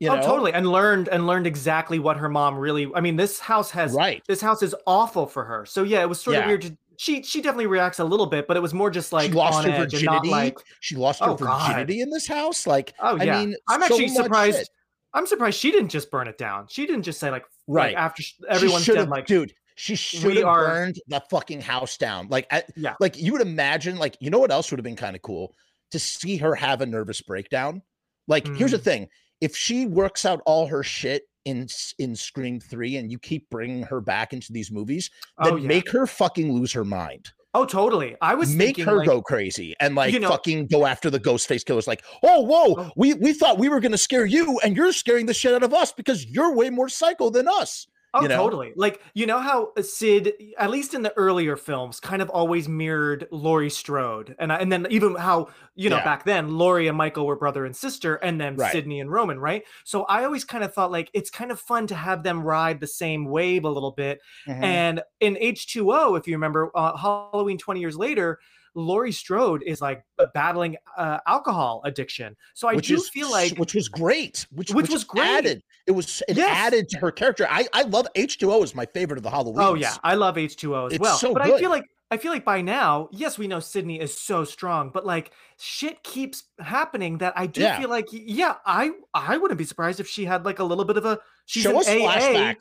you 0.00 0.08
oh, 0.10 0.16
know, 0.16 0.22
totally. 0.22 0.52
And 0.52 0.70
learned 0.70 1.08
and 1.08 1.26
learned 1.26 1.46
exactly 1.46 1.98
what 1.98 2.16
her 2.16 2.28
mom 2.28 2.56
really. 2.56 2.88
I 2.94 3.00
mean, 3.00 3.16
this 3.16 3.40
house 3.40 3.70
has 3.72 3.92
right? 3.92 4.22
this 4.28 4.40
house 4.40 4.62
is 4.62 4.74
awful 4.86 5.26
for 5.26 5.44
her. 5.44 5.66
So 5.66 5.82
yeah, 5.82 6.02
it 6.02 6.08
was 6.08 6.20
sort 6.20 6.36
of 6.36 6.46
weird. 6.46 6.62
To, 6.62 6.78
she 6.96 7.22
she 7.22 7.40
definitely 7.40 7.66
reacts 7.66 7.98
a 7.98 8.04
little 8.04 8.26
bit, 8.26 8.46
but 8.48 8.56
it 8.56 8.60
was 8.60 8.74
more 8.74 8.90
just 8.90 9.12
like 9.12 9.30
she 9.30 9.32
lost 9.36 9.58
on 9.58 9.64
her 9.72 9.82
edge 9.82 9.94
and 9.94 10.04
not 10.04 10.22
virginity. 10.22 10.30
like 10.30 10.58
she 10.80 10.96
lost 10.96 11.20
her 11.20 11.30
Oh, 11.30 11.34
God. 11.34 11.66
virginity 11.68 12.00
in 12.00 12.10
this 12.10 12.26
house. 12.26 12.66
Like, 12.66 12.94
oh 13.00 13.18
I 13.18 13.24
yeah. 13.24 13.40
mean, 13.40 13.56
I'm 13.68 13.80
so 13.80 13.86
actually 13.86 14.08
surprised. 14.08 14.58
shit. 14.58 14.68
I'm 15.14 15.26
surprised 15.26 15.58
she 15.58 15.70
didn't 15.70 15.88
just 15.90 16.10
burn 16.10 16.28
it 16.28 16.38
down. 16.38 16.66
She 16.68 16.86
didn't 16.86 17.02
just 17.02 17.18
say 17.18 17.30
like 17.30 17.44
Right. 17.66 17.94
like 17.94 18.02
after 18.02 18.22
everyone's 18.48 18.86
dead 18.86 19.08
like 19.08 19.26
dude. 19.26 19.52
She 19.76 19.94
should 19.94 20.36
have 20.38 20.44
are- 20.46 20.66
burned 20.66 20.96
the 21.06 21.22
fucking 21.30 21.60
house 21.60 21.96
down. 21.96 22.26
Like, 22.28 22.48
I, 22.50 22.64
Yeah. 22.74 22.94
like 22.98 23.16
you 23.16 23.30
would 23.32 23.42
imagine. 23.42 23.96
Like, 23.96 24.16
you 24.18 24.28
know 24.28 24.40
what 24.40 24.50
else 24.50 24.70
would 24.72 24.78
have 24.80 24.84
been 24.84 24.96
kind 24.96 25.14
of 25.14 25.22
cool 25.22 25.54
to 25.92 26.00
see 26.00 26.36
her 26.38 26.56
have 26.56 26.80
a 26.80 26.86
nervous 26.86 27.22
breakdown. 27.22 27.82
Like, 28.26 28.46
here's 28.56 28.72
the 28.72 28.78
Mm. 28.78 28.82
thing: 28.82 29.08
if 29.40 29.56
she 29.56 29.86
works 29.86 30.24
out 30.26 30.40
all 30.46 30.66
her 30.66 30.82
shit 30.82 31.22
in 31.44 31.66
in 31.98 32.14
Scream 32.14 32.60
Three, 32.60 32.96
and 32.96 33.10
you 33.10 33.18
keep 33.18 33.48
bringing 33.50 33.82
her 33.84 34.00
back 34.00 34.32
into 34.32 34.52
these 34.52 34.70
movies, 34.70 35.10
then 35.42 35.52
Oh 35.54 35.56
yeah. 35.56 35.66
make 35.68 35.90
her 35.90 36.06
fucking 36.06 36.52
lose 36.52 36.72
her 36.72 36.84
mind. 36.84 37.30
oh 37.54 37.64
totally. 37.64 38.14
I 38.20 38.34
was 38.34 38.54
make 38.54 38.76
thinking 38.76 38.84
her 38.86 38.98
like, 38.98 39.06
go 39.08 39.22
crazy 39.22 39.74
and 39.80 39.94
like 39.94 40.12
you 40.12 40.20
know- 40.20 40.28
fucking 40.28 40.66
go 40.66 40.84
after 40.84 41.08
the 41.08 41.18
ghost 41.18 41.48
face 41.48 41.64
killers 41.64 41.86
like 41.86 42.04
oh 42.22 42.42
whoa 42.42 42.74
Oh. 42.84 42.90
we 42.96 43.14
we 43.14 43.32
thought 43.32 43.58
we 43.58 43.70
were 43.70 43.80
gonna 43.80 43.96
scare 43.96 44.26
you 44.26 44.58
and 44.62 44.76
you're 44.76 44.92
scaring 44.92 45.24
the 45.26 45.32
shit 45.34 45.54
out 45.54 45.62
of 45.62 45.72
us 45.72 45.90
because 45.92 46.26
you're 46.26 46.54
way 46.54 46.68
more 46.68 46.90
psycho 46.90 47.30
than 47.30 47.48
us 47.48 47.86
Oh, 48.14 48.22
you 48.22 48.28
know? 48.28 48.36
totally. 48.36 48.72
Like, 48.74 49.02
you 49.14 49.26
know 49.26 49.38
how 49.38 49.72
Sid, 49.80 50.32
at 50.58 50.70
least 50.70 50.94
in 50.94 51.02
the 51.02 51.12
earlier 51.16 51.56
films, 51.56 52.00
kind 52.00 52.22
of 52.22 52.30
always 52.30 52.66
mirrored 52.68 53.28
Laurie 53.30 53.68
Strode. 53.70 54.34
And, 54.38 54.50
I- 54.52 54.56
and 54.58 54.72
then 54.72 54.86
even 54.90 55.14
how, 55.14 55.48
you 55.74 55.90
know, 55.90 55.96
Yeah. 55.96 56.04
back 56.04 56.24
then, 56.24 56.56
Laurie 56.56 56.88
and 56.88 56.96
Michael 56.96 57.26
were 57.26 57.36
brother 57.36 57.66
and 57.66 57.76
sister, 57.76 58.16
and 58.16 58.40
then 58.40 58.56
Right. 58.56 58.72
Sidney 58.72 59.00
and 59.00 59.10
Roman, 59.12 59.38
right? 59.38 59.62
So 59.84 60.04
I 60.04 60.24
always 60.24 60.44
kind 60.44 60.64
of 60.64 60.72
thought 60.72 60.90
like 60.90 61.10
it's 61.12 61.28
kind 61.30 61.50
of 61.50 61.60
fun 61.60 61.86
to 61.88 61.94
have 61.94 62.22
them 62.22 62.42
ride 62.42 62.80
the 62.80 62.86
same 62.86 63.26
wave 63.26 63.64
a 63.64 63.70
little 63.70 63.92
bit. 63.92 64.20
Mm-hmm. 64.46 64.64
And 64.64 65.02
in 65.20 65.36
H2O, 65.36 66.16
if 66.18 66.26
you 66.26 66.34
remember, 66.34 66.70
uh, 66.74 66.96
Halloween 66.96 67.58
20 67.58 67.80
years 67.80 67.96
later, 67.96 68.38
Laurie 68.74 69.12
Strode 69.12 69.62
is 69.64 69.80
like 69.80 70.02
battling 70.34 70.76
uh, 70.96 71.18
alcohol 71.26 71.80
addiction. 71.84 72.36
So 72.54 72.68
I 72.68 72.74
which 72.74 72.88
do 72.88 72.94
is 72.96 73.08
feel 73.08 73.30
like 73.30 73.56
which 73.58 73.74
was 73.74 73.88
great 73.88 74.46
which 74.52 74.70
Which 74.72 74.90
was 74.90 75.04
great. 75.04 75.26
added 75.26 75.62
it 75.86 75.92
was 75.92 76.22
it 76.28 76.36
Yes. 76.36 76.50
added 76.54 76.88
to 76.90 76.98
her 76.98 77.10
character 77.10 77.46
i 77.50 77.66
i 77.72 77.82
love 77.82 78.06
h2o 78.14 78.62
is 78.62 78.74
my 78.74 78.84
favorite 78.86 79.16
of 79.16 79.22
the 79.22 79.30
halloween 79.30 79.64
Oh 79.64 79.74
yeah, 79.74 79.96
I 80.04 80.14
love 80.14 80.36
H2O 80.36 80.86
as 80.88 80.92
It's 80.94 81.00
well. 81.00 81.16
so 81.16 81.32
but 81.32 81.42
I 81.42 81.58
feel 81.58 81.70
like 81.70 81.84
I 82.10 82.16
feel 82.16 82.32
like 82.32 82.44
by 82.44 82.62
now, 82.62 83.08
yes, 83.12 83.36
we 83.36 83.46
know 83.46 83.60
Sidney 83.60 84.00
is 84.00 84.18
so 84.18 84.42
strong, 84.44 84.88
but 84.94 85.04
like 85.04 85.32
shit 85.58 86.02
keeps 86.02 86.44
happening 86.58 87.18
that 87.18 87.34
I 87.36 87.46
do 87.46 87.60
Yeah. 87.62 87.78
feel 87.78 87.90
like 87.90 88.06
yeah, 88.10 88.54
I 88.64 88.90
I 89.14 89.36
wouldn't 89.36 89.58
be 89.58 89.64
surprised 89.64 90.00
if 90.00 90.08
she 90.08 90.24
had 90.24 90.44
like 90.44 90.58
a 90.58 90.64
little 90.64 90.84
bit 90.84 90.96
of 90.96 91.04
a 91.04 91.18
she's 91.46 91.64
show 91.64 91.70
an 91.70 91.76
us 91.76 91.88
AA 91.88 91.92
flashbacks 91.92 92.56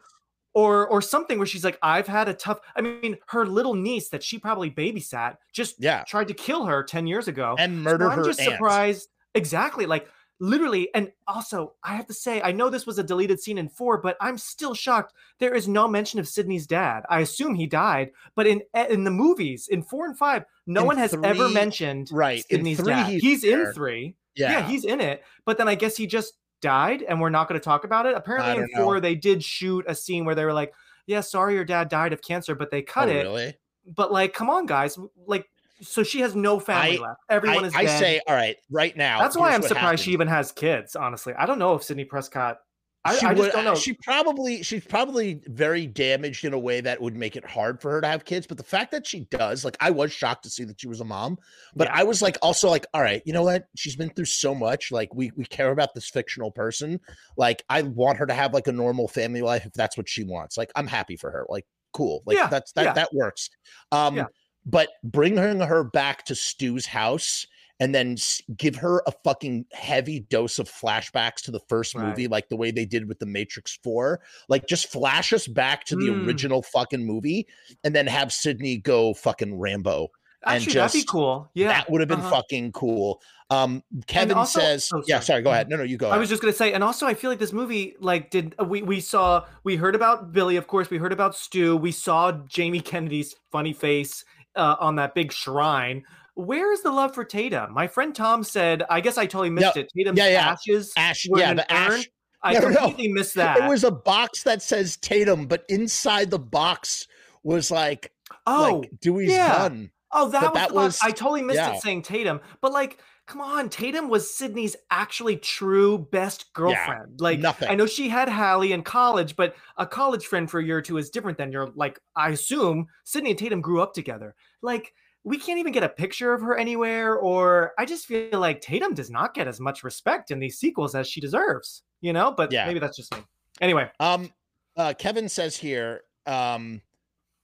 or 0.57 0.87
or 0.87 1.03
something 1.03 1.37
where 1.37 1.45
she's 1.45 1.63
like 1.63 1.77
I've 1.83 2.07
had 2.07 2.27
a 2.27 2.33
tough 2.33 2.59
I 2.75 2.81
mean 2.81 3.17
her 3.27 3.45
little 3.45 3.75
niece 3.75 4.09
that 4.09 4.23
she 4.23 4.39
probably 4.39 4.71
babysat 4.71 5.35
just 5.53 5.75
yeah 5.77 6.03
tried 6.07 6.29
to 6.29 6.33
kill 6.33 6.65
her 6.65 6.83
10 6.83 7.05
years 7.05 7.27
ago. 7.27 7.55
and 7.59 7.77
So 7.77 7.91
murder 7.91 8.09
I'm 8.09 8.17
her 8.17 8.23
just 8.25 8.39
aunt. 8.41 8.53
surprised 8.53 9.07
exactly 9.35 9.85
like 9.85 10.07
literally 10.39 10.89
and 10.95 11.11
also 11.27 11.73
i 11.83 11.95
have 11.95 12.05
to 12.07 12.13
say 12.13 12.41
i 12.43 12.51
know 12.51 12.69
this 12.69 12.85
was 12.87 12.97
a 12.97 13.03
deleted 13.03 13.39
scene 13.39 13.57
in 13.59 13.67
four 13.69 13.99
but 13.99 14.15
i'm 14.21 14.37
still 14.37 14.73
shocked 14.73 15.13
there 15.39 15.53
is 15.53 15.67
no 15.67 15.87
mention 15.87 16.19
of 16.19 16.27
sidney's 16.27 16.65
dad 16.67 17.03
i 17.09 17.19
assume 17.21 17.53
he 17.55 17.65
died 17.67 18.11
but 18.35 18.45
in 18.47 18.61
eh, 18.75 18.87
in 18.89 19.03
the 19.03 19.11
movies 19.11 19.67
in 19.67 19.81
four 19.83 20.05
and 20.05 20.17
five 20.17 20.43
no 20.67 20.81
In 20.81 20.87
one 20.87 20.97
has 20.97 21.15
ever 21.23 21.49
mentioned 21.49 22.09
right 22.11 22.43
in 22.49 22.57
sidney's 22.57 22.77
three 22.79 22.93
dad 22.93 23.07
he's, 23.09 23.21
he's, 23.21 23.43
in 23.43 23.73
three 23.73 24.15
yeah, 24.35 24.51
yeah. 24.51 24.67
he's 24.67 24.85
in 24.85 25.01
it 25.01 25.23
but 25.45 25.57
then 25.57 25.67
i 25.67 25.73
guess 25.75 25.97
he 25.97 26.05
just 26.05 26.33
died 26.61 27.03
and 27.03 27.19
we're 27.19 27.29
not 27.29 27.47
going 27.47 27.59
to 27.59 27.63
talk 27.63 27.83
about 27.83 28.05
it 28.05 28.15
apparently 28.15 28.51
in 28.51 28.57
don't 28.59 28.71
know. 28.73 28.83
four 28.83 28.99
they 28.99 29.15
did 29.15 29.43
shoot 29.43 29.85
a 29.87 29.95
scene 29.95 30.25
where 30.25 30.35
they 30.35 30.45
were 30.45 30.53
like 30.53 30.73
yeah 31.05 31.21
sorry 31.21 31.53
your 31.53 31.65
dad 31.65 31.89
died 31.89 32.13
of 32.13 32.21
cancer 32.21 32.55
but 32.55 32.71
they 32.71 32.81
cut 32.81 33.09
oh, 33.09 33.11
it 33.11 33.23
really 33.23 33.53
but 33.95 34.11
like 34.11 34.33
come 34.33 34.49
on 34.49 34.65
guys 34.65 34.97
like 35.25 35.47
so 35.81 36.01
she 36.03 36.19
has 36.21 36.35
no 36.35 36.59
family 36.59 36.97
I- 36.97 37.01
left 37.01 37.21
everyone 37.29 37.63
I, 37.63 37.67
is 37.67 37.75
I 37.75 37.83
dead. 37.83 37.99
say 37.99 38.21
all 38.27 38.35
right 38.35 38.57
right 38.71 38.95
now 38.97 39.19
That's 39.19 39.37
why 39.37 39.53
I'm 39.53 39.61
surprised 39.61 40.03
she 40.03 40.11
even 40.11 40.27
has 40.27 40.51
kids. 40.51 40.95
Honestly, 40.95 41.33
I 41.37 41.45
don't 41.45 41.59
know 41.59 41.75
if 41.75 41.83
Sidney 41.83 42.05
Prescott. 42.05 42.59
I, 43.07 43.17
she 43.17 43.25
I 43.25 43.33
just 43.33 43.51
don't 43.51 43.65
know. 43.65 43.75
She 43.75 43.93
probably 43.93 44.63
she's 44.63 44.85
probably 44.85 45.41
very 45.47 45.87
damaged 45.87 46.45
in 46.45 46.53
a 46.53 46.59
way 46.59 46.81
that 46.81 47.01
would 47.01 47.15
make 47.15 47.35
it 47.35 47.45
hard 47.45 47.81
for 47.81 47.91
her 47.91 48.01
to 48.01 48.07
have 48.07 48.25
kids. 48.25 48.45
But 48.45 48.57
the 48.57 48.63
fact 48.63 48.91
that 48.91 49.07
she 49.07 49.21
does, 49.31 49.63
like, 49.63 49.77
I 49.79 49.91
was 49.91 50.11
shocked 50.11 50.43
to 50.43 50.49
see 50.49 50.63
that 50.65 50.79
she 50.79 50.87
was 50.87 51.01
a 51.01 51.05
mom. 51.05 51.37
But 51.75 51.87
Yeah. 51.87 51.99
I 51.99 52.03
was 52.03 52.21
like, 52.21 52.37
also 52.41 52.69
like, 52.69 52.85
all 52.93 53.01
right, 53.01 53.21
you 53.25 53.33
know 53.33 53.43
what? 53.43 53.67
She's 53.75 53.95
been 53.95 54.09
through 54.09 54.25
so 54.25 54.53
much. 54.53 54.91
Like, 54.91 55.13
we 55.15 55.31
we 55.35 55.45
care 55.45 55.71
about 55.71 55.93
this 55.93 56.09
fictional 56.09 56.51
person. 56.51 56.99
Like, 57.37 57.63
I 57.69 57.83
want 57.83 58.17
her 58.17 58.25
to 58.25 58.33
have 58.33 58.53
like 58.53 58.67
a 58.67 58.71
normal 58.71 59.07
family 59.07 59.41
life 59.41 59.65
if 59.65 59.73
that's 59.73 59.97
what 59.97 60.09
she 60.09 60.23
wants. 60.23 60.57
Like, 60.57 60.71
I'm 60.75 60.87
happy 60.87 61.15
for 61.15 61.31
her. 61.31 61.45
Like, 61.49 61.65
cool. 61.93 62.23
Like, 62.25 62.37
Yeah, 62.37 62.47
that's 62.47 62.71
that 62.73 62.83
yeah. 62.83 62.93
that 62.93 63.13
works. 63.13 63.49
Um, 63.91 64.27
but 64.65 64.89
bringing 65.03 65.61
her 65.61 65.83
back 65.83 66.25
to 66.25 66.35
Stu's 66.35 66.85
house 66.85 67.47
and 67.79 67.93
then 67.93 68.17
give 68.55 68.75
her 68.75 69.03
a 69.07 69.11
fucking 69.23 69.65
heavy 69.71 70.21
dose 70.21 70.57
of 70.59 70.69
flashbacks 70.69 71.41
to 71.43 71.51
the 71.51 71.59
first 71.69 71.93
Right. 71.95 72.07
movie, 72.07 72.27
like 72.27 72.49
the 72.49 72.55
way 72.57 72.71
they 72.71 72.85
did 72.85 73.07
with 73.07 73.19
the 73.19 73.25
Matrix 73.25 73.77
4. 73.83 74.19
Like, 74.49 74.67
just 74.67 74.87
flash 74.91 75.31
us 75.33 75.47
back 75.47 75.85
to 75.85 75.95
the 75.95 76.07
Mm. 76.07 76.25
original 76.25 76.61
fucking 76.63 77.05
movie 77.05 77.47
and 77.83 77.95
then 77.95 78.07
have 78.07 78.31
Sidney 78.33 78.77
go 78.77 79.13
fucking 79.13 79.57
Rambo. 79.59 80.09
and 80.43 80.57
Actually, 80.57 80.73
that'd 80.75 81.01
be 81.01 81.05
cool. 81.09 81.49
Yeah, 81.55 81.69
that 81.69 81.89
would 81.89 81.99
have 81.99 82.07
been 82.07 82.19
uh-huh. 82.19 82.29
fucking 82.29 82.71
cool. 82.71 83.21
Um, 83.49 83.83
Kevin 84.05 84.37
also- 84.37 84.59
says, 84.59 84.87
oh, 84.93 85.01
yeah, 85.07 85.15
sorry. 85.19 85.25
sorry, 85.25 85.41
go 85.41 85.49
Mhm. 85.49 85.53
ahead. 85.53 85.69
No, 85.69 85.77
no, 85.77 85.83
you 85.83 85.97
go 85.97 86.05
I 86.05 86.09
ahead. 86.11 86.19
was 86.19 86.29
just 86.29 86.41
gonna 86.43 86.53
say, 86.53 86.73
and 86.73 86.83
also 86.83 87.07
I 87.07 87.15
feel 87.15 87.31
like 87.31 87.39
this 87.39 87.51
movie, 87.51 87.95
like, 87.99 88.29
did 88.29 88.53
uh, 88.59 88.63
we 88.63 88.81
we 88.83 88.99
saw 89.01 89.45
we 89.63 89.75
heard 89.77 89.95
about 89.95 90.31
Billy, 90.31 90.55
of 90.55 90.67
course, 90.67 90.89
we 90.91 90.99
heard 90.99 91.11
about 91.11 91.35
Stu, 91.35 91.75
we 91.75 91.91
saw 91.91 92.31
Jamie 92.47 92.81
Kennedy's 92.81 93.35
funny 93.51 93.73
face 93.73 94.23
uh, 94.55 94.75
on 94.79 94.95
that 94.97 95.15
big 95.15 95.31
shrine. 95.33 96.03
Where 96.37 96.71
is 96.71 96.83
the 96.83 96.91
love 96.91 97.15
for 97.15 97.25
Tatum? 97.25 97.73
My 97.73 97.87
friend 97.87 98.13
Tom 98.13 98.43
said, 98.43 98.83
I 98.91 99.01
guess 99.01 99.17
I 99.17 99.25
totally 99.25 99.49
missed 99.49 99.75
it. 99.75 99.91
Tatum's 99.97 100.19
yeah, 100.19 100.27
yeah. 100.29 100.49
ashes 100.49 100.93
Ash, 100.95 101.25
yeah, 101.35 101.55
the 101.55 101.63
urn. 101.63 101.93
ash. 101.99 102.09
I 102.43 102.53
No, 102.53 102.59
no, 102.59 102.69
no. 102.69 102.75
completely 102.77 103.11
missed 103.11 103.33
that. 103.35 103.57
It 103.57 103.67
was 103.67 103.83
a 103.83 103.89
box 103.91 104.43
that 104.43 104.61
says 104.61 104.97
Tatum, 104.97 105.47
but 105.47 105.65
inside 105.67 106.29
the 106.29 106.37
box 106.37 107.07
was 107.41 107.71
like, 107.71 108.11
oh, 108.45 108.81
like 108.81 108.91
Dewey's 109.01 109.31
yeah. 109.31 109.67
gun. 109.67 109.89
Oh, 110.11 110.29
that 110.29 110.43
was, 110.43 110.53
that 110.53 110.73
was- 110.73 110.99
I 111.01 111.09
totally 111.09 111.41
missed 111.41 111.57
yeah. 111.57 111.73
it 111.73 111.81
saying 111.81 112.03
Tatum, 112.03 112.39
but 112.61 112.71
like, 112.71 112.99
come 113.25 113.41
on, 113.41 113.67
Tatum 113.69 114.07
was 114.07 114.33
Sidney's 114.33 114.75
actually 114.91 115.37
true 115.37 115.97
best 115.97 116.53
girlfriend. 116.53 117.19
like, 117.19 117.39
nothing. 117.39 117.67
I 117.67 117.73
know 117.75 117.87
she 117.87 118.07
had 118.09 118.29
Hallie 118.29 118.71
in 118.73 118.83
college, 118.83 119.35
but 119.35 119.55
a 119.75 119.85
college 119.87 120.25
friend 120.27 120.49
for 120.49 120.59
a 120.59 120.63
year 120.63 120.77
or 120.77 120.81
two 120.83 120.97
is 120.97 121.09
different 121.09 121.37
than 121.39 121.51
your 121.51 121.71
like. 121.75 121.99
I 122.15 122.29
assume 122.29 122.87
Sidney 123.03 123.31
and 123.31 123.39
Tatum 123.39 123.59
grew 123.59 123.81
up 123.81 123.93
together. 123.93 124.35
Like, 124.61 124.93
we 125.27 125.37
can't 125.37 125.59
even 125.59 125.73
get 125.73 125.83
a 125.83 125.89
picture 125.89 126.33
of 126.33 126.41
her 126.41 126.57
anywhere, 126.57 127.15
or 127.17 127.73
I 127.77 127.85
just 127.85 128.05
feel 128.05 128.39
like 128.39 128.61
Tatum 128.61 128.93
does 128.93 129.09
not 129.09 129.33
get 129.33 129.47
as 129.47 129.59
much 129.59 129.83
respect 129.83 130.31
in 130.31 130.39
these 130.39 130.57
sequels 130.57 130.95
as 130.95 131.07
she 131.07 131.19
deserves. 131.19 131.83
You 132.01 132.13
know, 132.13 132.31
but 132.31 132.51
Yeah. 132.51 132.65
maybe 132.65 132.79
that's 132.79 132.95
just 132.95 133.13
me. 133.13 133.21
Anyway, 133.59 133.89
Um, 133.99 134.31
uh, 134.77 134.93
Kevin 134.97 135.27
says 135.27 135.57
here, 135.57 136.01
um, 136.27 136.81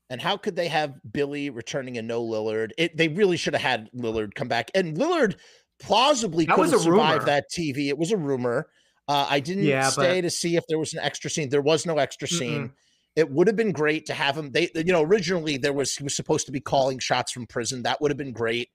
and 0.09 0.21
how 0.21 0.37
could 0.37 0.55
they 0.55 0.67
have 0.67 0.93
Billy 1.11 1.49
returning 1.49 1.97
and 1.97 2.07
no 2.07 2.23
Lillard? 2.23 2.71
It 2.77 2.95
they 2.95 3.07
really 3.09 3.35
should 3.35 3.53
have 3.53 3.61
had 3.63 3.89
Lillard 3.93 4.33
come 4.35 4.47
back, 4.47 4.69
and 4.75 4.95
Lillard 4.97 5.35
plausibly 5.79 6.45
That 6.45 6.55
could 6.55 6.69
have 6.69 6.81
survived 6.81 7.13
rumor. 7.21 7.25
that 7.25 7.45
TV. 7.51 7.89
It 7.89 7.97
was 7.97 8.11
a 8.11 8.17
rumor. 8.17 8.69
Uh, 9.07 9.27
I 9.29 9.39
didn't 9.41 9.63
Yeah, 9.65 9.89
stay 9.89 10.21
but- 10.21 10.27
to 10.27 10.29
see 10.29 10.55
if 10.55 10.63
there 10.69 10.79
was 10.79 10.93
an 10.93 10.99
extra 10.99 11.29
scene. 11.29 11.49
There 11.49 11.61
was 11.61 11.85
no 11.85 11.97
extra 11.97 12.27
scene. 12.27 12.69
Mm-mm. 12.69 12.73
It 13.15 13.29
would 13.29 13.47
have 13.47 13.55
been 13.55 13.71
great 13.71 14.05
to 14.07 14.13
have 14.13 14.35
him. 14.37 14.51
They, 14.51 14.69
you 14.75 14.91
know, 14.91 15.03
originally 15.03 15.57
there 15.57 15.73
was 15.73 15.95
he 15.95 16.03
was 16.03 16.15
supposed 16.15 16.45
to 16.47 16.51
be 16.51 16.59
calling 16.59 16.99
shots 16.99 17.31
from 17.31 17.45
prison. 17.47 17.83
That 17.83 18.01
would 18.01 18.09
have 18.11 18.17
been 18.17 18.31
great. 18.33 18.69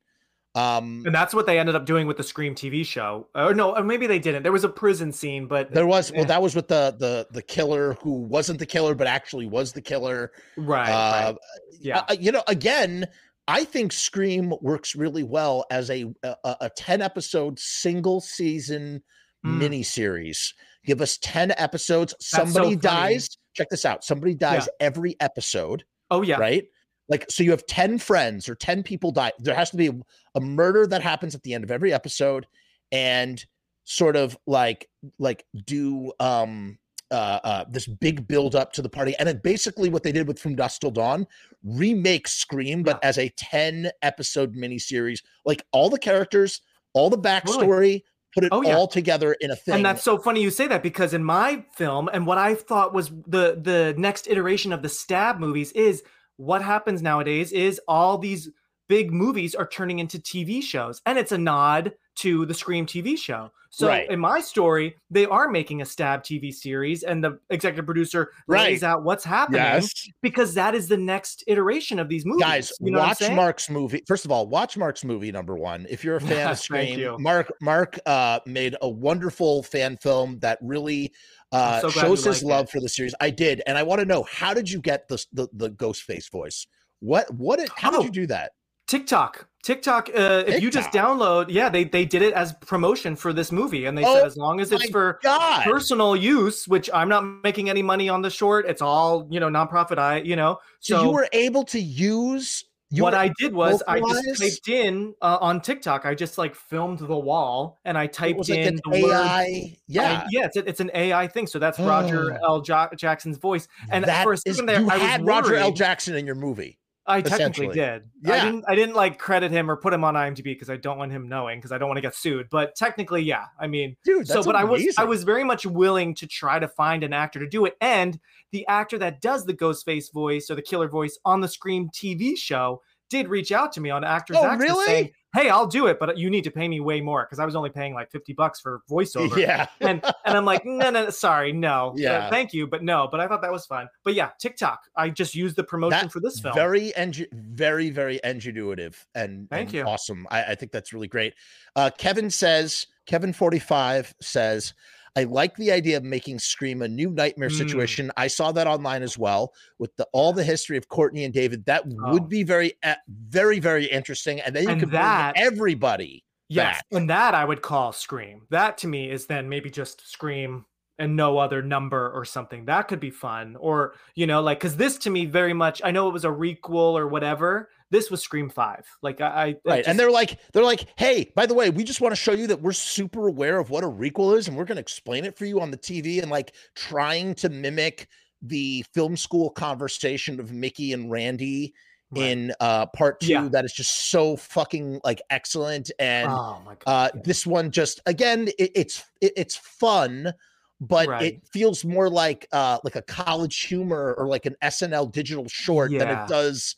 Um, 0.55 1.03
and 1.07 1.15
that's 1.15 1.35
what 1.35 1.47
they 1.47 1.59
ended 1.59 1.75
up 1.77 1.85
doing 1.87 2.07
with 2.07 2.17
the 2.17 2.23
Scream 2.23 2.55
TV 2.55 2.85
show. 2.85 3.29
Or 3.35 3.53
no, 3.55 3.77
or 3.77 3.85
maybe 3.85 4.07
they 4.07 4.19
didn't. 4.19 4.43
There 4.43 4.51
was 4.53 4.65
a 4.65 4.69
prison 4.69 5.13
scene, 5.13 5.47
but 5.47 5.73
there 5.73 5.87
was 5.87 6.11
well, 6.13 6.25
that 6.25 6.41
was 6.43 6.55
with 6.57 6.69
the 6.69 6.97
the 6.99 7.27
the 7.31 7.43
killer 7.43 7.95
who 8.03 8.23
wasn't 8.23 8.59
the 8.59 8.67
killer 8.67 8.95
but 8.95 9.07
actually 9.07 9.47
was 9.47 9.73
the 9.73 9.83
killer. 9.83 10.33
right, 10.57 10.91
Uh, 10.91 11.33
right. 11.33 11.37
Yeah. 11.81 12.05
Uh, 12.09 12.17
you 12.19 12.33
know, 12.33 12.43
again, 12.49 13.07
I 13.47 13.65
think 13.65 13.93
Scream 13.93 14.53
works 14.61 14.97
really 14.97 15.23
well 15.23 15.65
as 15.71 15.91
a 15.91 16.07
a, 16.23 16.37
a 16.63 16.71
ten 16.77 17.03
episode 17.03 17.59
single 17.59 18.21
season 18.21 19.03
Mm. 19.47 19.59
mini 19.59 19.83
series. 19.85 20.53
Give 20.85 21.01
us 21.01 21.17
ten 21.19 21.53
episodes. 21.57 22.13
so 22.19 22.39
Somebody 22.39 22.71
funny. 22.71 22.77
dies. 22.77 23.39
Check 23.59 23.71
this 23.71 23.85
out. 23.85 24.05
Somebody 24.05 24.35
dies 24.37 24.69
every 24.79 25.17
episode, 25.19 25.83
oh 26.13 26.23
yeah. 26.23 26.37
right? 26.37 26.65
Like 27.09 27.29
so, 27.29 27.43
you 27.43 27.51
have 27.51 27.67
ten 27.67 27.99
friends 27.99 28.49
or 28.49 28.55
ten 28.55 28.85
people 28.85 29.11
die. 29.11 29.33
There 29.41 29.53
has 29.53 29.71
to 29.71 29.77
be 29.77 29.91
a, 30.37 30.41
murder 30.41 30.87
that 30.87 31.03
happens 31.03 31.35
at 31.35 31.43
the 31.43 31.55
end 31.55 31.65
of 31.65 31.73
every 31.73 31.93
episode, 31.93 32.47
and 32.93 33.45
sort 33.83 34.15
of 34.15 34.39
like 34.47 34.89
like 35.19 35.45
do 35.67 36.13
um 36.21 36.79
uh, 37.11 37.41
uh, 37.43 37.65
this 37.69 37.89
big 37.89 38.29
build 38.29 38.55
up 38.55 38.73
to 38.75 38.83
the 38.83 38.89
party. 38.89 39.17
And 39.19 39.27
then 39.27 39.41
basically 39.43 39.89
what 39.89 40.05
they 40.05 40.13
did 40.13 40.29
with 40.29 40.39
From 40.39 40.55
Dusk 40.55 40.83
Till 40.83 40.93
Dawn, 40.93 41.27
remake 41.65 42.29
Scream, 42.29 42.85
but 42.85 43.03
as 43.03 43.19
a 43.19 43.31
10 43.31 43.91
episode 44.03 44.55
miniseries, 44.55 45.23
like 45.45 45.65
all 45.73 45.91
the 45.91 45.99
characters, 45.99 46.61
all 46.93 47.11
the 47.11 47.19
backstory, 47.19 48.03
put 48.39 48.45
it 48.45 48.53
Oh, 48.53 48.63
yeah. 48.63 48.75
all 48.77 48.87
together 48.87 49.37
in 49.41 49.51
a 49.51 49.57
thing. 49.57 49.75
And 49.77 49.85
that's 49.85 50.03
so 50.03 50.19
funny 50.19 50.41
you 50.43 50.51
say 50.51 50.67
that 50.69 50.83
because 50.83 51.15
in 51.15 51.25
my 51.25 51.65
film 51.75 52.09
and 52.13 52.27
what 52.27 52.39
I 52.39 52.55
thought 52.55 52.95
was 52.95 53.09
the 53.27 53.59
the 53.61 53.95
next 53.97 54.29
iteration 54.29 54.73
of 54.73 54.83
the 54.83 54.89
stab 54.89 55.39
movies 55.39 55.73
is 55.73 56.03
what 56.37 56.63
happens 56.63 57.03
nowadays 57.03 57.53
is 57.53 57.81
all 57.89 58.19
these 58.19 58.49
big 58.89 59.13
movies 59.13 59.55
are 59.55 59.67
turning 59.67 59.99
into 59.99 60.19
TV 60.19 60.63
shows 60.63 61.03
and 61.05 61.19
it's 61.19 61.33
a 61.33 61.39
nod 61.39 61.93
to 62.21 62.47
the 62.47 62.55
Scream 62.55 62.87
TV 62.87 63.17
show. 63.17 63.51
So 63.71 63.87
Right. 63.87 64.11
in 64.11 64.19
my 64.19 64.41
story, 64.41 64.97
they 65.11 65.27
are 65.27 65.49
making 65.51 65.83
a 65.83 65.85
Stab 65.85 66.23
TV 66.25 66.51
series, 66.53 67.03
and 67.03 67.23
the 67.23 67.39
executive 67.51 67.85
producer 67.85 68.33
lays 68.49 68.83
Right. 68.83 68.89
out 68.91 69.05
what's 69.05 69.25
happening 69.25 69.61
Yes. 69.61 69.93
because 70.23 70.55
that 70.55 70.75
is 70.75 70.89
the 70.89 70.97
next 70.97 71.45
iteration 71.47 71.99
of 71.99 72.09
these 72.09 72.25
movies. 72.25 72.43
Guys, 72.43 72.73
you 72.81 72.91
know 72.93 72.99
watch? 73.01 73.21
Mark's 73.31 73.69
movie. 73.69 74.03
First 74.09 74.25
of 74.25 74.33
all, 74.33 74.47
watch 74.49 74.77
Mark's 74.79 75.05
movie 75.05 75.31
number 75.31 75.55
one. 75.57 75.87
If 75.91 76.03
you're 76.03 76.17
a 76.17 76.21
fan 76.47 76.51
of 76.51 76.59
Scream. 76.59 77.23
Mark 77.23 77.53
Mark 77.61 77.99
uh, 78.07 78.41
made 78.47 78.75
a 78.81 78.89
wonderful 78.89 79.63
fan 79.63 79.99
film 79.99 80.39
that 80.41 80.59
really 80.63 81.13
uh, 81.53 81.81
so 81.81 81.91
shows 81.91 82.25
his 82.25 82.43
love 82.43 82.65
it. 82.67 82.71
for 82.71 82.81
the 82.81 82.89
series. 82.89 83.15
I 83.21 83.31
did, 83.31 83.63
and 83.67 83.77
I 83.79 83.83
want 83.83 84.01
to 84.01 84.07
know 84.07 84.23
how 84.31 84.55
did 84.55 84.71
you 84.71 84.81
get 84.81 85.09
the 85.09 85.23
the, 85.33 85.49
the 85.53 85.69
ghost 85.71 86.03
face 86.03 86.29
voice? 86.31 86.67
What 87.01 87.33
what 87.35 87.59
did, 87.59 87.69
how 87.77 87.91
did 87.91 88.01
Oh. 88.01 88.03
you 88.05 88.11
do 88.11 88.27
that? 88.29 88.53
TikTok. 88.89 89.47
TikTok, 89.63 90.09
uh, 90.15 90.45
if 90.47 90.63
you 90.63 90.71
just 90.71 90.91
download, 90.91 91.47
yeah, 91.51 91.69
they 91.69 91.85
they 91.85 92.05
did 92.05 92.23
it 92.23 92.33
as 92.33 92.55
promotion 92.55 93.17
for 93.17 93.33
this 93.33 93.53
movie, 93.53 93.85
and 93.85 93.99
they 93.99 94.05
Oh 94.05 94.15
said 94.15 94.27
as 94.27 94.37
long 94.37 94.61
as 94.61 94.73
it's 94.73 94.89
for 94.91 95.19
God, 95.23 95.65
personal 95.65 96.17
use, 96.17 96.67
which 96.67 96.89
I'm 96.95 97.09
not 97.09 97.23
making 97.43 97.69
any 97.69 97.83
money 97.83 98.09
on 98.09 98.23
the 98.23 98.31
short, 98.31 98.67
it's 98.67 98.81
all 98.81 99.27
you 99.31 99.41
know 99.41 99.49
nonprofit. 99.49 99.99
I 99.99 100.19
you 100.21 100.37
know, 100.37 100.59
so, 100.81 101.03
you 101.03 101.11
were 101.11 101.29
able 101.33 101.65
to 101.65 101.79
use 101.81 102.65
what 102.93 103.13
I 103.15 103.31
did 103.39 103.53
was 103.53 103.83
I 103.87 104.01
just 104.01 104.41
typed 104.41 104.69
in 104.69 105.13
uh, 105.21 105.37
on 105.41 105.61
TikTok. 105.61 106.07
I 106.07 106.15
just 106.15 106.39
like 106.39 106.55
filmed 106.55 107.01
the 107.01 107.19
wall 107.19 107.79
and 107.85 107.99
I 107.99 108.07
typed 108.07 108.49
like 108.49 108.59
in 108.59 108.81
the 108.83 109.03
word. 109.03 109.13
AI. 109.13 109.77
Yeah, 109.89 110.23
I- 110.25 110.27
yeah, 110.31 110.47
it's, 110.47 110.57
it's 110.57 110.81
an 110.81 110.91
AI 110.95 111.27
thing. 111.27 111.47
So 111.47 111.59
that's 111.59 111.79
Roger 111.79 112.39
L. 112.43 112.63
Ja- 112.67 112.89
Jackson's 112.97 113.37
voice. 113.37 113.69
And 113.91 114.05
that 114.05 114.23
for 114.23 114.33
a 114.33 114.39
is- 114.47 114.57
there, 114.65 114.81
you 114.81 114.89
I 114.89 114.95
was 114.97 115.03
had 115.03 115.27
Roger 115.27 115.57
L. 115.57 115.73
Jackson 115.73 116.15
in 116.15 116.25
your 116.25 116.37
movie. 116.37 116.79
I 117.09 117.23
technically 117.23 117.69
did. 117.69 118.03
I 118.27 118.37
Yeah. 118.37 118.45
didn't. 118.45 118.65
I 118.69 118.75
didn't 118.75 118.95
like 118.95 119.19
credit 119.19 119.51
him 119.51 119.71
or 119.71 119.77
put 119.77 119.93
him 119.95 120.05
on 120.05 120.15
IMDb 120.15 120.45
because 120.45 120.69
I 120.71 120.77
don't 120.77 120.99
want 120.99 121.11
him 121.11 121.29
knowing 121.29 121.59
because 121.59 121.73
I 121.73 121.79
don't 121.79 121.89
want 121.89 121.97
to 121.97 122.03
get 122.03 122.15
sued. 122.15 122.49
But 122.51 122.77
technically, 122.77 123.23
yeah. 123.23 123.47
I 123.59 123.67
mean, 123.67 123.97
Dude, 124.05 124.29
so 124.29 124.43
but 124.45 124.55
I 124.55 124.65
was 124.65 124.95
I 124.99 125.05
was 125.05 125.25
very 125.25 125.43
much 125.45 125.65
willing 125.67 126.15
to 126.17 126.27
try 126.27 126.59
to 126.59 126.69
find 126.69 127.03
an 127.03 127.13
actor 127.13 127.39
to 127.41 127.49
do 127.49 127.65
it, 127.65 127.77
and 127.81 128.21
the 128.53 128.67
actor 128.69 128.99
that 128.99 129.21
does 129.21 129.45
the 129.47 129.55
Ghostface 129.55 130.13
voice 130.13 130.51
or 130.51 130.55
the 130.55 130.63
killer 130.63 130.89
voice 130.89 131.19
on 131.25 131.41
the 131.41 131.49
Scream 131.49 131.89
TV 131.91 132.37
show 132.37 132.83
did 133.11 133.29
reach 133.29 133.53
out 133.53 133.73
to 133.73 133.81
me 133.81 133.89
on 133.89 134.05
Actors 134.05 134.37
Oh, 134.39 134.45
Access 134.45 134.69
really? 134.69 134.85
saying, 134.87 135.11
"Hey, 135.35 135.49
I'll 135.51 135.67
do 135.67 135.87
it, 135.87 135.99
but 135.99 136.17
you 136.19 136.31
need 136.31 136.45
to 136.45 136.51
pay 136.51 136.69
me 136.69 136.81
way 136.81 137.01
more 137.01 137.25
because 137.25 137.39
I 137.39 137.45
was 137.45 137.55
only 137.55 137.71
paying 137.71 137.95
like 137.95 138.11
fifty 138.11 138.33
bucks 138.33 138.61
for 138.61 138.81
voiceover." 138.91 139.37
Yeah. 139.37 139.67
and 139.81 140.03
and 140.25 140.37
I'm 140.37 140.45
like, 140.45 140.65
no, 140.65 140.91
no, 140.91 141.11
sorry, 141.11 141.53
no, 141.53 141.91
Uh, 141.91 141.95
Yeah. 141.97 142.31
thank 142.31 142.53
you, 142.53 142.67
but 142.67 142.83
no. 142.83 143.09
But 143.11 143.21
I 143.21 143.29
thought 143.29 143.43
that 143.43 143.53
was 143.53 143.67
fun. 143.67 143.89
But 144.05 144.15
yeah, 144.15 144.31
TikTok, 144.41 144.81
I 144.97 145.11
just 145.11 145.35
used 145.35 145.57
the 145.57 145.65
promotion 145.65 146.01
That 146.07 146.13
for 146.13 146.21
this 146.21 146.41
film. 146.41 146.55
Very, 146.55 146.93
engi- 146.97 147.33
very, 147.33 147.91
very 147.91 148.21
ingenuitive 148.25 148.95
and, 149.15 149.49
Thank 149.51 149.69
and 149.69 149.75
you. 149.75 149.83
awesome. 149.85 150.27
I, 150.31 150.45
I 150.45 150.55
think 150.55 150.73
that's 150.73 150.93
really 150.93 151.09
great. 151.09 151.35
Uh, 151.77 151.91
Kevin 151.97 152.31
says, 152.31 152.87
Kevin 153.07 153.33
forty 153.33 153.59
five 153.59 154.15
says, 154.21 154.75
I 155.17 155.25
like 155.25 155.57
the 155.57 155.73
idea 155.73 155.97
of 155.97 156.05
making 156.05 156.39
Scream 156.39 156.83
a 156.83 156.89
new 156.89 157.11
nightmare 157.11 157.49
Mm. 157.49 157.59
situation. 157.59 158.13
I 158.17 158.27
saw 158.29 158.53
that 158.53 158.67
online 158.67 159.03
as 159.03 159.17
well 159.19 159.53
with 159.79 159.95
the 159.97 160.07
all 160.13 160.33
the 160.33 160.45
history 160.45 160.77
of 160.77 160.89
Courteney 160.89 161.25
and 161.25 161.35
David. 161.35 161.65
That 161.67 161.85
Oh. 161.87 162.13
would 162.13 162.29
be 162.29 162.43
very, 162.43 162.75
uh, 162.83 162.95
very, 163.09 163.59
very 163.61 163.87
interesting. 163.87 164.41
And 164.41 164.55
then 164.55 164.65
you 164.65 164.69
And 164.71 164.81
could 164.81 164.91
that- 164.93 165.35
bring 165.35 165.47
everybody. 165.47 166.25
Yes, 166.51 166.77
back. 166.77 166.85
and 166.93 167.11
that 167.11 167.35
I 167.35 167.45
would 167.45 167.61
call 167.61 167.93
Scream. 167.93 168.43
That 168.51 168.79
to 168.79 168.87
me 168.89 169.11
is 169.11 169.27
then 169.27 169.49
maybe 169.51 169.71
just 169.71 170.11
Scream 170.11 170.65
and 170.99 171.15
no 171.15 171.39
other 171.39 171.63
number 171.63 172.11
or 172.11 172.25
something. 172.25 172.65
That 172.65 172.89
could 172.89 173.01
be 173.01 173.11
fun. 173.11 173.55
Or, 173.61 173.95
you 174.15 174.27
know, 174.27 174.41
like 174.41 174.59
because 174.59 174.77
this 174.77 174.97
to 174.99 175.11
me 175.11 175.27
very 175.27 175.53
much 175.53 175.81
I 175.85 175.91
know 175.91 176.09
it 176.09 176.13
was 176.13 176.25
a 176.25 176.29
requel 176.29 176.95
or 176.99 177.07
whatever. 177.07 177.69
This 177.91 178.11
was 178.11 178.23
Scream 178.23 178.51
5. 178.51 178.85
Like 179.03 179.21
I, 179.21 179.27
I 179.27 179.45
Right. 179.65 179.77
just- 179.79 179.89
and 179.89 179.99
they're 179.99 180.11
like, 180.11 180.39
they're 180.53 180.65
like, 180.65 180.87
hey, 180.97 181.33
by 181.35 181.47
the 181.47 181.55
way, 181.55 181.71
we 181.71 181.85
just 181.85 182.01
want 182.01 182.13
to 182.13 182.21
show 182.21 182.33
you 182.33 182.47
that 182.49 182.61
we're 182.61 182.73
super 182.73 183.29
aware 183.29 183.59
of 183.59 183.71
what 183.71 183.83
a 183.85 183.89
requel 183.89 184.37
is, 184.37 184.47
and 184.49 184.57
we're 184.57 184.65
gonna 184.67 184.81
explain 184.81 185.25
it 185.25 185.37
for 185.39 185.45
you 185.47 185.61
on 185.61 185.71
the 185.71 185.79
TV 185.79 186.21
and 186.21 186.31
like 186.31 186.55
trying 186.75 187.35
to 187.37 187.49
mimic 187.49 188.09
the 188.43 188.85
film 188.95 189.17
school 189.17 189.51
conversation 189.51 190.39
of 190.39 190.53
Mickey 190.53 190.93
and 190.93 191.11
Randy 191.11 191.75
Right. 192.11 192.23
in 192.25 192.53
uh 192.61 192.87
part 192.87 193.21
two 193.21 193.27
Yeah. 193.33 193.49
that 193.53 193.65
is 193.67 193.73
just 193.75 194.11
so 194.11 194.37
fucking 194.37 195.01
like 195.05 195.21
excellent. 195.31 195.91
And 195.99 196.31
oh 196.31 196.63
my 196.65 196.75
god. 196.77 196.87
uh 196.87 197.11
yeah. 197.15 197.21
this 197.25 197.47
one 197.47 197.71
just 197.71 198.01
again, 198.07 198.49
it, 198.59 198.71
it's 198.75 199.05
it, 199.21 199.33
it's 199.37 199.57
fun. 199.57 200.33
But 200.81 201.09
Right. 201.09 201.23
it 201.35 201.43
feels 201.53 201.85
more 201.85 202.09
like 202.09 202.47
uh 202.53 202.79
like 202.85 202.97
a 202.97 203.03
college 203.03 203.61
humor 203.63 204.15
or 204.17 204.27
like 204.29 204.47
an 204.47 204.57
SNL 204.63 205.11
digital 205.13 205.49
short 205.49 205.91
than 205.91 206.09
it 206.09 206.29
does 206.29 206.77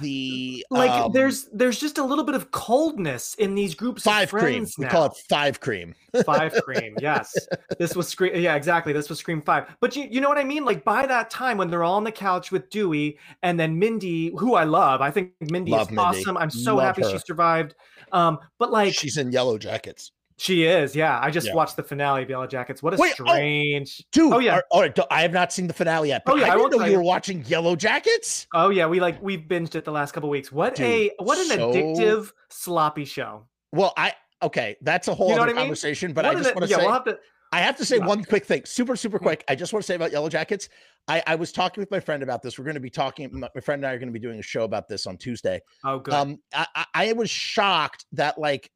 the 0.00 0.64
like 0.70 0.90
um, 0.90 1.12
there's 1.12 1.44
there's 1.52 1.78
just 1.78 1.98
a 1.98 2.02
little 2.02 2.24
bit 2.24 2.34
of 2.34 2.50
coldness 2.50 3.34
in 3.34 3.54
these 3.54 3.74
groups 3.74 4.02
five 4.02 4.24
of 4.24 4.30
cream. 4.30 4.42
friends 4.42 4.74
We 4.78 4.86
call 4.86 5.04
it 5.06 5.12
five 5.28 5.60
cream. 5.60 5.94
five 6.24 6.52
cream 6.64 6.96
yes 7.00 7.32
this 7.78 7.94
was 7.94 8.08
scream 8.08 8.32
yeah 8.34 8.54
exactly 8.56 8.92
this 8.92 9.08
was 9.10 9.18
scream 9.18 9.42
five 9.42 9.66
but 9.80 9.94
you, 9.94 10.08
you 10.10 10.20
know 10.20 10.28
what 10.28 10.38
i 10.38 10.44
mean 10.44 10.64
like 10.64 10.84
by 10.84 11.06
that 11.06 11.28
time 11.28 11.58
when 11.58 11.68
they're 11.70 11.84
all 11.84 11.96
on 11.96 12.04
the 12.04 12.10
couch 12.12 12.50
with 12.50 12.68
dewey 12.70 13.18
and 13.42 13.60
then 13.60 13.78
mindy 13.78 14.32
who 14.38 14.54
i 14.54 14.64
love 14.64 15.00
i 15.02 15.10
think 15.10 15.32
mindy 15.50 15.70
Love 15.72 15.82
is 15.82 15.88
Mindy. 15.88 16.00
awesome 16.02 16.36
i'm 16.38 16.50
so 16.50 16.76
Love 16.76 16.96
happy 16.96 17.02
she 17.12 17.18
survived 17.18 17.74
um 18.12 18.38
but 18.58 18.72
like 18.72 18.94
She's 18.94 19.16
in 19.18 19.32
yellow 19.32 19.58
jackets. 19.58 20.12
She 20.36 20.64
is 20.64 20.96
yeah 20.96 21.18
i 21.22 21.30
just 21.30 21.46
Yeah. 21.46 21.54
watched 21.54 21.76
the 21.76 21.82
finale 21.82 22.22
of 22.22 22.30
yellow 22.30 22.46
jackets 22.46 22.82
what 22.82 22.94
a 22.94 22.96
Wait, 22.96 23.14
oh, 23.20 23.24
strange 23.24 24.04
Dude, 24.12 24.32
Oh, 24.32 24.38
yeah. 24.40 24.60
all 24.70 24.80
right, 24.80 24.98
I 25.10 25.22
have 25.22 25.32
not 25.32 25.52
seen 25.52 25.66
the 25.68 25.72
finale 25.74 26.08
yet. 26.08 26.22
But 26.26 26.32
Oh, 26.32 26.36
yeah, 26.36 26.46
I 26.46 26.54
I 26.54 26.56
didn't 26.56 26.78
know 26.80 26.84
you 26.86 26.96
were 26.96 27.02
watching 27.04 27.44
Yellow 27.46 27.76
Jackets. 27.76 28.46
oh 28.54 28.70
yeah 28.70 28.86
we 28.86 29.00
like 29.00 29.22
we 29.22 29.38
binged 29.38 29.74
it 29.76 29.84
the 29.84 29.92
last 29.92 30.12
couple 30.12 30.28
weeks 30.28 30.50
what 30.50 30.74
Dude, 30.74 30.86
a 30.86 31.10
what 31.18 31.38
an 31.38 31.46
so- 31.46 31.70
addictive 31.72 32.32
sloppy 32.50 33.04
show 33.04 33.46
Well, 33.72 33.92
I 33.96 34.14
okay, 34.42 34.76
that's 34.82 35.08
a 35.08 35.14
whole 35.14 35.28
You 35.30 35.36
know 35.36 35.42
other 35.42 35.50
I 35.52 35.54
mean? 35.54 35.62
conversation. 35.62 36.12
But 36.12 36.24
What 36.24 36.36
I 36.36 36.38
just 36.40 36.54
want 36.54 36.64
to 36.64 36.70
yeah 36.70 36.76
say, 36.78 36.82
we'll 36.84 36.92
have 36.92 37.04
to 37.04 37.18
I 37.52 37.60
have 37.60 37.76
to 37.76 37.84
say 37.84 37.98
Yeah. 37.98 38.06
one 38.06 38.24
quick 38.24 38.44
thing, 38.44 38.64
super, 38.64 38.96
super 38.96 39.18
Hmm. 39.18 39.24
quick. 39.24 39.44
I 39.48 39.54
just 39.54 39.72
want 39.72 39.84
to 39.84 39.86
say 39.86 39.94
about 39.94 40.10
Yellow 40.10 40.28
Jackets. 40.28 40.68
I, 41.06 41.22
I 41.24 41.34
was 41.36 41.52
talking 41.52 41.80
with 41.82 41.90
my 41.92 42.00
friend 42.00 42.22
about 42.24 42.42
this. 42.42 42.58
We're 42.58 42.64
going 42.64 42.74
to 42.74 42.80
be 42.80 42.90
talking. 42.90 43.30
My 43.32 43.60
friend 43.60 43.78
and 43.84 43.86
I 43.88 43.94
are 43.94 43.98
going 43.98 44.08
to 44.08 44.12
be 44.12 44.18
doing 44.18 44.40
a 44.40 44.42
show 44.42 44.64
about 44.64 44.88
this 44.88 45.06
on 45.06 45.16
Tuesday. 45.18 45.60
oh 45.84 46.00
good 46.00 46.12
Um, 46.14 46.38
I, 46.52 46.66
I 46.94 47.12
was 47.12 47.30
shocked 47.30 48.06
that 48.12 48.38
like 48.38 48.70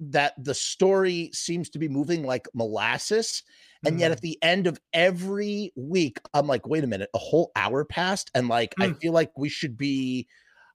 that 0.00 0.32
the 0.42 0.54
story 0.54 1.30
seems 1.32 1.68
to 1.70 1.78
be 1.78 1.88
moving 1.88 2.24
like 2.24 2.48
molasses. 2.54 3.42
And 3.86 3.98
yet 3.98 4.10
Mm. 4.10 4.12
at 4.12 4.20
the 4.20 4.38
end 4.42 4.66
of 4.66 4.78
every 4.92 5.72
week, 5.76 6.18
I'm 6.34 6.46
like, 6.46 6.66
wait 6.66 6.84
a 6.84 6.86
minute, 6.86 7.08
a 7.14 7.18
whole 7.18 7.50
hour 7.56 7.84
passed. 7.84 8.30
And 8.34 8.48
like, 8.48 8.74
I 8.78 8.88
Mm. 8.88 9.00
feel 9.00 9.12
like 9.12 9.30
we 9.38 9.48
should 9.48 9.76
be, 9.78 10.26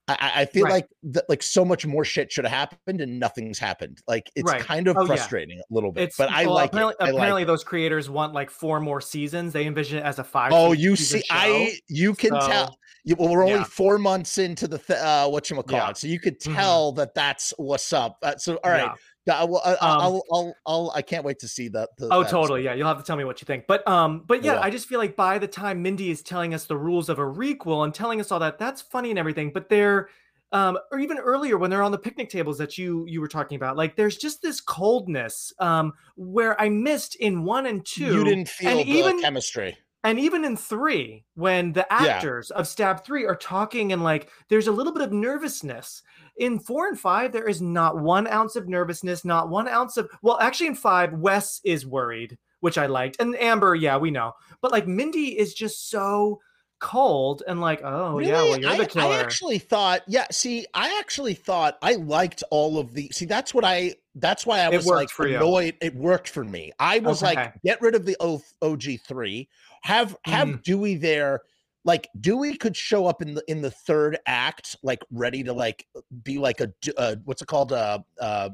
I, 0.07 0.13
I- 0.19 0.41
I 0.41 0.45
feel 0.45 0.63
Right. 0.65 0.71
like 0.73 0.87
that 1.03 1.25
like 1.29 1.41
so 1.43 1.65
much 1.65 1.85
more 1.85 2.05
shit 2.05 2.31
should 2.31 2.45
have 2.45 2.51
happened 2.71 3.01
and 3.01 3.19
nothing's 3.19 3.57
happened. 3.59 4.01
Like 4.07 4.31
it's 4.35 4.51
Right. 4.51 4.61
kind 4.61 4.87
of 4.87 4.97
Oh, 4.97 5.01
yeah. 5.01 5.07
frustrating 5.07 5.59
a 5.59 5.63
little 5.73 5.91
bit, 5.91 6.03
It's 6.05 6.17
but 6.17 6.29
I 6.29 6.45
well, 6.45 6.55
like 6.55 6.69
apparently, 6.71 6.95
it. 6.99 7.03
I 7.03 7.05
like 7.05 7.13
apparently 7.15 7.41
it. 7.43 7.45
those 7.45 7.63
creators 7.63 8.09
want 8.09 8.33
like 8.33 8.49
four 8.51 8.79
more 8.79 9.01
seasons. 9.01 9.53
They 9.53 9.65
envision 9.65 9.97
it 9.99 10.03
as 10.03 10.17
a 10.19 10.23
five. 10.23 10.51
Oh, 10.53 10.73
you 10.73 10.95
see, 10.95 11.23
I, 11.31 11.77
you 11.87 12.13
can 12.15 12.31
So, 12.39 12.47
tell. 12.47 12.77
You, 13.03 13.15
well, 13.19 13.29
we're 13.29 13.43
only 13.43 13.55
yeah. 13.55 13.63
four 13.65 13.99
months 13.99 14.39
into 14.39 14.67
the 14.67 14.79
th- 14.79 14.97
uh, 14.99 15.27
what 15.27 15.47
you 15.51 15.55
call 15.61 15.77
Yeah. 15.77 15.89
it, 15.91 15.97
so 15.97 16.07
you 16.07 16.19
could 16.19 16.39
Mhm. 16.39 16.55
tell 16.55 16.91
that 16.93 17.13
that's 17.13 17.53
what's 17.57 17.93
up. 17.93 18.17
Uh, 18.23 18.35
so, 18.37 18.55
all 18.63 18.71
right, 18.71 18.81
Yeah. 18.85 18.93
Yeah, 19.27 19.43
well, 19.45 19.61
I, 19.65 19.71
Um, 19.71 19.77
I'll, 19.81 20.23
I'll, 20.31 20.55
I'll, 20.67 20.91
I 20.93 21.01
can't 21.01 21.25
wait 21.25 21.39
to 21.39 21.47
see 21.47 21.67
that. 21.69 21.89
the- 21.97 22.09
Oh, 22.11 22.21
that 22.23 22.29
totally. 22.29 22.63
Yeah, 22.63 22.75
you'll 22.75 22.87
have 22.87 22.97
to 22.99 23.03
tell 23.03 23.15
me 23.17 23.23
what 23.23 23.41
you 23.41 23.45
think. 23.45 23.65
But 23.67 23.87
um, 23.87 24.23
but 24.27 24.39
I 24.39 24.41
yeah. 24.45 24.59
I 24.61 24.69
just 24.69 24.87
feel 24.87 24.99
like 24.99 25.15
by 25.15 25.39
the 25.39 25.47
time 25.47 25.81
Mindy 25.81 26.11
is 26.11 26.21
telling 26.21 26.53
us 26.53 26.65
the 26.65 26.77
rules 26.77 27.09
of 27.09 27.17
a 27.17 27.23
requel 27.23 27.83
and 27.83 27.93
telling 27.93 28.19
us 28.21 28.31
all 28.31 28.39
that, 28.39 28.59
that's 28.59 28.81
funny 28.81 29.09
and 29.09 29.17
everything. 29.17 29.51
But 29.51 29.67
they're 29.69 30.09
um, 30.51 30.77
or 30.91 30.99
even 30.99 31.17
earlier 31.17 31.57
when 31.57 31.69
they're 31.71 31.81
on 31.83 31.91
the 31.91 31.97
picnic 31.97 32.29
tables 32.29 32.57
that 32.59 32.77
you 32.77 33.05
you 33.07 33.19
were 33.19 33.27
talking 33.27 33.55
about, 33.55 33.75
like 33.77 33.95
there's 33.95 34.15
just 34.15 34.41
this 34.43 34.61
coldness 34.61 35.51
um 35.59 35.93
where 36.15 36.59
I 36.61 36.69
missed 36.69 37.15
in 37.15 37.43
one 37.43 37.65
and 37.65 37.83
two. 37.85 38.05
You 38.13 38.23
didn't 38.23 38.47
feel 38.49 38.69
and 38.69 38.79
the 38.87 38.91
even- 38.91 39.21
chemistry. 39.21 39.75
And 40.05 40.19
even 40.19 40.45
in 40.45 40.55
three, 40.55 41.25
when 41.33 41.73
the 41.73 41.85
Yeah. 41.89 41.97
actors 41.97 42.51
of 42.51 42.67
Stab 42.67 43.03
3 43.03 43.25
are 43.25 43.35
talking 43.35 43.91
and 43.91 44.03
like 44.03 44.29
there's 44.49 44.67
a 44.67 44.71
little 44.71 44.93
bit 44.93 45.01
of 45.01 45.11
nervousness. 45.11 46.01
In 46.37 46.59
four 46.59 46.87
and 46.87 46.99
five, 46.99 47.31
there 47.31 47.47
is 47.47 47.61
not 47.61 47.97
one 47.97 48.27
ounce 48.27 48.55
of 48.55 48.67
nervousness, 48.69 49.25
not 49.25 49.49
one 49.49 49.67
ounce 49.67 49.97
of 49.97 50.09
well, 50.21 50.39
actually 50.39 50.67
in 50.67 50.75
five, 50.75 51.13
Wes 51.13 51.59
is 51.65 51.85
worried, 51.85 52.37
which 52.59 52.77
I 52.77 52.85
liked. 52.85 53.17
And 53.19 53.35
Amber, 53.37 53.73
yeah, 53.75 53.97
we 53.97 54.11
know. 54.11 54.33
But 54.61 54.71
like 54.71 54.87
Mindy 54.87 55.37
is 55.37 55.53
just 55.53 55.89
so 55.89 56.39
cold 56.79 57.41
and 57.47 57.61
like, 57.61 57.81
oh 57.83 58.19
yeah, 58.19 58.33
well, 58.33 58.59
you're 58.59 58.69
I, 58.69 58.77
the 58.77 58.85
killer. 58.85 59.15
I 59.15 59.19
actually 59.21 59.59
thought, 59.59 60.01
yeah. 60.07 60.27
See, 60.29 60.65
I 60.73 60.97
actually 60.99 61.33
thought 61.33 61.77
I 61.81 61.93
liked 61.93 62.43
all 62.51 62.77
of 62.77 62.93
the. 62.93 63.09
See, 63.11 63.25
that's 63.25 63.53
what 63.53 63.63
I. 63.63 63.95
That's 64.13 64.45
why 64.45 64.59
I 64.59 64.69
was 64.69 64.85
like 64.85 65.09
for 65.09 65.27
you. 65.27 65.37
annoyed. 65.37 65.75
It 65.81 65.95
worked 65.95 66.29
for 66.29 66.43
me. 66.43 66.71
I 66.79 66.99
was 66.99 67.21
Okay. 67.23 67.35
like, 67.35 67.53
get 67.63 67.81
rid 67.81 67.95
of 67.95 68.05
the 68.05 68.15
o, 68.19 68.41
OG 68.61 68.83
three. 69.05 69.49
Have 69.85 70.17
have 70.25 70.47
Mm. 70.47 70.63
Dewey 70.63 70.95
there. 70.95 71.41
Like 71.83 72.09
Dewey 72.19 72.57
could 72.57 72.75
show 72.75 73.05
up 73.05 73.21
in 73.21 73.35
the 73.35 73.43
in 73.47 73.61
the 73.61 73.69
third 73.69 74.17
act, 74.25 74.75
like 74.81 75.03
ready 75.11 75.43
to 75.43 75.53
like 75.53 75.85
be 76.23 76.39
like 76.39 76.59
a 76.59 76.73
uh, 76.97 77.15
what's 77.25 77.43
it 77.43 77.47
called? 77.47 77.71
Uh, 77.71 77.99
uh, 78.19 78.49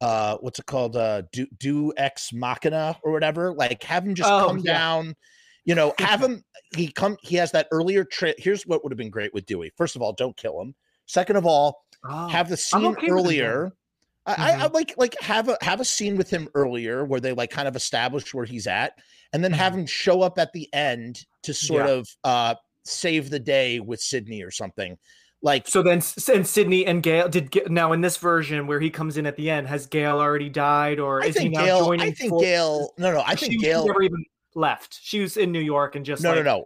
uh, 0.00 0.38
what's 0.40 0.58
it 0.58 0.64
called? 0.66 0.96
Uh, 0.96 1.22
do 1.32 1.46
do 1.58 1.92
ex 1.98 2.32
machina 2.32 2.96
or 3.02 3.12
whatever. 3.12 3.52
Like 3.52 3.82
have 3.82 4.06
him 4.06 4.14
just 4.14 4.30
Oh, 4.30 4.46
come 4.46 4.58
yeah. 4.60 4.72
down. 4.78 5.14
You 5.66 5.74
know, 5.74 5.92
have 5.98 6.20
him. 6.24 6.42
He 6.74 6.90
come. 6.90 7.18
He 7.20 7.36
has 7.36 7.52
that 7.52 7.68
earlier 7.70 8.02
trip. 8.04 8.36
Here's 8.38 8.66
what 8.66 8.82
would 8.82 8.90
have 8.92 8.98
been 8.98 9.10
great 9.10 9.34
with 9.34 9.44
Dewey. 9.44 9.70
First 9.76 9.94
of 9.94 10.00
all, 10.00 10.14
don't 10.14 10.36
kill 10.38 10.58
him. 10.58 10.74
Second 11.06 11.36
of 11.36 11.44
all, 11.44 11.84
Oh, 12.08 12.28
have 12.28 12.48
the 12.48 12.56
scene 12.56 12.86
okay 12.86 13.08
earlier 13.10 13.72
I, 14.26 14.34
I, 14.34 14.64
I 14.64 14.66
like 14.68 14.94
like 14.96 15.20
have 15.20 15.48
a 15.48 15.56
have 15.62 15.80
a 15.80 15.84
scene 15.84 16.16
with 16.16 16.30
him 16.30 16.48
earlier 16.54 17.04
where 17.04 17.20
they 17.20 17.32
like 17.32 17.50
kind 17.50 17.66
of 17.66 17.74
establish 17.76 18.32
where 18.32 18.44
he's 18.44 18.66
at, 18.66 18.92
and 19.32 19.42
then 19.42 19.52
have 19.52 19.74
him 19.74 19.86
show 19.86 20.22
up 20.22 20.38
at 20.38 20.52
the 20.52 20.72
end 20.72 21.24
to 21.42 21.52
sort 21.52 21.86
Yeah. 21.86 21.92
of 21.92 22.08
uh 22.24 22.54
save 22.84 23.30
the 23.30 23.40
day 23.40 23.80
with 23.80 24.00
Sidney 24.00 24.42
or 24.42 24.50
something. 24.50 24.96
Like 25.44 25.66
So 25.66 25.82
then, 25.82 26.00
and 26.32 26.46
Sidney 26.46 26.86
and 26.86 27.02
Gale 27.02 27.28
did 27.28 27.52
now 27.68 27.92
in 27.92 28.00
this 28.00 28.16
version 28.16 28.68
where 28.68 28.78
he 28.78 28.90
comes 28.90 29.16
in 29.16 29.26
at 29.26 29.36
the 29.36 29.50
end. 29.50 29.66
Has 29.66 29.86
Gale 29.86 30.18
already 30.20 30.48
died, 30.48 31.00
or 31.00 31.20
I 31.22 31.26
is 31.26 31.36
he 31.36 31.48
now 31.48 31.64
Gale. 31.64 31.84
joining? 31.84 32.06
I 32.06 32.10
think 32.12 32.30
forces? 32.30 32.46
Gale. 32.48 32.92
No, 32.98 33.12
no. 33.12 33.22
I 33.26 33.34
think 33.34 33.52
she 33.54 33.58
Gale. 33.58 33.84
never 33.86 34.02
even 34.02 34.24
left. 34.54 35.00
She 35.02 35.18
was 35.20 35.36
in 35.36 35.50
New 35.50 35.58
York 35.60 35.96
and 35.96 36.06
just 36.06 36.22
No, 36.22 36.30
like, 36.30 36.44
no, 36.44 36.58
no. 36.58 36.64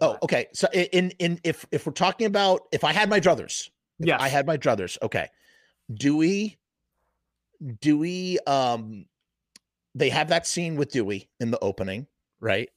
Oh, 0.00 0.16
okay. 0.22 0.46
So 0.54 0.68
in 0.72 1.10
in 1.18 1.38
if 1.44 1.66
if 1.70 1.84
we're 1.84 1.92
talking 1.92 2.26
about 2.26 2.62
if 2.72 2.82
I 2.84 2.92
had 2.94 3.10
my 3.10 3.20
druthers, 3.20 3.68
yeah, 3.98 4.16
I 4.18 4.28
had 4.28 4.46
my 4.46 4.56
druthers. 4.56 4.96
Okay. 5.02 5.28
Dewey, 5.92 6.58
Dewey, 7.80 8.38
um, 8.46 9.06
they 9.94 10.08
have 10.08 10.28
that 10.28 10.46
scene 10.46 10.76
with 10.76 10.90
Dewey 10.92 11.28
in 11.40 11.50
the 11.50 11.58
opening, 11.60 12.06
right? 12.40 12.68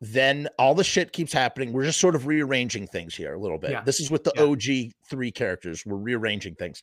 Then 0.00 0.48
all 0.58 0.74
the 0.74 0.84
shit 0.84 1.12
keeps 1.12 1.32
happening. 1.32 1.72
We're 1.72 1.84
just 1.84 2.00
sort 2.00 2.14
of 2.14 2.26
rearranging 2.26 2.86
things 2.86 3.14
here 3.14 3.34
a 3.34 3.38
little 3.38 3.58
bit. 3.58 3.70
Yeah. 3.70 3.82
This 3.82 4.00
is 4.00 4.10
with 4.10 4.24
the 4.24 4.32
Yeah. 4.36 4.42
OG 4.42 4.92
three 5.08 5.30
characters. 5.30 5.84
We're 5.86 5.96
rearranging 5.96 6.56
things. 6.56 6.82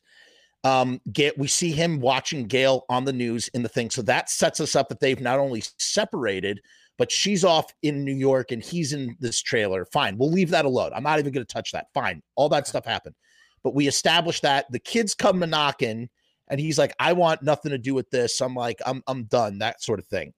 Um, 0.64 1.00
get 1.12 1.36
we 1.38 1.48
see 1.48 1.72
him 1.72 2.00
watching 2.00 2.46
Gale 2.46 2.84
on 2.88 3.04
the 3.04 3.12
news 3.12 3.48
in 3.48 3.62
the 3.62 3.68
thing. 3.68 3.90
So 3.90 4.02
that 4.02 4.30
sets 4.30 4.60
us 4.60 4.74
up 4.76 4.88
that 4.88 5.00
they've 5.00 5.20
not 5.20 5.38
only 5.38 5.62
separated, 5.78 6.60
but 6.98 7.10
she's 7.10 7.44
off 7.44 7.72
in 7.82 8.04
New 8.04 8.14
York 8.14 8.52
and 8.52 8.62
he's 8.62 8.92
in 8.92 9.16
this 9.18 9.40
trailer. 9.40 9.84
Fine. 9.86 10.18
We'll 10.18 10.30
leave 10.30 10.50
that 10.50 10.64
alone. 10.64 10.92
I'm 10.94 11.02
not 11.02 11.18
even 11.18 11.32
going 11.32 11.44
to 11.46 11.52
touch 11.52 11.72
that. 11.72 11.86
Fine. 11.94 12.22
All 12.36 12.48
that 12.50 12.66
stuff 12.66 12.84
happened. 12.84 13.14
But 13.62 13.74
we 13.74 13.86
established 13.86 14.42
that 14.42 14.70
the 14.70 14.78
kids 14.78 15.14
come 15.14 15.40
to 15.40 15.46
knocking 15.46 16.08
and 16.48 16.60
he's 16.60 16.78
like, 16.78 16.94
I 16.98 17.12
want 17.12 17.42
nothing 17.42 17.70
to 17.70 17.78
do 17.78 17.94
with 17.94 18.10
this. 18.10 18.40
I'm 18.40 18.54
like, 18.54 18.80
I'm 18.84 19.02
I'm 19.06 19.24
done, 19.24 19.58
that 19.58 19.82
sort 19.82 19.98
of 19.98 20.06
thing. 20.06 20.32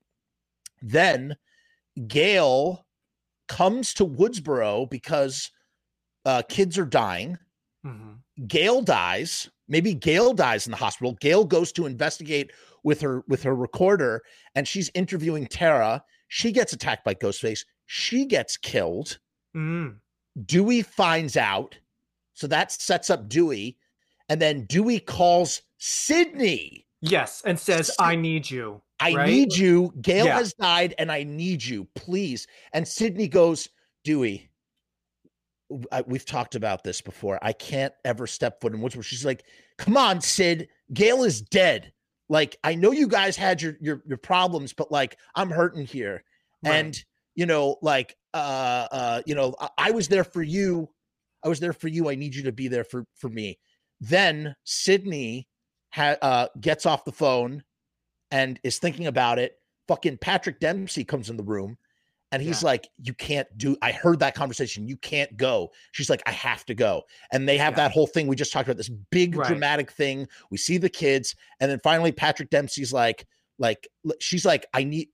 Then 0.82 1.36
Gale 2.06 2.86
comes 3.48 3.94
to 3.94 4.06
Woodsboro 4.06 4.88
because 4.90 5.50
uh, 6.24 6.42
kids 6.48 6.78
are 6.78 6.86
dying. 6.86 7.38
Mhm. 7.84 8.18
Gale 8.46 8.82
dies. 8.82 9.50
Maybe 9.68 9.94
Gale 9.94 10.34
dies 10.34 10.66
in 10.66 10.70
the 10.70 10.76
hospital. 10.76 11.12
Gale 11.20 11.44
goes 11.44 11.72
to 11.72 11.86
investigate 11.86 12.52
with 12.82 13.00
her 13.00 13.24
with 13.28 13.42
her 13.42 13.54
recorder, 13.54 14.22
and 14.54 14.68
she's 14.68 14.90
interviewing 14.94 15.46
Tara. 15.46 16.02
She 16.28 16.52
gets 16.52 16.72
attacked 16.72 17.04
by 17.04 17.14
Ghostface. 17.14 17.64
She 17.86 18.26
gets 18.26 18.56
killed. 18.56 19.18
Mm. 19.56 19.96
Dewey 20.46 20.82
finds 20.82 21.36
out, 21.36 21.78
so 22.34 22.46
that 22.48 22.70
sets 22.72 23.10
up 23.10 23.28
Dewey, 23.28 23.78
and 24.28 24.40
then 24.40 24.66
Dewey 24.66 25.00
calls 25.00 25.62
Sidney. 25.78 26.86
Yes, 27.00 27.42
and 27.44 27.58
says, 27.58 27.88
Sid- 27.88 27.96
"I 27.98 28.16
need 28.16 28.50
you." 28.50 28.80
I 29.00 29.12
Right? 29.14 29.28
need 29.28 29.54
you. 29.56 29.92
Gale 30.00 30.26
Yeah. 30.26 30.38
has 30.38 30.54
died, 30.54 30.94
and 30.98 31.10
I 31.10 31.24
need 31.24 31.62
you, 31.64 31.86
please. 31.94 32.46
And 32.72 32.86
Sidney 32.86 33.28
goes, 33.28 33.68
Dewey. 34.04 34.50
I, 35.90 36.02
we've 36.02 36.24
talked 36.26 36.54
about 36.54 36.84
this 36.84 37.00
before. 37.00 37.38
I 37.42 37.52
can't 37.52 37.92
ever 38.04 38.26
step 38.26 38.60
foot 38.60 38.74
in 38.74 38.80
Woodsboro. 38.80 39.02
She's 39.02 39.24
like, 39.24 39.44
"Come 39.78 39.96
on, 39.96 40.20
Sid. 40.20 40.68
Gale 40.92 41.24
is 41.24 41.40
dead. 41.40 41.92
Like, 42.28 42.56
I 42.62 42.74
know 42.74 42.92
you 42.92 43.08
guys 43.08 43.36
had 43.36 43.60
your 43.60 43.76
your 43.80 44.02
your 44.06 44.18
problems, 44.18 44.72
but 44.72 44.92
like, 44.92 45.18
I'm 45.34 45.50
hurting 45.50 45.86
here. 45.86 46.22
Right. 46.64 46.74
And 46.74 47.04
you 47.34 47.46
know, 47.46 47.78
like, 47.82 48.16
uh, 48.32 48.86
uh, 48.92 49.22
you 49.26 49.34
know, 49.34 49.54
I, 49.58 49.68
I 49.78 49.90
was 49.90 50.06
there 50.08 50.22
for 50.24 50.42
you. 50.42 50.88
I 51.44 51.48
was 51.48 51.60
there 51.60 51.72
for 51.72 51.88
you. 51.88 52.08
I 52.08 52.14
need 52.14 52.34
you 52.34 52.42
to 52.44 52.52
be 52.52 52.68
there 52.68 52.84
for 52.84 53.04
for 53.16 53.28
me. 53.28 53.58
Then 54.00 54.56
Sidney 54.64 55.46
ha- 55.90 56.16
uh, 56.22 56.48
gets 56.60 56.86
off 56.86 57.04
the 57.04 57.12
phone 57.12 57.62
and 58.30 58.58
is 58.64 58.78
thinking 58.78 59.06
about 59.06 59.38
it. 59.38 59.58
Fucking 59.88 60.18
Patrick 60.18 60.58
Dempsey 60.60 61.04
comes 61.04 61.30
in 61.30 61.36
the 61.36 61.42
room 61.44 61.76
and 62.32 62.42
he's 62.42 62.62
Yeah. 62.62 62.66
like, 62.68 62.88
You 62.98 63.14
can't 63.14 63.46
do. 63.56 63.76
I 63.82 63.92
heard 63.92 64.18
that 64.20 64.34
conversation. 64.34 64.88
You 64.88 64.96
can't 64.96 65.36
go. 65.36 65.70
She's 65.92 66.10
like, 66.10 66.22
I 66.26 66.32
have 66.32 66.64
to 66.66 66.74
go. 66.74 67.02
And 67.32 67.48
they 67.48 67.58
have 67.58 67.74
Yeah. 67.74 67.84
that 67.88 67.92
whole 67.92 68.06
thing 68.06 68.26
we 68.26 68.34
just 68.36 68.52
talked 68.52 68.66
about, 68.68 68.76
this 68.78 68.88
big 68.88 69.36
Right. 69.36 69.46
dramatic 69.46 69.92
thing. 69.92 70.26
We 70.50 70.58
see 70.58 70.78
the 70.78 70.88
kids. 70.88 71.36
And 71.60 71.70
then 71.70 71.78
finally, 71.84 72.10
Patrick 72.12 72.50
Dempsey's 72.50 72.92
like, 72.92 73.26
like, 73.58 73.86
she's 74.20 74.44
like, 74.44 74.66
I 74.74 74.84
need. 74.84 75.08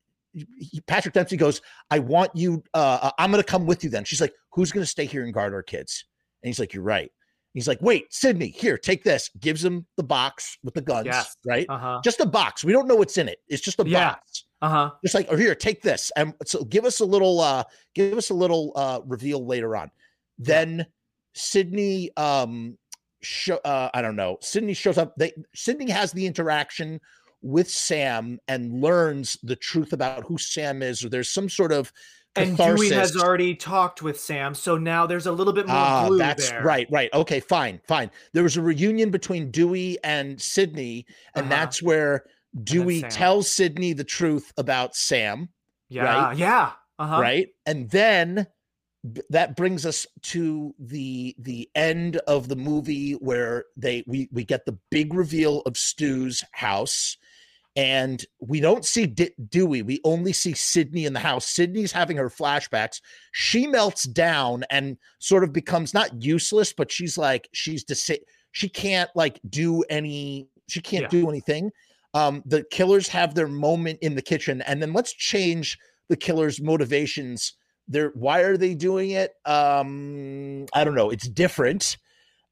Patrick 0.86 1.12
Dempsey 1.12 1.36
goes, 1.36 1.60
I 1.90 1.98
want 1.98 2.30
you. 2.36 2.62
Uh, 2.72 3.10
I'm 3.18 3.32
going 3.32 3.42
to 3.42 3.46
come 3.48 3.66
with 3.66 3.82
you 3.84 3.90
then. 3.90 4.04
She's 4.04 4.20
like, 4.20 4.32
Who's 4.52 4.70
going 4.72 4.82
to 4.82 4.90
stay 4.90 5.04
here 5.04 5.24
and 5.24 5.34
guard 5.34 5.52
our 5.52 5.62
kids? 5.62 6.04
And 6.42 6.48
he's 6.48 6.58
like, 6.58 6.72
You're 6.74 6.82
right. 6.82 7.10
He's 7.54 7.66
like, 7.68 7.82
Wait, 7.82 8.12
Sidney, 8.12 8.48
here, 8.48 8.78
take 8.78 9.02
this. 9.04 9.30
Gives 9.40 9.64
him 9.64 9.86
the 9.96 10.02
box 10.02 10.56
with 10.62 10.74
the 10.74 10.80
guns, 10.82 11.06
Yes. 11.06 11.36
right? 11.44 11.66
Uh 11.68 11.78
huh. 11.78 12.00
Just 12.04 12.20
a 12.20 12.26
box. 12.26 12.64
We 12.64 12.72
don't 12.72 12.86
know 12.88 12.94
what's 12.96 13.18
in 13.18 13.28
it. 13.28 13.38
It's 13.48 13.62
just 13.62 13.80
a 13.80 13.88
Yeah. 13.88 14.10
box. 14.10 14.44
Uh 14.62 14.68
huh. 14.68 14.90
Just 15.02 15.14
like, 15.14 15.26
oh, 15.30 15.36
here, 15.36 15.54
take 15.54 15.82
this. 15.82 16.12
And 16.16 16.34
so 16.44 16.64
give 16.64 16.84
us 16.84 17.00
a 17.00 17.04
little, 17.04 17.40
uh, 17.40 17.64
give 17.94 18.16
us 18.18 18.30
a 18.30 18.34
little 18.34 18.72
uh 18.76 19.00
reveal 19.06 19.44
later 19.46 19.74
on. 19.76 19.90
Then 20.38 20.86
Sidney, 21.34 22.10
um, 22.16 22.76
show, 23.22 23.56
uh, 23.64 23.90
I 23.94 24.02
don't 24.02 24.16
know. 24.16 24.38
Sidney 24.40 24.74
shows 24.74 24.98
up. 24.98 25.14
They 25.16 25.32
Sidney 25.54 25.90
has 25.90 26.12
the 26.12 26.26
interaction 26.26 27.00
with 27.42 27.70
Sam 27.70 28.38
and 28.48 28.80
learns 28.82 29.36
the 29.42 29.56
truth 29.56 29.92
about 29.92 30.24
who 30.24 30.36
Sam 30.38 30.82
is, 30.82 31.04
or 31.04 31.08
there's 31.08 31.32
some 31.32 31.48
sort 31.48 31.72
of 31.72 31.90
And 32.36 32.56
catharsis. 32.56 32.88
Dewey 32.88 32.96
has 32.96 33.16
already 33.16 33.54
talked 33.56 34.02
with 34.02 34.18
Sam, 34.20 34.54
so 34.54 34.78
now 34.78 35.06
there's 35.06 35.26
a 35.26 35.32
little 35.32 35.52
bit 35.52 35.66
more 35.66 35.76
Ah, 35.76 36.06
glue 36.06 36.18
that's 36.18 36.48
there. 36.50 36.62
right, 36.62 36.86
right. 36.90 37.12
Okay, 37.12 37.40
fine, 37.40 37.80
fine. 37.88 38.10
There 38.32 38.42
was 38.44 38.56
a 38.56 38.62
reunion 38.62 39.10
between 39.10 39.50
Dewey 39.50 39.98
and 40.04 40.40
Sidney, 40.40 41.06
and 41.34 41.46
Uh-huh. 41.46 41.50
that's 41.50 41.82
where 41.82 42.24
Dewey 42.62 43.02
tells 43.02 43.50
Sidney 43.50 43.92
the 43.94 44.04
truth 44.04 44.52
about 44.56 44.94
Sam, 44.94 45.48
Yeah. 45.88 46.04
Right? 46.04 46.36
Yeah. 46.36 46.72
Uh 47.00 47.06
huh. 47.06 47.20
right? 47.20 47.48
And 47.66 47.90
then 47.90 48.46
that 49.30 49.56
brings 49.56 49.86
us 49.86 50.06
to 50.22 50.74
the 50.78 51.34
the 51.38 51.68
end 51.74 52.16
of 52.28 52.48
the 52.48 52.56
movie 52.56 53.12
where 53.12 53.64
they 53.76 54.04
we 54.06 54.28
we 54.30 54.44
get 54.44 54.66
the 54.66 54.78
big 54.90 55.14
reveal 55.14 55.62
of 55.62 55.76
Stu's 55.78 56.44
house. 56.52 57.16
And 57.76 58.24
we 58.40 58.60
don't 58.60 58.84
see 58.84 59.06
D- 59.06 59.30
Dewey. 59.48 59.82
We 59.82 60.00
only 60.04 60.32
see 60.32 60.54
Sidney 60.54 61.04
in 61.06 61.12
the 61.12 61.20
house. 61.20 61.46
Sidney's 61.46 61.92
having 61.92 62.16
her 62.16 62.28
flashbacks. 62.28 63.00
She 63.32 63.66
melts 63.66 64.04
down 64.04 64.64
and 64.70 64.96
sort 65.20 65.44
of 65.44 65.52
becomes 65.52 65.94
not 65.94 66.22
useless, 66.22 66.72
but 66.72 66.90
she's 66.90 67.16
like 67.16 67.48
she's 67.52 67.84
dis- 67.84 68.10
she 68.52 68.68
can't 68.68 69.10
like 69.14 69.40
do 69.48 69.82
any. 69.88 70.48
She 70.68 70.80
can't 70.80 71.04
Yeah. 71.04 71.08
do 71.08 71.28
anything. 71.28 71.70
Um, 72.12 72.42
the 72.44 72.64
killers 72.72 73.06
have 73.08 73.34
their 73.36 73.46
moment 73.46 74.00
in 74.02 74.16
the 74.16 74.22
kitchen, 74.22 74.62
and 74.62 74.82
then 74.82 74.92
let's 74.92 75.12
change 75.12 75.78
the 76.08 76.16
killers' 76.16 76.60
motivations. 76.60 77.54
They're 77.86 78.10
why 78.14 78.40
are 78.40 78.56
they 78.56 78.74
doing 78.74 79.10
it? 79.10 79.32
Um, 79.44 80.66
I 80.74 80.82
don't 80.82 80.94
know. 80.96 81.10
It's 81.10 81.28
different. 81.28 81.96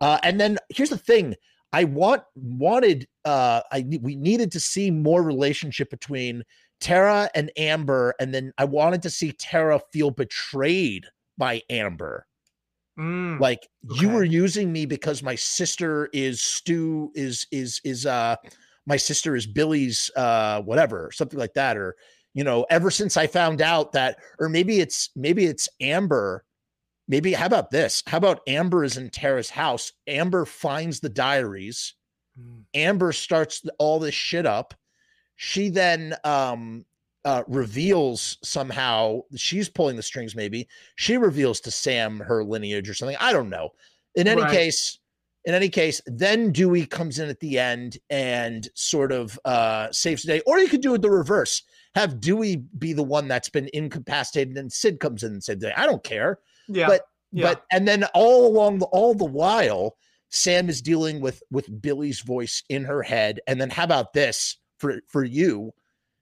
Uh, 0.00 0.18
and 0.22 0.40
then 0.40 0.58
here's 0.68 0.90
the 0.90 0.96
thing: 0.98 1.34
I 1.72 1.84
want 1.84 2.22
wanted 2.34 3.06
uh, 3.24 3.62
I 3.70 3.84
we 4.00 4.16
needed 4.16 4.52
to 4.52 4.60
see 4.60 4.90
more 4.90 5.22
relationship 5.22 5.90
between 5.90 6.42
Tara 6.80 7.28
and 7.34 7.50
Amber, 7.56 8.14
and 8.20 8.32
then 8.34 8.52
I 8.58 8.64
wanted 8.64 9.02
to 9.02 9.10
see 9.10 9.32
Tara 9.32 9.80
feel 9.92 10.10
betrayed 10.10 11.06
by 11.36 11.62
Amber. 11.68 12.26
Mm, 12.98 13.38
Like 13.38 13.68
you 14.00 14.08
were 14.08 14.24
using 14.24 14.72
me 14.72 14.86
because 14.86 15.22
my 15.22 15.34
sister 15.34 16.08
is 16.12 16.42
Stu 16.42 17.12
is 17.14 17.46
is 17.52 17.80
is 17.84 18.06
uh 18.06 18.36
my 18.86 18.96
sister 18.96 19.36
is 19.36 19.46
Billy's 19.46 20.10
uh 20.16 20.62
whatever 20.62 21.10
something 21.12 21.38
like 21.38 21.54
that 21.54 21.76
or 21.76 21.94
you 22.34 22.42
know 22.44 22.66
ever 22.70 22.90
since 22.90 23.16
I 23.16 23.26
found 23.26 23.60
out 23.62 23.92
that 23.92 24.18
or 24.40 24.48
maybe 24.48 24.80
it's 24.80 25.10
maybe 25.14 25.44
it's 25.44 25.68
Amber 25.80 26.44
maybe 27.08 27.32
how 27.32 27.46
about 27.46 27.70
this 27.70 28.02
how 28.06 28.18
about 28.18 28.40
Amber 28.46 28.84
is 28.84 28.96
in 28.96 29.10
Tara's 29.10 29.50
house 29.50 29.92
Amber 30.06 30.44
finds 30.44 31.00
the 31.00 31.08
diaries 31.08 31.94
mm, 32.38 32.64
Amber 32.74 33.12
starts 33.12 33.62
all 33.78 33.98
this 33.98 34.14
shit 34.14 34.46
up. 34.46 34.74
She 35.36 35.68
then 35.68 36.14
um 36.24 36.84
uh 37.24 37.42
reveals 37.48 38.38
somehow 38.42 39.20
she's 39.36 39.68
pulling 39.68 39.96
the 39.96 40.02
strings 40.02 40.34
maybe. 40.36 40.68
She 40.96 41.16
reveals 41.16 41.60
to 41.62 41.70
Sam 41.70 42.20
her 42.20 42.44
lineage 42.44 42.88
or 42.88 42.94
something. 42.94 43.16
I 43.20 43.32
don't 43.32 43.50
know. 43.50 43.70
In 44.14 44.28
any 44.28 44.42
Right. 44.42 44.50
case, 44.50 44.98
in 45.44 45.54
any 45.54 45.68
case, 45.68 46.00
then 46.06 46.52
Dewey 46.52 46.86
comes 46.86 47.18
in 47.18 47.28
at 47.28 47.40
the 47.40 47.58
end 47.58 47.98
and 48.10 48.68
sort 48.74 49.12
of 49.12 49.38
uh 49.44 49.90
saves 49.92 50.22
the 50.22 50.28
day. 50.34 50.42
Or 50.46 50.58
you 50.58 50.68
could 50.68 50.82
do 50.82 50.94
it 50.94 51.02
the 51.02 51.10
reverse. 51.10 51.62
Have 51.94 52.20
Dewey 52.20 52.56
be 52.56 52.92
the 52.92 53.02
one 53.02 53.28
that's 53.28 53.48
been 53.48 53.70
incapacitated 53.72 54.56
and 54.58 54.72
Sid 54.72 55.00
comes 55.00 55.22
in 55.24 55.32
and 55.32 55.44
said, 55.44 55.62
I 55.76 55.86
don't 55.86 56.04
care. 56.04 56.38
Yeah. 56.68 56.86
but- 56.86 57.06
yeah. 57.30 57.42
But 57.52 57.64
and 57.70 57.86
then 57.86 58.04
all 58.14 58.46
along 58.46 58.78
the 58.78 58.86
all 58.86 59.12
the 59.14 59.26
while, 59.26 59.98
Sam 60.30 60.70
is 60.70 60.80
dealing 60.80 61.20
with 61.20 61.42
with 61.50 61.82
Billy's 61.82 62.20
voice 62.22 62.62
in 62.70 62.84
her 62.84 63.02
head. 63.02 63.38
And 63.46 63.60
then 63.60 63.68
how 63.68 63.84
about 63.84 64.14
this 64.14 64.56
for 64.78 65.02
for 65.08 65.24
you? 65.24 65.74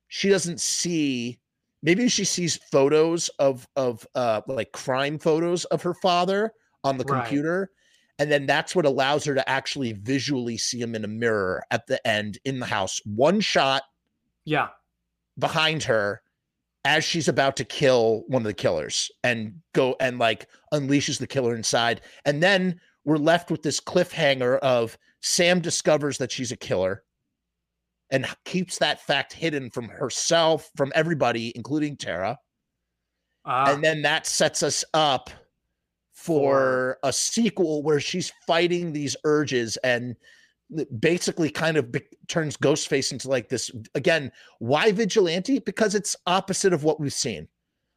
She 0.09 0.29
doesn't 0.29 0.61
see. 0.61 1.39
Maybe 1.81 2.09
she 2.09 2.25
sees 2.25 2.57
photos 2.57 3.29
of 3.39 3.69
of 3.77 4.05
uh 4.17 4.41
like 4.49 4.73
crime 4.73 5.17
photos 5.21 5.65
of 5.67 5.81
her 5.83 5.95
father 5.95 6.53
on 6.83 6.99
the 6.99 7.05
Right. 7.05 7.21
computer, 7.23 7.71
And 8.19 8.29
then 8.33 8.45
that's 8.47 8.75
what 8.75 8.85
allows 8.85 9.25
her 9.27 9.35
to 9.37 9.49
actually 9.49 9.93
visually 9.93 10.57
see 10.59 10.81
him 10.81 10.97
in 10.97 11.05
a 11.05 11.09
mirror 11.09 11.63
at 11.71 11.87
the 11.87 12.05
end 12.05 12.39
in 12.45 12.59
the 12.59 12.67
house. 12.67 13.01
One 13.05 13.39
shot 13.39 13.85
Yeah. 14.45 14.71
behind 15.39 15.85
her 15.85 16.23
as 16.87 17.03
she's 17.03 17.27
about 17.27 17.57
to 17.57 17.65
kill 17.65 18.23
one 18.29 18.43
of 18.43 18.47
the 18.47 18.55
killers 18.55 19.11
and 19.25 19.53
go 19.75 19.97
and 19.99 20.21
like 20.21 20.47
unleashes 20.73 21.19
the 21.19 21.27
killer 21.27 21.57
inside. 21.57 22.01
And 22.25 22.41
then 22.41 22.81
we're 23.05 23.17
left 23.17 23.51
with 23.51 23.63
this 23.63 23.81
cliffhanger 23.81 24.61
of 24.61 24.97
Sam 25.21 25.61
discovers 25.61 26.17
that 26.19 26.31
she's 26.31 26.53
a 26.53 26.57
killer 26.57 27.03
and 28.11 28.25
keeps 28.45 28.79
that 28.79 29.01
fact 29.01 29.33
hidden 29.33 29.69
from 29.69 29.89
herself, 29.89 30.71
from 30.77 30.93
everybody, 30.95 31.53
including 31.57 31.97
Tara. 31.97 32.39
Ah, 33.45 33.73
and 33.73 33.83
then 33.83 34.03
that 34.03 34.25
sets 34.25 34.63
us 34.63 34.85
up 34.95 35.29
for 36.13 36.99
a 37.03 37.13
sequel 37.13 37.83
where 37.83 37.99
she's 37.99 38.33
fighting 38.47 38.93
these 38.93 39.17
urges 39.25 39.77
and 39.79 40.15
basically 40.99 41.51
kind 41.51 41.77
of 41.77 41.93
be- 41.93 42.03
turns 42.29 42.57
Ghostface 42.57 43.13
into 43.13 43.29
like 43.29 43.49
this 43.49 43.71
again. 43.95 44.33
Why 44.59 44.93
vigilante? 44.93 45.59
Because 45.61 45.95
it's 45.95 46.17
opposite 46.27 46.73
of 46.73 46.85
what 46.85 47.01
we've 47.01 47.13
seen. 47.13 47.49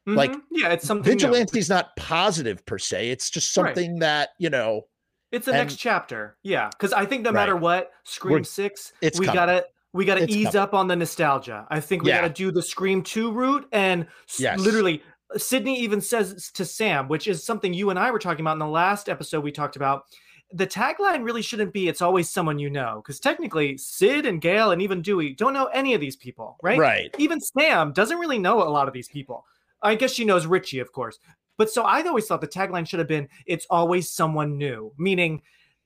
like, 0.07 0.31
mhm. 0.31 0.41
yeah, 0.51 0.69
it's 0.69 0.87
something. 0.87 1.03
new. 1.07 1.11
Vigilante's 1.19 1.69
not 1.69 1.95
positive 1.95 2.65
per 2.65 2.79
se. 2.79 3.11
It's 3.11 3.29
just 3.29 3.55
Right. 3.55 3.67
something 3.75 3.99
that 3.99 4.29
you 4.39 4.49
know. 4.49 4.87
It's 5.31 5.45
the 5.45 5.51
and- 5.51 5.59
next 5.59 5.75
chapter. 5.75 6.35
Yeah, 6.41 6.69
because 6.69 6.93
I 6.93 7.05
think 7.05 7.21
no 7.23 7.29
Right. 7.29 7.35
matter 7.41 7.55
what, 7.55 7.91
Scream 8.05 8.31
We're- 8.33 8.43
Six, 8.43 8.91
it's 9.01 9.19
we 9.19 9.27
coming. 9.27 9.35
gotta 9.35 9.65
we 9.93 10.05
gotta 10.05 10.23
It's 10.23 10.35
ease 10.35 10.45
coming. 10.47 10.61
up 10.61 10.73
on 10.73 10.87
the 10.87 10.95
nostalgia. 10.95 11.67
I 11.69 11.79
think 11.79 12.03
we 12.03 12.09
Yeah. 12.09 12.21
gotta 12.21 12.33
do 12.33 12.51
the 12.51 12.61
Scream 12.63 13.03
Two 13.03 13.31
route, 13.31 13.67
and 13.71 14.07
Yes. 14.39 14.59
literally, 14.59 15.03
Sidney 15.37 15.79
even 15.81 16.01
says 16.01 16.49
to 16.53 16.65
Sam, 16.65 17.07
which 17.07 17.27
is 17.27 17.43
something 17.43 17.73
you 17.73 17.89
and 17.91 17.99
I 17.99 18.09
were 18.09 18.19
talking 18.19 18.41
about 18.41 18.53
in 18.53 18.59
the 18.59 18.67
last 18.67 19.09
episode 19.09 19.43
we 19.43 19.51
talked 19.51 19.75
about. 19.75 20.05
The 20.51 20.65
tagline 20.67 21.23
really 21.23 21.43
shouldn't 21.43 21.73
be 21.73 21.87
"It's 21.87 22.01
always 22.01 22.29
someone 22.29 22.57
you 22.57 22.69
know," 22.71 23.01
because 23.03 23.19
technically, 23.19 23.77
Sid 23.77 24.25
and 24.25 24.41
Gale 24.41 24.71
and 24.71 24.81
even 24.81 25.01
Dewey 25.03 25.33
don't 25.35 25.53
know 25.53 25.65
any 25.67 25.93
of 25.93 26.01
these 26.01 26.15
people, 26.15 26.57
right? 26.63 26.77
Right. 26.79 27.13
even 27.19 27.39
Sam 27.39 27.93
doesn't 27.93 28.17
really 28.17 28.39
know 28.39 28.61
a 28.63 28.69
lot 28.69 28.87
of 28.87 28.93
these 28.93 29.07
people. 29.09 29.45
I 29.83 29.95
guess 29.95 30.11
she 30.13 30.25
knows 30.25 30.47
Richie, 30.47 30.79
of 30.79 30.91
course. 30.91 31.19
But 31.57 31.69
so 31.69 31.83
I 31.83 32.01
always 32.03 32.25
thought 32.27 32.41
the 32.41 32.47
tagline 32.47 32.87
should 32.87 32.99
have 32.99 33.07
been 33.07 33.29
it's 33.45 33.67
always 33.69 34.09
someone 34.09 34.57
new, 34.57 34.91
meaning 34.97 35.41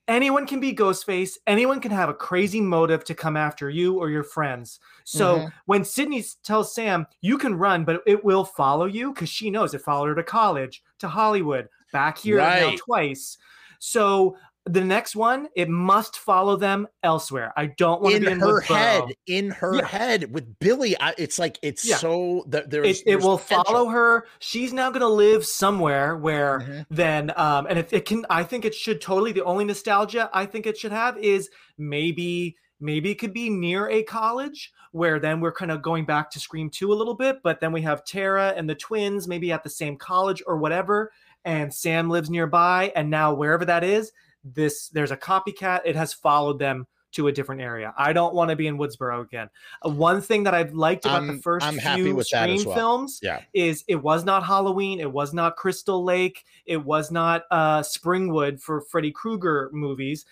anyone 0.08 0.46
can 0.48 0.60
be 0.60 0.74
Ghostface, 0.74 1.38
anyone 1.48 1.80
can 1.82 1.92
have 1.92 2.10
a 2.10 2.14
crazy 2.14 2.62
motive 2.62 3.04
to 3.06 3.16
come 3.16 3.36
after 3.38 3.70
you 3.70 3.98
or 4.00 4.10
your 4.10 4.24
friends. 4.24 4.80
So 5.04 5.46
Mhm. 5.46 5.52
when 5.66 5.84
Sidney 5.84 6.24
tells 6.44 6.74
Sam, 6.74 7.08
you 7.22 7.38
can 7.38 7.56
run, 7.56 7.84
but 7.86 8.02
it 8.06 8.24
will 8.24 8.46
follow 8.46 8.86
you 8.86 9.14
because 9.14 9.30
she 9.30 9.50
knows 9.50 9.74
it 9.74 9.82
followed 9.82 10.08
her 10.10 10.16
to 10.16 10.24
college, 10.24 10.84
to 11.00 11.08
Hollywood, 11.10 11.68
back 11.92 12.18
here 12.18 12.50
now 12.52 12.72
Right. 12.72 12.78
twice. 12.78 13.38
So 13.80 14.38
the 14.66 14.82
next 14.84 15.14
one, 15.16 15.50
it 15.58 15.68
must 15.68 16.18
follow 16.18 16.56
them 16.56 16.88
elsewhere. 17.04 17.52
I 17.58 17.66
don't 17.66 18.02
want 18.02 18.16
to 18.16 18.22
be 18.22 18.28
in 18.32 18.40
her 18.40 18.62
head, 18.62 19.04
in 19.28 19.50
her 19.52 19.76
Yeah. 19.76 19.86
head 19.86 20.34
with 20.34 20.58
Billy, 20.60 20.96
I, 21.00 21.14
it's 21.18 21.38
like 21.38 21.60
it's 21.62 21.84
Yeah. 21.86 21.98
so 21.98 22.46
that 22.48 22.74
it, 22.74 23.02
it 23.06 23.22
will 23.22 23.38
potential. 23.38 23.64
follow 23.66 23.90
her 23.90 24.26
she's 24.40 24.72
now 24.72 24.90
going 24.90 25.02
to 25.02 25.08
live 25.10 25.46
somewhere 25.46 26.16
where 26.16 26.60
Mhm. 26.62 26.86
then 26.90 27.34
um 27.36 27.68
and 27.70 27.78
if 27.78 27.92
it 27.92 28.06
can 28.06 28.26
i 28.30 28.44
think 28.44 28.64
it 28.64 28.74
should 28.74 29.02
totally 29.02 29.32
the 29.34 29.44
only 29.44 29.66
nostalgia 29.66 30.30
i 30.34 30.46
think 30.46 30.66
it 30.66 30.78
should 30.78 30.92
have 30.94 31.18
is 31.18 31.50
maybe 31.78 32.56
maybe 32.80 33.12
it 33.12 33.16
could 33.16 33.34
be 33.34 33.50
near 33.50 33.90
a 33.90 34.02
college 34.04 34.72
where 34.92 35.20
then 35.20 35.40
we're 35.42 35.52
kind 35.52 35.72
of 35.72 35.82
going 35.82 36.06
back 36.06 36.30
to 36.32 36.40
scream 36.40 36.70
2 36.70 36.92
a 36.92 36.96
little 36.96 37.16
bit 37.16 37.38
but 37.44 37.60
then 37.60 37.72
we 37.72 37.82
have 37.82 38.06
tara 38.06 38.54
and 38.56 38.70
the 38.70 38.76
twins 38.76 39.28
maybe 39.28 39.52
at 39.52 39.64
the 39.64 39.70
same 39.70 39.98
college 39.98 40.42
or 40.48 40.58
whatever 40.58 41.12
and 41.46 41.74
sam 41.74 42.10
lives 42.10 42.30
nearby 42.30 42.92
and 42.96 43.10
now 43.10 43.34
wherever 43.34 43.66
that 43.66 43.84
is 43.84 44.12
this 44.44 44.90
there's 44.90 45.12
a 45.12 45.18
copycat 45.18 45.82
it 45.86 45.96
has 45.96 46.14
followed 46.14 46.60
them 46.60 46.86
to 47.14 47.28
a 47.28 47.32
different 47.32 47.62
area. 47.62 47.94
I 47.96 48.12
don't 48.12 48.34
want 48.34 48.50
to 48.50 48.56
be 48.56 48.66
in 48.66 48.76
Woodsboro 48.76 49.22
again. 49.22 49.48
Uh, 49.86 49.90
one 49.92 50.20
thing 50.20 50.42
that 50.46 50.56
I've 50.56 50.74
liked 50.74 51.06
about 51.06 51.22
the 51.22 51.34
I'm- 51.34 51.42
1st 51.42 51.64
I'm 51.64 51.80
few 51.98 52.16
with 52.16 52.28
that 52.32 52.50
as 52.50 52.62
Scream 52.62 52.68
well. 52.70 52.76
films 52.76 53.20
Yeah. 53.22 53.42
is 53.54 53.84
it 53.88 53.98
was 54.02 54.26
not 54.26 54.44
Halloween, 54.44 55.00
it 55.00 55.12
was 55.12 55.32
not 55.32 55.56
Crystal 55.56 56.04
Lake, 56.04 56.44
it 56.66 56.84
was 56.84 57.12
not 57.12 57.44
uh, 57.52 57.82
Springwood 57.82 58.60
for 58.60 58.82
Freddy 58.82 59.12
Krueger 59.12 59.70
movies. 59.72 60.26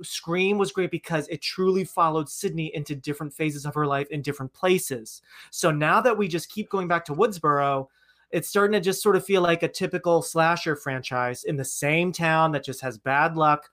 Scream 0.00 0.58
was 0.58 0.70
great 0.70 0.92
because 0.92 1.26
it 1.26 1.42
truly 1.42 1.82
followed 1.84 2.28
Sidney 2.28 2.72
into 2.72 2.94
different 2.94 3.34
phases 3.34 3.66
of 3.66 3.74
her 3.74 3.84
life 3.84 4.06
in 4.10 4.22
different 4.22 4.52
places. 4.52 5.22
So 5.50 5.72
now 5.72 6.00
that 6.02 6.16
we 6.16 6.28
just 6.28 6.48
keep 6.50 6.70
going 6.70 6.86
back 6.86 7.04
to 7.06 7.14
Woodsboro, 7.14 7.88
it's 8.30 8.48
starting 8.48 8.72
to 8.72 8.80
just 8.80 9.02
sort 9.02 9.16
of 9.16 9.24
feel 9.24 9.42
like 9.42 9.62
a 9.62 9.68
typical 9.68 10.22
slasher 10.22 10.76
franchise 10.76 11.44
in 11.44 11.56
the 11.56 11.64
same 11.64 12.12
town 12.12 12.52
that 12.52 12.64
just 12.64 12.80
has 12.80 12.98
bad 12.98 13.36
luck. 13.36 13.68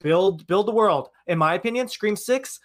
Build 0.00 0.46
build 0.46 0.66
the 0.66 0.72
world. 0.72 1.08
In 1.26 1.38
my 1.38 1.54
opinion, 1.54 1.88
Scream 1.88 2.16
6 2.16 2.60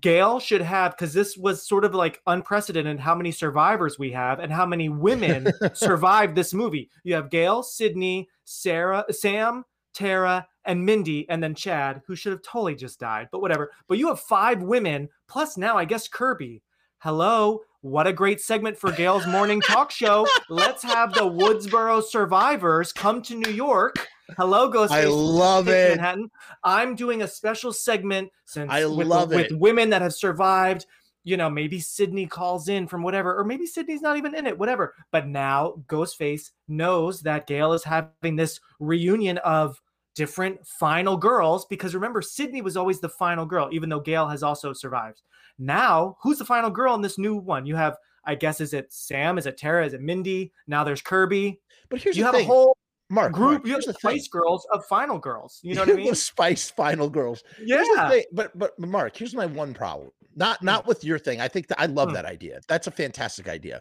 Gale 0.00 0.38
should 0.38 0.60
have 0.60 0.92
because 0.92 1.14
this 1.14 1.36
was 1.36 1.66
sort 1.66 1.84
of 1.84 1.94
like 1.94 2.20
unprecedented 2.26 3.00
how 3.00 3.14
many 3.14 3.32
survivors 3.32 3.98
we 3.98 4.12
have 4.12 4.38
and 4.38 4.52
how 4.52 4.66
many 4.66 4.88
women 4.88 5.50
survived 5.74 6.34
this 6.34 6.52
movie. 6.52 6.90
You 7.04 7.14
have 7.14 7.30
Gale, 7.30 7.62
Sidney, 7.62 8.28
Sarah, 8.44 9.04
Sam, 9.10 9.64
Tara, 9.94 10.46
and 10.66 10.84
Mindy, 10.84 11.26
and 11.30 11.42
then 11.42 11.54
Chad, 11.54 12.02
who 12.06 12.14
should 12.14 12.32
have 12.32 12.42
totally 12.42 12.74
just 12.74 13.00
died, 13.00 13.28
but 13.32 13.40
whatever. 13.40 13.72
But 13.88 13.96
you 13.96 14.08
have 14.08 14.20
five 14.20 14.62
women, 14.62 15.08
plus 15.26 15.56
now 15.56 15.78
I 15.78 15.86
guess 15.86 16.06
Kirby. 16.06 16.62
Hello, 16.98 17.62
what 17.82 18.06
a 18.06 18.12
great 18.12 18.40
segment 18.40 18.76
for 18.76 18.90
Gale's 18.90 19.26
morning 19.26 19.60
talk 19.60 19.90
show. 19.90 20.26
Let's 20.48 20.82
have 20.82 21.14
the 21.14 21.20
Woodsboro 21.20 22.02
survivors 22.02 22.92
come 22.92 23.22
to 23.22 23.34
New 23.34 23.52
York. 23.52 23.94
Hello, 24.36 24.70
Ghostface. 24.70 24.90
I 24.90 25.04
love 25.04 25.68
it. 25.68 25.96
Manhattan. 25.96 26.30
I'm 26.64 26.94
doing 26.96 27.22
a 27.22 27.28
special 27.28 27.72
segment 27.72 28.30
since 28.46 28.70
I 28.70 28.84
with, 28.84 29.06
love 29.06 29.30
with 29.30 29.52
it. 29.52 29.58
women 29.58 29.90
that 29.90 30.02
have 30.02 30.14
survived. 30.14 30.86
You 31.24 31.36
know, 31.36 31.50
maybe 31.50 31.78
Sidney 31.78 32.26
calls 32.26 32.68
in 32.68 32.86
from 32.86 33.02
whatever, 33.02 33.36
or 33.36 33.44
maybe 33.44 33.66
Sidney's 33.66 34.00
not 34.00 34.16
even 34.16 34.34
in 34.34 34.46
it, 34.46 34.58
whatever. 34.58 34.94
But 35.12 35.26
now 35.26 35.74
Ghostface 35.86 36.50
knows 36.68 37.20
that 37.22 37.46
Gale 37.46 37.74
is 37.74 37.84
having 37.84 38.36
this 38.36 38.60
reunion 38.80 39.38
of 39.38 39.80
different 40.18 40.66
final 40.66 41.16
girls 41.16 41.64
because 41.66 41.94
remember, 41.94 42.20
Sidney 42.20 42.60
was 42.60 42.76
always 42.76 43.00
the 43.00 43.08
final 43.08 43.46
girl, 43.46 43.68
even 43.72 43.88
though 43.88 44.00
Gale 44.00 44.28
has 44.28 44.42
also 44.42 44.72
survived. 44.74 45.22
Now, 45.58 46.16
who's 46.22 46.38
the 46.38 46.44
final 46.44 46.70
girl 46.70 46.94
in 46.94 47.00
this 47.00 47.16
new 47.18 47.36
one? 47.36 47.64
You 47.66 47.76
have, 47.76 47.96
I 48.24 48.34
guess, 48.34 48.60
is 48.60 48.74
it 48.74 48.92
Sam? 48.92 49.38
Is 49.38 49.46
it 49.46 49.56
Tara? 49.56 49.86
Is 49.86 49.94
it 49.94 50.00
Mindy? 50.02 50.52
Now 50.66 50.84
there's 50.84 51.00
Kirby. 51.00 51.60
But 51.88 52.00
here's 52.02 52.16
you 52.16 52.22
the 52.24 52.26
have 52.26 52.34
thing. 52.34 52.44
a 52.44 52.52
whole 52.52 52.76
Mark, 53.10 53.32
group. 53.32 53.50
Mark, 53.62 53.66
you 53.66 53.72
have 53.72 53.80
the 53.82 53.86
the 53.88 53.92
thing. 53.94 54.10
Spice 54.18 54.28
Girls 54.28 54.66
of 54.72 54.84
final 54.86 55.18
girls. 55.18 55.60
You 55.62 55.74
know 55.76 55.82
what 55.82 55.90
I 55.90 55.94
mean? 56.02 56.10
the 56.10 56.14
Spice 56.16 56.70
Final 56.70 57.08
Girls. 57.08 57.42
Yeah. 57.64 57.76
Here's 57.76 57.88
the 57.96 58.08
thing, 58.10 58.24
but 58.32 58.58
but 58.58 58.78
Mark, 58.78 59.16
here's 59.16 59.34
my 59.34 59.46
one 59.46 59.72
problem. 59.72 60.10
Not 60.36 60.62
not 60.62 60.86
with 60.86 61.02
your 61.04 61.18
thing. 61.18 61.40
I 61.40 61.48
think 61.48 61.68
that 61.68 61.80
I 61.80 61.86
love 61.86 62.08
Hmm. 62.10 62.14
that 62.14 62.26
idea. 62.26 62.60
That's 62.68 62.86
a 62.86 62.90
fantastic 62.90 63.48
idea. 63.48 63.80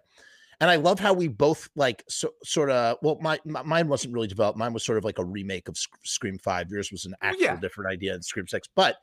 And 0.60 0.72
I 0.72 0.76
love 0.78 1.00
how 1.00 1.14
we 1.14 1.28
both 1.28 1.70
like 1.76 2.04
so, 2.10 2.32
sort 2.44 2.72
of 2.72 2.98
well 3.02 3.18
my, 3.22 3.40
my 3.46 3.62
mine 3.64 3.88
wasn't 3.88 4.14
really 4.14 4.28
developed. 4.28 4.58
Mine 4.58 4.74
was 4.74 4.84
sort 4.84 4.98
of 4.98 5.04
like 5.04 5.20
a 5.20 5.26
remake 5.26 5.68
of 5.68 5.78
Sc- 5.78 5.90
Scream 6.04 6.40
5. 6.40 6.70
Yours 6.72 6.92
was 6.92 7.06
an 7.06 7.16
actual 7.22 7.44
Yeah. 7.44 7.56
different 7.58 7.92
idea 7.92 8.16
in 8.16 8.22
Scream 8.24 8.48
6. 8.48 8.68
But 8.76 8.98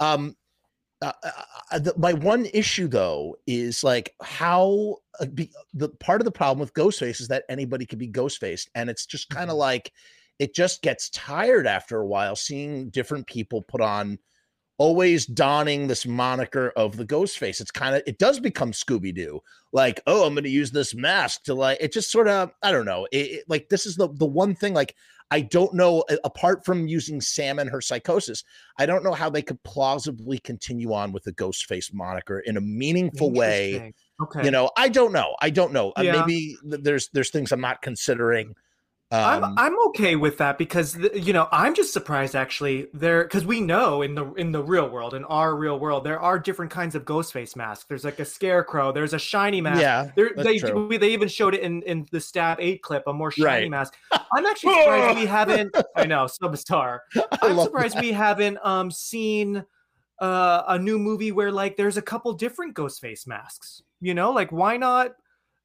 um 0.00 0.36
uh, 1.02 1.12
uh, 1.22 1.30
uh, 1.72 1.78
the, 1.78 1.94
my 1.98 2.12
one 2.12 2.46
issue 2.54 2.88
though 2.88 3.36
is 3.46 3.84
like 3.84 4.14
how 4.22 4.96
uh, 5.20 5.26
be, 5.26 5.52
the 5.74 5.88
part 5.88 6.20
of 6.20 6.24
the 6.24 6.30
problem 6.30 6.58
with 6.60 6.72
Ghostface 6.74 7.20
is 7.20 7.28
that 7.28 7.44
anybody 7.48 7.84
can 7.84 7.98
be 7.98 8.08
Ghostface, 8.08 8.68
and 8.74 8.88
it's 8.88 9.04
just 9.04 9.28
kind 9.28 9.50
of 9.50 9.56
Mhm. 9.56 9.60
like 9.60 9.92
it 10.38 10.54
just 10.54 10.82
gets 10.82 11.10
tired 11.10 11.66
after 11.66 12.00
a 12.00 12.06
while 12.06 12.36
seeing 12.36 12.90
different 12.90 13.26
people 13.26 13.62
put 13.62 13.80
on 13.80 14.18
always 14.78 15.26
donning 15.26 15.86
this 15.86 16.04
moniker 16.06 16.72
of 16.76 16.96
the 16.96 17.04
ghost 17.04 17.38
face. 17.38 17.60
It's 17.60 17.70
kind 17.70 17.94
of 17.94 18.02
it 18.06 18.18
does 18.18 18.40
become 18.40 18.72
scooby-doo. 18.72 19.40
Like 19.72 20.00
oh 20.06 20.24
i'm 20.26 20.34
going 20.34 20.44
to 20.44 20.50
use 20.50 20.70
this 20.70 20.94
mask 20.94 21.44
to 21.44 21.54
like 21.54 21.78
it 21.80 21.92
just 21.92 22.10
sort 22.10 22.28
of 22.28 22.52
i 22.62 22.70
don't 22.72 22.84
know. 22.84 23.06
It, 23.12 23.16
it- 23.30 23.44
like 23.48 23.68
this 23.68 23.86
is 23.86 23.96
the 23.96 24.08
the 24.14 24.26
one 24.26 24.54
thing 24.54 24.72
like 24.74 24.94
i 25.30 25.40
don't 25.40 25.72
know 25.74 26.04
apart 26.22 26.64
from 26.64 26.86
using 26.86 27.18
sam 27.20 27.58
and 27.58 27.70
her 27.70 27.80
psychosis 27.80 28.44
i 28.78 28.84
don't 28.86 29.02
know 29.02 29.12
how 29.14 29.30
they 29.30 29.40
could 29.42 29.60
plausibly 29.64 30.38
continue 30.38 30.92
on 30.92 31.12
with 31.12 31.24
the 31.24 31.32
ghost 31.32 31.64
face 31.66 31.92
moniker 31.94 32.40
in 32.40 32.56
a 32.56 32.60
meaningful 32.60 33.30
way. 33.32 33.94
Okay. 34.22 34.44
you 34.44 34.50
know 34.50 34.70
i 34.76 34.88
don't 34.88 35.12
know. 35.12 35.34
I 35.40 35.50
don't 35.50 35.72
know. 35.72 35.92
Uh, 35.96 36.02
maybe 36.20 36.56
th- 36.70 36.82
there's 36.84 37.08
there's 37.12 37.30
things 37.30 37.50
i'm 37.52 37.60
not 37.60 37.82
considering 37.82 38.54
um 39.14 39.54
I'm 39.56 39.78
okay 39.88 40.16
with 40.16 40.38
that 40.38 40.58
because 40.58 40.96
you 41.14 41.32
know 41.32 41.48
I'm 41.52 41.74
just 41.74 41.92
surprised 41.92 42.34
actually 42.34 42.88
there 42.94 43.22
because 43.24 43.44
we 43.44 43.60
know 43.60 44.02
in 44.02 44.14
the 44.14 44.32
in 44.34 44.52
the 44.52 44.62
real 44.62 44.88
world 44.88 45.14
in 45.14 45.24
our 45.24 45.54
real 45.56 45.78
world 45.78 46.04
there 46.04 46.20
are 46.20 46.38
different 46.38 46.70
kinds 46.70 46.94
of 46.94 47.04
ghost 47.04 47.32
face 47.32 47.54
masks. 47.56 47.84
There's 47.88 48.04
like 48.04 48.20
a 48.20 48.24
scarecrow. 48.24 48.92
There's 48.92 49.14
a 49.14 49.18
shiny 49.18 49.60
mask. 49.60 49.80
yeah 49.80 50.10
There, 50.16 50.30
they 50.36 50.58
true. 50.58 50.88
they 50.98 51.12
even 51.12 51.28
showed 51.28 51.54
it 51.54 51.60
in 51.62 51.82
in 51.82 52.06
the 52.10 52.20
Stab 52.20 52.58
Eight 52.60 52.82
clip, 52.82 53.04
a 53.06 53.12
more 53.12 53.30
shiny 53.30 53.44
Right. 53.44 53.70
mask. 53.70 53.94
I'm 54.12 54.46
actually 54.46 54.74
surprised 54.78 55.18
we 55.18 55.26
haven't. 55.26 55.74
I 55.96 56.06
know, 56.06 56.24
substar. 56.24 57.00
I'm 57.42 57.58
surprised 57.60 57.98
we 58.00 58.12
haven't 58.12 58.58
um 58.62 58.90
seen 58.90 59.64
uh, 60.20 60.62
a 60.68 60.78
new 60.78 60.98
movie 60.98 61.32
where 61.32 61.50
like 61.52 61.76
there's 61.76 61.96
a 61.96 62.02
couple 62.02 62.32
different 62.32 62.74
ghost 62.74 63.00
face 63.00 63.26
masks. 63.26 63.82
You 64.00 64.14
know, 64.14 64.32
like 64.32 64.52
why 64.52 64.76
not 64.76 65.12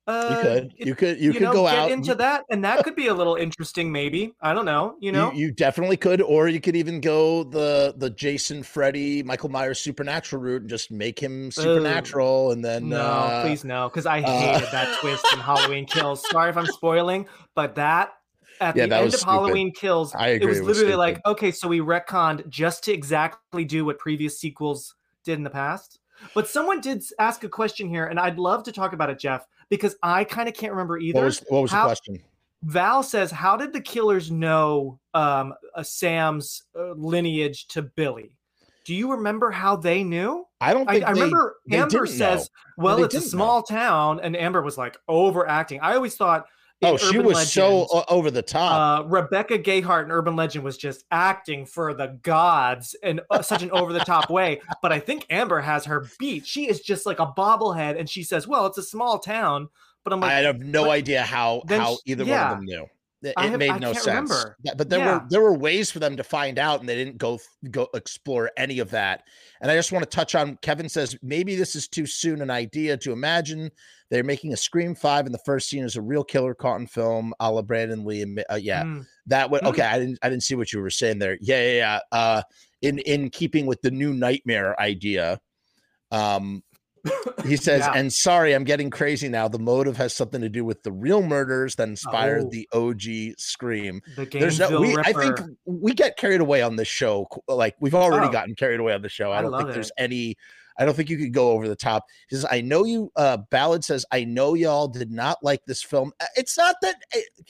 Uh, 0.09 0.29
you 0.31 0.41
could, 0.41 0.73
you 0.87 0.95
could, 0.95 1.19
you, 1.19 1.33
could 1.33 1.41
know, 1.43 1.53
go 1.53 1.65
get 1.65 1.77
out 1.77 1.91
into 1.91 2.15
that, 2.15 2.43
and 2.49 2.63
that 2.63 2.83
could 2.83 2.95
be 2.95 3.07
a 3.07 3.13
little 3.13 3.35
interesting. 3.35 3.91
Maybe 3.91 4.33
I 4.41 4.55
don't 4.55 4.65
know. 4.65 4.95
You 4.99 5.11
know, 5.11 5.31
you, 5.31 5.47
you 5.47 5.51
definitely 5.51 5.97
could, 5.97 6.19
or 6.19 6.47
you 6.47 6.59
could 6.59 6.75
even 6.75 6.99
go 6.99 7.43
the 7.43 7.93
the 7.95 8.09
Jason, 8.09 8.63
Freddy, 8.63 9.21
Michael 9.21 9.49
Myers 9.49 9.79
supernatural 9.79 10.41
route 10.41 10.61
and 10.61 10.69
just 10.69 10.89
make 10.89 11.19
him 11.19 11.51
supernatural, 11.51 12.53
and 12.53 12.65
then 12.65 12.89
no, 12.89 13.05
uh, 13.05 13.43
please 13.43 13.63
no, 13.63 13.87
because 13.87 14.07
I 14.07 14.21
uh, 14.21 14.31
hated 14.31 14.69
that 14.71 14.97
twist 14.99 15.25
in 15.31 15.39
Halloween 15.39 15.85
Kills. 15.85 16.27
Sorry 16.31 16.49
if 16.49 16.57
I'm 16.57 16.65
spoiling, 16.65 17.27
but 17.53 17.75
that 17.75 18.13
at 18.59 18.75
Yeah, 18.75 18.87
the 18.87 18.95
end 18.95 19.05
was 19.05 19.13
of 19.13 19.19
stupid. 19.19 19.31
Halloween 19.31 19.71
Kills, 19.71 20.15
I 20.15 20.29
it 20.29 20.35
agree, 20.37 20.47
was 20.47 20.57
it 20.57 20.63
was 20.63 20.77
literally 20.77 20.97
like, 20.97 21.21
okay, 21.25 21.51
so 21.51 21.67
we 21.67 21.81
retconned 21.81 22.49
just 22.49 22.83
to 22.85 22.91
exactly 22.91 23.63
do 23.63 23.85
what 23.85 23.99
previous 23.99 24.39
sequels 24.39 24.95
did 25.23 25.37
in 25.37 25.43
the 25.43 25.49
past. 25.49 25.99
But 26.33 26.47
someone 26.47 26.81
did 26.81 27.03
ask 27.17 27.43
a 27.43 27.49
question 27.49 27.87
here, 27.87 28.05
and 28.07 28.19
I'd 28.19 28.37
love 28.37 28.63
to 28.63 28.71
talk 28.71 28.93
about 28.93 29.09
it, 29.09 29.19
Jeff, 29.19 29.45
because 29.69 29.95
I 30.03 30.23
kind 30.23 30.47
of 30.49 30.55
can't 30.55 30.71
remember 30.73 30.97
either. 30.97 31.19
What 31.19 31.25
was 31.25 31.43
what 31.49 31.61
was 31.61 31.71
How- 31.71 31.83
the 31.83 31.87
question? 31.89 32.19
Val 32.63 33.03
says, 33.03 33.31
"How 33.31 33.55
did 33.55 33.71
the 33.71 33.79
killers 33.79 34.29
know 34.31 34.99
um, 35.13 35.53
uh, 35.75 35.81
Sam's 35.83 36.63
uh, 36.77 36.91
lineage 36.91 37.67
to 37.69 37.81
Billy? 37.83 38.35
Do 38.83 38.93
you 38.93 39.11
remember 39.11 39.49
how 39.49 39.77
they 39.77 40.03
knew?" 40.03 40.45
I 40.59 40.73
don't 40.73 40.89
I, 40.89 40.93
think 40.95 41.05
I 41.05 41.13
they- 41.13 41.21
remember 41.21 41.55
they 41.67 41.77
Amber 41.77 41.89
didn't 41.89 42.05
know. 42.19 42.35
says, 42.35 42.49
"Well, 42.77 43.01
it's 43.03 43.15
a 43.15 43.19
didn't 43.19 43.31
know. 43.31 43.37
small 43.37 43.63
town," 43.63 44.19
and 44.19 44.35
Amber 44.35 44.61
was 44.61 44.77
like 44.77 44.97
overacting. 45.07 45.79
I 45.79 45.95
always 45.95 46.15
thought, 46.17 46.47
Oh, 46.81 46.95
she 46.95 47.17
Urban 47.17 47.25
was 47.25 47.51
so 47.51 47.79
Legend, 47.81 47.89
o- 47.91 48.05
over 48.07 48.31
the 48.31 48.41
top. 48.41 49.01
uh, 49.01 49.07
Rebecca 49.07 49.59
Gayhart 49.59 50.05
in 50.05 50.11
Urban 50.11 50.35
Legend 50.37 50.63
was 50.63 50.77
just 50.77 51.03
acting 51.11 51.65
for 51.65 51.93
the 51.93 52.17
gods 52.23 52.95
in 53.03 53.19
uh, 53.29 53.41
such 53.41 53.63
an 53.63 53.71
over 53.71 53.91
the 53.91 53.99
top 53.99 54.29
way. 54.29 54.61
But 54.81 54.93
I 54.93 54.99
think 54.99 55.25
Amber 55.29 55.59
has 55.59 55.83
her 55.85 56.07
beat. 56.19 56.47
She 56.47 56.69
is 56.69 56.79
just 56.79 57.05
like 57.05 57.19
a 57.19 57.27
bobblehead, 57.27 57.99
and 57.99 58.09
she 58.09 58.23
says, 58.23 58.47
"Well, 58.47 58.65
it's 58.65 58.77
a 58.77 58.83
small 58.83 59.19
town." 59.19 59.67
But 60.05 60.13
I'm 60.13 60.21
like, 60.21 60.31
I 60.31 60.39
have 60.39 60.59
no 60.61 60.89
idea 60.89 61.23
how 61.23 61.63
how 61.67 61.95
sh- 61.95 61.99
either 62.05 62.23
yeah. 62.23 62.43
one 62.43 62.51
of 62.53 62.57
them 62.59 62.65
knew. 62.65 62.85
It, 63.21 63.33
it 63.37 63.49
have- 63.49 63.59
made 63.59 63.71
I 63.71 63.77
no 63.79 63.91
sense. 63.91 64.07
remember. 64.07 64.55
But 64.77 64.89
there 64.89 64.99
Yeah. 64.99 65.13
were 65.15 65.25
there 65.29 65.41
were 65.41 65.53
ways 65.57 65.91
for 65.91 65.99
them 65.99 66.15
to 66.15 66.23
find 66.23 66.57
out, 66.57 66.79
and 66.79 66.87
they 66.87 66.95
didn't 66.95 67.17
go 67.17 67.39
go 67.69 67.89
explore 67.93 68.49
any 68.55 68.79
of 68.79 68.91
that. 68.91 69.23
And 69.59 69.69
I 69.69 69.75
just 69.75 69.91
want 69.91 70.03
to 70.03 70.09
touch 70.09 70.33
on 70.35 70.55
Kevin 70.61 70.87
says 70.87 71.17
maybe 71.21 71.57
this 71.57 71.75
is 71.75 71.89
too 71.89 72.05
soon 72.05 72.41
an 72.41 72.49
idea 72.49 72.95
to 72.95 73.11
imagine. 73.11 73.69
They're 74.09 74.23
making 74.23 74.53
a 74.53 74.57
Scream 74.57 74.95
Five, 74.95 75.25
and 75.25 75.33
the 75.35 75.39
first 75.45 75.69
scene 75.69 75.83
is 75.83 75.95
a 75.95 76.01
real 76.01 76.23
killer 76.23 76.53
caught 76.55 76.79
in 76.79 76.87
film, 76.87 77.33
a 77.39 77.51
la 77.51 77.61
Brandon 77.61 78.03
Lee. 78.05 78.23
And 78.23 78.43
uh, 78.51 78.55
yeah, 78.55 78.83
mm, 78.83 79.05
that 79.27 79.51
would 79.51 79.61
Mm. 79.61 79.67
okay. 79.69 79.83
I 79.83 79.99
didn't 79.99 80.17
I 80.23 80.29
didn't 80.29 80.43
see 80.43 80.55
what 80.55 80.73
you 80.73 80.81
were 80.81 80.89
saying 80.89 81.19
there. 81.19 81.37
Yeah, 81.41 81.61
yeah, 81.61 81.73
yeah. 81.77 81.99
Uh, 82.11 82.41
in 82.81 82.97
in 82.99 83.29
keeping 83.29 83.65
with 83.67 83.81
the 83.81 83.91
new 83.91 84.13
nightmare 84.13 84.79
idea, 84.81 85.39
um, 86.11 86.63
he 87.45 87.55
says, 87.55 87.81
Yeah. 87.81 87.93
and 87.95 88.11
sorry, 88.11 88.53
I'm 88.53 88.63
getting 88.63 88.89
crazy 88.89 89.29
now. 89.29 89.47
The 89.47 89.59
motive 89.59 89.95
has 89.97 90.13
something 90.13 90.41
to 90.41 90.49
do 90.49 90.65
with 90.65 90.83
the 90.83 90.91
real 90.91 91.21
murders 91.21 91.75
that 91.75 91.87
inspired 91.87 92.45
Oh. 92.45 92.49
the 92.49 92.67
OG 92.73 93.35
Scream. 93.37 94.01
the 94.17 94.25
There's 94.25 94.59
no, 94.59 94.81
we, 94.81 94.97
I 94.97 95.13
think 95.13 95.37
we 95.65 95.93
get 95.93 96.17
carried 96.17 96.41
away 96.41 96.61
on 96.61 96.75
this 96.75 96.87
show. 96.87 97.27
Like 97.47 97.75
we've 97.79 97.95
already 97.95 98.27
Oh. 98.27 98.31
gotten 98.31 98.55
carried 98.55 98.79
away 98.79 98.93
on 98.93 99.01
the 99.01 99.09
show. 99.09 99.31
I 99.31 99.39
I 99.39 99.41
don't 99.43 99.51
think 99.51 99.65
love 99.65 99.73
there's 99.73 99.91
any. 99.97 100.35
I 100.79 100.85
don't 100.85 100.95
think 100.95 101.09
you 101.09 101.17
could 101.17 101.33
go 101.33 101.51
over 101.51 101.67
the 101.67 101.75
top. 101.75 102.03
He 102.29 102.35
says, 102.35 102.45
"I 102.49 102.61
know 102.61 102.85
you." 102.85 103.11
Uh, 103.15 103.37
Ballad 103.51 103.83
says, 103.83 104.05
"I 104.11 104.23
know 104.23 104.53
y'all 104.55 104.87
did 104.87 105.11
not 105.11 105.37
like 105.43 105.61
this 105.67 105.83
film. 105.83 106.11
It's 106.35 106.57
not 106.57 106.75
that. 106.81 106.95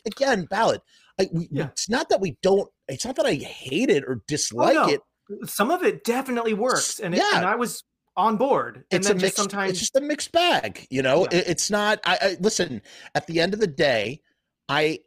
Again, 0.06 0.46
Ballad. 0.50 0.82
I, 1.20 1.30
we, 1.32 1.48
Yeah. 1.52 1.68
It's 1.68 1.90
not 1.90 2.10
that 2.10 2.20
we 2.22 2.38
don't. 2.42 2.70
It's 2.88 3.06
not 3.06 3.16
that 3.18 3.26
I 3.26 3.36
hate 3.36 3.90
it 3.90 4.04
or 4.06 4.22
dislike 4.28 4.76
Oh, 4.76 4.88
no. 4.88 4.90
it. 4.90 5.50
Some 5.50 5.70
of 5.70 5.84
it 5.84 6.04
definitely 6.04 6.54
works, 6.56 7.00
and, 7.00 7.14
it, 7.14 7.20
Yeah. 7.20 7.38
and 7.38 7.46
I 7.46 7.56
was 7.56 7.84
on 8.18 8.36
board. 8.38 8.84
And 8.92 9.00
it's 9.00 9.08
then 9.08 9.18
a 9.18 9.20
just 9.20 9.24
mixed 9.24 9.38
sometimes 9.38 9.72
it's 9.72 9.80
just 9.80 9.96
a 9.96 10.02
mixed 10.02 10.32
bag 10.34 10.86
you 10.90 11.02
know 11.02 11.22
Yeah. 11.32 11.38
It- 11.38 11.48
it's 11.50 11.70
not 11.72 12.00
I, 12.04 12.18
I 12.22 12.38
listen 12.42 12.82
at 13.16 13.28
the 13.28 13.40
end 13.40 13.54
of 13.54 13.62
the 13.62 13.68
day 13.68 14.20
i 14.68 15.00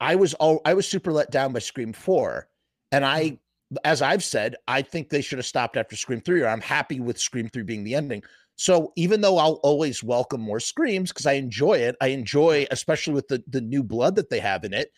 i 0.00 0.16
was 0.16 0.34
all 0.34 0.62
i 0.64 0.74
was 0.74 0.88
super 0.88 1.12
let 1.12 1.30
down 1.30 1.52
by 1.52 1.60
scream 1.60 1.92
4 1.92 2.48
and 2.90 3.04
i 3.04 3.22
Mm-hmm. 3.22 3.34
As 3.84 4.02
i've 4.02 4.24
said 4.24 4.54
i 4.68 4.80
think 4.82 5.08
they 5.08 5.20
should 5.20 5.38
have 5.38 5.46
stopped 5.46 5.76
after 5.76 5.96
scream 5.96 6.20
3 6.20 6.42
or 6.42 6.48
i'm 6.48 6.60
happy 6.60 7.00
with 7.00 7.18
scream 7.18 7.48
3 7.48 7.62
being 7.62 7.84
the 7.84 7.94
ending 7.94 8.22
so 8.56 8.92
even 8.96 9.20
though 9.20 9.38
i'll 9.38 9.60
always 9.62 10.02
welcome 10.02 10.40
more 10.40 10.60
screams 10.60 11.10
because 11.10 11.26
i 11.26 11.32
enjoy 11.32 11.74
it 11.74 11.96
i 12.00 12.08
enjoy 12.08 12.66
especially 12.70 13.14
with 13.14 13.28
the 13.28 13.42
the 13.48 13.60
new 13.60 13.82
blood 13.82 14.16
that 14.16 14.30
they 14.30 14.40
have 14.40 14.64
in 14.64 14.72
it 14.72 14.90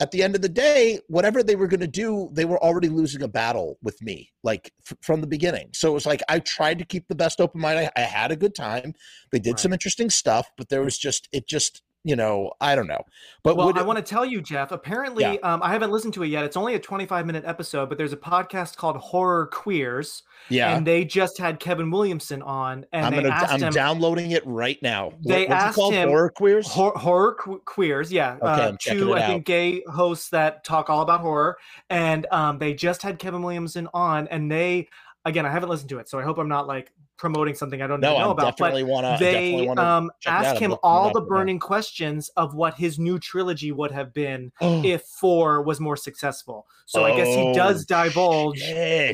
at 0.00 0.12
the 0.12 0.22
end 0.22 0.36
of 0.36 0.42
the 0.42 0.48
day, 0.48 1.00
whatever 1.08 1.42
they 1.42 1.56
were 1.56 1.66
going 1.66 1.80
to 1.80 1.86
do, 1.86 2.28
they 2.32 2.44
were 2.44 2.62
already 2.62 2.88
losing 2.88 3.22
a 3.22 3.28
battle 3.28 3.78
with 3.82 4.00
me, 4.00 4.32
like 4.44 4.72
f- 4.88 4.96
from 5.02 5.20
the 5.20 5.26
beginning. 5.26 5.70
So 5.72 5.90
it 5.90 5.94
was 5.94 6.06
like 6.06 6.22
I 6.28 6.38
tried 6.38 6.78
to 6.78 6.84
keep 6.84 7.08
the 7.08 7.16
best 7.16 7.40
open 7.40 7.60
mind. 7.60 7.78
I, 7.80 7.90
I 7.96 8.00
had 8.02 8.30
a 8.30 8.36
good 8.36 8.54
time. 8.54 8.94
They 9.32 9.40
did 9.40 9.58
some 9.58 9.72
interesting 9.72 10.08
stuff, 10.08 10.48
but 10.56 10.68
there 10.68 10.82
was 10.82 10.96
just 10.96 11.28
it 11.32 11.48
just 11.48 11.82
you 12.04 12.16
know 12.16 12.52
I 12.60 12.74
don't 12.74 12.86
know. 12.86 13.02
But 13.42 13.56
well, 13.56 13.72
I 13.76 13.80
it- 13.80 13.86
want 13.86 13.96
to 13.98 14.02
tell 14.02 14.24
you, 14.24 14.40
Jeff. 14.40 14.70
Apparently, 14.72 15.24
Yeah. 15.24 15.36
um, 15.42 15.60
I 15.62 15.72
haven't 15.72 15.90
listened 15.90 16.14
to 16.14 16.22
it 16.22 16.28
yet. 16.28 16.44
It's 16.44 16.56
only 16.56 16.74
a 16.74 16.78
25 16.78 17.26
minute 17.26 17.44
episode, 17.46 17.88
but 17.88 17.98
there's 17.98 18.12
a 18.12 18.16
podcast 18.16 18.76
called 18.76 18.96
Horror 18.96 19.46
Queers, 19.46 20.22
yeah, 20.48 20.76
and 20.76 20.86
they 20.86 21.04
just 21.04 21.38
had 21.38 21.58
Kevin 21.60 21.90
Williamson 21.90 22.42
on, 22.42 22.86
and 22.92 23.06
I'm 23.06 23.14
they 23.14 23.22
gonna 23.22 23.34
I'm 23.34 23.60
him 23.60 23.72
downloading 23.72 24.30
it 24.30 24.46
right 24.46 24.78
now. 24.82 25.06
What- 25.06 25.22
They 25.22 25.40
what's 25.46 25.50
it 25.50 25.52
asked 25.66 25.74
called? 25.76 25.94
him- 25.94 26.08
Horror 26.08 26.30
queers. 26.30 26.68
Hor- 26.68 26.92
horror 26.96 27.34
que- 27.34 27.60
queers, 27.64 28.12
yeah. 28.12 28.36
Okay, 28.40 28.44
uh, 28.46 28.72
two, 28.80 29.14
I 29.14 29.26
think, 29.26 29.44
gay 29.46 29.82
hosts 29.88 30.30
that 30.30 30.64
talk 30.64 30.88
all 30.90 31.02
about 31.02 31.20
horror, 31.20 31.58
and 31.90 32.26
um, 32.30 32.58
they 32.58 32.74
just 32.74 33.02
had 33.02 33.18
Kevin 33.18 33.42
Williamson 33.42 33.88
on, 33.92 34.28
and 34.28 34.50
they, 34.50 34.88
again, 35.24 35.44
I 35.46 35.50
haven't 35.50 35.68
listened 35.68 35.90
to 35.90 35.98
it, 35.98 36.08
so 36.08 36.18
I 36.18 36.22
hope 36.22 36.38
I'm 36.38 36.48
not 36.48 36.66
like 36.66 36.92
promoting 37.18 37.54
something 37.54 37.82
I 37.82 37.86
don't 37.86 38.00
no, 38.00 38.12
even 38.12 38.22
know 38.22 38.28
I 38.28 38.32
about. 38.32 38.56
But 38.56 38.72
want 38.84 39.04
to. 39.04 39.22
they 39.22 39.50
definitely 39.50 39.68
um, 39.70 40.10
check 40.20 40.32
it 40.32 40.36
out. 40.36 40.44
asked 40.44 40.62
I'm 40.62 40.70
him 40.70 40.78
all 40.82 41.12
the 41.12 41.20
burning 41.20 41.58
questions 41.58 42.30
of 42.36 42.54
what 42.54 42.74
his 42.74 42.98
new 42.98 43.18
trilogy 43.18 43.72
would 43.72 43.90
have 43.90 44.14
been 44.14 44.52
if 44.60 45.02
four 45.02 45.62
was 45.62 45.80
more 45.80 45.96
successful. 45.96 46.66
So 46.86 47.04
I 47.04 47.14
guess 47.16 47.26
he 47.26 47.52
does 47.52 47.84
Oh, 47.90 48.04
divulge 48.04 48.62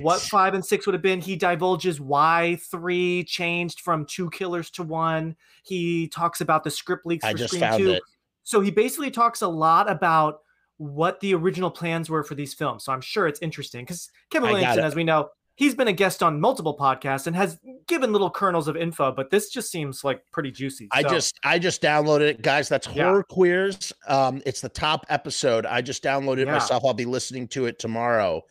what 0.02 0.20
five 0.20 0.54
and 0.54 0.64
six 0.64 0.86
would 0.86 0.94
have 0.94 1.02
been. 1.02 1.20
He 1.20 1.34
divulges 1.34 2.00
why 2.00 2.58
three 2.70 3.24
changed 3.24 3.80
from 3.80 4.04
two 4.06 4.30
killers 4.30 4.70
to 4.72 4.82
one. 4.84 5.34
He 5.64 6.08
talks 6.08 6.40
about 6.40 6.62
the 6.62 6.70
script 6.70 7.06
leaks 7.06 7.24
I 7.24 7.32
for 7.32 7.48
Scream 7.48 7.76
two. 7.76 7.90
it. 7.92 8.02
So 8.44 8.60
he 8.60 8.70
basically 8.70 9.10
talks 9.10 9.42
a 9.42 9.48
lot 9.48 9.90
about 9.90 10.40
what 10.76 11.20
the 11.20 11.34
original 11.34 11.70
plans 11.70 12.10
were 12.10 12.22
for 12.22 12.34
these 12.34 12.52
films. 12.54 12.84
So 12.84 12.92
I'm 12.92 13.00
sure 13.00 13.26
it's 13.26 13.40
interesting 13.40 13.84
because 13.84 14.10
Kevin 14.30 14.50
Williamson, 14.50 14.84
as 14.84 14.94
we 14.94 15.04
know, 15.04 15.30
he's 15.56 15.74
been 15.74 15.88
a 15.88 15.92
guest 15.92 16.22
on 16.22 16.40
multiple 16.40 16.76
podcasts 16.76 17.26
and 17.26 17.36
has 17.36 17.58
given 17.86 18.12
little 18.12 18.30
kernels 18.30 18.66
of 18.68 18.76
info, 18.76 19.12
but 19.12 19.30
this 19.30 19.50
just 19.50 19.70
seems 19.70 20.02
like 20.04 20.22
pretty 20.32 20.50
juicy. 20.50 20.88
I 20.92 21.02
So, 21.02 21.08
just 21.10 21.38
I 21.44 21.58
just 21.58 21.80
downloaded 21.82 22.22
it, 22.28 22.42
guys. 22.42 22.68
That's 22.68 22.86
Yeah. 22.88 23.04
horror 23.04 23.22
queers. 23.24 23.92
Um, 24.08 24.42
it's 24.46 24.60
the 24.60 24.68
top 24.68 25.06
episode. 25.08 25.64
I 25.66 25.80
just 25.80 26.02
downloaded 26.02 26.38
it 26.38 26.46
Yeah. 26.46 26.54
myself. 26.54 26.82
I'll 26.84 26.94
be 26.94 27.04
listening 27.04 27.46
to 27.48 27.66
it 27.66 27.78
tomorrow 27.78 28.42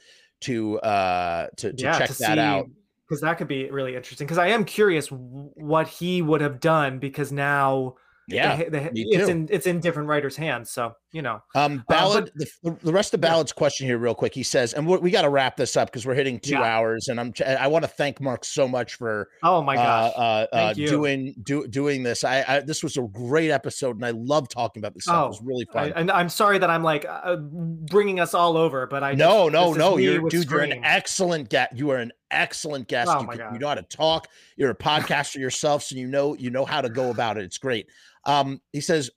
to 0.42 0.80
uh 0.80 1.48
to, 1.58 1.74
to 1.74 1.84
yeah, 1.84 1.98
check 1.98 2.10
to 2.10 2.18
that 2.20 2.38
out. 2.40 2.68
because 3.08 3.22
that 3.22 3.38
could 3.38 3.48
be 3.48 3.70
really 3.70 3.96
interesting. 3.96 4.26
Because 4.28 4.38
I 4.38 4.48
am 4.48 4.66
curious 4.66 5.08
what 5.10 5.88
he 5.88 6.22
would 6.22 6.42
have 6.42 6.60
done 6.60 7.00
because 7.00 7.32
now 7.32 7.96
Yeah. 8.28 8.58
the, 8.58 8.70
the, 8.70 8.92
it's 8.94 9.26
too. 9.26 9.32
in 9.32 9.48
it's 9.52 9.68
in 9.68 9.80
different 9.80 10.08
writers' 10.10 10.36
hands. 10.36 10.70
So 10.72 10.94
you 11.14 11.22
know, 11.22 11.42
Um, 11.56 11.86
but- 11.88 11.94
ballad. 11.96 12.32
the, 12.36 12.78
the 12.84 12.92
rest 12.92 13.14
of 13.14 13.22
Yeah. 13.22 13.30
ballad's 13.30 13.54
question 13.54 13.88
here, 13.88 13.98
real 13.98 14.16
quick. 14.16 14.34
He 14.34 14.44
says, 14.44 14.74
and 14.74 14.86
we, 14.86 14.98
we 14.98 15.12
got 15.12 15.22
to 15.22 15.30
wrap 15.30 15.56
this 15.56 15.78
up 15.78 15.88
because 15.90 16.06
we're 16.06 16.16
hitting 16.16 16.40
two 16.40 16.56
Yeah. 16.56 16.64
hours, 16.64 17.08
and 17.08 17.20
I'm 17.20 17.32
I 17.48 17.68
want 17.68 17.84
to 17.84 17.88
thank 17.88 18.20
Mark 18.20 18.44
so 18.44 18.68
much 18.68 18.96
for 18.96 19.30
oh 19.44 19.62
my 19.62 19.76
gosh, 19.76 20.12
uh, 20.16 20.20
uh, 20.20 20.48
uh, 20.52 20.74
doing 20.74 21.36
do, 21.44 21.68
doing 21.68 22.04
this. 22.04 22.24
I, 22.24 22.44
I 22.48 22.60
this 22.60 22.84
was 22.84 22.98
a 22.98 23.04
great 23.04 23.52
episode, 23.52 23.96
and 23.96 24.06
I 24.06 24.10
love 24.12 24.50
talking 24.50 24.82
about 24.82 24.94
this 24.96 25.04
stuff. 25.04 25.16
Oh, 25.16 25.26
it 25.26 25.30
was 25.30 25.42
really 25.44 25.68
I, 25.72 25.74
fun. 25.90 25.94
and 25.96 26.12
I'm 26.12 26.30
sorry 26.30 26.58
that 26.58 26.70
I'm 26.70 26.84
like 26.84 27.06
uh, 27.08 27.36
bringing 27.38 28.20
us 28.20 28.34
all 28.34 28.58
over, 28.58 28.88
but 28.88 29.04
I 29.04 29.14
no, 29.14 29.50
just- 29.50 29.54
no, 29.54 29.74
no. 29.74 29.98
You're 29.98 30.28
dude. 30.30 30.50
You're 30.50 30.62
an 30.62 30.84
excellent 30.84 31.50
guest. 31.50 31.74
You 31.78 31.92
are 31.92 31.98
an 31.98 32.12
excellent 32.32 32.88
guest. 32.88 33.12
Oh 33.14 33.22
you, 33.22 33.28
can- 33.38 33.54
you 33.54 33.60
know 33.60 33.68
how 33.68 33.76
to 33.76 33.84
talk. 33.84 34.28
You're 34.58 34.72
a 34.72 34.76
podcaster 34.76 35.36
yourself, 35.36 35.84
so 35.84 35.96
you 35.96 36.08
know 36.08 36.34
you 36.36 36.50
know 36.50 36.66
how 36.66 36.82
to 36.82 36.90
go 36.90 37.12
about 37.12 37.38
it. 37.38 37.44
It's 37.44 37.58
great. 37.60 37.88
Um, 38.26 38.62
he 38.72 38.82
says, 38.82 39.10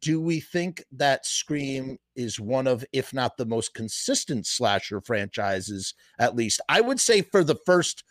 "Do 0.00 0.20
we 0.20 0.40
think 0.40 0.84
that 0.92 1.24
Scream 1.26 1.98
is 2.14 2.38
one 2.38 2.66
of, 2.66 2.84
if 2.92 3.12
not 3.14 3.36
the 3.36 3.46
most 3.46 3.74
consistent 3.74 4.46
slasher 4.46 5.00
franchises? 5.00 5.94
At 6.18 6.36
least, 6.36 6.60
I 6.68 6.80
would 6.80 7.00
say 7.00 7.22
for 7.22 7.42
the 7.42 7.56
first 7.66 8.04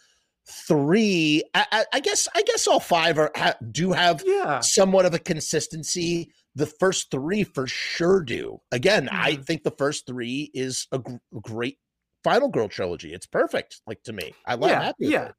three. 0.50 1.44
I, 1.54 1.66
I, 1.72 1.86
I 1.94 2.00
guess 2.00 2.28
I 2.36 2.42
guess 2.44 2.68
all 2.68 2.80
five 2.80 3.18
are 3.18 3.32
ha, 3.36 3.54
do 3.72 3.92
have 3.92 4.24
Yeah, 4.26 4.60
somewhat 4.60 5.06
of 5.06 5.14
a 5.14 5.20
consistency. 5.20 6.32
The 6.56 6.66
first 6.68 7.10
three 7.12 7.44
for 7.44 7.66
sure 7.68 8.22
do. 8.22 8.60
Again, 8.72 9.10
I 9.10 9.38
Mhm. 9.38 9.46
think 9.46 9.64
the 9.64 9.72
first 9.72 10.06
three 10.06 10.52
is 10.54 10.88
a 10.92 11.00
gr- 11.00 11.16
great 11.42 11.80
Final 12.24 12.50
Girl 12.50 12.68
trilogy. 12.70 13.14
It's 13.14 13.26
perfect, 13.26 13.82
like 13.88 14.04
to 14.04 14.14
me. 14.14 14.34
I 14.46 14.56
love 14.56 14.70
yeah, 14.70 14.84
happy 14.84 14.96
yeah. 15.00 15.32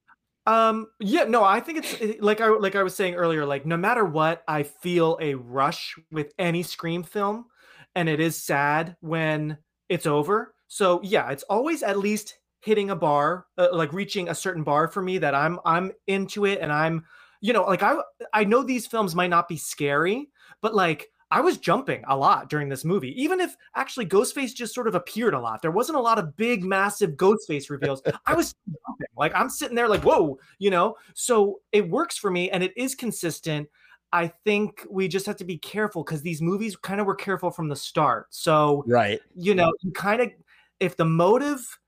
Um, 0.47 0.89
yeah, 1.01 1.25
no, 1.25 1.43
I 1.43 1.61
think 1.61 1.79
it's 1.85 2.21
like 2.23 2.41
I 2.41 2.49
like 2.49 2.77
I 2.77 2.83
was 2.83 2.95
saying 2.95 3.15
earlier. 3.15 3.47
Like 3.47 3.65
no 3.65 3.77
matter 3.77 4.05
what, 4.05 4.43
I 4.47 4.63
feel 4.63 5.19
a 5.21 5.35
rush 5.35 5.95
with 6.11 6.33
any 6.39 6.63
Scream 6.63 7.03
film, 7.03 7.47
and 7.95 8.09
it 8.09 8.21
is 8.21 8.43
sad 8.43 8.97
when 9.01 9.59
it's 9.89 10.07
over. 10.07 10.55
So 10.69 11.01
yeah, 11.03 11.31
it's 11.31 11.45
always 11.45 11.83
at 11.83 11.99
least 11.99 12.39
hitting 12.61 12.91
a 12.91 12.97
bar, 12.97 13.47
uh, 13.59 13.69
like 13.73 13.93
reaching 13.93 14.29
a 14.29 14.35
certain 14.35 14.65
bar 14.65 14.89
for 14.89 15.03
me 15.03 15.19
that 15.19 15.35
I'm 15.35 15.61
I'm 15.65 15.93
into 16.07 16.45
it 16.45 16.61
and 16.61 16.73
I'm 16.73 17.05
you 17.41 17.53
know, 17.53 17.65
like 17.65 17.83
I 17.83 17.97
I 18.33 18.45
know 18.45 18.63
these 18.63 18.87
films 18.87 19.15
might 19.15 19.31
not 19.31 19.49
be 19.49 19.57
scary, 19.57 20.29
but 20.61 20.75
like 20.75 21.09
I 21.35 21.41
was 21.41 21.59
jumping 21.59 22.05
a 22.07 22.17
lot 22.17 22.49
during 22.49 22.69
this 22.69 22.85
movie, 22.85 23.21
even 23.21 23.41
if 23.41 23.57
actually 23.75 24.07
Ghostface 24.07 24.55
just 24.55 24.73
sort 24.73 24.87
of 24.87 24.95
appeared 24.95 25.35
a 25.35 25.41
lot. 25.41 25.63
There 25.63 25.73
wasn't 25.73 25.99
a 25.99 26.01
lot 26.01 26.17
of 26.17 26.37
big, 26.37 26.63
massive 26.63 27.17
Ghostface 27.17 27.71
reveals. 27.71 28.03
I 28.25 28.35
was 28.35 28.55
jumping. 28.69 29.09
Like 29.17 29.35
I'm 29.35 29.51
sitting 29.51 29.75
there, 29.75 29.89
like, 29.89 30.05
whoa, 30.05 30.39
you 30.61 30.71
know? 30.71 30.95
So 31.15 31.61
it 31.73 31.91
works 31.91 32.17
for 32.17 32.31
me 32.31 32.53
and 32.53 32.63
it 32.63 32.73
is 32.77 32.95
consistent. 32.95 33.69
I 34.13 34.29
think 34.45 34.87
we 34.89 35.09
just 35.09 35.27
have 35.27 35.35
to 35.39 35.45
be 35.45 35.59
careful 35.59 36.05
because 36.05 36.23
these 36.23 36.41
movies 36.41 36.77
kind 36.77 37.01
of 37.01 37.07
were 37.09 37.17
careful 37.17 37.51
from 37.51 37.69
the 37.69 37.75
start. 37.75 38.29
So, 38.31 38.85
right. 38.87 39.21
you 39.35 39.57
know, 39.57 39.73
you 39.81 39.91
kind 39.91 40.21
of, 40.21 40.31
if 40.79 40.97
the 40.97 41.05
motive 41.05 41.81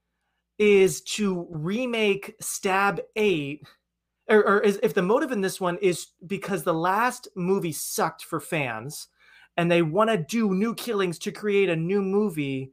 is 0.59 1.02
to 1.02 1.47
remake 1.51 2.35
Stab 2.40 3.01
8, 3.14 3.64
or, 4.28 4.44
or 4.44 4.60
is, 4.60 4.81
if 4.82 4.93
the 4.93 5.02
motive 5.02 5.31
in 5.31 5.40
this 5.40 5.60
one 5.60 5.78
is 5.78 6.09
because 6.27 6.64
the 6.64 6.74
last 6.74 7.28
movie 7.36 7.70
sucked 7.70 8.24
for 8.24 8.40
fans 8.40 9.06
and 9.56 9.70
they 9.70 9.82
want 9.82 10.10
to 10.10 10.16
do 10.16 10.54
new 10.54 10.74
killings 10.74 11.18
to 11.20 11.32
create 11.32 11.68
a 11.68 11.76
new 11.76 12.02
movie, 12.02 12.72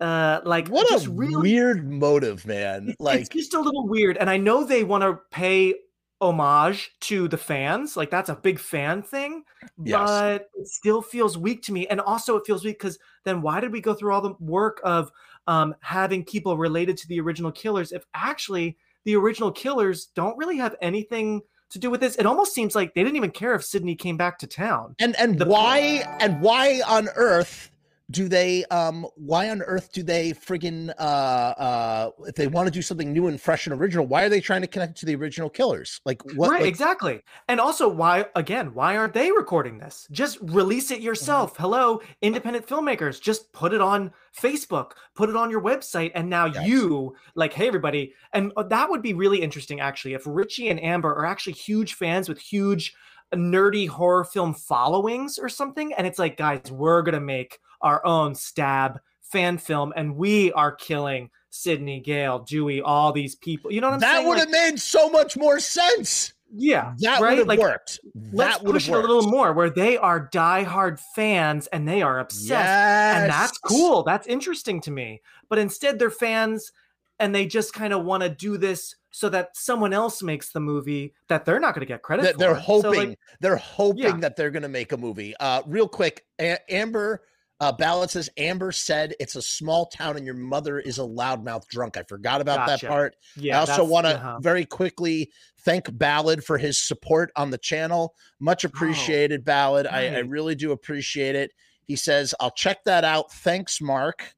uh, 0.00 0.40
like 0.44 0.68
what 0.68 0.90
a 0.90 1.10
really, 1.10 1.42
weird 1.42 1.90
motive, 1.90 2.46
man. 2.46 2.94
Like 2.98 3.20
it's 3.20 3.28
just 3.28 3.54
a 3.54 3.60
little 3.60 3.86
weird. 3.88 4.16
And 4.16 4.28
I 4.30 4.36
know 4.36 4.64
they 4.64 4.84
want 4.84 5.02
to 5.02 5.18
pay 5.30 5.74
homage 6.20 6.92
to 7.00 7.28
the 7.28 7.36
fans. 7.36 7.96
Like 7.96 8.10
that's 8.10 8.28
a 8.28 8.36
big 8.36 8.58
fan 8.58 9.02
thing, 9.02 9.42
Yes. 9.84 10.08
but 10.08 10.48
it 10.54 10.68
still 10.68 11.02
feels 11.02 11.36
weak 11.36 11.62
to 11.64 11.72
me. 11.72 11.86
And 11.88 12.00
also, 12.00 12.36
it 12.36 12.46
feels 12.46 12.64
weak 12.64 12.78
because 12.78 12.98
then 13.24 13.42
why 13.42 13.60
did 13.60 13.72
we 13.72 13.80
go 13.80 13.94
through 13.94 14.12
all 14.14 14.20
the 14.20 14.34
work 14.38 14.80
of 14.84 15.10
um, 15.48 15.74
having 15.80 16.24
people 16.24 16.56
related 16.56 16.96
to 16.98 17.08
the 17.08 17.20
original 17.20 17.50
killers 17.50 17.90
if 17.90 18.04
actually 18.14 18.76
the 19.04 19.16
original 19.16 19.50
killers 19.50 20.06
don't 20.14 20.38
really 20.38 20.56
have 20.56 20.76
anything 20.80 21.42
to 21.72 21.78
do 21.78 21.90
with 21.90 22.00
this? 22.00 22.14
It 22.16 22.26
almost 22.26 22.54
seems 22.54 22.74
like 22.74 22.94
they 22.94 23.02
didn't 23.02 23.16
even 23.16 23.30
care 23.30 23.54
if 23.54 23.64
Sidney 23.64 23.94
came 23.96 24.16
back 24.16 24.38
to 24.38 24.46
town. 24.46 24.94
and 25.00 25.16
and 25.18 25.38
the- 25.38 25.46
why 25.46 26.04
and 26.20 26.40
why 26.40 26.80
on 26.86 27.08
earth 27.16 27.71
do 28.12 28.28
they 28.28 28.64
um 28.66 29.04
why 29.16 29.50
on 29.50 29.60
earth 29.62 29.90
do 29.92 30.04
they 30.04 30.32
friggin 30.32 30.90
uh 30.98 31.02
uh 31.02 32.10
if 32.26 32.36
they 32.36 32.46
want 32.46 32.66
to 32.66 32.70
do 32.70 32.82
something 32.82 33.12
new 33.12 33.26
and 33.26 33.40
fresh 33.40 33.66
and 33.66 33.74
original 33.78 34.06
why 34.06 34.22
are 34.22 34.28
they 34.28 34.40
trying 34.40 34.60
to 34.60 34.68
connect 34.68 34.96
to 34.96 35.06
the 35.06 35.14
original 35.16 35.50
killers 35.50 36.00
like 36.04 36.22
what 36.34 36.50
right, 36.50 36.62
like, 36.62 36.68
exactly. 36.68 37.22
And 37.48 37.60
also, 37.60 37.88
why 37.88 38.26
again? 38.34 38.74
Why 38.74 38.96
aren't 38.96 39.14
they 39.14 39.30
recording 39.32 39.78
this? 39.78 40.06
Just 40.10 40.38
release 40.42 40.90
it 40.90 41.00
yourself. 41.00 41.54
Mm-hmm. 41.54 41.62
Hello, 41.62 42.02
independent 42.20 42.66
filmmakers. 42.66 43.20
Just 43.20 43.52
put 43.52 43.72
it 43.72 43.80
on 43.80 44.12
Facebook, 44.38 44.92
put 45.14 45.28
it 45.28 45.36
on 45.36 45.50
your 45.50 45.60
website, 45.60 46.12
and 46.14 46.28
now 46.28 46.46
Yes. 46.46 46.66
you 46.66 47.14
like, 47.34 47.52
hey, 47.52 47.66
everybody. 47.68 48.14
And 48.32 48.52
uh, 48.56 48.64
that 48.64 48.90
would 48.90 49.02
be 49.02 49.14
really 49.14 49.40
interesting, 49.40 49.80
actually, 49.80 50.14
if 50.14 50.22
Richie 50.26 50.68
and 50.68 50.82
Amber 50.82 51.10
are 51.10 51.26
actually 51.26 51.54
huge 51.54 51.94
fans 51.94 52.28
with 52.28 52.38
huge 52.38 52.94
nerdy 53.34 53.88
horror 53.88 54.24
film 54.24 54.54
followings 54.54 55.38
or 55.38 55.48
something, 55.48 55.92
and 55.94 56.06
it's 56.06 56.18
like, 56.18 56.36
guys, 56.36 56.70
we're 56.70 57.02
gonna 57.02 57.20
make 57.20 57.58
our 57.82 58.04
own 58.06 58.34
stab 58.34 59.00
fan 59.20 59.58
film, 59.58 59.92
and 59.96 60.16
we 60.16 60.52
are 60.52 60.72
killing. 60.72 61.30
Sidney, 61.54 62.00
Gale, 62.00 62.38
Dewey, 62.38 62.80
all 62.80 63.12
these 63.12 63.34
people. 63.34 63.70
You 63.70 63.82
know 63.82 63.88
what 63.88 63.94
I'm 63.94 64.00
that 64.00 64.12
saying? 64.14 64.22
That 64.24 64.28
would 64.30 64.38
Like, 64.38 64.48
have 64.48 64.72
made 64.72 64.80
so 64.80 65.10
much 65.10 65.36
more 65.36 65.60
sense 65.60 66.32
yeah, 66.54 66.94
that 67.00 67.20
right? 67.20 67.30
would 67.30 67.38
have 67.40 67.46
Like, 67.46 67.58
worked 67.58 68.00
let's 68.32 68.56
that 68.58 68.64
push 68.66 68.88
it 68.88 68.94
a 68.94 68.98
little 68.98 69.22
more 69.30 69.52
where 69.52 69.68
they 69.68 69.98
are 69.98 70.28
diehard 70.30 70.98
fans 71.14 71.66
and 71.66 71.86
they 71.86 72.00
are 72.00 72.18
obsessed 72.20 72.68
and 72.70 73.30
that's 73.30 73.56
cool 73.58 74.02
that's 74.02 74.26
interesting 74.26 74.80
to 74.82 74.90
me 74.90 75.20
but 75.50 75.58
instead 75.58 75.98
they're 75.98 76.10
fans 76.10 76.72
and 77.18 77.34
they 77.34 77.44
just 77.46 77.72
kind 77.74 77.92
of 77.92 78.04
want 78.04 78.22
to 78.22 78.28
do 78.30 78.56
this 78.56 78.96
so 79.10 79.28
that 79.28 79.54
someone 79.54 79.92
else 79.92 80.22
makes 80.22 80.52
the 80.52 80.60
movie 80.60 81.12
that 81.28 81.44
they're 81.44 81.60
not 81.60 81.74
going 81.74 81.86
to 81.86 81.90
get 81.90 82.02
credit 82.02 82.22
that 82.22 82.32
for 82.34 82.38
they're 82.38 82.54
So, 82.56 82.60
hoping 82.60 83.08
like, 83.10 83.18
they're 83.40 83.56
hoping 83.56 84.02
Yeah. 84.04 84.16
that 84.20 84.36
they're 84.36 84.50
going 84.50 84.62
to 84.62 84.68
make 84.70 84.92
a 84.92 84.96
movie 84.96 85.34
uh 85.38 85.62
real 85.66 85.88
quick 85.88 86.24
A- 86.40 86.58
amber 86.72 87.22
uh 87.62 87.72
ballad 87.72 88.10
says 88.10 88.28
amber 88.36 88.70
said 88.72 89.14
it's 89.18 89.36
a 89.36 89.42
small 89.42 89.86
town 89.86 90.16
and 90.16 90.26
your 90.26 90.34
mother 90.34 90.78
is 90.78 90.98
a 90.98 91.02
loudmouth 91.02 91.66
drunk 91.68 91.96
i 91.96 92.02
forgot 92.02 92.40
about 92.42 92.66
Gotcha. 92.66 92.86
that 92.86 92.90
part 92.90 93.16
yeah 93.36 93.56
i 93.56 93.60
also 93.60 93.84
want 93.84 94.06
to 94.06 94.16
uh-huh. 94.16 94.38
very 94.40 94.66
quickly 94.66 95.30
thank 95.64 95.96
ballad 95.96 96.44
for 96.44 96.58
his 96.58 96.80
support 96.80 97.30
on 97.36 97.50
the 97.50 97.58
channel. 97.58 98.14
Much 98.40 98.64
appreciated 98.64 99.44
ballad 99.44 99.86
I, 99.86 100.08
I 100.08 100.18
really 100.18 100.54
do 100.54 100.72
appreciate 100.72 101.34
it. 101.36 101.52
He 101.86 101.96
says 101.96 102.34
i'll 102.40 102.50
check 102.50 102.84
that 102.84 103.04
out. 103.04 103.32
Thanks 103.32 103.80
mark. 103.80 104.34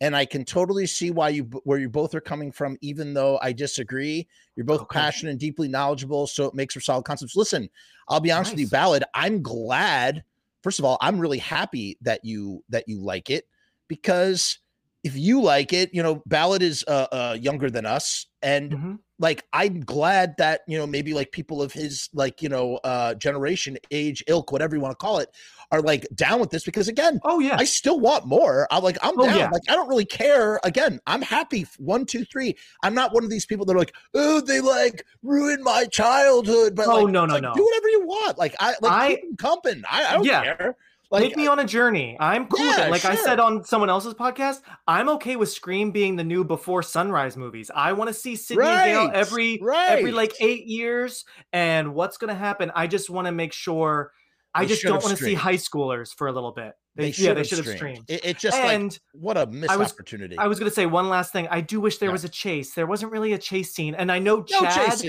And 0.00 0.14
i 0.14 0.24
can 0.24 0.44
totally 0.44 0.86
see 0.86 1.10
why 1.10 1.30
you 1.30 1.44
where 1.64 1.78
you 1.78 1.88
both 1.88 2.14
are 2.14 2.20
coming 2.20 2.52
from 2.52 2.76
even 2.80 3.14
though 3.14 3.38
i 3.42 3.52
disagree. 3.52 4.28
You're 4.56 4.66
both 4.66 4.82
Okay. 4.82 4.98
passionate 5.00 5.32
and 5.32 5.40
deeply 5.40 5.68
knowledgeable 5.68 6.26
so 6.26 6.44
it 6.44 6.54
makes 6.54 6.74
for 6.74 6.80
solid 6.80 7.04
concepts. 7.04 7.36
Listen 7.36 7.68
i'll 8.08 8.20
be 8.20 8.30
honest 8.30 8.52
with 8.52 8.60
you 8.60 8.66
Nice. 8.66 8.70
ballad 8.70 9.04
i'm 9.14 9.42
glad 9.42 10.22
first 10.62 10.78
of 10.78 10.84
all 10.84 10.98
i'm 11.00 11.18
really 11.18 11.38
happy 11.38 11.96
that 12.00 12.24
you 12.24 12.62
that 12.68 12.84
you 12.88 13.00
like 13.00 13.30
it 13.30 13.44
because 13.88 14.58
if 15.04 15.16
you 15.16 15.40
like 15.40 15.72
it 15.72 15.92
you 15.92 16.02
know 16.02 16.22
ballad 16.26 16.62
is 16.62 16.84
uh, 16.88 17.06
uh 17.12 17.36
younger 17.40 17.70
than 17.70 17.86
us 17.86 18.26
and 18.42 18.72
Mhm. 18.72 18.98
Like 19.18 19.44
i'm 19.52 19.80
glad 19.80 20.34
that 20.38 20.60
you 20.68 20.78
know 20.78 20.86
maybe 20.86 21.12
like 21.12 21.32
people 21.32 21.60
of 21.60 21.72
his 21.72 22.08
like 22.12 22.40
you 22.40 22.48
know 22.48 22.76
uh 22.84 23.14
generation 23.14 23.76
age 23.90 24.22
ilk 24.28 24.52
whatever 24.52 24.76
you 24.76 24.80
want 24.80 24.92
to 24.92 24.96
call 25.04 25.18
it 25.18 25.28
are 25.70 25.82
like 25.82 26.06
down 26.14 26.40
with 26.40 26.50
this 26.50 26.64
because 26.64 26.88
again 26.88 27.20
oh 27.24 27.40
yeah. 27.40 27.56
I 27.58 27.64
still 27.64 28.00
want 28.00 28.26
more. 28.26 28.66
I'm 28.70 28.82
like 28.82 28.96
i'm 29.02 29.18
Oh, 29.18 29.26
down. 29.26 29.36
yeah. 29.36 29.50
like 29.50 29.62
i 29.68 29.74
don't 29.74 29.88
really 29.88 30.04
care. 30.06 30.58
Again 30.64 30.98
i'm 31.06 31.20
happy. 31.20 31.66
One 31.78 32.06
two 32.06 32.24
three. 32.24 32.56
I'm 32.82 32.94
not 32.94 33.12
one 33.12 33.22
of 33.24 33.28
these 33.30 33.44
people 33.44 33.66
that 33.66 33.74
are 33.74 33.78
like 33.78 33.94
oh 34.14 34.40
they 34.40 34.60
like 34.60 35.04
ruined 35.22 35.62
my 35.64 35.84
childhood 35.86 36.74
but 36.74 36.86
Oh, 36.86 37.02
like, 37.04 37.12
no, 37.12 37.26
no, 37.26 37.34
like, 37.34 37.42
no. 37.42 37.52
do 37.54 37.62
whatever 37.64 37.88
you 37.88 38.06
want. 38.06 38.38
Like 38.38 38.54
i 38.60 38.74
like 38.80 38.92
I- 38.92 39.14
keep 39.16 39.36
comping. 39.36 39.82
I, 39.90 40.06
I 40.06 40.14
don't 40.14 40.24
Yeah. 40.24 40.42
care 40.42 40.76
like 41.10 41.22
Take 41.22 41.36
me 41.36 41.46
on 41.46 41.58
a 41.58 41.64
journey. 41.64 42.16
I'm 42.20 42.46
cool 42.46 42.66
with 42.66 42.78
it. 42.78 42.90
Like 42.90 43.04
I 43.04 43.14
said 43.14 43.40
on 43.40 43.64
someone 43.64 43.88
else's 43.88 44.12
podcast, 44.14 44.60
I'm 44.86 45.08
okay 45.10 45.36
with 45.36 45.48
Scream 45.48 45.90
being 45.90 46.16
the 46.16 46.24
new 46.24 46.44
Before 46.44 46.82
Sunrise 46.82 47.36
movies. 47.36 47.70
I 47.74 47.94
want 47.94 48.08
to 48.08 48.14
see 48.14 48.36
Sidney 48.36 48.64
Gale 48.64 49.06
Right, 49.06 49.14
every 49.14 49.54
every 49.62 50.04
right. 50.04 50.14
like 50.14 50.34
eight 50.40 50.66
years, 50.66 51.24
and 51.52 51.94
what's 51.94 52.18
going 52.18 52.28
to 52.28 52.34
happen? 52.38 52.70
I 52.74 52.86
just 52.86 53.08
want 53.08 53.26
to 53.26 53.32
make 53.32 53.52
sure. 53.52 54.12
I 54.54 54.62
They 54.64 54.68
just 54.68 54.82
don't 54.82 55.02
want 55.02 55.16
to 55.16 55.22
see 55.22 55.34
high 55.34 55.54
schoolers 55.54 56.14
for 56.14 56.26
a 56.26 56.32
little 56.32 56.52
bit. 56.52 56.72
They 56.98 57.06
yeah, 57.06 57.12
should 57.12 57.24
they 57.36 57.40
have 57.40 57.46
should 57.46 57.58
have 57.58 57.76
streamed, 57.76 57.78
streamed. 57.78 58.10
It, 58.10 58.24
it 58.24 58.38
just 58.38 58.58
like 58.58 58.72
and 58.72 58.98
what 59.12 59.38
a 59.38 59.46
missed 59.46 59.78
was- 59.78 59.92
opportunity 59.92 60.36
I 60.36 60.48
was 60.48 60.58
going 60.58 60.68
to 60.68 60.74
say 60.74 60.84
one 60.84 61.08
last 61.08 61.32
thing. 61.32 61.46
I 61.48 61.60
do 61.60 61.80
wish 61.80 61.98
there 61.98 62.08
Yeah. 62.08 62.14
was 62.14 62.24
a 62.24 62.28
chase. 62.28 62.74
There 62.74 62.86
wasn't 62.86 63.12
really 63.12 63.32
a 63.34 63.38
chase 63.38 63.72
scene, 63.72 63.94
and 63.94 64.10
I 64.10 64.18
know 64.18 64.38
no 64.38 64.44
Chad 64.44 65.00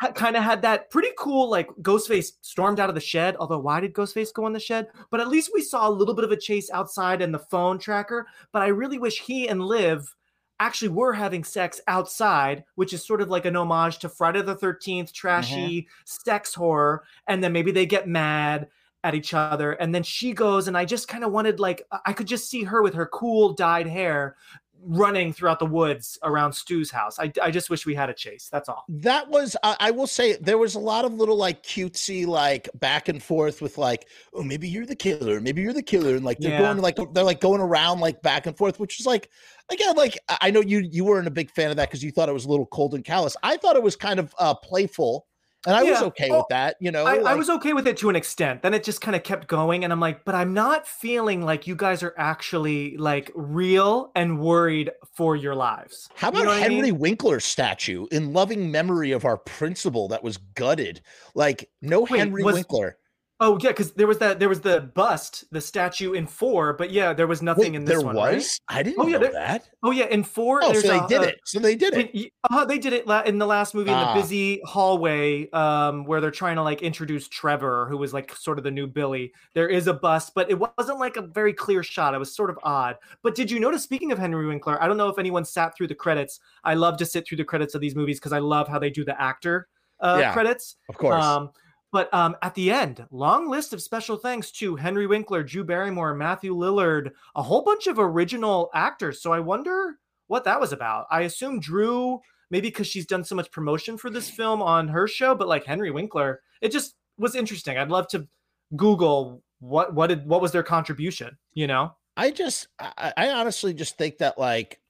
ha- 0.00 0.12
kind 0.12 0.36
of 0.36 0.42
had 0.42 0.60
that 0.62 0.90
pretty 0.90 1.08
cool 1.18 1.48
like 1.48 1.68
Ghostface 1.80 2.32
stormed 2.42 2.78
out 2.78 2.90
of 2.90 2.94
the 2.94 3.00
shed. 3.00 3.36
Although 3.40 3.58
why 3.58 3.80
did 3.80 3.94
Ghostface 3.94 4.34
go 4.34 4.46
in 4.46 4.52
the 4.52 4.60
shed? 4.60 4.88
But 5.10 5.20
at 5.20 5.28
least 5.28 5.50
we 5.54 5.62
saw 5.62 5.88
a 5.88 5.90
little 5.90 6.14
bit 6.14 6.24
of 6.24 6.30
a 6.30 6.36
chase 6.36 6.70
outside 6.70 7.22
and 7.22 7.32
the 7.32 7.38
phone 7.38 7.78
tracker. 7.78 8.26
But 8.52 8.60
I 8.60 8.68
really 8.68 8.98
wish 8.98 9.20
he 9.20 9.48
and 9.48 9.64
Liv 9.64 10.14
actually 10.60 10.88
were 10.88 11.14
having 11.14 11.42
sex 11.42 11.80
outside, 11.88 12.64
which 12.74 12.92
is 12.92 13.04
sort 13.04 13.22
of 13.22 13.30
like 13.30 13.46
an 13.46 13.56
homage 13.56 13.98
to 13.98 14.08
Friday 14.10 14.42
the 14.42 14.54
13th 14.54 14.78
mm-hmm. 14.84 15.04
trashy 15.14 15.88
sex 16.04 16.54
horror. 16.54 17.04
And 17.26 17.42
then 17.42 17.52
maybe 17.52 17.72
they 17.72 17.86
get 17.86 18.06
mad 18.06 18.68
at 19.02 19.14
each 19.14 19.32
other 19.32 19.72
and 19.72 19.94
then 19.94 20.02
she 20.02 20.32
goes 20.32 20.68
and 20.68 20.76
I 20.76 20.84
just 20.84 21.08
kind 21.08 21.24
of 21.24 21.32
wanted 21.32 21.58
like 21.58 21.86
I- 22.06 22.12
could 22.12 22.26
just 22.26 22.50
see 22.50 22.64
her 22.64 22.82
with 22.82 22.94
her 22.94 23.06
cool 23.06 23.54
dyed 23.54 23.86
hair 23.86 24.36
running 24.82 25.30
throughout 25.30 25.58
the 25.58 25.66
woods 25.66 26.18
around 26.22 26.54
Stu's 26.54 26.90
house. 26.90 27.18
I, 27.18 27.30
I 27.42 27.50
just 27.50 27.68
wish 27.68 27.84
we 27.84 27.94
had 27.94 28.08
a 28.08 28.14
chase. 28.14 28.48
That's 28.50 28.66
all. 28.66 28.84
that 28.88 29.28
was 29.28 29.54
I 29.62 29.76
I 29.78 29.90
will 29.90 30.06
say 30.06 30.36
there 30.36 30.56
was 30.56 30.74
a 30.74 30.78
lot 30.78 31.04
of 31.04 31.12
little 31.12 31.36
like 31.36 31.62
cutesy 31.62 32.26
like 32.26 32.66
back 32.74 33.08
and 33.08 33.22
forth 33.22 33.60
with 33.60 33.76
like 33.76 34.06
oh 34.32 34.42
maybe 34.42 34.68
you're 34.70 34.86
the 34.86 34.96
killer 34.96 35.38
maybe 35.40 35.60
you're 35.60 35.74
the 35.74 35.82
killer 35.82 36.16
and 36.16 36.24
like 36.24 36.38
they're 36.38 36.52
Yeah. 36.52 36.60
going 36.60 36.78
like 36.78 36.96
they're 37.12 37.24
like 37.24 37.40
going 37.42 37.60
around 37.60 38.00
like 38.00 38.22
back 38.22 38.46
and 38.46 38.56
forth 38.56 38.80
which 38.80 38.98
is 39.00 39.04
like 39.06 39.28
again 39.70 39.96
like 39.96 40.18
I 40.30 40.38
I 40.42 40.50
know 40.50 40.60
you 40.62 40.78
you 40.90 41.04
weren't 41.04 41.26
a 41.28 41.30
big 41.30 41.50
fan 41.50 41.70
of 41.70 41.76
that 41.76 41.88
because 41.90 42.02
you 42.02 42.10
thought 42.10 42.30
it 42.30 42.32
was 42.34 42.46
a 42.46 42.48
little 42.50 42.66
cold 42.66 42.94
and 42.94 43.04
callous 43.04 43.36
I 43.42 43.58
thought 43.58 43.76
it 43.76 43.82
was 43.82 43.96
kind 43.96 44.18
of 44.18 44.34
uh 44.38 44.54
playful 44.54 45.26
and 45.66 45.76
I 45.76 45.82
was 45.82 46.00
okay 46.02 46.28
Oh, 46.30 46.38
with 46.38 46.46
that 46.50 46.76
you 46.80 46.90
know 46.90 47.04
I, 47.06 47.16
I 47.16 47.34
was 47.34 47.50
okay 47.50 47.72
with 47.72 47.86
it 47.86 47.96
to 47.98 48.08
an 48.10 48.16
extent. 48.16 48.62
Then 48.62 48.74
it 48.74 48.84
just 48.84 49.00
kind 49.00 49.14
of 49.16 49.22
kept 49.22 49.46
going, 49.48 49.84
and 49.84 49.92
I'm 49.92 50.00
like, 50.00 50.24
but 50.24 50.34
I'm 50.34 50.54
not 50.54 50.86
feeling 50.86 51.42
like 51.42 51.66
you 51.66 51.74
guys 51.76 52.02
are 52.02 52.14
actually 52.16 52.96
like 52.96 53.30
real 53.34 54.10
and 54.14 54.40
worried 54.40 54.90
for 55.14 55.36
your 55.36 55.54
lives. 55.54 56.08
How 56.14 56.28
You 56.28 56.30
about 56.32 56.44
know 56.44 56.50
what 56.50 56.56
I 56.58 56.60
Henry 56.60 56.90
mean? 56.92 56.98
Winkler 56.98 57.40
statue 57.40 58.06
in 58.10 58.32
loving 58.32 58.70
memory 58.70 59.12
of 59.12 59.24
our 59.24 59.36
principal 59.36 60.08
that 60.08 60.22
was 60.22 60.36
gutted? 60.36 61.00
Like 61.34 61.68
no 61.82 62.02
Wait, 62.02 62.18
Henry 62.18 62.42
was- 62.42 62.54
Winkler. 62.54 62.96
Oh 63.42 63.58
yeah, 63.62 63.70
because 63.70 63.92
there 63.92 64.06
was 64.06 64.18
that 64.18 64.38
there 64.38 64.50
was 64.50 64.60
the 64.60 64.82
bust, 64.94 65.44
the 65.50 65.62
statue 65.62 66.12
in 66.12 66.26
four, 66.26 66.74
but 66.74 66.90
yeah, 66.90 67.14
there 67.14 67.26
was 67.26 67.40
nothing 67.40 67.72
Wait, 67.72 67.76
in 67.76 67.84
this 67.86 67.96
there 67.96 68.04
one. 68.06 68.14
was? 68.14 68.60
right? 68.68 68.78
I 68.78 68.82
didn't 68.82 69.00
Oh, 69.00 69.06
yeah, 69.06 69.16
know 69.16 69.32
that. 69.32 69.68
Oh 69.82 69.90
yeah, 69.92 70.04
in 70.08 70.24
four. 70.24 70.60
Oh, 70.62 70.74
so 70.74 70.86
they 70.86 70.98
a- 70.98 71.08
did 71.08 71.22
a- 71.22 71.28
it. 71.28 71.40
So 71.46 71.58
they 71.58 71.74
did 71.74 71.94
it. 71.94 72.10
It- 72.14 72.32
uh, 72.50 72.66
they 72.66 72.78
did 72.78 72.92
it 72.92 73.06
la- 73.06 73.22
in 73.22 73.38
the 73.38 73.46
last 73.46 73.74
movie 73.74 73.90
in 73.90 73.96
Ah. 73.96 74.12
the 74.14 74.20
busy 74.20 74.60
hallway 74.66 75.48
um, 75.52 76.04
where 76.04 76.20
they're 76.20 76.30
trying 76.30 76.56
to 76.56 76.62
like 76.62 76.82
introduce 76.82 77.28
Trevor, 77.28 77.86
who 77.88 77.96
was 77.96 78.12
like 78.12 78.36
sort 78.36 78.58
of 78.58 78.64
the 78.64 78.70
new 78.70 78.86
Billy. 78.86 79.32
There 79.54 79.68
is 79.68 79.86
a 79.86 79.94
bust, 79.94 80.32
but 80.34 80.50
it 80.50 80.58
wasn't 80.58 80.98
like 80.98 81.16
a 81.16 81.22
very 81.22 81.54
clear 81.54 81.82
shot. 81.82 82.14
It 82.14 82.18
was 82.18 82.34
sort 82.36 82.50
of 82.50 82.58
odd. 82.62 82.96
But 83.22 83.34
did 83.34 83.50
you 83.50 83.58
notice? 83.58 83.82
Speaking 83.82 84.12
of 84.12 84.18
Henry 84.18 84.46
Winkler, 84.46 84.82
I 84.82 84.86
don't 84.86 84.98
know 84.98 85.08
if 85.08 85.18
anyone 85.18 85.46
sat 85.46 85.74
through 85.74 85.86
the 85.88 85.94
credits. 85.94 86.40
I 86.62 86.74
love 86.74 86.98
to 86.98 87.06
sit 87.06 87.26
through 87.26 87.38
the 87.38 87.44
credits 87.44 87.74
of 87.74 87.80
these 87.80 87.94
movies 87.96 88.18
because 88.20 88.32
I 88.34 88.38
love 88.40 88.68
how 88.68 88.78
they 88.78 88.90
do 88.90 89.02
the 89.02 89.18
actor 89.18 89.66
uh, 90.00 90.18
Yeah, 90.20 90.32
credits. 90.34 90.76
Of 90.90 90.98
course. 90.98 91.24
Um, 91.24 91.50
but 91.92 92.12
um, 92.14 92.36
at 92.42 92.54
the 92.54 92.70
end, 92.70 93.04
long 93.10 93.48
list 93.48 93.72
of 93.72 93.82
special 93.82 94.16
thanks 94.16 94.50
to 94.52 94.76
Henry 94.76 95.06
Winkler, 95.06 95.42
Drew 95.42 95.64
Barrymore, 95.64 96.14
Matthew 96.14 96.54
Lillard, 96.54 97.10
a 97.34 97.42
whole 97.42 97.62
bunch 97.62 97.86
of 97.86 97.98
original 97.98 98.70
actors. 98.74 99.20
So 99.20 99.32
I 99.32 99.40
wonder 99.40 99.98
what 100.28 100.44
that 100.44 100.60
was 100.60 100.72
about. 100.72 101.06
I 101.10 101.22
assume 101.22 101.60
Drew, 101.60 102.20
maybe 102.50 102.68
because 102.68 102.86
she's 102.86 103.06
done 103.06 103.24
so 103.24 103.34
much 103.34 103.50
promotion 103.50 103.98
for 103.98 104.10
this 104.10 104.30
film 104.30 104.62
on 104.62 104.88
her 104.88 105.08
show, 105.08 105.34
but 105.34 105.48
like 105.48 105.64
Henry 105.64 105.90
Winkler, 105.90 106.40
it 106.60 106.70
just 106.70 106.94
was 107.18 107.34
interesting. 107.34 107.78
I'd 107.78 107.90
love 107.90 108.08
to 108.08 108.28
Google 108.76 109.42
what 109.58 109.94
what 109.94 110.06
did 110.06 110.26
what 110.26 110.40
was 110.40 110.52
their 110.52 110.62
contribution. 110.62 111.36
You 111.54 111.66
know? 111.66 111.94
I 112.16 112.30
just, 112.30 112.68
I, 112.78 113.12
I 113.16 113.30
honestly 113.30 113.72
just 113.72 113.96
think 113.96 114.18
that, 114.18 114.38
like, 114.38 114.80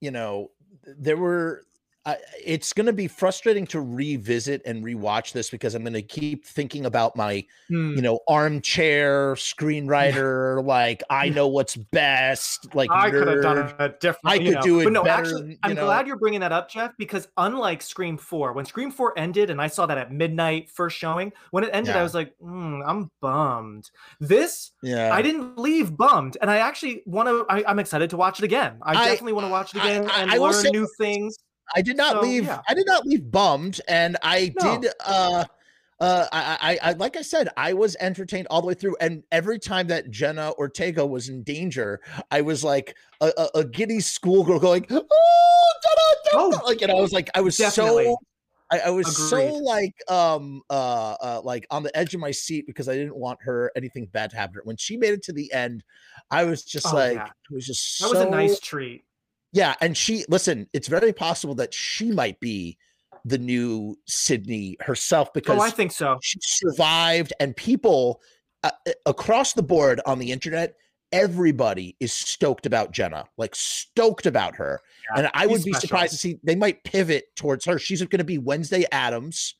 you 0.00 0.10
know, 0.10 0.50
there 0.84 1.16
were. 1.16 1.64
I 2.04 2.16
it's 2.44 2.72
going 2.72 2.86
to 2.86 2.92
be 2.92 3.06
frustrating 3.06 3.64
to 3.68 3.80
revisit 3.80 4.60
and 4.66 4.84
rewatch 4.84 5.32
this 5.32 5.50
because 5.50 5.76
I'm 5.76 5.82
going 5.84 5.92
to 5.92 6.02
keep 6.02 6.44
thinking 6.44 6.86
about 6.86 7.14
my, 7.16 7.44
Hmm. 7.68 7.94
you 7.94 8.02
know, 8.02 8.18
armchair 8.28 9.34
screenwriter. 9.34 10.64
like, 10.64 11.02
I 11.10 11.28
know 11.28 11.46
what's 11.48 11.76
best. 11.76 12.74
Like, 12.74 12.90
I 12.90 13.10
could 13.10 13.28
have 13.28 13.42
done 13.42 13.58
it 13.78 14.00
different. 14.00 14.20
I 14.24 14.38
could 14.38 14.54
know. 14.54 14.62
do 14.62 14.80
it 14.80 14.84
But 14.84 14.92
no, 14.92 15.04
better, 15.04 15.22
actually, 15.22 15.58
I'm 15.62 15.74
know. 15.74 15.84
glad 15.84 16.06
you're 16.06 16.16
bringing 16.16 16.40
that 16.40 16.50
up, 16.52 16.68
Jeff, 16.68 16.92
because 16.98 17.28
unlike 17.36 17.82
Scream 17.82 18.18
4, 18.18 18.52
when 18.52 18.64
Scream 18.64 18.90
4 18.90 19.16
ended 19.18 19.50
and 19.50 19.60
I 19.60 19.68
saw 19.68 19.86
that 19.86 19.98
at 19.98 20.12
midnight 20.12 20.70
first 20.70 20.96
showing, 20.98 21.32
when 21.52 21.62
it 21.64 21.70
ended, 21.72 21.94
I 21.96 22.02
was 22.02 22.14
like, 22.14 22.34
"Hmm, 22.40 22.80
I'm 22.86 23.10
bummed. 23.20 23.90
This, 24.20 24.72
Yeah, 24.82 25.14
I 25.14 25.22
didn't 25.22 25.56
leave 25.58 25.96
bummed, 25.96 26.36
and 26.40 26.50
I 26.50 26.56
actually 26.58 27.02
want 27.06 27.28
to. 27.28 27.46
I'm 27.68 27.78
excited 27.78 28.10
to 28.10 28.16
watch 28.16 28.38
it 28.40 28.44
again. 28.44 28.78
I, 28.82 28.92
I- 28.92 29.04
definitely 29.06 29.32
want 29.34 29.46
to 29.46 29.50
watch 29.50 29.74
it 29.74 29.78
again 29.78 30.08
I- 30.10 30.22
and 30.22 30.30
I 30.32 30.38
will 30.38 30.46
learn 30.50 30.54
say- 30.64 30.70
new 30.70 30.88
things. 30.98 31.36
I 31.74 31.82
did 31.82 31.96
not 31.96 32.12
So, 32.12 32.22
leave. 32.22 32.44
yeah. 32.44 32.60
I 32.68 32.74
did 32.74 32.86
not 32.86 33.06
leave 33.06 33.30
bummed, 33.30 33.80
and 33.88 34.16
I 34.22 34.52
No. 34.60 34.80
did. 34.80 34.92
Uh, 35.04 35.44
uh, 36.00 36.26
I, 36.32 36.78
I, 36.82 36.90
I, 36.90 36.92
like 36.94 37.16
I 37.16 37.22
said, 37.22 37.48
I 37.56 37.72
was 37.74 37.96
entertained 38.00 38.48
all 38.50 38.60
the 38.60 38.66
way 38.66 38.74
through, 38.74 38.96
and 39.00 39.22
every 39.30 39.60
time 39.60 39.86
that 39.86 40.10
Jenna 40.10 40.52
Ortega 40.58 41.06
was 41.06 41.28
in 41.28 41.44
danger, 41.44 42.00
I 42.30 42.40
was 42.40 42.64
like 42.64 42.96
a, 43.20 43.32
a, 43.36 43.58
a 43.60 43.64
giddy 43.64 44.00
schoolgirl 44.00 44.58
going, 44.58 44.84
"Oh, 44.90 45.72
da-da," 45.82 46.30
Oh, 46.34 46.60
like, 46.66 46.82
and 46.82 46.90
I 46.90 46.96
was 46.96 47.12
like, 47.12 47.30
I 47.34 47.40
was 47.40 47.56
definitely. 47.56 48.06
so. 48.06 48.16
I, 48.72 48.78
I 48.86 48.90
was 48.90 49.28
so 49.28 49.44
like 49.56 49.92
um 50.08 50.62
uh, 50.70 51.14
uh 51.22 51.40
like 51.44 51.66
on 51.70 51.82
the 51.82 51.94
edge 51.94 52.14
of 52.14 52.20
my 52.20 52.30
seat 52.30 52.66
because 52.66 52.88
I 52.88 52.94
didn't 52.94 53.14
want 53.16 53.38
her 53.42 53.70
anything 53.76 54.06
bad 54.06 54.30
to 54.30 54.36
happen. 54.36 54.62
When 54.64 54.78
she 54.78 54.96
made 54.96 55.12
it 55.12 55.22
to 55.24 55.32
the 55.34 55.52
end, 55.52 55.84
I 56.30 56.44
was 56.44 56.64
just 56.64 56.86
Oh, 56.86 56.96
like 56.96 57.16
yeah. 57.16 57.26
it 57.26 57.54
was 57.54 57.66
just 57.66 58.00
That 58.00 58.08
was 58.08 58.20
a 58.20 58.30
nice 58.30 58.58
treat. 58.60 59.04
Yeah, 59.52 59.74
and 59.80 59.96
she 59.96 60.24
listen, 60.28 60.66
it's 60.72 60.88
very 60.88 61.12
possible 61.12 61.54
that 61.56 61.74
she 61.74 62.10
might 62.10 62.40
be 62.40 62.78
the 63.24 63.38
new 63.38 63.96
Sidney 64.06 64.76
herself 64.80 65.32
because 65.32 65.58
Oh, 65.58 65.62
I 65.62 65.70
think 65.70 65.92
so. 65.92 66.18
she 66.22 66.38
survived 66.42 67.32
and 67.38 67.54
people 67.56 68.20
uh, 68.64 68.70
uh, 68.88 68.92
across 69.06 69.52
the 69.52 69.62
board 69.62 70.00
on 70.06 70.18
the 70.18 70.32
internet 70.32 70.74
everybody 71.12 71.94
is 72.00 72.10
stoked 72.10 72.64
about 72.64 72.90
Jenna, 72.90 73.26
like 73.36 73.54
stoked 73.54 74.24
about 74.24 74.56
her. 74.56 74.80
Yeah, 75.14 75.20
and 75.24 75.30
I 75.34 75.46
would 75.46 75.62
be 75.62 75.72
special. 75.72 75.80
surprised 75.80 76.12
to 76.12 76.18
see 76.18 76.38
they 76.42 76.54
might 76.56 76.82
pivot 76.84 77.24
towards 77.36 77.66
her. 77.66 77.78
She's 77.78 78.00
going 78.02 78.18
to 78.18 78.24
be 78.24 78.38
Wednesday 78.38 78.86
Addams 78.90 79.56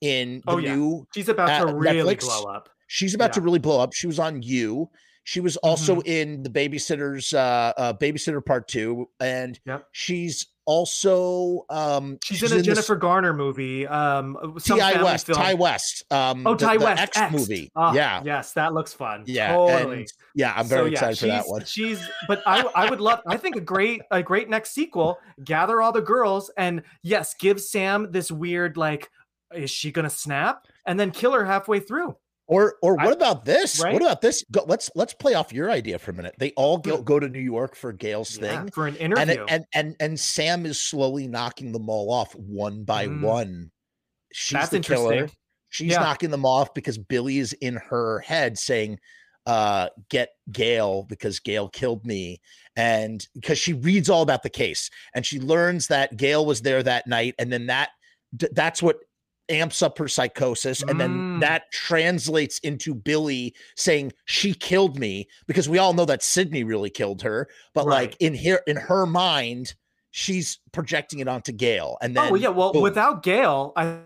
in 0.00 0.42
the 0.46 0.52
Oh, 0.52 0.58
yeah. 0.58 0.74
new 0.76 1.06
She's 1.12 1.28
about 1.28 1.50
uh, 1.50 1.66
to 1.66 1.74
really 1.74 2.14
Netflix. 2.14 2.20
blow 2.20 2.44
up. 2.44 2.68
She's 2.86 3.14
about 3.14 3.32
to 3.32 3.40
really 3.40 3.58
blow 3.58 3.80
up. 3.80 3.92
She 3.94 4.06
was 4.06 4.18
on 4.20 4.42
You. 4.42 4.90
She 5.24 5.40
was 5.40 5.56
also 5.58 5.96
Mm-hmm. 5.96 6.08
in 6.08 6.42
the 6.42 6.50
Babysitters, 6.50 7.32
uh, 7.34 7.72
uh, 7.76 7.92
Babysitter 7.94 8.44
Part 8.44 8.66
Two, 8.68 9.08
and 9.20 9.58
Yep. 9.66 9.86
she's 9.92 10.46
also 10.64 11.64
um, 11.70 12.18
She's, 12.24 12.42
in 12.42 12.52
a 12.52 12.54
this 12.56 12.66
Jennifer 12.66 12.96
Garner 12.96 13.32
movie. 13.32 13.86
Um, 13.86 14.56
some 14.58 14.78
Ti 14.78 15.02
West, 15.02 15.26
film. 15.26 15.38
Ti 15.44 15.54
West, 15.54 16.04
um, 16.12 16.46
Oh, 16.46 16.54
the- 16.54 16.66
Ty 16.66 16.76
the 16.78 16.84
West 16.84 17.02
X 17.02 17.16
X'd. 17.18 17.32
movie. 17.36 17.70
Ah, 17.76 17.92
yeah, 17.92 18.22
Yes, 18.24 18.52
that 18.54 18.72
looks 18.72 18.92
fun. 18.92 19.24
yeah, 19.26 19.52
Totally. 19.54 19.98
and 19.98 20.08
yeah. 20.34 20.54
I'm 20.56 20.66
very 20.66 20.82
So, 20.96 21.02
yeah, 21.04 21.10
excited 21.10 21.18
for 21.18 21.26
that 21.26 21.42
she's- 21.42 21.50
one. 21.50 21.64
She's, 21.64 22.08
but 22.28 22.42
I, 22.46 22.62
I 22.74 22.90
would 22.90 23.00
love. 23.00 23.20
I 23.26 23.36
think 23.36 23.56
a 23.56 23.60
great, 23.60 24.02
a 24.10 24.22
great 24.22 24.48
next 24.48 24.72
sequel. 24.72 25.18
Gather 25.44 25.80
all 25.80 25.92
the 25.92 26.00
girls 26.02 26.50
and 26.56 26.82
yes, 27.02 27.34
give 27.38 27.60
Sam 27.60 28.08
this 28.10 28.30
weird 28.30 28.76
like, 28.76 29.10
is 29.54 29.70
she 29.70 29.90
gonna 29.92 30.10
snap? 30.10 30.66
And 30.86 30.98
then 30.98 31.10
kill 31.12 31.32
her 31.32 31.44
halfway 31.44 31.78
through. 31.80 32.16
Or 32.52 32.76
or 32.82 32.94
what 32.96 33.06
I- 33.08 33.12
about 33.12 33.44
this? 33.44 33.80
right? 33.82 33.92
What 33.92 34.02
about 34.02 34.20
this? 34.20 34.44
Go, 34.50 34.64
let's 34.66 34.90
let's 34.94 35.14
play 35.14 35.34
off 35.34 35.52
your 35.52 35.70
idea 35.70 35.98
for 35.98 36.10
a 36.10 36.14
minute. 36.14 36.34
They 36.38 36.52
all 36.52 36.78
go, 36.78 37.00
go 37.02 37.18
to 37.18 37.28
New 37.28 37.40
York 37.40 37.74
for 37.74 37.92
Gale's 37.92 38.36
Hmm. 38.36 38.44
Yeah, 38.44 38.60
thing. 38.62 38.70
for 38.70 38.86
an 38.86 38.96
and 38.98 39.12
interview. 39.18 39.42
it, 39.44 39.46
and 39.48 39.64
and 39.74 39.96
and 40.00 40.20
Sam 40.20 40.66
is 40.66 40.80
slowly 40.80 41.26
knocking 41.28 41.72
them 41.72 41.88
all 41.88 42.12
off 42.12 42.34
one 42.34 42.84
by 42.84 43.06
Mm. 43.06 43.22
one. 43.22 43.70
She's 44.32 44.52
That's 44.58 44.70
the 44.70 44.80
killer. 44.80 45.28
She's 45.70 45.92
Yeah. 45.92 46.00
knocking 46.00 46.30
them 46.30 46.44
off 46.44 46.74
because 46.74 46.98
Billy 46.98 47.38
is 47.38 47.54
in 47.54 47.76
her 47.76 48.18
head 48.20 48.58
saying, 48.58 48.98
uh, 49.46 49.88
"Get 50.10 50.30
Gale 50.50 51.04
because 51.04 51.40
Gale 51.40 51.68
killed 51.68 52.04
me," 52.06 52.40
and 52.76 53.26
because 53.34 53.58
she 53.58 53.72
reads 53.72 54.10
all 54.10 54.22
about 54.22 54.42
the 54.42 54.50
case 54.50 54.90
and 55.14 55.24
she 55.24 55.40
learns 55.40 55.86
that 55.88 56.16
Gale 56.16 56.44
was 56.44 56.60
there 56.62 56.82
that 56.82 57.06
night, 57.06 57.34
and 57.38 57.50
then 57.52 57.66
that 57.66 57.90
d- 58.36 58.48
that's 58.52 58.82
what 58.82 58.98
amps 59.48 59.82
up 59.82 59.98
her 59.98 60.08
psychosis 60.08 60.82
and 60.82 61.00
then 61.00 61.10
Mm. 61.12 61.40
that 61.40 61.70
translates 61.72 62.58
into 62.60 62.94
billy 62.94 63.54
saying 63.76 64.12
she 64.24 64.54
killed 64.54 64.98
me 64.98 65.26
because 65.46 65.68
we 65.68 65.78
all 65.78 65.92
know 65.92 66.04
that 66.04 66.22
sidney 66.22 66.64
really 66.64 66.90
killed 66.90 67.20
her 67.22 67.48
but 67.74 67.86
like 67.86 68.16
in 68.20 68.34
here 68.34 68.62
in 68.66 68.76
her 68.76 69.04
mind 69.04 69.74
she's 70.12 70.58
projecting 70.72 71.18
it 71.18 71.28
onto 71.28 71.52
gale 71.52 71.98
and 72.02 72.16
then 72.16 72.30
oh 72.32 72.34
yeah. 72.36 72.48
Well, 72.50 72.72
boom. 72.72 72.82
without 72.82 73.22
Gale, 73.22 73.72
I, 73.76 73.98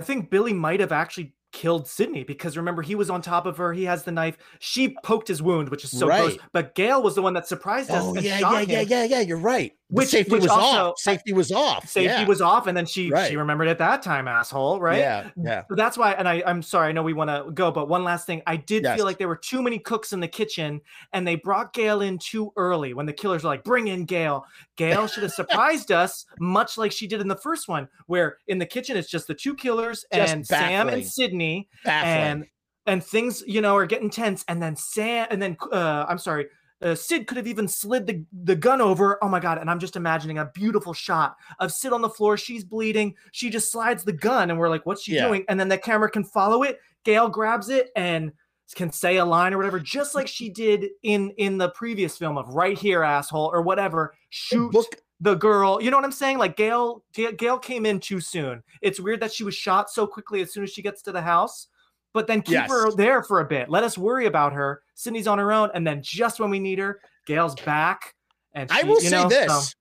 I 0.00 0.04
think 0.04 0.30
Billy 0.30 0.52
might 0.52 0.80
have 0.80 0.90
actually 0.92 1.34
killed 1.52 1.88
Sidney 1.88 2.24
because 2.24 2.56
remember 2.56 2.82
he 2.82 2.94
was 2.94 3.08
on 3.10 3.22
top 3.22 3.46
of 3.46 3.56
her. 3.56 3.72
He 3.72 3.84
has 3.84 4.02
the 4.04 4.12
knife. 4.12 4.36
She 4.58 4.96
poked 5.02 5.28
his 5.28 5.40
wound, 5.42 5.68
which 5.70 5.84
is 5.84 5.90
so 5.98 6.06
gross. 6.06 6.36
But 6.52 6.74
Gale 6.74 7.02
was 7.02 7.14
the 7.14 7.22
one 7.22 7.32
that 7.34 7.46
surprised 7.46 7.90
us. 7.90 8.02
oh 8.04 8.14
and 8.14 8.22
yeah 8.24 8.38
shot 8.38 8.68
yeah 8.68 8.74
yeah 8.74 8.80
him. 8.82 8.88
yeah 8.88 9.04
yeah 9.04 9.20
you're 9.20 9.38
right 9.38 9.72
The 9.90 9.94
Which- 9.96 10.08
safety 10.08 10.32
which 10.32 10.42
was 10.42 10.50
also- 10.50 10.90
off 10.90 10.98
safety 10.98 11.32
was 11.32 11.50
off 11.50 11.88
Safety 11.88 12.04
yeah. 12.08 12.26
was 12.26 12.40
off, 12.42 12.66
and 12.66 12.76
then 12.76 12.84
she 12.86 13.10
Right. 13.10 13.30
she 13.30 13.36
remembered 13.36 13.68
at 13.68 13.78
that 13.78 14.02
time, 14.02 14.28
asshole. 14.28 14.80
Right? 14.80 14.98
yeah 14.98 15.30
yeah 15.42 15.62
So 15.68 15.74
that's 15.74 15.96
why, 15.96 16.12
and 16.12 16.28
I, 16.28 16.42
I'm 16.46 16.62
sorry, 16.62 16.88
I 16.88 16.92
know 16.92 17.02
we 17.02 17.14
want 17.14 17.30
to 17.30 17.50
go, 17.52 17.70
but 17.70 17.88
one 17.88 18.04
last 18.04 18.26
thing. 18.26 18.42
I 18.46 18.56
did 18.56 18.82
Yes. 18.84 18.96
feel 18.96 19.06
like 19.06 19.16
there 19.18 19.28
were 19.28 19.36
too 19.36 19.62
many 19.62 19.78
cooks 19.78 20.12
in 20.12 20.20
the 20.20 20.28
kitchen 20.28 20.80
and 21.14 21.26
they 21.26 21.36
brought 21.36 21.72
Gale 21.72 22.02
in 22.02 22.18
too 22.18 22.52
early 22.56 22.92
when 22.92 23.06
the 23.06 23.12
killers 23.14 23.44
were 23.44 23.48
like, 23.50 23.64
bring 23.64 23.88
in 23.88 24.04
Gale. 24.04 24.44
Gale 24.76 25.06
should 25.08 25.22
have 25.22 25.32
surprised 25.32 25.90
us, 25.90 26.26
much 26.38 26.76
like 26.78 26.92
she 26.92 27.06
did 27.06 27.20
in 27.20 27.26
the 27.28 27.34
first 27.36 27.66
one, 27.68 27.88
where 28.06 28.36
in 28.48 28.58
the 28.58 28.66
kitchen 28.66 28.96
it's 28.96 29.08
just 29.10 29.26
the 29.26 29.34
two 29.34 29.54
killers 29.54 30.04
Just 30.12 30.32
and 30.34 30.46
Sam 30.46 30.88
and 30.88 31.04
Sidney, 31.04 31.37
baffling. 31.84 32.12
and 32.12 32.46
and 32.86 33.04
things, 33.04 33.42
you 33.46 33.60
know, 33.60 33.76
are 33.76 33.86
getting 33.86 34.08
tense. 34.10 34.44
And 34.48 34.62
then 34.62 34.74
Sam, 34.74 35.26
and 35.30 35.42
then, 35.42 35.56
uh, 35.72 36.06
I'm 36.08 36.16
sorry. 36.18 36.46
Uh, 36.80 36.94
Sid 36.94 37.26
could 37.26 37.36
have 37.36 37.46
even 37.48 37.66
slid 37.66 38.06
the, 38.06 38.24
the 38.44 38.54
gun 38.54 38.80
over. 38.80 39.18
Oh 39.22 39.28
my 39.28 39.40
god! 39.40 39.58
And 39.58 39.68
I'm 39.68 39.80
just 39.80 39.96
imagining 39.96 40.38
a 40.38 40.46
beautiful 40.54 40.92
shot 40.94 41.36
of 41.58 41.72
Sid 41.72 41.92
on 41.92 42.02
the 42.02 42.08
floor. 42.08 42.36
She's 42.36 42.62
bleeding. 42.62 43.14
She 43.32 43.50
just 43.50 43.72
slides 43.72 44.04
the 44.04 44.12
gun, 44.12 44.50
and 44.50 44.58
we're 44.58 44.68
like, 44.68 44.86
"What's 44.86 45.02
she 45.02 45.14
Yeah. 45.14 45.26
doing?" 45.26 45.44
And 45.48 45.58
then 45.58 45.68
the 45.68 45.76
camera 45.76 46.08
can 46.08 46.22
follow 46.24 46.62
it. 46.62 46.78
Gale 47.04 47.28
grabs 47.28 47.68
it 47.68 47.90
and 47.96 48.30
can 48.76 48.92
say 48.92 49.16
a 49.16 49.24
line 49.24 49.52
or 49.54 49.56
whatever, 49.56 49.80
just 49.80 50.14
like 50.14 50.28
she 50.28 50.50
did 50.50 50.86
in 51.02 51.30
in 51.32 51.58
the 51.58 51.70
previous 51.70 52.16
film 52.16 52.38
of 52.38 52.48
"Right 52.50 52.78
Here, 52.78 53.02
asshole" 53.02 53.50
or 53.52 53.60
whatever. 53.62 54.14
Shoot 54.30 54.70
book 54.70 54.94
the 55.20 55.34
girl. 55.34 55.82
You 55.82 55.90
know 55.90 55.96
what 55.96 56.04
I'm 56.04 56.12
saying? 56.12 56.38
Like 56.38 56.56
Gale, 56.56 57.02
Gale, 57.12 57.32
Gale 57.32 57.58
came 57.58 57.86
in 57.86 58.00
too 58.00 58.20
soon. 58.20 58.62
It's 58.82 59.00
weird 59.00 59.20
that 59.20 59.32
she 59.32 59.44
was 59.44 59.54
shot 59.54 59.90
so 59.90 60.06
quickly 60.06 60.40
as 60.42 60.52
soon 60.52 60.62
as 60.64 60.70
she 60.70 60.82
gets 60.82 61.02
to 61.02 61.12
the 61.12 61.22
house. 61.22 61.68
But 62.14 62.26
then 62.26 62.40
keep 62.42 62.68
her 62.68 62.90
there 62.96 63.22
for 63.22 63.40
a 63.40 63.44
bit. 63.44 63.68
Let 63.68 63.84
us 63.84 63.98
worry 63.98 64.26
about 64.26 64.52
her. 64.54 64.82
Sidney's 64.94 65.26
on 65.26 65.38
her 65.38 65.52
own, 65.52 65.70
and 65.74 65.86
then 65.86 66.00
just 66.02 66.40
when 66.40 66.50
we 66.50 66.58
need 66.58 66.78
her, 66.78 67.00
Gale's 67.26 67.54
back. 67.54 68.14
And 68.54 68.70
I 68.72 68.82
will 68.82 69.00
say 69.00 69.10
know, 69.10 69.28
this. 69.28 69.46
so- 69.52 69.74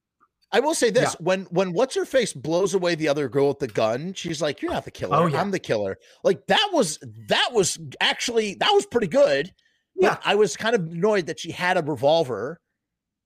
I 0.52 0.60
will 0.62 0.74
say 0.74 0.90
this: 0.90 1.14
when 1.20 1.42
when 1.46 1.74
what's 1.74 1.96
her 1.96 2.06
face 2.06 2.32
blows 2.34 2.74
away 2.74 2.96
the 2.96 3.08
other 3.10 3.28
girl 3.28 3.50
with 3.50 3.60
the 3.60 3.68
gun, 3.68 4.14
she's 4.14 4.42
like, 4.42 4.62
"You're 4.62 4.72
not 4.72 4.86
the 4.86 4.92
killer. 4.92 5.18
Oh, 5.18 5.26
yeah. 5.26 5.42
I'm 5.42 5.52
the 5.52 5.60
killer." 5.60 5.98
Like 6.24 6.46
that 6.48 6.70
was 6.72 7.00
that 7.28 7.50
was 7.52 7.78
actually 8.00 8.56
that 8.56 8.72
was 8.74 8.86
pretty 8.86 9.08
good. 9.08 9.52
But 9.96 10.04
Yeah. 10.04 10.18
I 10.24 10.36
was 10.36 10.56
kind 10.56 10.76
of 10.76 10.82
annoyed 10.86 11.26
that 11.28 11.40
she 11.40 11.52
had 11.52 11.76
a 11.78 11.82
revolver, 11.82 12.62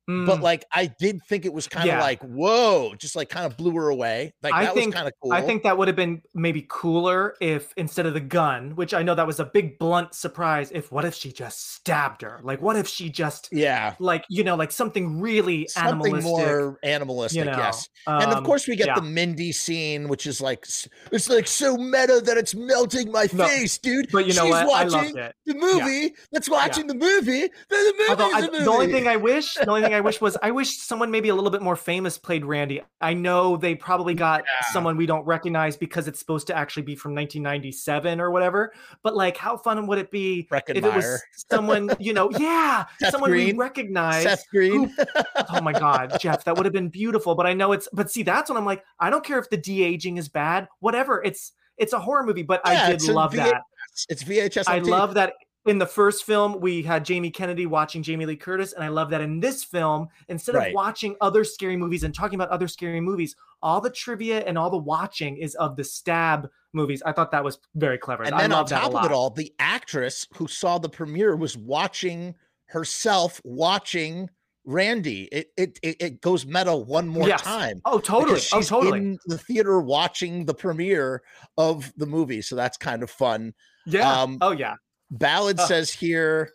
but 0.08 0.40
Mm, 0.40 0.42
like 0.42 0.66
I 0.74 0.88
did 0.88 1.22
think 1.24 1.46
it 1.46 1.54
was 1.54 1.68
kind 1.68 1.88
of 1.90 1.96
Yeah. 1.96 2.02
like, 2.02 2.22
"Whoa!" 2.22 2.94
Just 2.98 3.16
like 3.16 3.30
kind 3.30 3.46
of 3.46 3.56
blew 3.56 3.72
her 3.76 3.90
away. 3.90 4.34
Like 4.42 4.54
I 4.54 4.66
that 4.66 4.74
think- 4.74 4.88
was 4.88 4.96
kind 4.96 5.08
of 5.08 5.14
cool. 5.22 5.32
I 5.32 5.42
think 5.42 5.64
that 5.64 5.78
would 5.78 5.88
have 5.88 5.96
been 5.96 6.22
maybe 6.34 6.66
cooler 6.68 7.36
if 7.40 7.72
instead 7.78 8.06
of 8.06 8.14
the 8.14 8.20
gun, 8.20 8.76
which 8.76 8.94
I 8.94 9.04
know 9.04 9.16
that 9.16 9.26
was 9.28 9.40
a 9.40 9.46
big 9.46 9.78
blunt 9.80 10.14
surprise, 10.16 10.72
if 10.74 10.92
what 10.92 11.06
if 11.06 11.14
she 11.16 11.32
just 11.32 11.76
stabbed 11.76 12.24
her? 12.24 12.40
Like 12.44 12.62
what 12.62 12.76
if 12.76 12.88
she 12.88 13.10
just 13.10 13.48
yeah, 13.52 13.94
like 14.00 14.26
you 14.28 14.44
know 14.44 14.56
like 14.56 14.72
something 14.72 15.22
really 15.22 15.68
something 15.68 16.16
animalistic? 16.16 16.24
more 16.48 16.80
animalistic. 16.84 17.40
you 17.46 17.52
know, 17.52 17.58
yes, 17.58 17.88
and 18.08 18.32
of 18.32 18.38
um, 18.40 18.44
course 18.44 18.68
we 18.68 18.76
get 18.76 18.88
yeah. 18.88 18.96
the 18.96 19.02
Mindy 19.04 19.52
scene, 19.52 20.08
which 20.10 20.26
is 20.28 20.42
like 20.42 20.66
it's 21.12 21.30
like 21.30 21.48
so 21.48 21.78
meta 21.78 22.22
that 22.26 22.38
it's 22.38 22.56
melting 22.56 23.12
my 23.12 23.28
No, 23.34 23.46
face, 23.46 23.78
dude. 23.78 24.12
But 24.12 24.26
you 24.26 24.34
know 24.34 24.44
She's 24.46 24.52
what? 24.52 24.68
watching 24.68 24.94
I 25.00 25.02
loved 25.04 25.18
it. 25.18 25.36
the 25.46 25.54
movie 25.56 26.14
that's 26.32 26.50
watching 26.50 26.88
the 26.88 26.96
movie. 26.96 27.48
The 27.70 27.94
movie's 27.98 28.10
Although 28.10 28.32
I, 28.34 28.42
movie. 28.42 28.64
the 28.64 28.70
only 28.72 28.92
thing 28.92 29.08
I 29.08 29.16
wish, 29.16 29.54
the 29.54 29.70
only 29.70 29.82
thing 29.84 29.91
thing 29.92 29.98
I 29.98 30.02
wish 30.02 30.22
was 30.22 30.38
I 30.42 30.52
wish 30.52 30.78
someone 30.78 31.12
maybe 31.12 31.30
a 31.30 31.36
little 31.36 31.50
bit 31.50 31.62
more 31.62 31.76
famous 31.76 32.18
played 32.18 32.46
Randy. 32.46 32.82
I 33.02 33.14
know 33.14 33.58
they 33.58 33.76
probably 33.76 34.14
got 34.14 34.42
Yeah. 34.42 34.68
someone 34.72 34.98
we 34.98 35.06
don't 35.06 35.26
recognize 35.26 35.76
because 35.78 36.08
it's 36.08 36.20
supposed 36.20 36.48
to 36.48 36.56
actually 36.56 36.84
be 36.84 36.96
from 36.96 37.14
1997 37.14 38.20
or 38.22 38.32
whatever. 38.32 38.74
But 39.04 39.16
like, 39.16 39.38
how 39.38 39.58
fun 39.58 39.86
would 39.88 39.98
it 39.98 40.12
be 40.12 40.48
if 40.52 40.70
it 40.70 40.84
was 40.84 41.22
someone 41.50 41.90
you 42.00 42.14
know? 42.14 42.30
Yeah, 42.42 42.86
Seth 43.00 43.12
someone 43.12 43.30
Green. 43.32 43.56
we 43.58 43.60
recognize. 43.62 44.24
Seth 44.24 44.46
Green. 44.50 44.96
oh 45.54 45.62
my 45.62 45.74
god 45.74 46.14
jeff 46.20 46.44
that 46.44 46.56
would 46.56 46.66
have 46.66 46.74
been 46.74 46.90
beautiful 46.90 47.36
but 47.36 47.46
i 47.46 47.54
know 47.54 47.72
it's 47.72 47.88
but 47.94 48.10
see 48.12 48.24
that's 48.24 48.50
when 48.50 48.58
i'm 48.58 48.66
like 48.66 48.84
i 49.00 49.10
don't 49.10 49.24
care 49.26 49.38
if 49.40 49.50
the 49.50 49.58
de-aging 49.58 50.18
is 50.18 50.30
bad 50.30 50.68
whatever 50.80 51.22
it's 51.24 51.52
it's 51.78 51.94
a 51.94 52.00
horror 52.00 52.24
movie 52.24 52.44
but 52.44 52.62
Yeah, 52.66 52.86
i 52.88 52.92
did 52.96 53.04
love 53.10 53.34
VHS. 53.34 53.36
that 53.38 53.62
It's 54.10 54.24
VHS. 54.24 54.64
i 54.68 54.80
love 54.80 55.14
that 55.16 55.34
in 55.66 55.78
the 55.78 55.86
first 55.86 56.24
film 56.24 56.60
we 56.60 56.82
had 56.82 57.06
jamie 57.06 57.30
kennedy 57.30 57.66
watching 57.66 58.02
jamie 58.02 58.26
lee 58.26 58.36
curtis 58.36 58.74
and 58.74 58.84
i 58.84 58.88
love 58.88 59.10
that 59.10 59.22
in 59.22 59.40
this 59.40 59.64
film 59.64 60.08
instead 60.28 60.56
Right. 60.56 60.70
of 60.70 60.74
watching 60.74 61.16
other 61.22 61.44
scary 61.44 61.78
movies 61.78 62.04
and 62.04 62.14
talking 62.16 62.36
about 62.36 62.50
other 62.50 62.68
scary 62.68 63.00
movies 63.00 63.36
all 63.62 63.80
the 63.80 63.90
trivia 63.92 64.40
and 64.46 64.58
all 64.58 64.70
the 64.72 64.78
watching 64.78 65.38
is 65.38 65.54
of 65.56 65.76
the 65.76 65.84
stab 65.84 66.50
movies 66.74 67.04
i 67.06 67.12
thought 67.12 67.30
that 67.32 67.44
was 67.44 67.60
very 67.76 67.98
clever 67.98 68.24
And 68.24 68.34
I 68.34 68.40
then 68.42 68.52
on 68.54 68.58
love 68.60 68.70
that 68.70 68.80
a 68.80 68.90
top 68.92 68.96
of 69.04 69.12
it 69.12 69.14
all, 69.14 69.30
the 69.30 69.54
actress 69.60 70.28
who 70.36 70.48
saw 70.48 70.78
the 70.80 70.90
premiere 70.90 71.36
was 71.36 71.56
watching 71.58 72.34
herself 72.68 73.40
watching 73.44 74.30
Randy. 74.64 75.24
It 75.32 75.48
it 75.58 75.80
it, 75.82 76.22
goes 76.22 76.46
meta 76.46 76.76
one 76.76 77.08
more 77.08 77.28
Yes. 77.28 77.42
time. 77.42 77.82
oh 77.86 78.00
totally 78.00 78.40
oh 78.54 78.62
totally 78.62 79.00
in 79.00 79.20
the 79.26 79.38
theater 79.40 79.80
watching 79.82 80.46
the 80.46 80.54
premiere 80.54 81.22
of 81.58 81.92
the 81.98 82.06
movie. 82.06 82.42
So 82.44 82.56
that's 82.56 82.78
kind 82.78 83.02
of 83.04 83.10
fun. 83.10 83.54
yeah 83.88 84.22
um, 84.22 84.38
oh 84.42 84.52
yeah 84.52 84.76
Ballad 85.12 85.60
says 85.60 85.92
here 85.92 86.52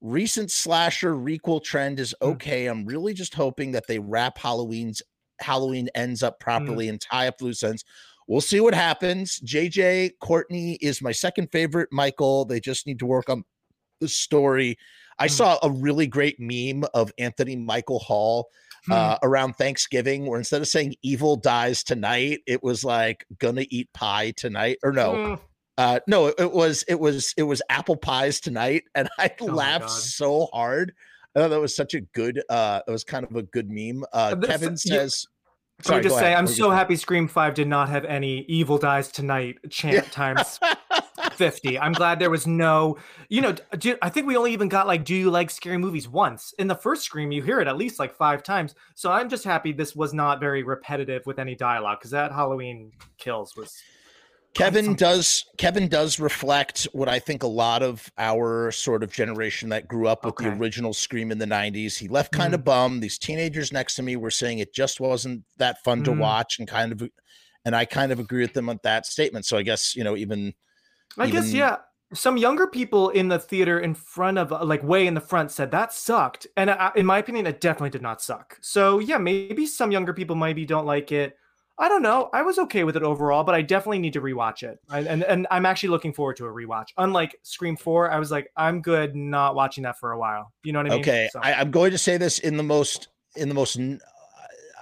recent 0.00 0.50
slasher 0.50 1.14
requel 1.14 1.62
trend 1.62 2.00
is 2.00 2.14
Mm. 2.22 2.32
okay. 2.32 2.66
I'm 2.66 2.86
really 2.86 3.12
just 3.14 3.34
hoping 3.34 3.72
that 3.72 3.86
they 3.86 3.98
wrap 3.98 4.38
Halloween's 4.38 5.02
Halloween 5.40 5.88
ends 5.94 6.22
up 6.22 6.40
properly 6.40 6.86
Mm. 6.86 6.90
and 6.90 7.00
tie 7.00 7.28
up 7.28 7.40
loose 7.40 7.62
ends. 7.62 7.84
We'll 8.26 8.40
see 8.40 8.60
what 8.60 8.74
happens. 8.74 9.40
JJ 9.40 10.12
Courtney 10.20 10.74
is 10.80 11.02
my 11.02 11.12
second 11.12 11.48
favorite. 11.52 11.88
Michael, 11.92 12.44
they 12.44 12.60
just 12.60 12.86
need 12.86 12.98
to 13.00 13.06
work 13.06 13.28
on 13.28 13.44
the 14.00 14.08
story. 14.08 14.78
I 15.18 15.26
Mm. 15.28 15.30
saw 15.32 15.58
a 15.62 15.70
really 15.70 16.06
great 16.06 16.36
meme 16.38 16.84
of 16.94 17.12
Anthony 17.18 17.56
Michael 17.56 17.98
Hall 17.98 18.48
Hmm. 18.86 18.92
uh, 18.92 19.18
around 19.22 19.56
Thanksgiving, 19.56 20.24
where 20.26 20.38
instead 20.38 20.62
of 20.62 20.68
saying 20.68 20.94
"evil 21.02 21.36
dies 21.36 21.82
tonight," 21.84 22.40
it 22.46 22.62
was 22.62 22.82
like 22.84 23.26
"gonna 23.38 23.66
eat 23.68 23.92
pie 23.92 24.30
tonight" 24.30 24.78
or 24.82 24.92
no, 24.92 25.12
Mm. 25.12 25.40
Uh, 25.80 26.00
no, 26.06 26.26
it, 26.26 26.34
it 26.38 26.52
was 26.52 26.84
it 26.88 27.00
was 27.00 27.32
it 27.38 27.42
was 27.44 27.62
apple 27.70 27.96
pies 27.96 28.38
tonight, 28.40 28.84
and 28.94 29.08
I 29.18 29.30
Oh 29.40 29.46
laughed 29.46 29.88
so 29.90 30.48
hard. 30.52 30.92
I 31.34 31.40
thought 31.40 31.48
that 31.48 31.60
was 31.60 31.74
such 31.74 31.94
a 31.94 32.00
good. 32.00 32.42
uh 32.50 32.80
It 32.86 32.90
was 32.90 33.02
kind 33.04 33.24
of 33.24 33.34
a 33.36 33.42
good 33.44 33.70
meme. 33.70 34.04
Uh, 34.12 34.34
this- 34.34 34.50
Kevin 34.50 34.72
you- 34.72 34.76
says. 34.76 35.26
Can 35.82 35.94
we 35.96 36.02
go 36.02 36.08
just 36.10 36.16
say 36.18 36.26
ahead. 36.26 36.36
I'm 36.36 36.44
were 36.44 36.52
so 36.52 36.70
happy 36.70 36.94
Scream 36.94 37.26
5 37.26 37.54
did 37.54 37.66
not 37.66 37.88
have 37.88 38.04
any 38.04 38.40
evil 38.40 38.76
dies 38.76 39.10
tonight 39.10 39.56
chant 39.70 40.04
say? 40.04 40.10
times 40.10 40.60
50. 41.32 41.78
I'm 41.78 41.92
glad 41.94 42.18
there 42.18 42.28
was 42.28 42.46
no, 42.46 42.98
you 43.30 43.40
know, 43.40 43.54
do, 43.78 43.96
I 44.02 44.10
think 44.10 44.26
we 44.26 44.36
only 44.36 44.52
even 44.52 44.68
got 44.68 44.86
like, 44.86 45.04
do 45.06 45.14
you 45.14 45.30
like 45.30 45.48
scary 45.48 45.78
movies 45.78 46.06
once? 46.06 46.52
In 46.58 46.66
the 46.66 46.74
first 46.74 47.02
Scream, 47.04 47.32
you 47.32 47.42
hear 47.42 47.60
it 47.60 47.66
at 47.66 47.78
least 47.78 47.98
like 47.98 48.14
five 48.14 48.42
times. 48.42 48.74
So 48.94 49.10
I'm 49.10 49.30
just 49.30 49.42
happy 49.42 49.72
this 49.72 49.96
was 49.96 50.12
not 50.12 50.38
very 50.38 50.62
repetitive 50.62 51.24
with 51.24 51.38
any 51.38 51.54
dialogue 51.54 51.98
because 52.00 52.10
that 52.10 52.30
Halloween 52.30 52.92
kills 53.16 53.56
was. 53.56 53.82
Kevin 54.54 54.94
does 54.94 55.44
Kevin 55.58 55.88
does 55.88 56.18
reflect 56.18 56.88
what 56.92 57.08
I 57.08 57.18
think 57.18 57.42
a 57.42 57.48
lot 57.48 57.82
of 57.82 58.10
our 58.18 58.72
sort 58.72 59.02
of 59.02 59.12
generation 59.12 59.68
that 59.68 59.86
grew 59.86 60.08
up 60.08 60.24
with 60.24 60.36
the 60.36 60.48
original 60.48 60.92
Scream 60.92 61.30
in 61.30 61.38
the 61.38 61.46
90s. 61.46 61.96
He 61.96 62.08
left 62.08 62.32
kind 62.32 62.52
of 62.54 62.64
bummed. 62.64 63.02
These 63.02 63.18
teenagers 63.18 63.72
next 63.72 63.94
to 63.96 64.02
me 64.02 64.16
were 64.16 64.30
saying 64.30 64.58
it 64.58 64.74
just 64.74 65.00
wasn't 65.00 65.44
that 65.58 65.82
fun 65.84 66.02
to 66.04 66.10
Mm. 66.10 66.18
watch 66.18 66.58
and 66.58 66.66
kind 66.66 66.92
of 66.92 67.08
and 67.64 67.76
I 67.76 67.84
kind 67.84 68.10
of 68.10 68.18
agree 68.18 68.42
with 68.42 68.54
them 68.54 68.68
on 68.68 68.80
that 68.82 69.06
statement. 69.06 69.46
So 69.46 69.56
I 69.56 69.62
guess, 69.62 69.94
you 69.94 70.02
know, 70.02 70.16
even 70.16 70.54
I 71.18 71.28
guess, 71.30 71.52
yeah. 71.52 71.76
Some 72.12 72.36
younger 72.36 72.66
people 72.66 73.10
in 73.10 73.28
the 73.28 73.38
theater 73.38 73.78
in 73.78 73.94
front 73.94 74.36
of, 74.36 74.50
like, 74.66 74.82
way 74.82 75.06
in 75.06 75.14
the 75.14 75.20
front 75.20 75.52
said 75.52 75.70
that 75.70 75.92
sucked. 75.92 76.44
And 76.56 76.68
I, 76.68 76.90
in 76.96 77.06
my 77.06 77.18
opinion, 77.18 77.46
it 77.46 77.60
definitely 77.60 77.90
did 77.90 78.02
not 78.02 78.20
suck. 78.20 78.58
So, 78.60 78.98
yeah, 78.98 79.18
maybe 79.18 79.64
some 79.64 79.92
younger 79.92 80.12
people 80.12 80.34
maybe 80.34 80.66
don't 80.66 80.86
like 80.86 81.12
it. 81.12 81.36
I 81.80 81.88
don't 81.88 82.02
know. 82.02 82.28
I 82.34 82.42
was 82.42 82.58
okay 82.58 82.84
with 82.84 82.94
it 82.96 83.02
overall, 83.02 83.42
but 83.42 83.54
I 83.54 83.62
definitely 83.62 84.00
need 84.00 84.12
to 84.12 84.20
rewatch 84.20 84.62
it. 84.62 84.78
I, 84.90 85.00
and, 85.00 85.24
and 85.24 85.46
I'm 85.50 85.64
actually 85.64 85.88
looking 85.88 86.12
forward 86.12 86.36
to 86.36 86.44
a 86.44 86.50
rewatch. 86.50 86.88
Unlike 86.98 87.38
Scream 87.42 87.74
4, 87.74 88.10
I 88.10 88.18
was 88.18 88.30
like, 88.30 88.52
I'm 88.54 88.82
good 88.82 89.16
not 89.16 89.54
watching 89.54 89.84
that 89.84 89.98
for 89.98 90.12
a 90.12 90.18
while. 90.18 90.52
You 90.62 90.74
know 90.74 90.80
what 90.80 90.88
I 90.88 90.90
mean? 90.90 91.00
Okay, 91.00 91.30
So- 91.32 91.40
I, 91.42 91.54
I'm 91.54 91.70
going 91.70 91.90
to 91.92 91.98
say 91.98 92.18
this 92.18 92.38
in 92.38 92.58
the 92.58 92.62
most 92.62 93.08
in 93.34 93.48
the 93.48 93.54
most. 93.54 93.80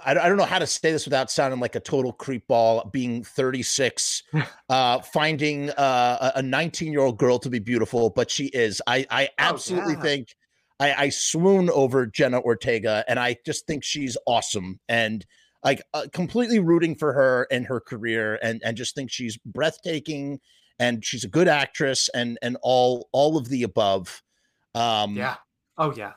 I 0.05 0.15
don't 0.15 0.39
know 0.39 0.45
how 0.45 0.59
to 0.59 0.67
say 0.67 0.91
this 0.91 1.05
without 1.05 1.31
sounding 1.31 1.61
like 1.61 1.77
a 1.77 1.81
total 1.81 2.13
creepball. 2.13 2.91
Being 2.91 3.23
36, 3.23 4.23
uh, 4.69 5.01
finding 5.01 5.71
uh, 5.71 6.33
a 6.35 6.43
19 6.43 6.91
year 6.93 7.03
old 7.03 7.19
girl 7.19 7.39
to 7.39 7.51
be 7.51 7.61
beautiful, 7.61 8.11
but 8.11 8.29
she 8.29 8.47
is. 8.47 8.83
I 8.89 9.07
I 9.09 9.29
absolutely 9.39 9.95
yeah. 9.95 10.03
think 10.03 10.37
I, 10.81 10.95
I 10.95 11.09
swoon 11.11 11.71
over 11.71 12.07
Jenna 12.07 12.41
Ortega, 12.41 13.05
and 13.07 13.21
I 13.21 13.37
just 13.45 13.67
think 13.69 13.85
she's 13.85 14.17
awesome 14.27 14.81
and 14.89 15.25
like 15.65 15.83
uh, 15.95 16.07
completely 16.13 16.59
rooting 16.59 16.95
for 16.95 17.13
her 17.13 17.47
and 17.51 17.67
her 17.67 17.81
career, 17.81 18.39
and 18.43 18.61
and 18.65 18.77
just 18.77 18.95
think 18.95 19.11
she's 19.11 19.37
breathtaking, 19.39 20.41
and 20.79 21.05
she's 21.05 21.25
a 21.25 21.29
good 21.29 21.49
actress, 21.49 22.09
and 22.15 22.39
and 22.43 22.57
all 22.63 23.09
all 23.13 23.37
of 23.37 23.49
the 23.49 23.63
above. 23.63 24.23
Um, 24.75 25.15
yeah. 25.15 25.37
Oh, 25.77 25.95
yeah. 25.95 26.15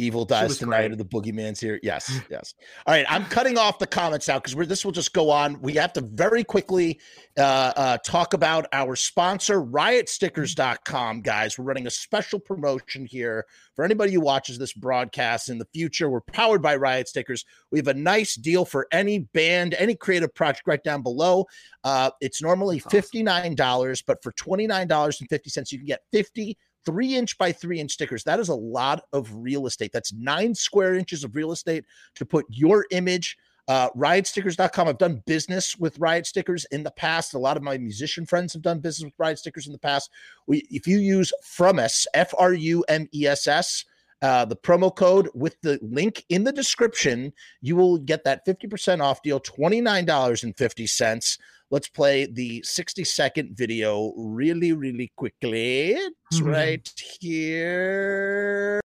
Evil 0.00 0.24
dies 0.24 0.58
tonight, 0.58 0.92
or 0.92 0.96
the 0.96 1.04
boogeyman's 1.04 1.58
here. 1.58 1.80
Yes, 1.82 2.20
yes. 2.30 2.54
All 2.86 2.94
right, 2.94 3.04
I'm 3.08 3.24
cutting 3.24 3.58
off 3.58 3.80
the 3.80 3.86
comments 3.86 4.28
now 4.28 4.38
because 4.38 4.54
this 4.68 4.84
will 4.84 4.92
just 4.92 5.12
go 5.12 5.28
on. 5.28 5.60
We 5.60 5.72
have 5.72 5.92
to 5.94 6.00
very 6.00 6.44
quickly 6.44 7.00
uh, 7.36 7.72
uh, 7.76 7.98
talk 8.06 8.32
about 8.32 8.66
our 8.72 8.94
sponsor, 8.94 9.60
RiotStickers.com, 9.60 11.22
guys. 11.22 11.58
We're 11.58 11.64
running 11.64 11.88
a 11.88 11.90
special 11.90 12.38
promotion 12.38 13.06
here 13.06 13.44
for 13.74 13.84
anybody 13.84 14.12
who 14.12 14.20
watches 14.20 14.56
this 14.56 14.72
broadcast 14.72 15.48
in 15.48 15.58
the 15.58 15.66
future. 15.74 16.08
We're 16.08 16.20
powered 16.20 16.62
by 16.62 16.76
Riot 16.76 17.08
Stickers. 17.08 17.44
We 17.72 17.80
have 17.80 17.88
a 17.88 17.94
nice 17.94 18.36
deal 18.36 18.64
for 18.64 18.86
any 18.92 19.18
band, 19.34 19.74
any 19.74 19.96
creative 19.96 20.32
project 20.32 20.68
right 20.68 20.82
down 20.84 21.02
below. 21.02 21.46
Uh, 21.82 22.10
it's 22.20 22.40
normally 22.40 22.78
fifty 22.78 23.24
nine 23.24 23.56
dollars, 23.56 24.00
but 24.02 24.22
for 24.22 24.30
twenty 24.32 24.68
nine 24.68 24.86
dollars 24.86 25.20
and 25.20 25.28
fifty 25.28 25.50
cents, 25.50 25.72
you 25.72 25.78
can 25.78 25.86
get 25.86 26.02
fifty 26.12 26.56
three 26.88 27.16
inch 27.16 27.36
by 27.36 27.52
three 27.52 27.80
inch 27.80 27.92
stickers. 27.92 28.24
That 28.24 28.40
is 28.40 28.48
a 28.48 28.54
lot 28.54 29.02
of 29.12 29.30
real 29.34 29.66
estate. 29.66 29.90
That's 29.92 30.14
nine 30.14 30.54
square 30.54 30.94
inches 30.94 31.22
of 31.22 31.36
real 31.36 31.52
estate 31.52 31.84
to 32.14 32.24
put 32.24 32.46
your 32.48 32.86
image. 32.90 33.36
Uh, 33.68 33.90
riotstickers.com. 33.90 34.88
I've 34.88 34.96
done 34.96 35.22
business 35.26 35.76
with 35.76 35.98
Riot 35.98 36.26
Stickers 36.26 36.64
in 36.70 36.84
the 36.84 36.90
past. 36.90 37.34
A 37.34 37.38
lot 37.38 37.58
of 37.58 37.62
my 37.62 37.76
musician 37.76 38.24
friends 38.24 38.54
have 38.54 38.62
done 38.62 38.78
business 38.78 39.04
with 39.04 39.18
Riot 39.18 39.38
Stickers 39.38 39.66
in 39.66 39.74
the 39.74 39.78
past. 39.78 40.08
We, 40.46 40.66
if 40.70 40.86
you 40.86 40.96
use 40.96 41.30
Frumess, 41.44 42.06
F 42.14 42.32
R 42.38 42.54
U 42.54 42.82
M 42.88 43.06
E 43.12 43.26
S 43.26 43.46
S, 43.46 43.84
uh, 44.22 44.46
the 44.46 44.56
promo 44.56 44.94
code 44.94 45.28
with 45.34 45.60
the 45.60 45.78
link 45.82 46.24
in 46.30 46.44
the 46.44 46.52
description, 46.52 47.34
you 47.60 47.76
will 47.76 47.98
get 47.98 48.24
that 48.24 48.46
50% 48.46 49.02
off 49.02 49.22
deal, 49.22 49.38
$29.50. 49.38 51.38
Let's 51.70 51.88
play 51.88 52.26
the 52.26 52.62
60 52.64 53.04
second 53.04 53.56
video 53.56 54.12
really, 54.16 54.72
really 54.72 55.12
quickly. 55.16 55.92
It's 56.30 56.40
Mhm. 56.40 56.46
right 56.46 56.88
here. 57.20 58.80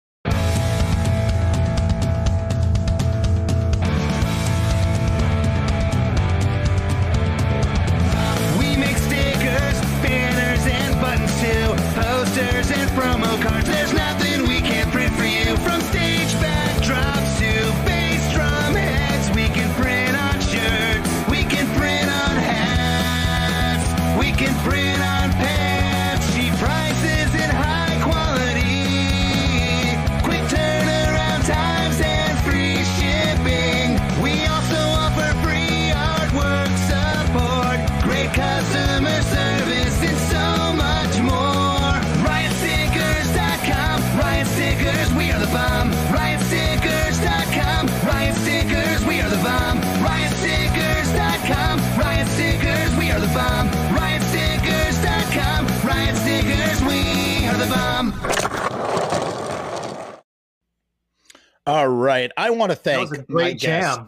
All 61.69 61.87
right. 61.87 62.31
I 62.37 62.49
want 62.49 62.71
to 62.71 62.75
That 62.75 62.83
thank 62.83 63.11
my 63.11 63.23
great 63.29 63.59
guest. 63.59 63.99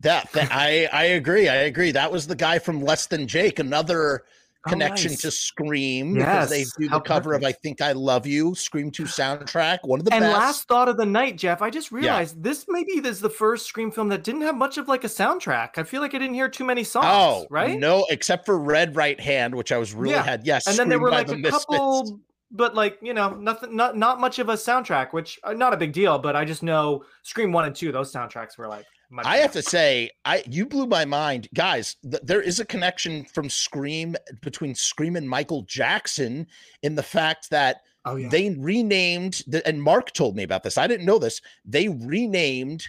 That, 0.00 0.30
that 0.32 0.48
I 0.52 0.86
I 0.92 1.04
agree. 1.04 1.48
I 1.48 1.54
agree. 1.62 1.90
That 1.92 2.12
was 2.12 2.26
the 2.26 2.36
guy 2.36 2.58
from 2.58 2.82
Less 2.82 3.06
Than 3.06 3.26
Jake, 3.26 3.58
another 3.58 4.24
Oh, 4.66 4.70
connection 4.70 5.12
nice. 5.12 5.20
to 5.22 5.30
Scream 5.30 6.14
because 6.14 6.50
they 6.50 6.58
Yes, 6.60 6.72
do 6.76 6.86
the 6.88 6.90
how 6.90 6.98
cover 7.00 7.34
of 7.34 7.44
"I 7.44 7.52
Think 7.52 7.80
I 7.80 7.92
Love 7.92 8.26
You," 8.26 8.52
Scream 8.56 8.90
Two 8.90 9.04
soundtrack, 9.04 9.78
one 9.84 10.00
of 10.00 10.04
the 10.04 10.12
and 10.12 10.22
best. 10.24 10.34
last 10.34 10.68
thought 10.68 10.88
of 10.88 10.96
the 10.96 11.06
night, 11.06 11.38
Jeff, 11.38 11.62
I 11.62 11.70
just 11.70 11.92
realized 11.92 12.42
this 12.42 12.64
maybe 12.68 12.94
is 12.94 13.20
the 13.20 13.30
first 13.30 13.66
Scream 13.66 13.92
film 13.92 14.08
that 14.08 14.24
didn't 14.24 14.42
have 14.42 14.56
much 14.56 14.76
of 14.76 14.88
like 14.88 15.04
a 15.04 15.06
soundtrack. 15.08 15.78
I 15.78 15.84
feel 15.84 16.00
like 16.02 16.16
I 16.16 16.18
didn't 16.18 16.34
hear 16.34 16.48
too 16.48 16.64
many 16.64 16.82
songs. 16.82 17.06
oh, 17.08 17.46
right? 17.48 17.78
No, 17.78 18.06
except 18.10 18.44
for 18.44 18.58
Red 18.58 18.96
Right 18.96 19.20
Hand, 19.20 19.54
which 19.54 19.70
I 19.70 19.78
was 19.78 19.94
really 19.94 20.14
Yeah. 20.14 20.24
had. 20.24 20.44
Yes, 20.44 20.66
and 20.66 20.76
then 20.76 20.88
there 20.88 20.98
were 20.98 21.10
like 21.10 21.28
the 21.28 21.34
a 21.34 21.38
Misfits. 21.38 21.64
couple, 21.66 22.18
but 22.50 22.74
like 22.74 22.98
you 23.02 23.14
know, 23.14 23.30
nothing, 23.34 23.74
not 23.74 23.96
not 23.96 24.20
much 24.20 24.38
of 24.38 24.48
a 24.48 24.54
soundtrack, 24.54 25.12
which 25.12 25.38
uh, 25.44 25.52
not 25.52 25.74
a 25.74 25.76
big 25.76 25.92
deal. 25.92 26.18
But 26.18 26.36
I 26.36 26.44
just 26.44 26.62
know 26.62 27.04
Scream 27.22 27.52
one 27.52 27.64
and 27.64 27.74
two, 27.74 27.92
those 27.92 28.12
soundtracks 28.12 28.58
were 28.58 28.68
like. 28.68 28.84
I 29.24 29.36
have 29.36 29.52
to 29.52 29.62
say, 29.62 30.10
I 30.24 30.42
you 30.48 30.66
blew 30.66 30.86
my 30.86 31.04
mind, 31.04 31.48
guys. 31.54 31.94
Th- 32.02 32.22
there 32.24 32.42
is 32.42 32.58
a 32.58 32.64
connection 32.64 33.24
from 33.24 33.48
Scream 33.48 34.16
between 34.42 34.74
Scream 34.74 35.14
and 35.14 35.28
Michael 35.28 35.62
Jackson 35.62 36.48
in 36.82 36.96
the 36.96 37.04
fact 37.04 37.50
that 37.50 37.82
Oh 38.04 38.16
yeah. 38.16 38.28
they 38.28 38.50
renamed 38.50 39.42
the, 39.46 39.64
and 39.66 39.80
Mark 39.80 40.12
told 40.12 40.34
me 40.34 40.42
about 40.42 40.64
this. 40.64 40.76
I 40.76 40.88
didn't 40.88 41.06
know 41.06 41.20
this. 41.20 41.40
They 41.64 41.88
renamed 41.88 42.84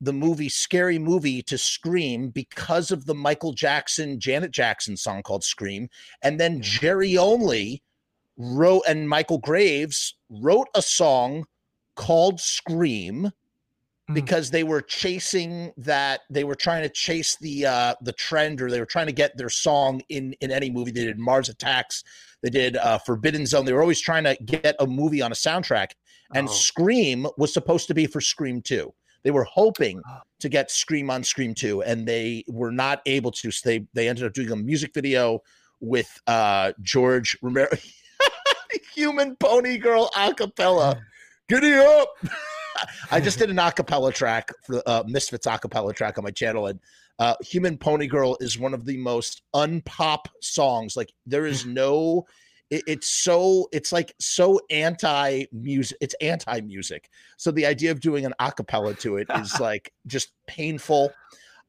the 0.00 0.12
movie 0.12 0.48
Scary 0.48 0.98
Movie 0.98 1.42
to 1.42 1.56
Scream 1.56 2.30
because 2.30 2.90
of 2.90 3.06
the 3.06 3.14
Michael 3.14 3.52
Jackson 3.52 4.18
Janet 4.18 4.50
Jackson 4.50 4.96
song 4.96 5.22
called 5.22 5.44
Scream, 5.44 5.88
and 6.22 6.40
then 6.40 6.60
Jerry 6.60 7.16
Only 7.16 7.84
wrote 8.36 8.82
and 8.88 9.08
Michael 9.08 9.38
Graves 9.38 10.14
wrote 10.30 10.68
a 10.74 10.82
song 10.82 11.44
called 11.96 12.40
Scream 12.40 13.30
Mm. 14.10 14.14
because 14.14 14.50
they 14.50 14.64
were 14.64 14.82
chasing 14.82 15.72
that 15.76 16.22
they 16.28 16.42
were 16.42 16.56
trying 16.56 16.82
to 16.82 16.88
chase 16.88 17.36
the 17.40 17.64
uh 17.66 17.94
the 18.02 18.12
trend 18.12 18.60
or 18.60 18.68
they 18.68 18.80
were 18.80 18.84
trying 18.86 19.06
to 19.06 19.12
get 19.12 19.36
their 19.36 19.48
song 19.48 20.02
in 20.08 20.32
in 20.40 20.50
any 20.50 20.70
movie 20.70 20.90
they 20.90 21.04
did 21.04 21.20
mars 21.20 21.48
attacks 21.48 22.02
they 22.42 22.50
did 22.50 22.76
uh 22.78 22.98
forbidden 22.98 23.46
zone 23.46 23.64
they 23.64 23.72
were 23.72 23.80
always 23.80 24.00
trying 24.00 24.24
to 24.24 24.36
get 24.44 24.74
a 24.80 24.86
movie 24.88 25.22
on 25.22 25.30
a 25.30 25.36
soundtrack 25.36 25.90
and 26.34 26.48
Oh. 26.48 26.52
scream 26.52 27.28
was 27.38 27.52
supposed 27.54 27.86
to 27.86 27.94
be 27.94 28.06
for 28.08 28.20
scream 28.20 28.60
2 28.60 28.92
they 29.22 29.30
were 29.30 29.44
hoping 29.44 30.02
Oh. 30.04 30.18
to 30.40 30.48
get 30.48 30.72
scream 30.72 31.08
on 31.08 31.22
scream 31.22 31.54
2 31.54 31.82
and 31.84 32.04
they 32.04 32.42
were 32.48 32.72
not 32.72 33.02
able 33.06 33.30
to 33.30 33.52
so 33.52 33.68
they 33.68 33.86
they 33.94 34.08
ended 34.08 34.24
up 34.24 34.32
doing 34.32 34.50
a 34.50 34.56
music 34.56 34.92
video 34.94 35.38
with 35.78 36.20
uh 36.26 36.72
george 36.82 37.38
romero 37.40 37.68
human 38.94 39.36
pony 39.36 39.78
girl 39.78 40.10
a 40.16 40.32
cappella 40.34 41.00
giddy 41.48 41.74
up 41.74 42.08
I 43.10 43.20
just 43.20 43.38
did 43.38 43.50
an 43.50 43.56
acapella 43.56 44.14
track 44.14 44.50
for 44.66 44.82
uh, 44.86 45.04
Misfits 45.06 45.46
acapella 45.46 45.94
track 45.94 46.16
on 46.16 46.24
my 46.24 46.30
channel, 46.30 46.68
and 46.68 46.80
uh, 47.18 47.34
"Human 47.42 47.76
Pony 47.76 48.06
Girl" 48.06 48.36
is 48.40 48.58
one 48.58 48.72
of 48.72 48.86
the 48.86 48.96
most 48.96 49.42
unpop 49.54 50.24
songs. 50.40 50.96
Like 50.96 51.12
there 51.26 51.44
is 51.44 51.66
no, 51.66 52.24
it- 52.70 52.82
it's 52.86 53.08
so 53.08 53.68
it's 53.72 53.92
like 53.92 54.14
so 54.18 54.58
anti 54.70 55.44
music. 55.52 55.98
It's 56.00 56.14
anti 56.22 56.62
music. 56.62 57.10
So 57.36 57.50
the 57.50 57.66
idea 57.66 57.90
of 57.90 58.00
doing 58.00 58.24
an 58.24 58.32
acapella 58.40 58.98
to 59.00 59.18
it 59.18 59.26
is 59.36 59.60
like 59.60 59.92
just 60.06 60.32
painful. 60.46 61.12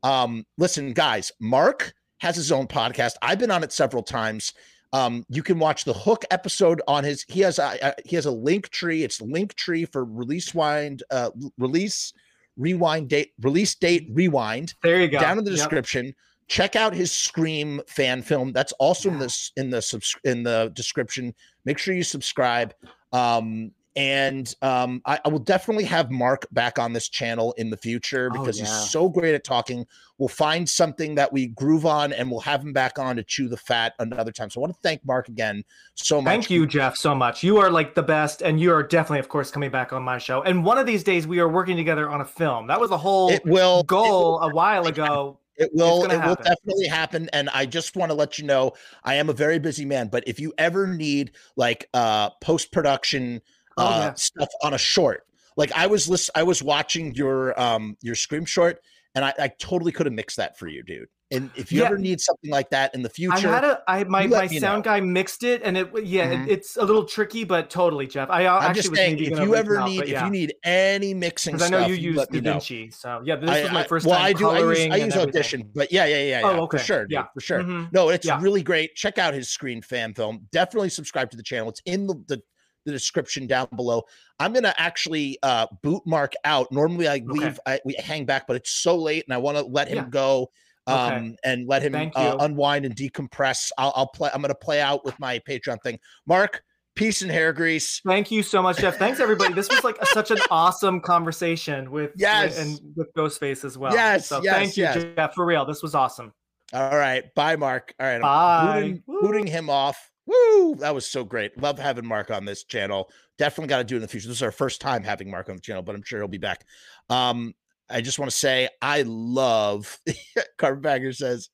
Um, 0.04 0.46
listen, 0.58 0.94
guys, 0.94 1.34
Mark 1.40 1.94
has 2.20 2.38
his 2.38 2.52
own 2.52 2.66
podcast. 2.66 3.16
I've 3.22 3.40
been 3.40 3.52
on 3.52 3.64
it 3.64 3.74
several 3.74 4.04
times. 4.04 4.54
Um, 4.94 5.26
you 5.28 5.44
can 5.44 5.60
watch 5.60 5.84
the 5.86 5.94
Hook 5.94 6.24
episode 6.32 6.82
on 6.88 7.04
his. 7.04 7.26
He 7.28 7.42
has 7.42 7.60
a, 7.60 7.78
a 7.82 7.94
he 8.06 8.16
has 8.16 8.26
a 8.28 8.32
link 8.32 8.70
tree. 8.70 9.04
It's 9.04 9.20
link 9.22 9.56
tree 9.56 9.86
for 9.86 10.06
release 10.06 10.54
wind, 10.54 11.04
uh, 11.12 11.32
release 11.58 12.14
rewind 12.58 13.10
date, 13.10 13.32
release 13.42 13.74
date 13.76 14.08
rewind 14.14 14.76
There 14.84 15.02
you 15.02 15.08
go. 15.08 15.20
down 15.20 15.40
in 15.40 15.44
the 15.44 15.50
Yep. 15.52 15.58
description. 15.58 16.14
Check 16.48 16.76
out 16.76 16.94
his 16.94 17.12
Scream 17.12 17.82
fan 17.88 18.22
film. 18.22 18.52
That's 18.54 18.74
also 18.74 19.10
in 19.10 19.18
this 19.18 19.52
in 19.58 19.72
the 19.72 19.82
subs- 19.82 20.16
in 20.24 20.44
the 20.44 20.72
description. 20.76 21.34
Make 21.66 21.80
sure 21.80 21.96
you 21.96 22.04
subscribe. 22.04 22.76
Um, 23.12 23.72
and 23.96 24.54
um, 24.62 25.02
I, 25.06 25.20
I 25.24 25.30
will 25.30 25.40
definitely 25.40 25.84
have 25.86 26.10
Mark 26.10 26.48
back 26.52 26.80
on 26.80 26.94
this 26.94 27.10
channel 27.10 27.54
in 27.58 27.70
the 27.70 27.78
future 27.78 28.30
Oh, 28.34 28.40
because 28.40 28.58
yeah. 28.60 28.66
he's 28.66 28.90
so 28.92 29.08
great 29.08 29.36
at 29.36 29.44
talking. 29.44 29.86
We'll 30.18 30.30
find 30.30 30.68
something 30.68 31.16
that 31.16 31.32
we 31.32 31.48
groove 31.48 31.86
on, 31.86 32.14
and 32.14 32.30
we'll 32.32 32.40
have 32.42 32.62
him 32.62 32.74
back 32.74 32.98
on 32.98 33.16
to 33.18 33.24
chew 33.24 33.48
the 33.48 33.58
fat 33.58 33.94
another 34.00 34.32
time. 34.32 34.50
So 34.50 34.60
I 34.60 34.62
want 34.62 34.74
to 34.74 34.80
thank 34.82 35.06
Mark 35.06 35.28
again 35.28 35.64
so 35.96 36.22
much. 36.22 36.32
Thank 36.32 36.50
you, 36.50 36.66
Jeff, 36.66 36.96
so 36.96 37.14
much. 37.14 37.44
You 37.44 37.58
are 37.58 37.70
like 37.70 37.94
the 37.96 38.04
best, 38.04 38.42
and 38.42 38.60
you 38.60 38.72
are 38.74 38.84
definitely, 38.84 39.20
of 39.20 39.30
course, 39.30 39.52
coming 39.52 39.70
back 39.72 39.94
on 39.94 40.02
my 40.04 40.18
show. 40.18 40.42
And 40.44 40.64
one 40.64 40.78
of 40.78 40.86
these 40.86 41.04
days, 41.04 41.28
we 41.28 41.40
are 41.40 41.50
working 41.50 41.76
together 41.78 42.10
on 42.10 42.22
a 42.22 42.26
film. 42.26 42.68
That 42.68 42.80
was 42.80 42.92
a 42.92 42.98
whole 42.98 43.30
It 43.30 43.46
will 43.46 43.82
it 43.82 43.88
goal 43.88 44.34
will- 44.34 44.40
a 44.42 44.54
while 44.54 44.88
ago. 44.88 45.40
It 45.56 45.70
will. 45.72 46.04
It 46.06 46.18
will 46.26 46.36
definitely 46.36 46.88
happen. 46.88 47.30
And 47.32 47.48
I 47.52 47.68
just 47.68 47.96
want 47.96 48.10
to 48.10 48.16
let 48.16 48.40
you 48.40 48.46
know, 48.46 48.72
I 49.04 49.14
am 49.16 49.30
a 49.30 49.34
very 49.34 49.60
busy 49.60 49.86
man. 49.86 50.08
But 50.08 50.24
if 50.26 50.40
you 50.40 50.52
ever 50.58 50.88
need 50.88 51.34
like 51.56 51.88
uh 51.94 52.32
post 52.42 52.72
production 52.72 53.40
Oh, 53.78 53.86
uh 53.86 54.00
yeah. 54.00 54.14
stuff 54.14 54.50
on 54.62 54.74
a 54.74 54.78
short, 54.78 55.24
like 55.58 55.72
I 55.74 55.88
was 55.88 56.08
list, 56.10 56.30
I 56.36 56.44
was 56.44 56.62
watching 56.64 57.14
your 57.16 57.60
um 57.60 57.98
your 58.02 58.16
scream 58.16 58.46
short, 58.46 58.80
and 59.16 59.24
I, 59.26 59.34
I 59.40 59.48
totally 59.60 59.92
could 59.92 60.06
have 60.06 60.14
mixed 60.14 60.38
that 60.38 60.58
for 60.58 60.68
you, 60.68 60.84
dude. 60.84 61.08
And 61.32 61.50
if 61.56 61.72
you 61.72 61.80
Yeah. 61.80 61.88
ever 61.88 61.98
need 61.98 62.22
something 62.22 62.52
like 62.52 62.70
that 62.70 62.94
in 62.94 63.02
the 63.02 63.10
future, 63.10 63.34
I 63.48 63.52
had 63.52 63.64
a, 63.64 63.82
I 63.88 64.04
my 64.04 64.28
my 64.28 64.46
sound 64.46 64.86
know. 64.86 64.92
guy 64.92 65.00
mixed 65.00 65.42
it, 65.44 65.64
and 65.64 65.76
it, 65.76 65.90
yeah, 66.06 66.32
Mhm. 66.32 66.46
it, 66.46 66.52
it's 66.52 66.78
a 66.78 66.84
little 66.86 67.06
tricky, 67.06 67.44
but 67.44 67.72
totally, 67.72 68.06
Jeff. 68.06 68.30
I 68.30 68.46
uh, 68.46 68.58
I'm 68.58 68.64
actually 68.66 68.76
just 68.76 68.90
was 68.92 69.00
saying, 69.00 69.18
if 69.18 69.40
you 69.40 69.56
ever 69.56 69.80
out, 69.80 69.90
need 69.90 70.04
if 70.04 70.22
you 70.22 70.30
need 70.30 70.54
any 70.64 71.16
mixing 71.16 71.56
because 71.56 71.72
I 71.72 71.80
know 71.80 71.88
you 71.88 71.96
you 71.96 72.10
use 72.12 72.18
let 72.18 72.32
me 72.32 72.42
know. 72.42 72.58
DaVinci, 72.58 72.94
so 72.94 73.22
yeah, 73.26 73.38
this 73.38 73.50
I, 73.50 73.64
was 73.64 73.72
my 73.72 73.84
I- 73.84 73.88
first 73.88 74.06
well, 74.06 74.16
time 74.20 74.26
I 74.28 74.34
do. 74.34 74.48
I 74.48 74.60
use, 74.60 74.80
I 74.92 74.96
use. 74.98 75.16
Audition, 75.18 75.72
but 75.74 75.92
yeah, 75.92 76.06
yeah, 76.06 76.18
yeah, 76.18 76.40
yeah, 76.42 76.42
Oh, 76.46 76.56
for 76.58 76.62
okay. 76.76 76.78
sure, 76.84 77.02
dude, 77.06 77.12
Yeah. 77.14 77.26
for 77.34 77.42
sure. 77.42 77.64
Mhm. 77.64 77.92
No, 77.92 78.10
it's 78.10 78.28
Yeah. 78.28 78.40
really 78.40 78.62
great. 78.62 78.94
Check 78.94 79.18
out 79.18 79.34
his 79.34 79.50
Scream 79.50 79.82
fan 79.82 80.14
film. 80.14 80.46
Definitely 80.52 80.90
subscribe 80.90 81.32
to 81.32 81.38
the 81.38 81.44
channel. 81.44 81.70
It's 81.70 81.82
in 81.86 82.06
the 82.06 82.16
the, 82.28 82.42
the 82.86 82.92
description 82.92 83.48
down 83.48 83.68
below. 83.76 84.04
I'm 84.40 84.54
gonna 84.54 84.74
actually 84.78 85.38
uh 85.44 85.68
boot 85.82 86.04
Mark 86.06 86.34
out. 86.46 86.72
Normally 86.72 87.08
I 87.08 87.22
leave, 87.26 87.60
I 87.66 87.80
we 87.86 87.96
hang 88.00 88.26
back, 88.26 88.46
but 88.48 88.56
it's 88.56 88.72
so 88.72 88.96
late, 88.96 89.24
and 89.28 89.34
I 89.34 89.38
want 89.38 89.58
to 89.58 89.64
let 89.64 89.88
him 89.88 89.98
Yeah. 89.98 90.10
go. 90.10 90.52
Okay. 90.88 91.16
Um 91.16 91.36
and 91.46 91.66
let 91.68 91.82
him 91.82 91.96
uh, 92.14 92.36
unwind 92.42 92.86
and 92.86 92.94
decompress. 92.96 93.72
I'll, 93.78 93.94
I'll 93.96 94.08
play. 94.08 94.30
I'm 94.34 94.42
gonna 94.42 94.54
play 94.56 94.82
out 94.82 95.06
with 95.06 95.18
my 95.20 95.40
Patreon 95.40 95.82
thing. 95.82 95.98
Mark, 96.28 96.62
peace 96.96 97.22
and 97.22 97.32
hair 97.32 97.54
grease. 97.54 98.02
Thank 98.06 98.32
you 98.32 98.44
so 98.44 98.62
much, 98.62 98.78
Jeff. 98.80 98.98
Thanks 98.98 99.22
everybody. 99.22 99.54
This 99.54 99.70
was 99.70 99.84
like 99.86 99.98
a, 100.02 100.06
such 100.08 100.30
an 100.32 100.40
awesome 100.52 101.00
conversation 101.00 101.90
with 101.90 102.12
Yes. 102.18 102.60
and 102.60 102.80
with 102.98 103.08
Ghostface 103.14 103.64
as 103.64 103.78
well. 103.78 103.94
Yes, 103.94 104.28
So 104.28 104.42
yes, 104.44 104.54
thank 104.56 104.78
you, 104.78 104.84
yes. 104.84 105.06
Jeff. 105.16 105.34
For 105.36 105.46
real, 105.46 105.64
this 105.66 105.82
was 105.82 105.96
awesome. 105.96 106.34
All 106.74 106.98
right, 106.98 107.24
bye, 107.36 107.56
Mark. 107.56 107.94
All 108.00 108.06
right, 108.08 108.20
Bye. 108.22 108.74
booting, 108.82 109.04
booting 109.08 109.48
him 109.48 109.70
off. 109.70 110.10
Woo! 110.26 110.76
That 110.76 110.96
was 110.96 111.06
so 111.06 111.24
great. 111.24 111.58
Love 111.62 111.80
having 111.80 112.06
Mark 112.06 112.32
on 112.32 112.46
this 112.46 112.64
channel. 112.64 113.10
Definitely 113.38 113.70
got 113.70 113.80
to 113.80 113.84
do 113.84 113.96
it 113.96 113.98
in 113.98 114.02
the 114.02 114.08
future. 114.08 114.28
This 114.28 114.38
is 114.38 114.44
our 114.44 114.52
first 114.52 114.80
time 114.80 115.04
having 115.04 115.30
Mark 115.30 115.50
on 115.50 115.56
the 115.56 115.62
channel, 115.62 115.82
but 115.82 115.96
I'm 115.96 116.04
sure 116.04 116.20
he'll 116.20 116.28
be 116.28 116.38
back. 116.38 116.66
Um, 117.10 117.54
I 117.90 118.02
just 118.02 118.20
want 118.20 118.32
to 118.32 118.38
say 118.38 118.70
I 118.82 119.04
love. 119.06 120.00
Carpetbagger 120.58 121.14
says, 121.14 121.50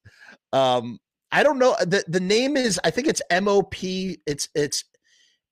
um, 0.54 1.00
I 1.32 1.44
don't 1.44 1.60
know 1.60 1.76
the 1.82 2.04
the 2.08 2.20
name 2.20 2.58
is 2.58 2.80
I 2.84 2.90
think 2.90 3.08
it's 3.08 3.22
MOP. 3.42 3.76
It's 3.82 4.50
it's 4.56 4.84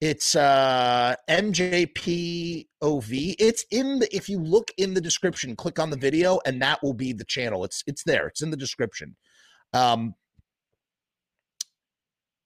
it's 0.02 0.36
uh 0.36 1.16
MJPOV. 1.30 2.66
It's 3.40 3.66
in 3.72 4.00
the 4.00 4.16
if 4.16 4.30
you 4.30 4.40
look 4.40 4.72
in 4.78 4.94
the 4.94 5.02
description, 5.02 5.56
click 5.56 5.80
on 5.80 5.90
the 5.90 5.98
video, 5.98 6.40
and 6.46 6.62
that 6.62 6.82
will 6.82 6.94
be 6.94 7.14
the 7.14 7.26
channel. 7.26 7.64
It's 7.64 7.84
it's 7.88 8.04
there. 8.04 8.28
It's 8.28 8.42
in 8.42 8.50
the 8.50 8.58
description. 8.58 9.16
Um, 9.74 10.16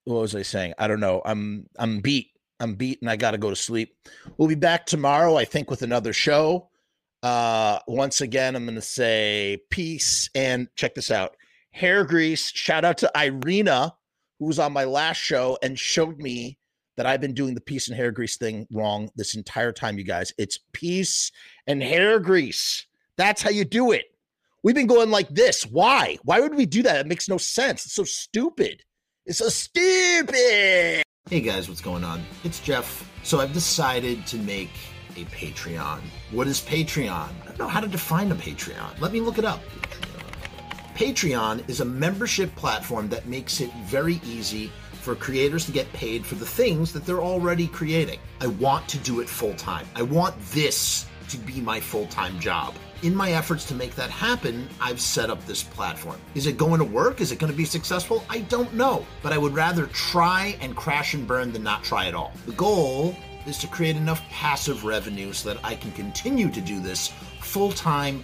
what 0.06 0.22
was 0.22 0.36
I 0.36 0.42
saying? 0.42 0.74
I 0.78 0.88
don't 0.88 1.00
know. 1.00 1.22
I'm 1.26 1.68
I'm 1.78 2.00
beat. 2.00 2.30
I'm 2.60 2.76
beat, 2.76 3.02
and 3.02 3.10
I 3.10 3.16
got 3.16 3.32
to 3.32 3.40
go 3.40 3.50
to 3.50 3.56
sleep. 3.56 3.96
We'll 4.38 4.48
be 4.48 4.56
back 4.56 4.86
tomorrow, 4.86 5.36
I 5.36 5.46
think, 5.46 5.70
with 5.70 5.82
another 5.82 6.14
show. 6.14 6.70
Uh, 7.24 7.80
once 7.88 8.22
again, 8.22 8.56
I'm 8.56 8.66
going 8.66 8.76
to 8.76 8.82
say 8.82 9.62
peace 9.72 10.30
and 10.36 10.68
check 10.76 10.94
this 10.94 11.10
out. 11.10 11.36
Hair 11.72 12.06
grease. 12.06 12.52
Shout 12.52 12.86
out 12.86 13.00
to 13.00 13.12
Irina, 13.16 13.96
who 14.40 14.46
was 14.46 14.60
on 14.60 14.74
my 14.74 14.84
last 14.84 15.18
show 15.18 15.58
and 15.64 15.78
showed 15.78 16.20
me 16.20 16.60
that 16.98 17.06
I've 17.06 17.22
been 17.22 17.34
doing 17.34 17.56
the 17.56 17.62
peace 17.62 17.88
and 17.88 17.98
hair 17.98 18.12
grease 18.12 18.38
thing 18.38 18.68
wrong 18.72 19.10
this 19.16 19.36
entire 19.36 19.72
time, 19.72 19.98
you 19.98 20.04
guys. 20.04 20.34
It's 20.38 20.60
peace 20.72 21.32
and 21.66 21.82
hair 21.82 22.20
grease. 22.20 22.86
That's 23.18 23.42
how 23.42 23.50
you 23.50 23.66
do 23.66 23.92
it. 23.92 24.06
We've 24.64 24.76
been 24.76 24.88
going 24.88 25.10
like 25.10 25.30
this. 25.30 25.64
Why? 25.64 26.18
Why 26.24 26.40
would 26.40 26.54
we 26.54 26.66
do 26.66 26.84
that? 26.84 27.00
It 27.00 27.08
makes 27.08 27.30
no 27.30 27.38
sense. 27.38 27.86
It's 27.86 27.96
so 27.96 28.04
stupid. 28.04 28.84
It's 29.24 29.38
so 29.38 29.50
stupid. 29.50 31.04
Hey 31.30 31.42
guys, 31.42 31.70
what's 31.70 31.80
going 31.80 32.04
on? 32.04 32.24
It's 32.44 32.60
Jeff. 32.60 33.08
So 33.22 33.40
I've 33.40 33.54
decided 33.54 34.26
to 34.26 34.38
make 34.38 34.72
a 35.16 35.26
Patreon. 35.26 36.00
What 36.32 36.48
is 36.48 36.60
Patreon? 36.62 37.30
I 37.30 37.46
don't 37.46 37.60
know 37.60 37.68
how 37.68 37.82
to 37.82 37.88
define 37.88 38.32
a 38.32 38.36
Patreon. 38.36 39.00
Let 39.00 39.14
me 39.14 39.22
look 39.22 39.38
it 39.38 39.46
up. 39.46 39.62
Patreon 40.96 41.70
is 41.70 41.82
a 41.82 41.86
membership 41.86 42.56
platform 42.56 43.10
that 43.10 43.28
makes 43.28 43.62
it 43.62 43.72
very 43.86 44.20
easy 44.26 44.72
for 44.94 45.14
creators 45.14 45.68
to 45.68 45.72
get 45.72 45.92
paid 45.94 46.26
for 46.26 46.34
the 46.34 46.46
things 46.46 46.92
that 46.92 47.06
they're 47.06 47.22
already 47.22 47.68
creating. 47.68 48.20
I 48.40 48.48
want 48.48 48.88
to 48.90 48.98
do 48.98 49.20
it 49.20 49.30
full 49.30 49.54
time. 49.54 49.86
I 49.96 50.02
want 50.02 50.36
this 50.48 51.06
to 51.30 51.38
be 51.38 51.62
my 51.62 51.80
full 51.80 52.08
time 52.08 52.40
job. 52.40 52.74
In 53.04 53.16
my 53.16 53.32
efforts 53.32 53.66
to 53.66 53.74
make 53.74 53.96
that 53.96 54.12
happen, 54.12 54.70
I've 54.80 55.02
set 55.02 55.32
up 55.32 55.44
this 55.48 55.64
platform. 55.64 56.20
Is 56.36 56.46
it 56.46 56.56
going 56.56 56.78
to 56.78 56.86
work? 56.86 57.20
Is 57.20 57.32
it 57.32 57.40
going 57.40 57.52
to 57.52 57.58
be 57.58 57.66
successful? 57.66 58.24
I 58.30 58.42
don't 58.42 58.72
know, 58.76 59.08
but 59.24 59.34
I 59.34 59.40
would 59.40 59.56
rather 59.56 59.88
try 59.88 60.56
and 60.62 60.76
crash 60.76 61.16
and 61.16 61.26
burn 61.26 61.52
than 61.52 61.64
not 61.64 61.84
try 61.84 62.06
at 62.06 62.14
all. 62.14 62.32
The 62.46 62.52
goal 62.52 63.16
is 63.48 63.58
to 63.58 63.68
create 63.68 63.96
enough 63.96 64.22
passive 64.30 64.86
revenue 64.86 65.34
so 65.34 65.52
that 65.52 65.66
I 65.66 65.74
can 65.74 65.92
continue 65.94 66.52
to 66.52 66.62
do 66.62 66.80
this 66.80 67.12
full 67.40 67.72
time 67.72 68.24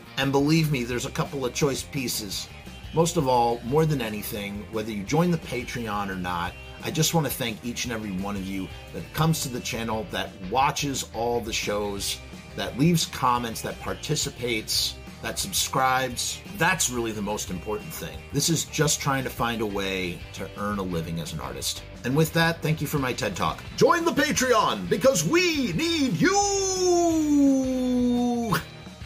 And 0.17 0.31
believe 0.31 0.71
me, 0.71 0.83
there's 0.83 1.05
a 1.05 1.11
couple 1.11 1.45
of 1.45 1.53
choice 1.53 1.83
pieces. 1.83 2.47
Most 2.93 3.17
of 3.17 3.27
all, 3.27 3.61
more 3.63 3.85
than 3.85 4.01
anything, 4.01 4.65
whether 4.71 4.91
you 4.91 5.03
join 5.03 5.31
the 5.31 5.37
Patreon 5.37 6.09
or 6.09 6.15
not, 6.15 6.53
I 6.83 6.91
just 6.91 7.13
want 7.13 7.27
to 7.27 7.31
thank 7.31 7.63
each 7.63 7.85
and 7.85 7.93
every 7.93 8.11
one 8.11 8.35
of 8.35 8.45
you 8.45 8.67
that 8.93 9.13
comes 9.13 9.43
to 9.43 9.49
the 9.49 9.59
channel, 9.59 10.05
that 10.11 10.29
watches 10.49 11.05
all 11.13 11.39
the 11.39 11.53
shows, 11.53 12.19
that 12.55 12.77
leaves 12.77 13.05
comments, 13.05 13.61
that 13.61 13.79
participates, 13.79 14.95
that 15.21 15.37
subscribes. 15.39 16.41
That's 16.57 16.89
really 16.89 17.11
the 17.11 17.21
most 17.21 17.51
important 17.51 17.93
thing. 17.93 18.17
This 18.33 18.49
is 18.49 18.65
just 18.65 18.99
trying 18.99 19.23
to 19.23 19.29
find 19.29 19.61
a 19.61 19.65
way 19.65 20.19
to 20.33 20.49
earn 20.57 20.79
a 20.79 20.83
living 20.83 21.19
as 21.19 21.33
an 21.33 21.39
artist. 21.39 21.83
And 22.03 22.15
with 22.15 22.33
that, 22.33 22.61
thank 22.61 22.81
you 22.81 22.87
for 22.87 22.97
my 22.97 23.13
TED 23.13 23.35
Talk. 23.35 23.63
Join 23.77 24.03
the 24.03 24.11
Patreon 24.11 24.89
because 24.89 25.23
we 25.23 25.73
need 25.73 26.19
you! 26.19 27.61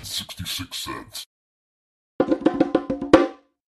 66 0.05 0.77
cents. 0.77 1.25